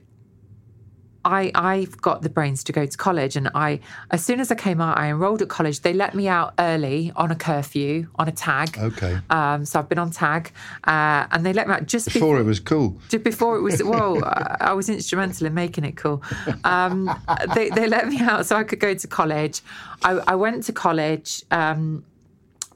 I 1.24 1.50
I've 1.54 2.00
got 2.00 2.22
the 2.22 2.30
brains 2.30 2.64
to 2.64 2.72
go 2.72 2.86
to 2.86 2.96
college 2.96 3.36
and 3.36 3.50
I 3.54 3.80
as 4.10 4.24
soon 4.24 4.40
as 4.40 4.50
I 4.50 4.54
came 4.54 4.80
out, 4.80 4.98
I 4.98 5.08
enrolled 5.10 5.42
at 5.42 5.48
college. 5.48 5.80
They 5.80 5.92
let 5.92 6.14
me 6.14 6.28
out 6.28 6.54
early 6.58 7.12
on 7.16 7.30
a 7.30 7.36
curfew, 7.36 8.08
on 8.16 8.28
a 8.28 8.32
tag. 8.32 8.78
Okay. 8.78 9.18
Um, 9.30 9.64
so 9.64 9.78
I've 9.78 9.88
been 9.88 9.98
on 9.98 10.10
tag. 10.10 10.52
Uh, 10.84 11.26
and 11.30 11.44
they 11.44 11.52
let 11.52 11.68
me 11.68 11.74
out 11.74 11.86
just 11.86 12.12
Before 12.12 12.38
it 12.38 12.44
was 12.44 12.60
cool. 12.60 12.98
just 13.08 13.24
before 13.24 13.56
it 13.56 13.60
was 13.62 13.82
well 13.82 14.22
I 14.24 14.56
I 14.70 14.72
was 14.72 14.88
instrumental 14.88 15.46
in 15.46 15.54
making 15.54 15.84
it 15.84 15.96
cool 15.96 16.22
um, 16.64 17.10
they, 17.54 17.70
they 17.70 17.86
let 17.86 18.08
me 18.08 18.18
out 18.20 18.46
so 18.46 18.56
i 18.56 18.62
could 18.64 18.78
go 18.80 18.94
to 18.94 19.06
college 19.06 19.60
i, 20.02 20.12
I 20.28 20.34
went 20.34 20.64
to 20.64 20.72
college 20.72 21.42
um, 21.50 22.04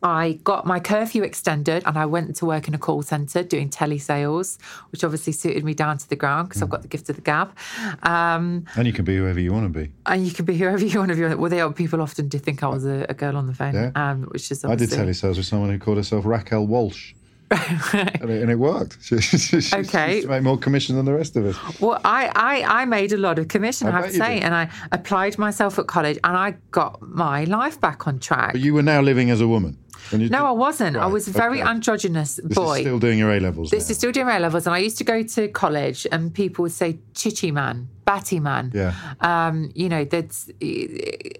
I 0.04 0.38
got 0.44 0.66
my 0.66 0.80
curfew 0.80 1.22
extended 1.22 1.82
and 1.86 1.96
I 1.96 2.04
went 2.04 2.36
to 2.36 2.44
work 2.44 2.68
in 2.68 2.74
a 2.74 2.78
call 2.78 3.00
centre 3.02 3.42
doing 3.42 3.70
telesales, 3.70 4.58
which 4.92 5.02
obviously 5.02 5.32
suited 5.32 5.64
me 5.64 5.72
down 5.72 5.96
to 5.98 6.08
the 6.08 6.14
ground 6.16 6.48
because 6.50 6.60
I've 6.62 6.68
got 6.68 6.82
the 6.82 6.88
gift 6.88 7.08
of 7.08 7.16
the 7.16 7.22
gab. 7.22 7.56
Um, 8.02 8.66
And 8.76 8.86
you 8.86 8.92
can 8.92 9.04
be 9.06 9.16
whoever 9.16 9.40
you 9.40 9.52
want 9.52 9.72
to 9.72 9.78
be. 9.80 9.90
and 10.06 10.26
you 10.26 10.32
can 10.32 10.44
be 10.44 10.56
whoever 10.58 10.84
you 10.84 10.98
want 10.98 11.10
to 11.10 11.16
be. 11.16 11.34
Well, 11.34 11.50
they 11.50 11.66
people 11.72 12.02
often 12.02 12.28
did 12.28 12.42
think 12.42 12.62
I 12.62 12.68
was 12.68 12.84
a, 12.84 13.06
a 13.08 13.14
girl 13.14 13.36
on 13.36 13.46
the 13.46 13.54
phone, 13.54 13.74
Yeah. 13.74 13.90
um, 13.96 14.24
which 14.24 14.50
is 14.52 14.62
I 14.64 14.74
did 14.74 14.90
telesales 14.90 15.36
with 15.38 15.46
someone 15.46 15.70
who 15.70 15.78
called 15.78 15.96
herself 15.96 16.24
Raquel 16.26 16.66
Walsh. 16.66 17.14
and, 17.50 18.30
it, 18.30 18.42
and 18.42 18.50
it 18.50 18.58
worked. 18.58 18.98
She, 19.02 19.20
she, 19.20 19.38
she, 19.38 19.60
she 19.60 19.76
Okay. 19.76 20.14
used 20.16 20.24
to 20.26 20.30
make 20.30 20.42
more 20.42 20.58
commission 20.58 20.96
than 20.96 21.04
the 21.04 21.12
rest 21.14 21.36
of 21.36 21.44
us. 21.46 21.56
Well, 21.80 22.00
I, 22.04 22.30
I, 22.34 22.82
I 22.82 22.84
made 22.84 23.12
a 23.12 23.16
lot 23.18 23.38
of 23.38 23.48
commission, 23.48 23.86
I 23.86 23.90
I, 23.90 23.94
have 24.00 24.06
to 24.10 24.12
say, 24.16 24.34
did. 24.34 24.44
and 24.44 24.54
I 24.54 24.68
applied 24.92 25.38
myself 25.38 25.78
at 25.78 25.86
college, 25.86 26.18
and 26.24 26.36
I 26.36 26.56
got 26.72 27.00
my 27.02 27.44
life 27.44 27.80
back 27.80 28.06
on 28.08 28.18
track. 28.18 28.52
But 28.52 28.60
you 28.62 28.74
were 28.74 28.82
now 28.82 29.00
living 29.02 29.30
as 29.30 29.40
a 29.40 29.46
woman. 29.46 29.76
No, 30.18 30.46
I 30.46 30.50
wasn't. 30.52 30.96
I 30.96 31.06
was 31.06 31.28
a 31.28 31.30
very 31.32 31.60
okay. 31.60 31.68
androgynous 31.70 32.36
This 32.42 32.54
boy. 32.56 32.74
is 32.76 32.80
still 32.82 32.98
doing 32.98 33.18
your 33.18 33.32
A 33.32 33.40
levels. 33.40 33.70
this 33.70 33.88
now. 33.88 33.92
is 33.92 33.96
still 33.98 34.12
doing 34.12 34.28
A 34.28 34.38
levels, 34.38 34.66
and 34.66 34.74
I 34.74 34.78
used 34.78 34.98
to 34.98 35.04
go 35.04 35.22
to 35.22 35.48
college, 35.48 36.06
and 36.12 36.32
people 36.34 36.62
would 36.64 36.72
say 36.72 36.98
"chichi 37.14 37.50
man," 37.50 37.88
"batty 38.04 38.40
man." 38.40 38.70
Yeah. 38.74 38.94
Um, 39.20 39.70
you 39.74 39.88
know, 39.88 40.04
that's 40.04 40.48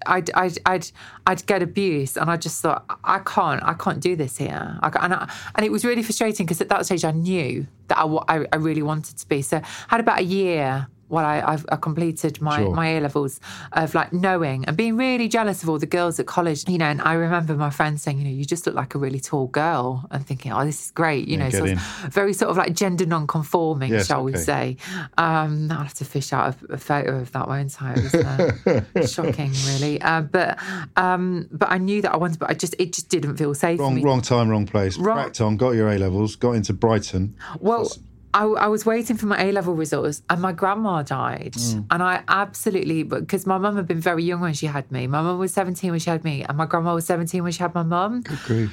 I'd, 0.06 0.30
I'd 0.34 0.58
I'd 0.66 0.90
I'd 1.26 1.46
get 1.46 1.62
abuse, 1.62 2.16
and 2.16 2.30
I 2.30 2.36
just 2.36 2.60
thought 2.62 2.84
I 3.04 3.18
can't 3.20 3.62
I 3.62 3.74
can't 3.74 4.00
do 4.00 4.16
this 4.16 4.36
here. 4.36 4.78
I, 4.82 4.88
and 5.02 5.14
I, 5.14 5.32
and 5.54 5.64
it 5.66 5.72
was 5.72 5.84
really 5.84 6.02
frustrating 6.02 6.46
because 6.46 6.60
at 6.60 6.68
that 6.68 6.84
stage 6.86 7.04
I 7.04 7.10
knew 7.12 7.66
that 7.88 7.98
I, 7.98 8.04
I 8.28 8.46
I 8.52 8.56
really 8.56 8.82
wanted 8.82 9.16
to 9.18 9.28
be. 9.28 9.42
So 9.42 9.58
I 9.58 9.62
had 9.88 10.00
about 10.00 10.20
a 10.20 10.24
year. 10.24 10.88
While 11.14 11.24
I, 11.24 11.36
I've, 11.52 11.64
I 11.70 11.76
completed 11.76 12.40
my, 12.40 12.58
Sure. 12.58 12.74
my 12.74 12.86
A 12.96 13.00
levels 13.00 13.40
of 13.72 13.94
like 13.94 14.12
knowing 14.12 14.64
and 14.66 14.76
being 14.76 14.96
really 14.96 15.28
jealous 15.28 15.62
of 15.62 15.68
all 15.70 15.78
the 15.78 15.86
girls 15.98 16.18
at 16.20 16.26
college, 16.26 16.68
you 16.68 16.78
know. 16.78 16.86
And 16.94 17.00
I 17.02 17.14
remember 17.14 17.54
my 17.54 17.70
friend 17.70 18.00
saying, 18.00 18.18
you 18.18 18.24
know, 18.24 18.30
you 18.40 18.44
just 18.44 18.66
look 18.66 18.74
like 18.74 18.94
a 18.94 18.98
really 18.98 19.20
tall 19.20 19.46
girl, 19.46 20.06
and 20.10 20.26
thinking, 20.26 20.52
oh, 20.52 20.64
this 20.64 20.78
is 20.86 20.90
great, 20.90 21.26
you 21.28 21.36
Yeah, 21.38 21.44
know. 21.44 21.50
get 21.50 21.58
So 21.58 21.58
I 21.58 21.62
was 21.62 21.72
in. 21.72 22.10
very 22.10 22.32
sort 22.32 22.50
of 22.50 22.56
like 22.56 22.74
gender 22.74 23.06
non-conforming, 23.06 23.92
Yes, 23.92 24.06
shall 24.08 24.24
we 24.24 24.34
say? 24.36 24.76
Um, 25.18 25.70
I'll 25.70 25.84
have 25.84 25.94
to 25.94 26.04
fish 26.04 26.32
out 26.32 26.56
a, 26.68 26.74
a 26.74 26.78
photo 26.78 27.16
of 27.20 27.32
that, 27.32 27.46
won't 27.48 27.80
I? 27.82 27.94
It 27.94 28.02
was 28.02 28.14
uh, 28.14 29.06
shocking, 29.06 29.52
really. 29.66 30.00
Uh, 30.00 30.22
but 30.22 30.58
um, 30.96 31.48
but 31.52 31.70
I 31.70 31.78
knew 31.78 32.02
that 32.02 32.12
I 32.12 32.16
wanted, 32.16 32.38
but 32.38 32.50
I 32.50 32.54
just 32.54 32.74
it 32.78 32.92
just 32.92 33.08
didn't 33.08 33.36
feel 33.36 33.54
safe 33.54 33.78
Wrong, 33.80 34.00
wrong 34.02 34.20
time, 34.20 34.48
wrong 34.48 34.66
place. 34.66 34.96
Wrong- 34.98 35.16
Cracked 35.16 35.40
on, 35.40 35.56
got 35.56 35.70
your 35.70 35.88
A 35.90 35.98
levels, 35.98 36.36
got 36.36 36.52
into 36.52 36.72
Brighton. 36.72 37.34
Well, 37.60 37.90
I, 38.34 38.42
I 38.44 38.66
was 38.66 38.84
waiting 38.84 39.16
for 39.16 39.26
my 39.26 39.40
A 39.40 39.52
level 39.52 39.74
results, 39.74 40.22
and 40.28 40.42
my 40.42 40.52
grandma 40.52 41.02
died, 41.02 41.54
and 41.90 42.02
I 42.02 42.24
absolutely 42.26 43.04
because 43.04 43.46
my 43.46 43.58
mum 43.58 43.76
had 43.76 43.86
been 43.86 44.00
very 44.00 44.24
young 44.24 44.40
when 44.40 44.54
she 44.54 44.66
had 44.66 44.90
me. 44.90 45.06
My 45.06 45.22
mum 45.22 45.38
was 45.38 45.54
seventeen 45.54 45.92
when 45.92 46.00
she 46.00 46.10
had 46.10 46.24
me, 46.24 46.42
and 46.42 46.58
my 46.58 46.66
grandma 46.66 46.94
was 46.94 47.06
seventeen 47.06 47.44
when 47.44 47.52
she 47.52 47.62
had 47.62 47.74
my 47.74 47.84
mum. 47.84 48.24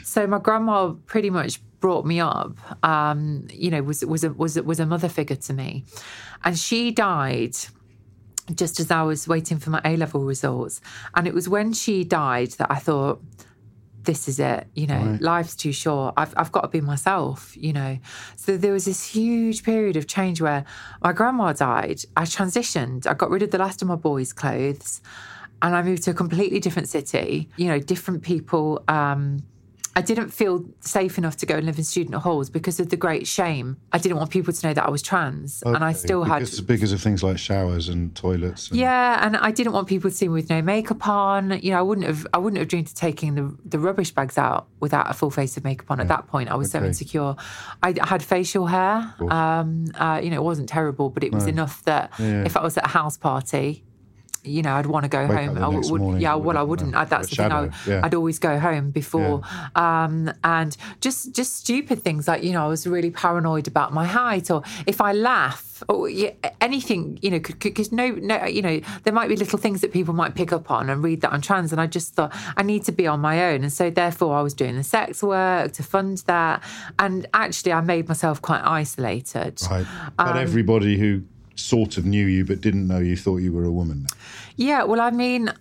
So 0.03 0.25
my 0.25 0.39
grandma 0.39 0.93
pretty 1.05 1.29
much 1.29 1.61
brought 1.79 2.05
me 2.05 2.19
up. 2.19 2.57
Um, 2.83 3.47
you 3.53 3.69
know, 3.69 3.83
was 3.83 4.03
was 4.03 4.23
a 4.23 4.33
was 4.33 4.59
was 4.61 4.79
a 4.79 4.85
mother 4.85 5.09
figure 5.09 5.35
to 5.35 5.53
me, 5.53 5.85
and 6.43 6.57
she 6.57 6.91
died 6.91 7.55
just 8.55 8.79
as 8.79 8.89
I 8.89 9.03
was 9.03 9.27
waiting 9.27 9.59
for 9.59 9.69
my 9.69 9.81
A 9.85 9.95
level 9.95 10.21
results. 10.21 10.81
And 11.15 11.27
it 11.27 11.33
was 11.35 11.47
when 11.47 11.71
she 11.73 12.03
died 12.03 12.51
that 12.53 12.71
I 12.71 12.79
thought, 12.87 13.21
this 14.03 14.27
is 14.27 14.39
it. 14.39 14.67
You 14.73 14.87
know, 14.87 15.17
life's 15.21 15.55
too 15.55 15.71
short. 15.71 16.13
I've, 16.17 16.33
I've 16.37 16.51
got 16.51 16.61
to 16.61 16.67
be 16.67 16.81
myself, 16.81 17.55
you 17.55 17.73
know. 17.73 17.99
So 18.35 18.57
there 18.57 18.73
was 18.73 18.85
this 18.85 19.05
huge 19.05 19.63
period 19.63 19.95
of 19.95 20.07
change 20.07 20.41
where 20.41 20.65
my 21.01 21.13
grandma 21.13 21.53
died. 21.53 22.01
I 22.15 22.23
transitioned. 22.23 23.07
I 23.07 23.13
got 23.13 23.29
rid 23.29 23.43
of 23.43 23.51
the 23.51 23.57
last 23.57 23.81
of 23.81 23.87
my 23.87 23.95
boys' 23.95 24.33
clothes 24.33 25.01
and 25.61 25.75
I 25.75 25.81
moved 25.81 26.03
to 26.03 26.11
a 26.11 26.13
completely 26.13 26.59
different 26.59 26.89
city, 26.89 27.49
you 27.55 27.67
know, 27.67 27.79
different 27.79 28.23
people. 28.23 28.83
Um, 28.87 29.43
I 29.95 30.01
didn't 30.01 30.29
feel 30.29 30.63
safe 30.79 31.17
enough 31.17 31.35
to 31.37 31.45
go 31.45 31.55
and 31.57 31.65
live 31.65 31.77
in 31.77 31.83
student 31.83 32.15
halls 32.15 32.49
because 32.49 32.79
of 32.79 32.89
the 32.89 32.95
great 32.95 33.27
shame. 33.27 33.75
I 33.91 33.97
didn't 33.97 34.17
want 34.17 34.29
people 34.29 34.53
to 34.53 34.67
know 34.67 34.73
that 34.73 34.85
I 34.85 34.89
was 34.89 35.01
trans, 35.01 35.61
and 35.65 35.77
I 35.83 35.89
Okay, 35.89 35.97
still 35.97 36.23
had 36.23 36.39
because, 36.39 36.61
because 36.61 36.91
of 36.93 37.01
things 37.01 37.23
like 37.23 37.37
showers 37.37 37.89
and 37.89 38.15
toilets. 38.15 38.69
And, 38.69 38.79
yeah, 38.79 39.25
and 39.25 39.35
I 39.35 39.51
didn't 39.51 39.73
want 39.73 39.87
people 39.89 40.09
to 40.09 40.15
see 40.15 40.27
me 40.27 40.33
with 40.33 40.49
no 40.49 40.61
makeup 40.61 41.05
on. 41.07 41.59
You 41.61 41.71
know, 41.71 41.79
I 41.79 41.81
wouldn't 41.81 42.07
have 42.07 42.25
I 42.33 42.37
wouldn't 42.37 42.59
have 42.59 42.69
dreamed 42.69 42.87
of 42.87 42.93
taking 42.93 43.35
the 43.35 43.55
the 43.65 43.79
rubbish 43.79 44.11
bags 44.11 44.37
out 44.37 44.67
without 44.79 45.09
a 45.09 45.13
full 45.13 45.29
face 45.31 45.57
of 45.57 45.63
makeup 45.65 45.91
on. 45.91 45.99
At 45.99 46.07
that 46.07 46.27
point, 46.27 46.49
I 46.49 46.55
was 46.55 46.71
so 46.71 46.83
insecure. 46.83 47.35
I 47.83 47.93
had 48.01 48.23
facial 48.23 48.67
hair. 48.67 49.13
Um, 49.29 49.85
uh, 49.95 50.21
you 50.23 50.29
know, 50.29 50.37
it 50.37 50.43
wasn't 50.43 50.69
terrible, 50.69 51.09
but 51.09 51.23
it 51.23 51.33
was 51.33 51.47
enough 51.47 51.83
that 51.83 52.11
Yeah. 52.17 52.43
if 52.45 52.55
I 52.55 52.63
was 52.63 52.77
at 52.77 52.85
a 52.85 52.89
house 52.89 53.17
party. 53.17 53.83
You 54.43 54.61
know, 54.63 54.73
I'd 54.73 54.87
want 54.87 55.03
to 55.03 55.09
go 55.09 55.25
Wake 55.27 55.49
home. 55.49 55.57
I 55.57 55.67
would, 55.67 56.01
morning 56.01 56.21
yeah. 56.21 56.35
Well, 56.35 56.57
I 56.57 56.63
wouldn't, 56.63 56.95
I, 56.95 57.05
that's 57.05 57.29
the 57.29 57.35
thing. 57.35 57.51
I, 57.51 57.69
yeah. 57.85 58.01
I'd 58.03 58.15
always 58.15 58.39
go 58.39 58.57
home 58.57 58.89
before, 58.89 59.41
um, 59.75 60.31
and 60.43 60.75
just 60.99 61.35
just 61.35 61.57
stupid 61.57 62.01
things 62.01 62.27
like 62.27 62.43
you 62.43 62.53
know, 62.53 62.65
I 62.65 62.67
was 62.67 62.87
really 62.87 63.11
paranoid 63.11 63.67
about 63.67 63.93
my 63.93 64.05
height, 64.05 64.49
or 64.49 64.63
if 64.87 64.99
I 64.99 65.13
laugh, 65.13 65.83
or 65.87 66.09
yeah, 66.09 66.31
anything, 66.59 67.19
you 67.21 67.29
know, 67.31 67.39
because 67.39 67.91
no, 67.91 68.09
no, 68.11 68.45
you 68.45 68.61
know, 68.61 68.81
there 69.03 69.13
might 69.13 69.29
be 69.29 69.35
little 69.35 69.59
things 69.59 69.81
that 69.81 69.91
people 69.91 70.13
might 70.13 70.33
pick 70.33 70.51
up 70.51 70.71
on 70.71 70.89
and 70.89 71.03
read 71.03 71.21
that 71.21 71.33
I'm 71.33 71.41
trans, 71.41 71.71
and 71.71 71.79
I 71.79 71.87
just 71.87 72.15
thought 72.15 72.33
I 72.57 72.63
need 72.63 72.83
to 72.85 72.91
be 72.91 73.05
on 73.05 73.19
my 73.19 73.53
own, 73.53 73.61
and 73.61 73.71
so 73.71 73.89
therefore 73.91 74.35
I 74.35 74.41
was 74.41 74.53
doing 74.53 74.75
the 74.75 74.83
sex 74.83 75.21
work 75.21 75.73
to 75.73 75.83
fund 75.83 76.19
that, 76.25 76.63
and 76.97 77.27
actually 77.33 77.73
I 77.73 77.81
made 77.81 78.07
myself 78.07 78.41
quite 78.41 78.61
isolated. 78.63 79.61
Right. 79.69 79.85
Um, 80.17 80.27
But 80.27 80.37
everybody 80.37 80.97
who 80.97 81.23
sort 81.61 81.97
of 81.97 82.05
knew 82.05 82.25
you 82.25 82.43
but 82.45 82.61
didn't 82.61 82.87
know 82.87 82.99
you 82.99 83.15
thought 83.15 83.37
you 83.37 83.53
were 83.53 83.63
a 83.65 83.71
woman. 83.71 84.07
Yeah, 84.55 84.83
well, 84.83 84.99
I 85.01 85.11
mean, 85.11 85.51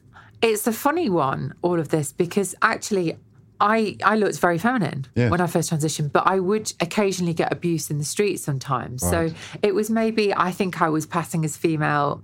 it's 0.43 0.67
a 0.67 0.73
funny 0.73 1.09
one, 1.11 1.55
all 1.63 1.79
of 1.79 1.89
this, 1.91 2.13
because 2.13 2.55
actually, 2.63 3.17
I 3.61 3.97
I 4.03 4.17
looked 4.17 4.39
very 4.41 4.59
feminine 4.59 5.07
Yeah. 5.15 5.29
when 5.31 5.41
I 5.41 5.47
first 5.47 5.71
transitioned, 5.71 6.13
but 6.13 6.27
I 6.27 6.41
would 6.41 6.73
occasionally 6.81 7.35
get 7.35 7.53
abuse 7.53 7.91
in 7.91 7.99
the 7.99 8.05
street 8.05 8.39
sometimes. 8.41 9.03
Right. 9.03 9.31
So 9.31 9.37
it 9.63 9.75
was 9.75 9.91
maybe, 9.91 10.35
I 10.35 10.51
think 10.51 10.81
I 10.81 10.89
was 10.89 11.05
passing 11.07 11.45
as 11.45 11.57
female 11.59 12.23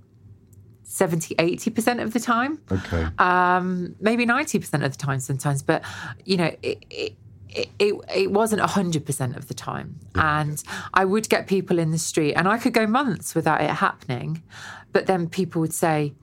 70, 0.83 1.35
80% 1.35 2.01
of 2.01 2.13
the 2.13 2.19
time 2.19 2.59
Okay. 2.71 3.05
um, 3.19 3.95
maybe 3.99 4.25
90% 4.25 4.83
of 4.85 4.91
the 4.91 4.97
time 4.97 5.19
sometimes. 5.19 5.61
But, 5.61 5.83
you 6.25 6.37
know, 6.37 6.51
it, 6.63 6.83
it, 6.89 7.13
it, 7.57 7.69
it, 7.79 7.95
it 8.15 8.31
wasn't 8.31 8.61
100% 8.61 9.35
of 9.35 9.47
the 9.47 9.53
time. 9.53 9.99
And 10.15 10.63
I 10.93 11.05
would 11.05 11.27
get 11.27 11.47
people 11.47 11.79
in 11.79 11.91
the 11.91 11.97
street, 11.97 12.33
and 12.35 12.47
I 12.47 12.57
could 12.57 12.73
go 12.73 12.85
months 12.85 13.33
without 13.33 13.61
it 13.61 13.69
happening. 13.69 14.43
But 14.93 15.07
then 15.07 15.27
people 15.27 15.59
would 15.61 15.73
say, 15.73 16.13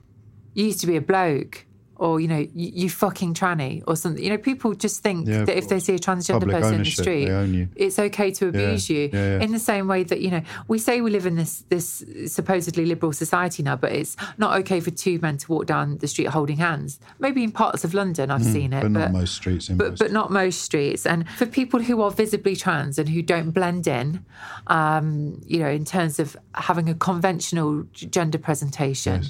You 0.53 0.65
used 0.65 0.79
to 0.81 0.87
be 0.87 0.95
a 0.95 1.01
bloke 1.01 1.65
or 1.97 2.19
you 2.19 2.27
know 2.27 2.37
you, 2.37 2.49
you, 2.53 2.89
fucking 2.89 3.33
tranny 3.33 3.83
or 3.87 3.95
something 3.95 4.23
you 4.23 4.29
know 4.29 4.37
people 4.37 4.73
just 4.73 5.01
think 5.01 5.27
Yeah, 5.27 5.43
that 5.45 5.57
if 5.57 5.69
they 5.69 5.79
see 5.79 5.95
a 5.95 5.99
transgender 5.99 6.39
Public 6.41 6.57
person 6.57 6.75
in 6.75 6.83
the 6.83 6.89
street 6.91 7.25
they 7.25 7.31
own 7.31 7.53
you. 7.53 7.69
it's 7.75 7.97
okay 7.99 8.31
to 8.31 8.47
abuse 8.49 8.89
you 8.89 9.09
yeah, 9.13 9.37
yeah. 9.37 9.39
in 9.41 9.51
the 9.51 9.59
same 9.59 9.87
way 9.87 10.03
that 10.03 10.19
you 10.21 10.29
know 10.31 10.41
we 10.67 10.77
say 10.77 11.01
we 11.01 11.09
live 11.11 11.25
in 11.25 11.35
this 11.35 11.63
this 11.69 12.03
supposedly 12.27 12.85
liberal 12.85 13.13
society 13.13 13.63
now 13.63 13.75
but 13.75 13.91
it's 13.91 14.15
not 14.37 14.57
okay 14.59 14.79
for 14.79 14.91
two 14.91 15.19
men 15.19 15.37
to 15.37 15.51
walk 15.51 15.65
down 15.65 15.97
the 15.99 16.07
street 16.07 16.27
holding 16.27 16.57
hands 16.57 16.99
maybe 17.19 17.43
in 17.43 17.51
parts 17.51 17.83
of 17.83 17.93
london 17.93 18.29
i've 18.31 18.43
seen 18.43 18.73
it 18.73 18.83
Mm, 18.83 18.93
but 18.93 18.99
not 18.99 19.11
most 19.11 19.35
streets 19.35 19.69
in 19.69 19.77
but, 19.77 19.89
most. 19.91 19.99
but 19.99 20.11
not 20.11 20.31
most 20.31 20.61
streets. 20.61 21.05
And 21.05 21.27
for 21.29 21.45
people 21.45 21.81
who 21.81 22.01
are 22.01 22.11
visibly 22.11 22.55
trans 22.55 22.97
and 22.99 23.07
who 23.09 23.21
don't 23.21 23.51
blend 23.51 23.87
in, 23.87 24.25
um, 24.67 25.41
you 25.45 25.59
know, 25.59 25.69
in 25.69 25.85
terms 25.85 26.19
of 26.19 26.35
having 26.55 26.89
a 26.89 26.93
conventional 26.95 27.83
gender 27.93 28.37
presentation, 28.37 29.23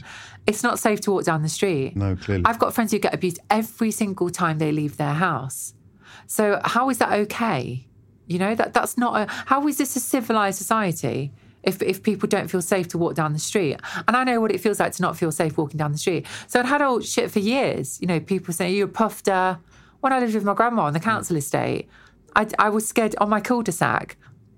it's 0.48 0.64
not 0.64 0.80
safe 0.80 1.02
to 1.02 1.12
walk 1.12 1.24
down 1.26 1.42
the 1.42 1.50
street. 1.50 1.96
No, 1.96 2.16
clearly. 2.16 2.44
I've 2.46 2.60
got 2.60 2.74
friends 2.74 2.92
who 2.92 3.00
get 3.00 3.14
abused 3.14 3.40
every 3.50 3.92
single 3.92 4.30
time 4.30 4.58
they 4.60 4.72
leave 4.72 4.98
their 4.98 5.14
house. 5.14 5.74
So 6.28 6.62
how 6.64 6.90
is 6.90 6.98
that 7.00 7.14
okay? 7.14 7.88
You 8.28 8.40
know, 8.40 8.56
that 8.56 8.74
that's 8.74 8.98
not 8.98 9.16
a 9.18 9.32
how 9.32 9.68
is 9.68 9.78
this 9.78 9.96
a 9.96 10.00
civilized 10.00 10.58
society? 10.58 11.32
If, 11.64 11.82
if 11.82 12.04
people 12.04 12.30
don't 12.30 12.48
feel 12.48 12.62
safe 12.62 12.88
to 12.90 13.00
walk 13.00 13.16
down 13.16 13.34
the 13.34 13.40
street. 13.40 13.80
And 14.08 14.16
I 14.16 14.24
know 14.24 14.40
what 14.40 14.52
it 14.52 14.60
feels 14.62 14.80
like 14.80 14.92
to 14.92 15.02
not 15.02 15.18
feel 15.18 15.32
safe 15.32 15.58
walking 15.58 15.80
down 15.80 15.92
the 15.92 15.98
street. 15.98 16.28
So 16.46 16.60
I'd 16.60 16.68
had 16.68 16.84
all 16.84 17.00
shit 17.02 17.32
for 17.32 17.40
years. 17.40 18.00
You 18.00 18.06
know, 18.06 18.20
people 18.20 18.54
saying, 18.54 18.76
you're 18.76 18.86
a 18.86 18.88
puffer. 18.88 19.58
When 20.02 20.14
I 20.14 20.20
lived 20.20 20.36
with 20.36 20.44
my 20.44 20.54
grandma 20.54 20.84
on 20.84 20.94
the 20.94 21.00
council 21.00 21.36
estate, 21.36 21.90
I, 22.36 22.46
I 22.60 22.70
was 22.70 22.88
scared 22.88 23.16
on 23.20 23.30
my 23.32 23.42
cul-de-sac. 23.42 24.16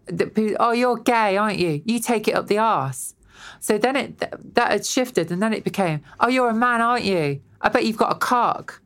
That 0.08 0.36
people, 0.36 0.58
oh, 0.60 0.72
you're 0.72 0.98
gay, 0.98 1.38
aren't 1.38 1.60
you? 1.60 1.82
You 1.86 2.02
take 2.02 2.28
it 2.28 2.36
up 2.36 2.48
the 2.48 2.58
arse. 2.58 3.16
So 3.60 3.78
then 3.78 3.96
it 3.96 4.20
th- 4.20 4.34
that 4.54 4.72
had 4.72 4.86
shifted, 4.86 5.32
and 5.32 5.42
then 5.42 5.54
it 5.54 5.64
became, 5.64 6.02
oh, 6.20 6.28
you're 6.28 6.50
a 6.50 6.54
man, 6.54 6.82
aren't 6.82 7.06
you? 7.06 7.42
I 7.62 7.70
bet 7.70 7.86
you've 7.86 7.98
got 7.98 8.12
a 8.12 8.20
cock. 8.20 8.82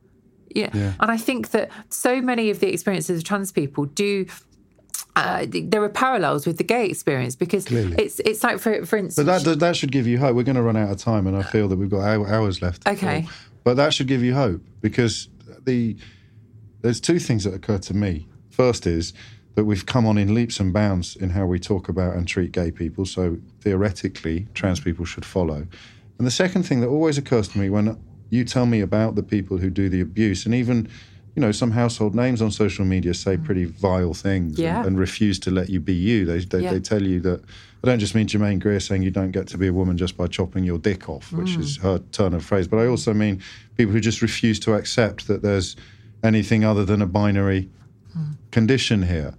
Yeah. 0.54 0.92
And 1.00 1.10
I 1.10 1.16
think 1.16 1.50
that 1.50 1.70
so 1.88 2.20
many 2.20 2.50
of 2.50 2.60
the 2.60 2.72
experiences 2.72 3.18
of 3.18 3.24
trans 3.24 3.52
people 3.52 3.86
do. 3.86 4.26
Uh, 5.14 5.44
there 5.46 5.82
are 5.82 5.90
parallels 5.90 6.46
with 6.46 6.56
the 6.56 6.64
gay 6.64 6.86
experience 6.86 7.36
because 7.36 7.66
Clearly. 7.66 7.96
it's 7.98 8.18
it's 8.20 8.42
like 8.42 8.58
for 8.58 8.86
for 8.86 8.96
instance. 8.96 9.26
But 9.26 9.44
that 9.44 9.58
that 9.60 9.76
should 9.76 9.92
give 9.92 10.06
you 10.06 10.18
hope. 10.18 10.34
We're 10.34 10.42
going 10.42 10.56
to 10.56 10.62
run 10.62 10.76
out 10.76 10.90
of 10.90 10.96
time, 10.96 11.26
and 11.26 11.36
I 11.36 11.42
feel 11.42 11.68
that 11.68 11.76
we've 11.76 11.90
got 11.90 12.00
hours 12.00 12.62
left. 12.62 12.88
Okay. 12.88 13.28
But 13.62 13.74
that 13.74 13.92
should 13.92 14.06
give 14.06 14.22
you 14.22 14.34
hope 14.34 14.62
because 14.80 15.28
the 15.64 15.96
there's 16.80 17.00
two 17.00 17.18
things 17.18 17.44
that 17.44 17.54
occur 17.54 17.78
to 17.78 17.94
me. 17.94 18.26
First 18.50 18.86
is 18.86 19.12
that 19.54 19.64
we've 19.64 19.84
come 19.84 20.06
on 20.06 20.16
in 20.18 20.34
leaps 20.34 20.60
and 20.60 20.72
bounds 20.72 21.16
in 21.16 21.30
how 21.30 21.46
we 21.46 21.58
talk 21.58 21.88
about 21.88 22.14
and 22.14 22.26
treat 22.26 22.52
gay 22.52 22.70
people. 22.70 23.04
So 23.04 23.38
theoretically, 23.60 24.46
trans 24.54 24.80
people 24.80 25.04
should 25.04 25.24
follow. 25.24 25.66
And 26.18 26.26
the 26.26 26.30
second 26.30 26.62
thing 26.64 26.80
that 26.80 26.88
always 26.88 27.18
occurs 27.18 27.48
to 27.48 27.58
me 27.58 27.68
when 27.68 27.98
you 28.30 28.44
tell 28.44 28.64
me 28.64 28.80
about 28.80 29.14
the 29.14 29.22
people 29.22 29.58
who 29.58 29.68
do 29.68 29.88
the 29.88 30.00
abuse, 30.00 30.46
and 30.46 30.54
even 30.54 30.88
you 31.34 31.40
know 31.40 31.52
some 31.52 31.70
household 31.70 32.14
names 32.14 32.42
on 32.42 32.50
social 32.50 32.84
media 32.84 33.14
say 33.14 33.36
mm. 33.36 33.44
pretty 33.44 33.64
vile 33.64 34.14
things 34.14 34.50
and- 34.50 34.58
Yeah. 34.58 34.86
and, 34.86 34.98
refuse 34.98 35.38
to 35.40 35.50
let 35.50 35.70
you 35.70 35.80
be 35.80 35.94
you. 35.94 36.24
They 36.24 36.40
they, 36.40 36.62
Yeah. 36.62 36.72
they 36.72 36.80
tell 36.80 37.02
you 37.02 37.20
that 37.20 37.42
I 37.82 37.86
don't 37.88 37.98
just 37.98 38.14
mean 38.14 38.26
Germaine 38.26 38.58
Greer 38.58 38.80
saying 38.80 39.02
you 39.02 39.10
don't 39.10 39.32
get 39.32 39.48
to 39.48 39.58
be 39.58 39.66
a 39.66 39.72
woman 39.72 39.96
just 39.96 40.16
by 40.16 40.26
chopping 40.28 40.64
your 40.64 40.78
dick 40.78 41.08
off, 41.08 41.32
which 41.32 41.56
mm. 41.56 41.60
is 41.60 41.78
her 41.78 42.00
turn 42.12 42.34
of 42.34 42.44
phrase. 42.44 42.68
But 42.68 42.78
I 42.78 42.86
also 42.86 43.12
mean 43.12 43.40
people 43.76 43.92
who 43.92 44.00
just 44.00 44.22
refuse 44.22 44.60
to 44.60 44.74
accept 44.74 45.26
that 45.26 45.42
there's 45.42 45.74
anything 46.22 46.64
other 46.64 46.84
than 46.84 47.02
a 47.02 47.06
binary 47.06 47.68
condition 48.52 49.02
here. 49.02 49.34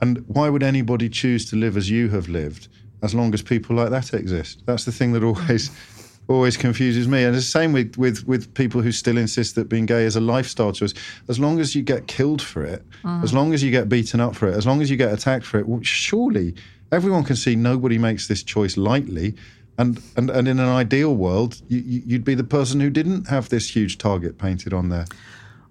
And 0.00 0.24
why 0.26 0.48
would 0.48 0.62
anybody 0.62 1.08
choose 1.08 1.48
to 1.50 1.56
live 1.56 1.76
as 1.76 1.90
you 1.90 2.08
have 2.08 2.28
lived 2.28 2.68
as 3.02 3.14
long 3.14 3.34
as 3.34 3.42
people 3.42 3.76
like 3.76 3.90
that 3.90 4.14
exist? 4.14 4.62
That's 4.66 4.84
the 4.84 4.92
thing 4.92 5.12
that 5.12 5.22
always 5.22 5.70
always 6.28 6.56
confuses 6.56 7.06
me. 7.06 7.24
And 7.24 7.36
it's 7.36 7.44
the 7.44 7.50
same 7.50 7.72
with, 7.72 7.96
with, 7.98 8.26
with 8.26 8.52
people 8.54 8.80
who 8.80 8.92
still 8.92 9.18
insist 9.18 9.56
that 9.56 9.68
being 9.68 9.84
gay 9.86 10.04
is 10.04 10.16
a 10.16 10.20
lifestyle 10.20 10.72
choice. 10.72 10.94
As 11.28 11.38
long 11.38 11.60
as 11.60 11.74
you 11.74 11.82
get 11.82 12.06
killed 12.06 12.40
for 12.40 12.64
it, 12.64 12.82
mm. 13.02 13.22
as 13.22 13.34
long 13.34 13.52
as 13.52 13.62
you 13.62 13.70
get 13.70 13.90
beaten 13.90 14.20
up 14.20 14.34
for 14.34 14.48
it, 14.48 14.54
as 14.54 14.66
long 14.66 14.80
as 14.80 14.90
you 14.90 14.96
get 14.96 15.12
attacked 15.12 15.44
for 15.44 15.58
it, 15.58 15.68
well, 15.68 15.82
surely 15.82 16.54
everyone 16.92 17.24
can 17.24 17.36
see 17.36 17.54
nobody 17.56 17.98
makes 17.98 18.26
this 18.26 18.42
choice 18.42 18.76
lightly. 18.78 19.34
And, 19.76 20.00
and, 20.16 20.30
and 20.30 20.48
in 20.48 20.60
an 20.60 20.68
ideal 20.68 21.14
world, 21.14 21.60
you, 21.68 21.80
you- 21.80 22.02
you'd 22.06 22.24
be 22.24 22.34
the 22.34 22.44
person 22.44 22.80
who 22.80 22.88
didn't 22.90 23.28
have 23.28 23.48
this 23.50 23.68
huge 23.76 23.98
target 23.98 24.38
painted 24.38 24.72
on 24.72 24.88
their 24.88 25.04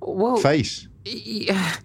well, 0.01 0.37
face. 0.37 0.87
yeah, 1.05 1.77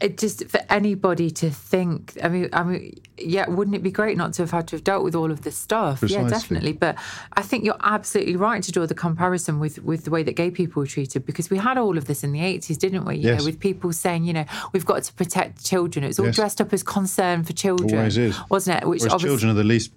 it 0.00 0.18
just 0.18 0.48
for 0.48 0.60
anybody 0.68 1.30
to 1.30 1.50
think. 1.50 2.16
I 2.22 2.28
mean, 2.28 2.48
I 2.52 2.62
mean, 2.64 2.98
yeah, 3.18 3.48
wouldn't 3.48 3.76
it 3.76 3.82
be 3.82 3.90
great 3.90 4.16
not 4.16 4.32
to 4.34 4.42
have 4.42 4.50
had 4.50 4.68
to 4.68 4.76
have 4.76 4.84
dealt 4.84 5.04
with 5.04 5.14
all 5.14 5.30
of 5.30 5.42
this 5.42 5.56
stuff? 5.56 6.02
Yeah, 6.06 6.24
definitely. 6.28 6.72
But 6.72 6.96
I 7.34 7.42
think 7.42 7.64
you're 7.64 7.76
absolutely 7.82 8.36
right 8.36 8.62
to 8.62 8.72
draw 8.72 8.86
the 8.86 8.94
comparison 8.94 9.60
with 9.60 9.78
with 9.82 10.04
the 10.04 10.10
way 10.10 10.22
that 10.22 10.32
gay 10.32 10.50
people 10.50 10.80
were 10.80 10.86
treated 10.86 11.24
because 11.24 11.50
we 11.50 11.58
had 11.58 11.78
all 11.78 11.96
of 11.98 12.06
this 12.06 12.24
in 12.24 12.32
the 12.32 12.40
80s, 12.40 12.78
didn't 12.78 13.04
we? 13.04 13.16
You 13.16 13.28
Yes. 13.28 13.38
know, 13.40 13.44
with 13.44 13.60
people 13.60 13.92
saying, 13.92 14.24
you 14.24 14.32
know, 14.32 14.44
we've 14.72 14.86
got 14.86 15.02
to 15.04 15.12
protect 15.14 15.64
children. 15.64 16.04
It 16.04 16.08
was 16.08 16.18
all 16.18 16.26
Yes. 16.26 16.36
dressed 16.36 16.60
up 16.60 16.72
as 16.72 16.82
concern 16.82 17.44
for 17.44 17.52
children, 17.52 17.98
Always 17.98 18.18
is. 18.18 18.36
wasn't 18.50 18.82
it? 18.82 18.88
Which 18.88 19.00
Whereas 19.02 19.14
obviously 19.14 19.28
children 19.38 19.50
are 19.52 19.54
the 19.54 19.64
least 19.64 19.92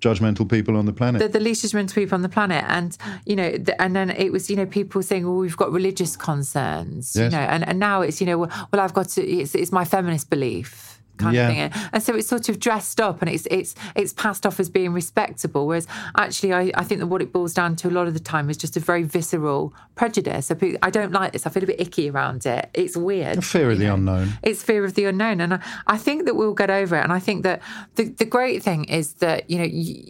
judgmental 0.00 0.48
people 0.48 0.76
on 0.76 0.86
the 0.86 0.92
planet. 0.92 1.20
the, 1.20 1.28
the 1.28 1.40
least 1.40 1.64
judgmental 1.64 1.94
people 1.94 2.14
on 2.14 2.22
the 2.22 2.28
planet, 2.28 2.64
and 2.68 2.96
you 3.26 3.36
know, 3.36 3.50
the, 3.52 3.80
and 3.80 3.94
then 3.94 4.10
it 4.10 4.32
was 4.32 4.50
you 4.50 4.56
know 4.56 4.66
people 4.66 5.02
saying, 5.02 5.24
well, 5.24 5.36
we've 5.36 5.56
got 5.56 5.72
religious 5.72 6.16
concerns, 6.16 7.16
you 7.16 7.28
know, 7.28 7.38
and, 7.38 7.66
and 7.66 7.78
now 7.78 8.00
it's 8.00 8.20
you 8.20 8.26
know, 8.26 8.38
well, 8.38 8.68
well 8.72 8.82
I've 8.82 8.94
got 8.94 9.08
to, 9.10 9.26
it's, 9.26 9.54
it's 9.54 9.72
my 9.72 9.84
feminist 9.84 10.30
belief. 10.30 10.93
Kind 11.16 11.36
Yeah. 11.36 11.42
of 11.48 11.48
thing, 11.54 11.60
and, 11.60 11.90
and 11.92 12.02
so 12.02 12.14
it's 12.16 12.26
sort 12.28 12.48
of 12.48 12.58
dressed 12.58 13.00
up, 13.00 13.22
and 13.22 13.30
it's 13.30 13.46
it's 13.50 13.74
it's 13.94 14.12
passed 14.12 14.44
off 14.44 14.58
as 14.58 14.68
being 14.68 14.92
respectable. 14.92 15.66
Whereas 15.66 15.86
actually, 16.16 16.52
I, 16.52 16.72
I 16.74 16.82
think 16.82 17.00
that 17.00 17.06
what 17.06 17.22
it 17.22 17.32
boils 17.32 17.54
down 17.54 17.76
to 17.76 17.88
a 17.88 17.92
lot 17.92 18.08
of 18.08 18.14
the 18.14 18.20
time 18.20 18.50
is 18.50 18.56
just 18.56 18.76
a 18.76 18.80
very 18.80 19.04
visceral 19.04 19.72
prejudice. 19.94 20.46
So 20.46 20.56
I 20.82 20.90
don't 20.90 21.12
like 21.12 21.32
this. 21.32 21.46
I 21.46 21.50
feel 21.50 21.62
a 21.62 21.66
bit 21.66 21.80
icky 21.80 22.10
around 22.10 22.46
it. 22.46 22.68
It's 22.74 22.96
weird. 22.96 23.38
A 23.38 23.42
fear 23.42 23.70
of 23.70 23.74
you 23.74 23.78
the 23.78 23.84
know. 23.86 23.94
unknown. 23.94 24.38
It's 24.42 24.62
fear 24.62 24.84
of 24.84 24.94
the 24.94 25.04
unknown, 25.04 25.40
and 25.40 25.54
I, 25.54 25.60
I 25.86 25.96
think 25.98 26.24
that 26.24 26.34
we'll 26.34 26.54
get 26.54 26.70
over 26.70 26.96
it. 26.96 27.04
And 27.04 27.12
I 27.12 27.20
think 27.20 27.44
that 27.44 27.62
the 27.94 28.04
the 28.08 28.24
great 28.24 28.62
thing 28.62 28.84
is 28.84 29.14
that 29.14 29.48
you 29.48 29.58
know 29.58 29.64
you, 29.64 30.02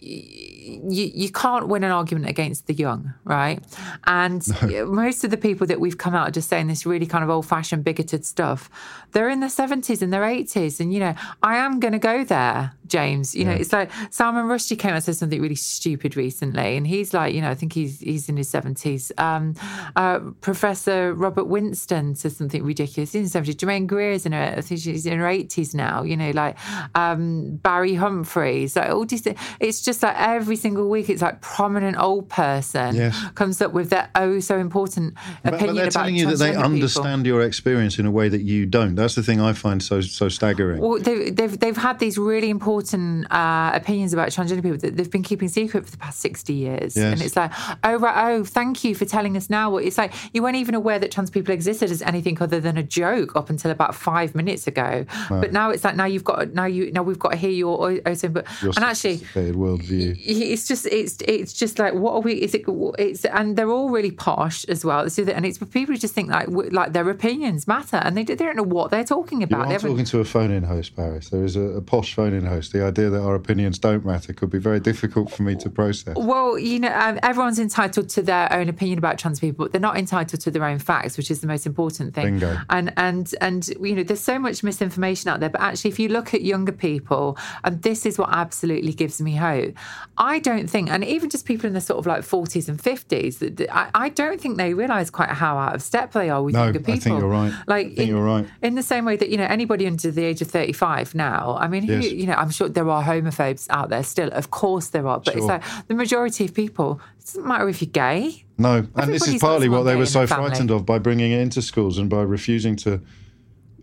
you, 0.64 1.10
you 1.14 1.30
can't 1.30 1.68
win 1.68 1.84
an 1.84 1.90
argument 1.90 2.28
against 2.28 2.66
the 2.66 2.74
young, 2.74 3.12
right? 3.24 3.62
And 4.04 4.44
most 4.86 5.24
of 5.24 5.30
the 5.30 5.36
people 5.36 5.66
that 5.66 5.80
we've 5.80 5.98
come 5.98 6.14
out 6.14 6.28
are 6.28 6.32
just 6.32 6.48
saying 6.48 6.68
this 6.68 6.86
really 6.86 7.06
kind 7.06 7.22
of 7.22 7.30
old 7.30 7.46
fashioned 7.46 7.84
bigoted 7.84 8.24
stuff, 8.24 8.70
they're 9.12 9.28
in 9.28 9.40
their 9.40 9.50
seventies 9.50 10.02
and 10.02 10.12
their 10.12 10.24
eighties, 10.24 10.80
and 10.80 10.92
you 10.92 11.00
know 11.00 11.14
I 11.42 11.56
am 11.56 11.80
going 11.80 11.92
to 11.92 11.98
go 11.98 12.24
there, 12.24 12.72
James. 12.86 13.34
You 13.34 13.44
know 13.44 13.52
it's 13.52 13.72
like 13.72 13.90
Salman 14.10 14.46
Rushdie 14.46 14.78
came 14.78 14.90
out 14.90 14.96
and 14.96 15.04
said 15.04 15.16
something 15.16 15.40
really 15.40 15.54
stupid 15.54 16.16
recently, 16.16 16.76
and 16.76 16.86
he's 16.86 17.14
like 17.14 17.34
you 17.34 17.40
know 17.40 17.50
I 17.50 17.54
think 17.54 17.72
he's 17.72 18.00
he's 18.00 18.28
in 18.28 18.36
his 18.36 18.48
seventies. 18.48 19.12
Um, 19.18 19.54
uh, 19.96 20.20
Professor 20.40 21.14
Robert 21.14 21.44
Winston 21.44 22.14
says 22.14 22.36
something 22.36 22.64
ridiculous. 22.64 23.12
He's 23.12 23.14
in 23.14 23.22
his 23.22 23.32
seventies. 23.32 23.56
Germaine 23.56 23.86
Greer 23.86 24.12
is 24.12 24.26
in 24.26 24.32
her, 24.32 24.54
I 24.56 24.60
think 24.60 24.80
she's 24.80 25.06
in 25.06 25.18
her 25.18 25.28
eighties 25.28 25.74
now. 25.74 26.02
You 26.02 26.16
know, 26.16 26.30
like 26.30 26.56
um, 26.94 27.56
Barry 27.56 27.94
Humphries. 27.94 28.76
Like 28.76 28.90
all 28.90 29.04
these, 29.04 29.26
it's 29.60 29.82
just 29.82 30.02
like 30.02 30.16
every 30.18 30.53
single 30.57 30.88
week, 30.88 31.09
it's 31.09 31.22
like 31.22 31.40
prominent 31.40 31.96
old 31.98 32.28
person 32.28 32.94
Yes. 32.96 33.16
comes 33.34 33.61
up 33.61 33.72
with 33.72 33.90
their 33.90 34.09
oh 34.14 34.40
so 34.40 34.59
important 34.59 35.14
But, 35.42 35.55
opinion 35.55 35.68
but 35.68 35.74
they're 35.76 35.84
about 35.84 35.92
telling 35.92 36.16
you 36.16 36.26
that 36.30 36.36
they 36.38 36.50
transgender 36.50 36.55
people. 36.57 36.64
understand 36.72 37.26
your 37.26 37.42
experience 37.42 37.98
in 37.98 38.07
a 38.07 38.11
way 38.11 38.28
that 38.28 38.42
you 38.42 38.66
don't. 38.66 38.94
That's 38.94 39.14
the 39.14 39.22
thing 39.22 39.40
I 39.40 39.52
find 39.52 39.82
so 39.82 40.00
so 40.00 40.28
staggering. 40.28 40.80
Well, 40.80 40.98
they've, 40.98 41.34
they've, 41.34 41.59
they've 41.59 41.76
had 41.76 41.98
these 41.98 42.18
really 42.18 42.50
important 42.50 43.30
uh, 43.32 43.70
opinions 43.74 44.12
about 44.12 44.28
transgender 44.28 44.62
people 44.62 44.78
that 44.78 44.96
they've 44.96 45.11
been 45.11 45.22
keeping 45.22 45.48
secret 45.48 45.84
for 45.84 45.90
the 45.90 45.96
past 45.98 46.20
60 46.20 46.52
years. 46.52 46.96
Yes. 46.96 47.12
And 47.12 47.22
it's 47.22 47.36
like, 47.36 47.52
oh, 47.84 47.96
right, 47.98 48.32
oh, 48.32 48.44
thank 48.44 48.84
you 48.84 48.94
for 48.94 49.05
telling 49.05 49.36
us 49.36 49.48
now. 49.50 49.76
It's 49.76 49.98
like 49.98 50.12
you 50.32 50.42
weren't 50.42 50.57
even 50.57 50.74
aware 50.74 50.98
that 50.98 51.11
trans 51.11 51.30
people 51.30 51.52
existed 51.55 51.90
as 51.90 52.02
anything 52.02 52.40
other 52.40 52.61
than 52.61 52.76
a 52.76 52.82
joke 52.82 53.36
up 53.36 53.50
until 53.50 53.70
about 53.70 53.94
five 53.94 54.34
minutes 54.34 54.66
ago. 54.66 55.05
But 55.28 55.52
now 55.52 55.70
it's 55.70 55.84
like, 55.84 55.96
now 55.96 56.05
you've 56.07 56.24
got, 56.24 56.52
now 56.55 56.64
you, 56.66 56.90
now 56.92 57.02
we've 57.02 57.18
got 57.18 57.30
to 57.32 57.36
hear 57.36 57.50
your, 57.50 58.00
oh, 58.07 58.14
so, 58.14 58.28
but, 58.28 58.46
your 58.62 58.72
and 58.76 58.84
actually, 58.84 59.18
worldview. 59.18 60.16
It's 60.53 60.66
just 60.66 60.86
it's 60.86 61.16
it's 61.26 61.53
just 61.53 61.78
like 61.78 61.95
what 61.95 62.14
are 62.14 62.20
we 62.20 62.34
is 62.34 62.55
it 62.55 62.64
it's 62.99 63.24
and 63.24 63.57
they're 63.57 63.70
all 63.70 63.90
really 63.90 64.11
posh 64.11 64.64
as 64.66 64.84
well 64.84 65.09
so 65.11 65.24
that, 65.24 65.36
and 65.36 65.47
it's 65.47 65.59
for 65.59 65.66
people 65.66 65.95
who 65.95 65.99
just 65.99 66.14
think 66.14 66.30
like 66.30 66.49
like 66.51 66.92
their 66.92 67.09
opinions 67.11 67.66
matter 67.66 67.97
and 67.97 68.16
they, 68.16 68.24
they 68.24 68.34
don't 68.34 68.57
know 68.57 68.62
what 68.62 68.90
they're 68.90 69.05
talking 69.05 69.42
about. 69.42 69.68
You 69.68 69.76
are 69.76 69.78
talking 69.78 70.05
to 70.05 70.20
a 70.20 70.24
phone-in 70.24 70.62
host, 70.62 70.97
Paris. 70.97 71.30
There 71.30 71.45
is 71.45 71.57
a, 71.57 71.61
a 71.61 71.80
posh 71.80 72.14
phone-in 72.14 72.45
host. 72.45 72.72
The 72.72 72.84
idea 72.84 73.11
that 73.11 73.22
our 73.22 73.34
opinions 73.34 73.78
don't 73.78 74.05
matter 74.05 74.32
could 74.32 74.51
be 74.51 74.59
very 74.59 74.80
difficult 74.80 75.30
for 75.30 75.42
me 75.42 75.55
to 75.57 75.70
process. 75.70 76.16
Well, 76.16 76.59
you 76.59 76.80
know, 76.80 76.92
um, 76.92 77.18
everyone's 77.22 77.59
entitled 77.59 78.09
to 78.11 78.22
their 78.22 78.53
own 78.53 78.68
opinion 78.68 78.99
about 78.99 79.18
trans 79.18 79.40
people, 79.40 79.64
but 79.64 79.72
they're 79.72 79.80
not 79.80 79.97
entitled 79.97 80.40
to 80.40 80.51
their 80.51 80.64
own 80.64 80.78
facts, 80.78 81.16
which 81.16 81.30
is 81.30 81.40
the 81.40 81.47
most 81.47 81.66
important 81.66 82.14
thing. 82.14 82.38
Bingo. 82.38 82.59
And 82.70 82.92
and 82.97 83.34
and 83.40 83.68
you 83.80 83.97
know, 83.97 84.03
there's 84.03 84.20
so 84.20 84.38
much 84.38 84.62
misinformation 84.62 85.30
out 85.30 85.40
there. 85.40 85.51
But 85.51 85.61
actually, 85.61 85.90
if 85.90 85.99
you 85.99 86.09
look 86.09 86.34
at 86.34 86.42
younger 86.42 86.72
people, 86.72 87.38
and 87.62 87.82
this 87.82 88.07
is 88.07 88.18
what 88.18 88.30
absolutely 88.30 88.92
gives 88.92 89.20
me 89.20 89.36
hope. 89.36 89.74
I 90.16 90.34
I 90.35 90.39
don't 90.41 90.68
think, 90.68 90.91
and 90.91 91.05
even 91.05 91.30
just 91.30 91.47
people 91.47 91.66
in 91.66 91.74
the 91.74 91.80
sort 91.80 91.99
of 92.01 92.07
like 92.07 92.22
40s 92.22 92.68
and 92.68 92.78
50s, 92.82 93.39
that- 93.39 93.57
that 93.59 93.74
I, 93.74 93.91
I 93.95 94.09
don't 94.09 94.41
think 94.41 94.57
they 94.57 94.74
realise 94.74 95.09
quite 95.11 95.28
how 95.30 95.57
out 95.57 95.74
of 95.74 95.82
step 95.82 96.12
they 96.12 96.28
are 96.28 96.43
with 96.43 96.55
No, 96.55 96.64
younger 96.64 96.80
I 96.80 96.82
people. 96.82 97.01
think 97.01 97.20
you're 97.20 97.28
right. 97.28 97.53
Like, 97.66 97.87
I 97.87 97.89
think 97.91 97.99
in, 98.01 98.09
you're 98.09 98.24
right. 98.24 98.47
In 98.62 98.74
the 98.74 98.82
same 98.82 99.05
way 99.05 99.16
that, 99.16 99.28
you 99.30 99.37
know, 99.37 99.45
anybody 99.45 99.87
under 99.87 100.11
the 100.11 100.24
age 100.24 100.43
of 100.43 100.49
35 100.49 101.14
now, 101.14 101.57
I 101.61 101.68
mean, 101.68 101.85
who, 101.85 101.95
you 102.01 102.26
know, 102.26 102.35
I'm 102.35 102.51
sure 102.51 102.68
there 102.68 102.89
are 102.91 103.03
homophobes 103.05 103.66
out 103.70 103.89
there 103.91 104.03
still. 104.03 104.28
Of 104.32 104.51
course 104.51 104.89
there 104.89 105.07
are. 105.07 105.20
But 105.20 105.37
it's 105.37 105.47
like 105.47 105.62
the 105.89 105.95
majority 105.95 106.45
of 106.47 106.53
people, 106.55 107.01
it 107.20 107.26
doesn't 107.26 107.47
matter 107.47 107.68
if 107.68 107.80
you're 107.80 107.91
gay. 107.91 108.45
No, 108.59 108.87
and 108.97 109.12
this 109.12 109.26
is 109.28 109.41
partly 109.41 109.68
what 109.68 109.82
they 109.85 109.97
were 109.97 110.07
so 110.07 110.20
the 110.22 110.35
frightened 110.35 110.70
of 110.70 110.85
by 110.87 110.99
bringing 110.99 111.32
it 111.32 111.41
into 111.41 111.61
schools 111.62 111.99
and 111.99 112.09
by 112.11 112.22
refusing 112.22 112.76
to, 112.76 113.01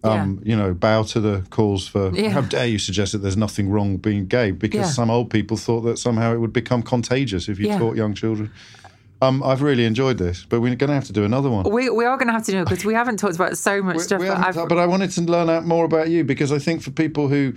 um, 0.03 0.41
you 0.43 0.55
know, 0.55 0.73
bow 0.73 1.03
to 1.03 1.19
the 1.19 1.43
calls 1.51 1.87
for. 1.87 2.11
Yeah. 2.13 2.29
How 2.29 2.41
dare 2.41 2.65
you 2.67 2.79
suggest 2.79 3.11
that 3.11 3.19
there's 3.19 3.37
nothing 3.37 3.69
wrong 3.69 3.97
being 3.97 4.25
gay? 4.25 4.51
Because 4.51 4.79
Yeah. 4.79 4.85
some 4.87 5.09
old 5.11 5.29
people 5.29 5.57
thought 5.57 5.81
that 5.81 5.99
somehow 5.99 6.33
it 6.33 6.39
would 6.39 6.53
become 6.53 6.81
contagious 6.81 7.47
if 7.47 7.59
you 7.59 7.67
taught 7.77 7.95
young 7.95 8.13
children. 8.13 8.51
Um, 9.23 9.43
I've 9.43 9.61
really 9.61 9.85
enjoyed 9.85 10.17
this, 10.17 10.47
but 10.49 10.61
we're 10.61 10.73
going 10.75 10.87
to 10.89 10.95
have 10.95 11.05
to 11.05 11.13
do 11.13 11.23
another 11.23 11.51
one. 11.51 11.69
We, 11.71 11.91
we 11.91 12.05
are 12.05 12.17
going 12.17 12.25
to 12.27 12.33
have 12.33 12.43
to 12.45 12.51
do 12.51 12.61
it 12.61 12.63
because 12.63 12.83
we 12.83 12.95
haven't 12.95 13.17
talked 13.17 13.35
about 13.35 13.55
so 13.55 13.83
much 13.83 13.97
We- 13.97 14.01
stuff. 14.03 14.19
we 14.19 14.27
I've, 14.27 14.55
but 14.67 14.79
I 14.79 14.87
wanted 14.87 15.11
to 15.11 15.21
learn 15.21 15.47
out 15.49 15.63
more 15.65 15.85
about 15.85 16.09
you 16.09 16.23
because 16.23 16.51
I 16.51 16.57
think 16.57 16.81
for 16.81 16.89
people 16.89 17.27
who 17.27 17.53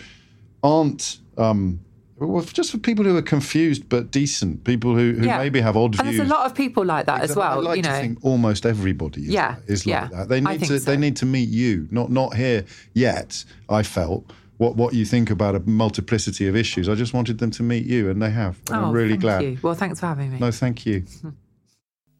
aren't, 0.62 1.18
um, 1.38 1.80
well, 2.26 2.42
just 2.44 2.70
for 2.70 2.78
people 2.78 3.04
who 3.04 3.16
are 3.16 3.22
confused 3.22 3.88
but 3.88 4.10
decent, 4.10 4.64
people 4.64 4.94
who, 4.94 5.12
who 5.12 5.26
Yeah. 5.26 5.38
maybe 5.38 5.60
have 5.60 5.76
odd 5.76 5.94
and 5.98 6.02
views. 6.02 6.16
there's 6.18 6.28
a 6.28 6.32
lot 6.32 6.46
of 6.46 6.54
people 6.54 6.84
like 6.84 7.06
that 7.06 7.22
as 7.22 7.30
Because 7.30 7.36
I 7.42 7.54
well. 7.54 7.62
like 7.62 7.76
you 7.76 7.82
know, 7.82 8.00
think 8.00 8.18
almost 8.22 8.64
everybody 8.66 9.22
is, 9.22 9.28
Yeah, 9.28 9.56
is 9.66 9.84
yeah, 9.86 10.02
like 10.02 10.10
that. 10.12 10.28
They 10.28 10.40
need 10.40 10.64
to 10.64 10.78
they 10.78 10.96
need 10.96 11.16
to 11.16 11.26
meet 11.26 11.48
you, 11.48 11.88
not 11.90 12.10
not 12.10 12.34
here 12.36 12.64
yet. 12.92 13.44
I 13.68 13.82
felt 13.82 14.32
what 14.58 14.76
what 14.76 14.94
you 14.94 15.04
think 15.04 15.30
about 15.30 15.54
a 15.54 15.60
multiplicity 15.60 16.46
of 16.46 16.56
issues. 16.56 16.88
I 16.88 16.94
just 16.94 17.12
wanted 17.14 17.38
them 17.38 17.50
to 17.52 17.62
meet 17.62 17.86
you, 17.86 18.08
and 18.10 18.20
they 18.22 18.30
have. 18.30 18.60
And 18.70 18.76
oh, 18.76 18.84
I'm 18.86 18.92
really 18.92 19.10
thank 19.10 19.20
glad. 19.22 19.42
You. 19.42 19.58
Well, 19.62 19.74
thanks 19.74 20.00
for 20.00 20.06
having 20.06 20.30
me. 20.32 20.38
No, 20.38 20.50
thank 20.50 20.86
you. 20.86 21.04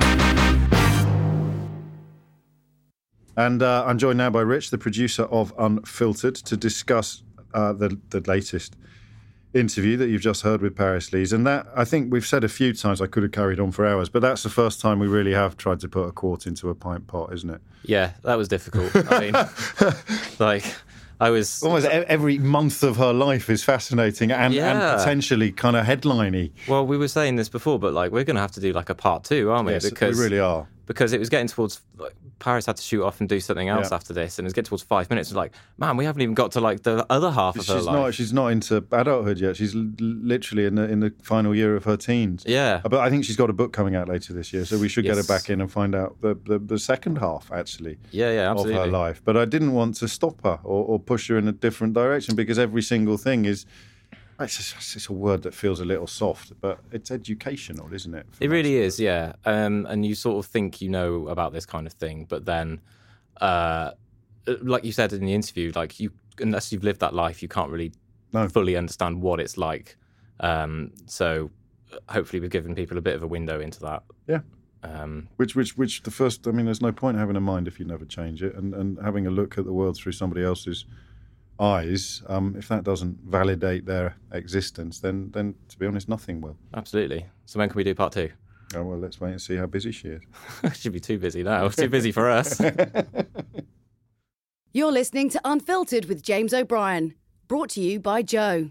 and 3.36 3.62
uh, 3.62 3.84
I'm 3.86 3.98
joined 3.98 4.18
now 4.18 4.30
by 4.30 4.40
Rich, 4.40 4.70
the 4.70 4.78
producer 4.78 5.24
of 5.24 5.52
Unfiltered, 5.58 6.34
to 6.36 6.56
discuss 6.56 7.22
uh, 7.52 7.72
the 7.72 7.98
the 8.10 8.20
latest 8.20 8.76
interview 9.54 9.96
that 9.96 10.08
you've 10.08 10.20
just 10.20 10.42
heard 10.42 10.60
with 10.60 10.76
Paris 10.76 11.12
Lees. 11.12 11.32
And 11.32 11.46
that, 11.46 11.66
I 11.76 11.84
think 11.84 12.12
we've 12.12 12.26
said 12.26 12.44
a 12.44 12.48
few 12.48 12.72
times, 12.74 13.00
I 13.00 13.06
could 13.06 13.22
have 13.22 13.32
carried 13.32 13.60
on 13.60 13.70
for 13.70 13.86
hours, 13.86 14.08
but 14.08 14.20
that's 14.20 14.42
the 14.42 14.50
first 14.50 14.80
time 14.80 14.98
we 14.98 15.06
really 15.06 15.32
have 15.32 15.56
tried 15.56 15.80
to 15.80 15.88
put 15.88 16.02
a 16.04 16.12
quart 16.12 16.46
into 16.46 16.68
a 16.70 16.74
pint 16.74 17.06
pot, 17.06 17.32
isn't 17.32 17.48
it? 17.50 17.60
Yeah, 17.84 18.12
that 18.22 18.36
was 18.36 18.48
difficult. 18.48 18.90
I 19.10 19.20
mean, 19.20 19.32
like, 20.38 20.64
I 21.20 21.30
was. 21.30 21.62
Almost 21.62 21.86
every 21.86 22.38
month 22.38 22.82
of 22.82 22.96
her 22.96 23.12
life 23.12 23.48
is 23.48 23.62
fascinating 23.62 24.32
and, 24.32 24.52
Yeah. 24.52 24.72
and 24.92 24.98
potentially 24.98 25.52
kind 25.52 25.76
of 25.76 25.86
headliney. 25.86 26.52
Well, 26.66 26.86
we 26.86 26.98
were 26.98 27.08
saying 27.08 27.36
this 27.36 27.48
before, 27.48 27.78
but 27.78 27.92
like, 27.92 28.10
we're 28.10 28.24
going 28.24 28.36
to 28.36 28.42
have 28.42 28.52
to 28.52 28.60
do 28.60 28.72
like 28.72 28.90
a 28.90 28.94
part 28.94 29.24
two, 29.24 29.50
aren't 29.50 29.66
we? 29.66 29.72
Yes, 29.72 29.90
we 29.90 30.08
really 30.08 30.40
are. 30.40 30.66
Because 30.86 31.12
it 31.12 31.18
was 31.20 31.28
getting 31.28 31.46
towards. 31.46 31.80
Like, 31.96 32.14
Paris 32.38 32.66
had 32.66 32.76
to 32.76 32.82
shoot 32.82 33.02
off 33.04 33.20
and 33.20 33.28
do 33.28 33.40
something 33.40 33.68
else 33.68 33.88
Yeah. 33.90 33.96
after 33.96 34.12
this, 34.12 34.38
and 34.38 34.46
it 34.46 34.54
get 34.54 34.64
towards 34.66 34.82
five 34.82 35.08
minutes. 35.10 35.30
It's 35.30 35.36
like, 35.36 35.52
man, 35.78 35.96
we 35.96 36.04
haven't 36.04 36.22
even 36.22 36.34
got 36.34 36.52
to 36.52 36.60
like 36.60 36.82
the 36.82 37.06
other 37.10 37.30
half 37.30 37.56
of 37.56 37.66
her 37.66 37.76
She's 37.78 37.84
life. 37.86 37.94
not. 37.94 38.14
She's 38.14 38.32
not 38.32 38.48
into 38.48 38.84
adulthood 38.92 39.38
yet. 39.38 39.56
She's 39.56 39.74
l- 39.74 39.90
literally 39.98 40.66
in 40.66 40.74
the 40.74 40.88
in 40.90 41.00
the 41.00 41.12
final 41.22 41.54
year 41.54 41.76
of 41.76 41.84
her 41.84 41.96
teens. 41.96 42.44
Yeah. 42.46 42.80
Uh, 42.84 42.88
but 42.88 43.00
I 43.00 43.10
think 43.10 43.24
she's 43.24 43.36
got 43.36 43.50
a 43.50 43.52
book 43.52 43.72
coming 43.72 43.94
out 43.94 44.08
later 44.08 44.32
this 44.32 44.52
year, 44.52 44.64
so 44.64 44.78
we 44.78 44.88
should 44.88 45.04
get 45.04 45.16
her 45.16 45.22
back 45.24 45.48
in 45.50 45.60
and 45.60 45.70
find 45.70 45.94
out 45.94 46.20
the, 46.20 46.34
the, 46.44 46.58
the 46.58 46.78
second 46.78 47.18
half 47.18 47.50
actually. 47.52 47.98
Yeah, 48.10 48.32
yeah, 48.32 48.50
of 48.52 48.64
her 48.68 48.86
life. 48.86 49.22
But 49.24 49.36
I 49.36 49.44
didn't 49.44 49.72
want 49.72 49.94
to 49.96 50.08
stop 50.08 50.42
her 50.44 50.58
or, 50.64 50.84
or 50.84 50.98
push 50.98 51.28
her 51.28 51.38
in 51.38 51.48
a 51.48 51.52
different 51.52 51.94
direction 51.94 52.34
because 52.36 52.58
every 52.58 52.82
single 52.82 53.16
thing 53.16 53.44
is. 53.44 53.64
It's, 54.40 54.56
just, 54.56 54.96
it's 54.96 55.08
a 55.08 55.12
word 55.12 55.42
that 55.44 55.54
feels 55.54 55.80
a 55.80 55.84
little 55.84 56.06
soft, 56.06 56.52
but 56.60 56.80
it's 56.90 57.10
educational, 57.10 57.92
isn't 57.92 58.14
it? 58.14 58.26
It 58.40 58.50
really 58.50 58.76
is, 58.76 58.98
yeah. 58.98 59.34
Um, 59.44 59.86
and 59.88 60.04
you 60.04 60.14
sort 60.14 60.44
of 60.44 60.50
think 60.50 60.80
you 60.80 60.88
know 60.88 61.28
about 61.28 61.52
this 61.52 61.66
kind 61.66 61.86
of 61.86 61.92
thing, 61.92 62.26
but 62.28 62.44
then, 62.44 62.80
uh, 63.40 63.92
like 64.62 64.84
you 64.84 64.92
said 64.92 65.12
in 65.12 65.24
the 65.24 65.34
interview, 65.34 65.72
like 65.74 66.00
you, 66.00 66.10
unless 66.40 66.72
you've 66.72 66.84
lived 66.84 67.00
that 67.00 67.14
life, 67.14 67.42
you 67.42 67.48
can't 67.48 67.70
really 67.70 67.92
No. 68.32 68.48
fully 68.48 68.76
understand 68.76 69.22
what 69.22 69.38
it's 69.40 69.56
like. 69.56 69.96
Um, 70.40 70.92
so, 71.06 71.50
uh, 71.92 72.12
hopefully, 72.12 72.40
we've 72.40 72.50
given 72.50 72.74
people 72.74 72.98
a 72.98 73.02
bit 73.02 73.14
of 73.14 73.22
a 73.22 73.28
window 73.28 73.60
into 73.60 73.80
that. 73.80 74.02
Yeah. 74.26 74.40
Um, 74.82 75.28
Which, 75.36 75.54
which, 75.56 75.78
which 75.78 76.02
the 76.02 76.10
first, 76.10 76.46
I 76.46 76.50
mean, 76.50 76.66
there's 76.66 76.82
no 76.82 76.92
point 76.92 77.16
having 77.16 77.36
a 77.36 77.40
mind 77.40 77.68
if 77.68 77.78
you 77.78 77.86
never 77.86 78.04
change 78.04 78.42
it, 78.42 78.54
and, 78.56 78.74
and 78.74 78.98
having 79.02 79.26
a 79.26 79.30
look 79.30 79.56
at 79.56 79.64
the 79.64 79.72
world 79.72 79.96
through 79.96 80.12
somebody 80.12 80.44
else's 80.44 80.84
eyes. 81.58 82.22
Um, 82.28 82.54
if 82.58 82.68
that 82.68 82.84
doesn't 82.84 83.18
validate 83.26 83.86
their 83.86 84.16
existence, 84.32 85.00
then, 85.00 85.30
then 85.32 85.54
to 85.68 85.78
be 85.78 85.86
honest, 85.86 86.08
nothing 86.08 86.40
will. 86.40 86.56
absolutely. 86.74 87.26
So, 87.46 87.58
when 87.58 87.68
can 87.68 87.76
we 87.76 87.84
do 87.84 87.94
part 87.94 88.12
two? 88.12 88.30
Oh, 88.74 88.82
well, 88.82 88.98
let's 88.98 89.20
wait 89.20 89.30
and 89.30 89.40
see 89.40 89.56
how 89.56 89.66
busy 89.66 89.92
she 89.92 90.08
is. 90.08 90.22
Should 90.80 90.92
be 90.92 91.00
too 91.00 91.18
busy 91.18 91.42
now. 91.42 91.68
Too 91.68 91.88
busy 91.88 92.10
for 92.10 92.30
us. 92.30 92.60
You're 94.72 94.90
listening 94.90 95.30
to 95.30 95.40
Unfiltered 95.44 96.06
with 96.06 96.22
James 96.22 96.52
O'Brien, 96.52 97.14
brought 97.46 97.70
to 97.70 97.80
you 97.80 98.00
by 98.00 98.22
Joe. 98.22 98.70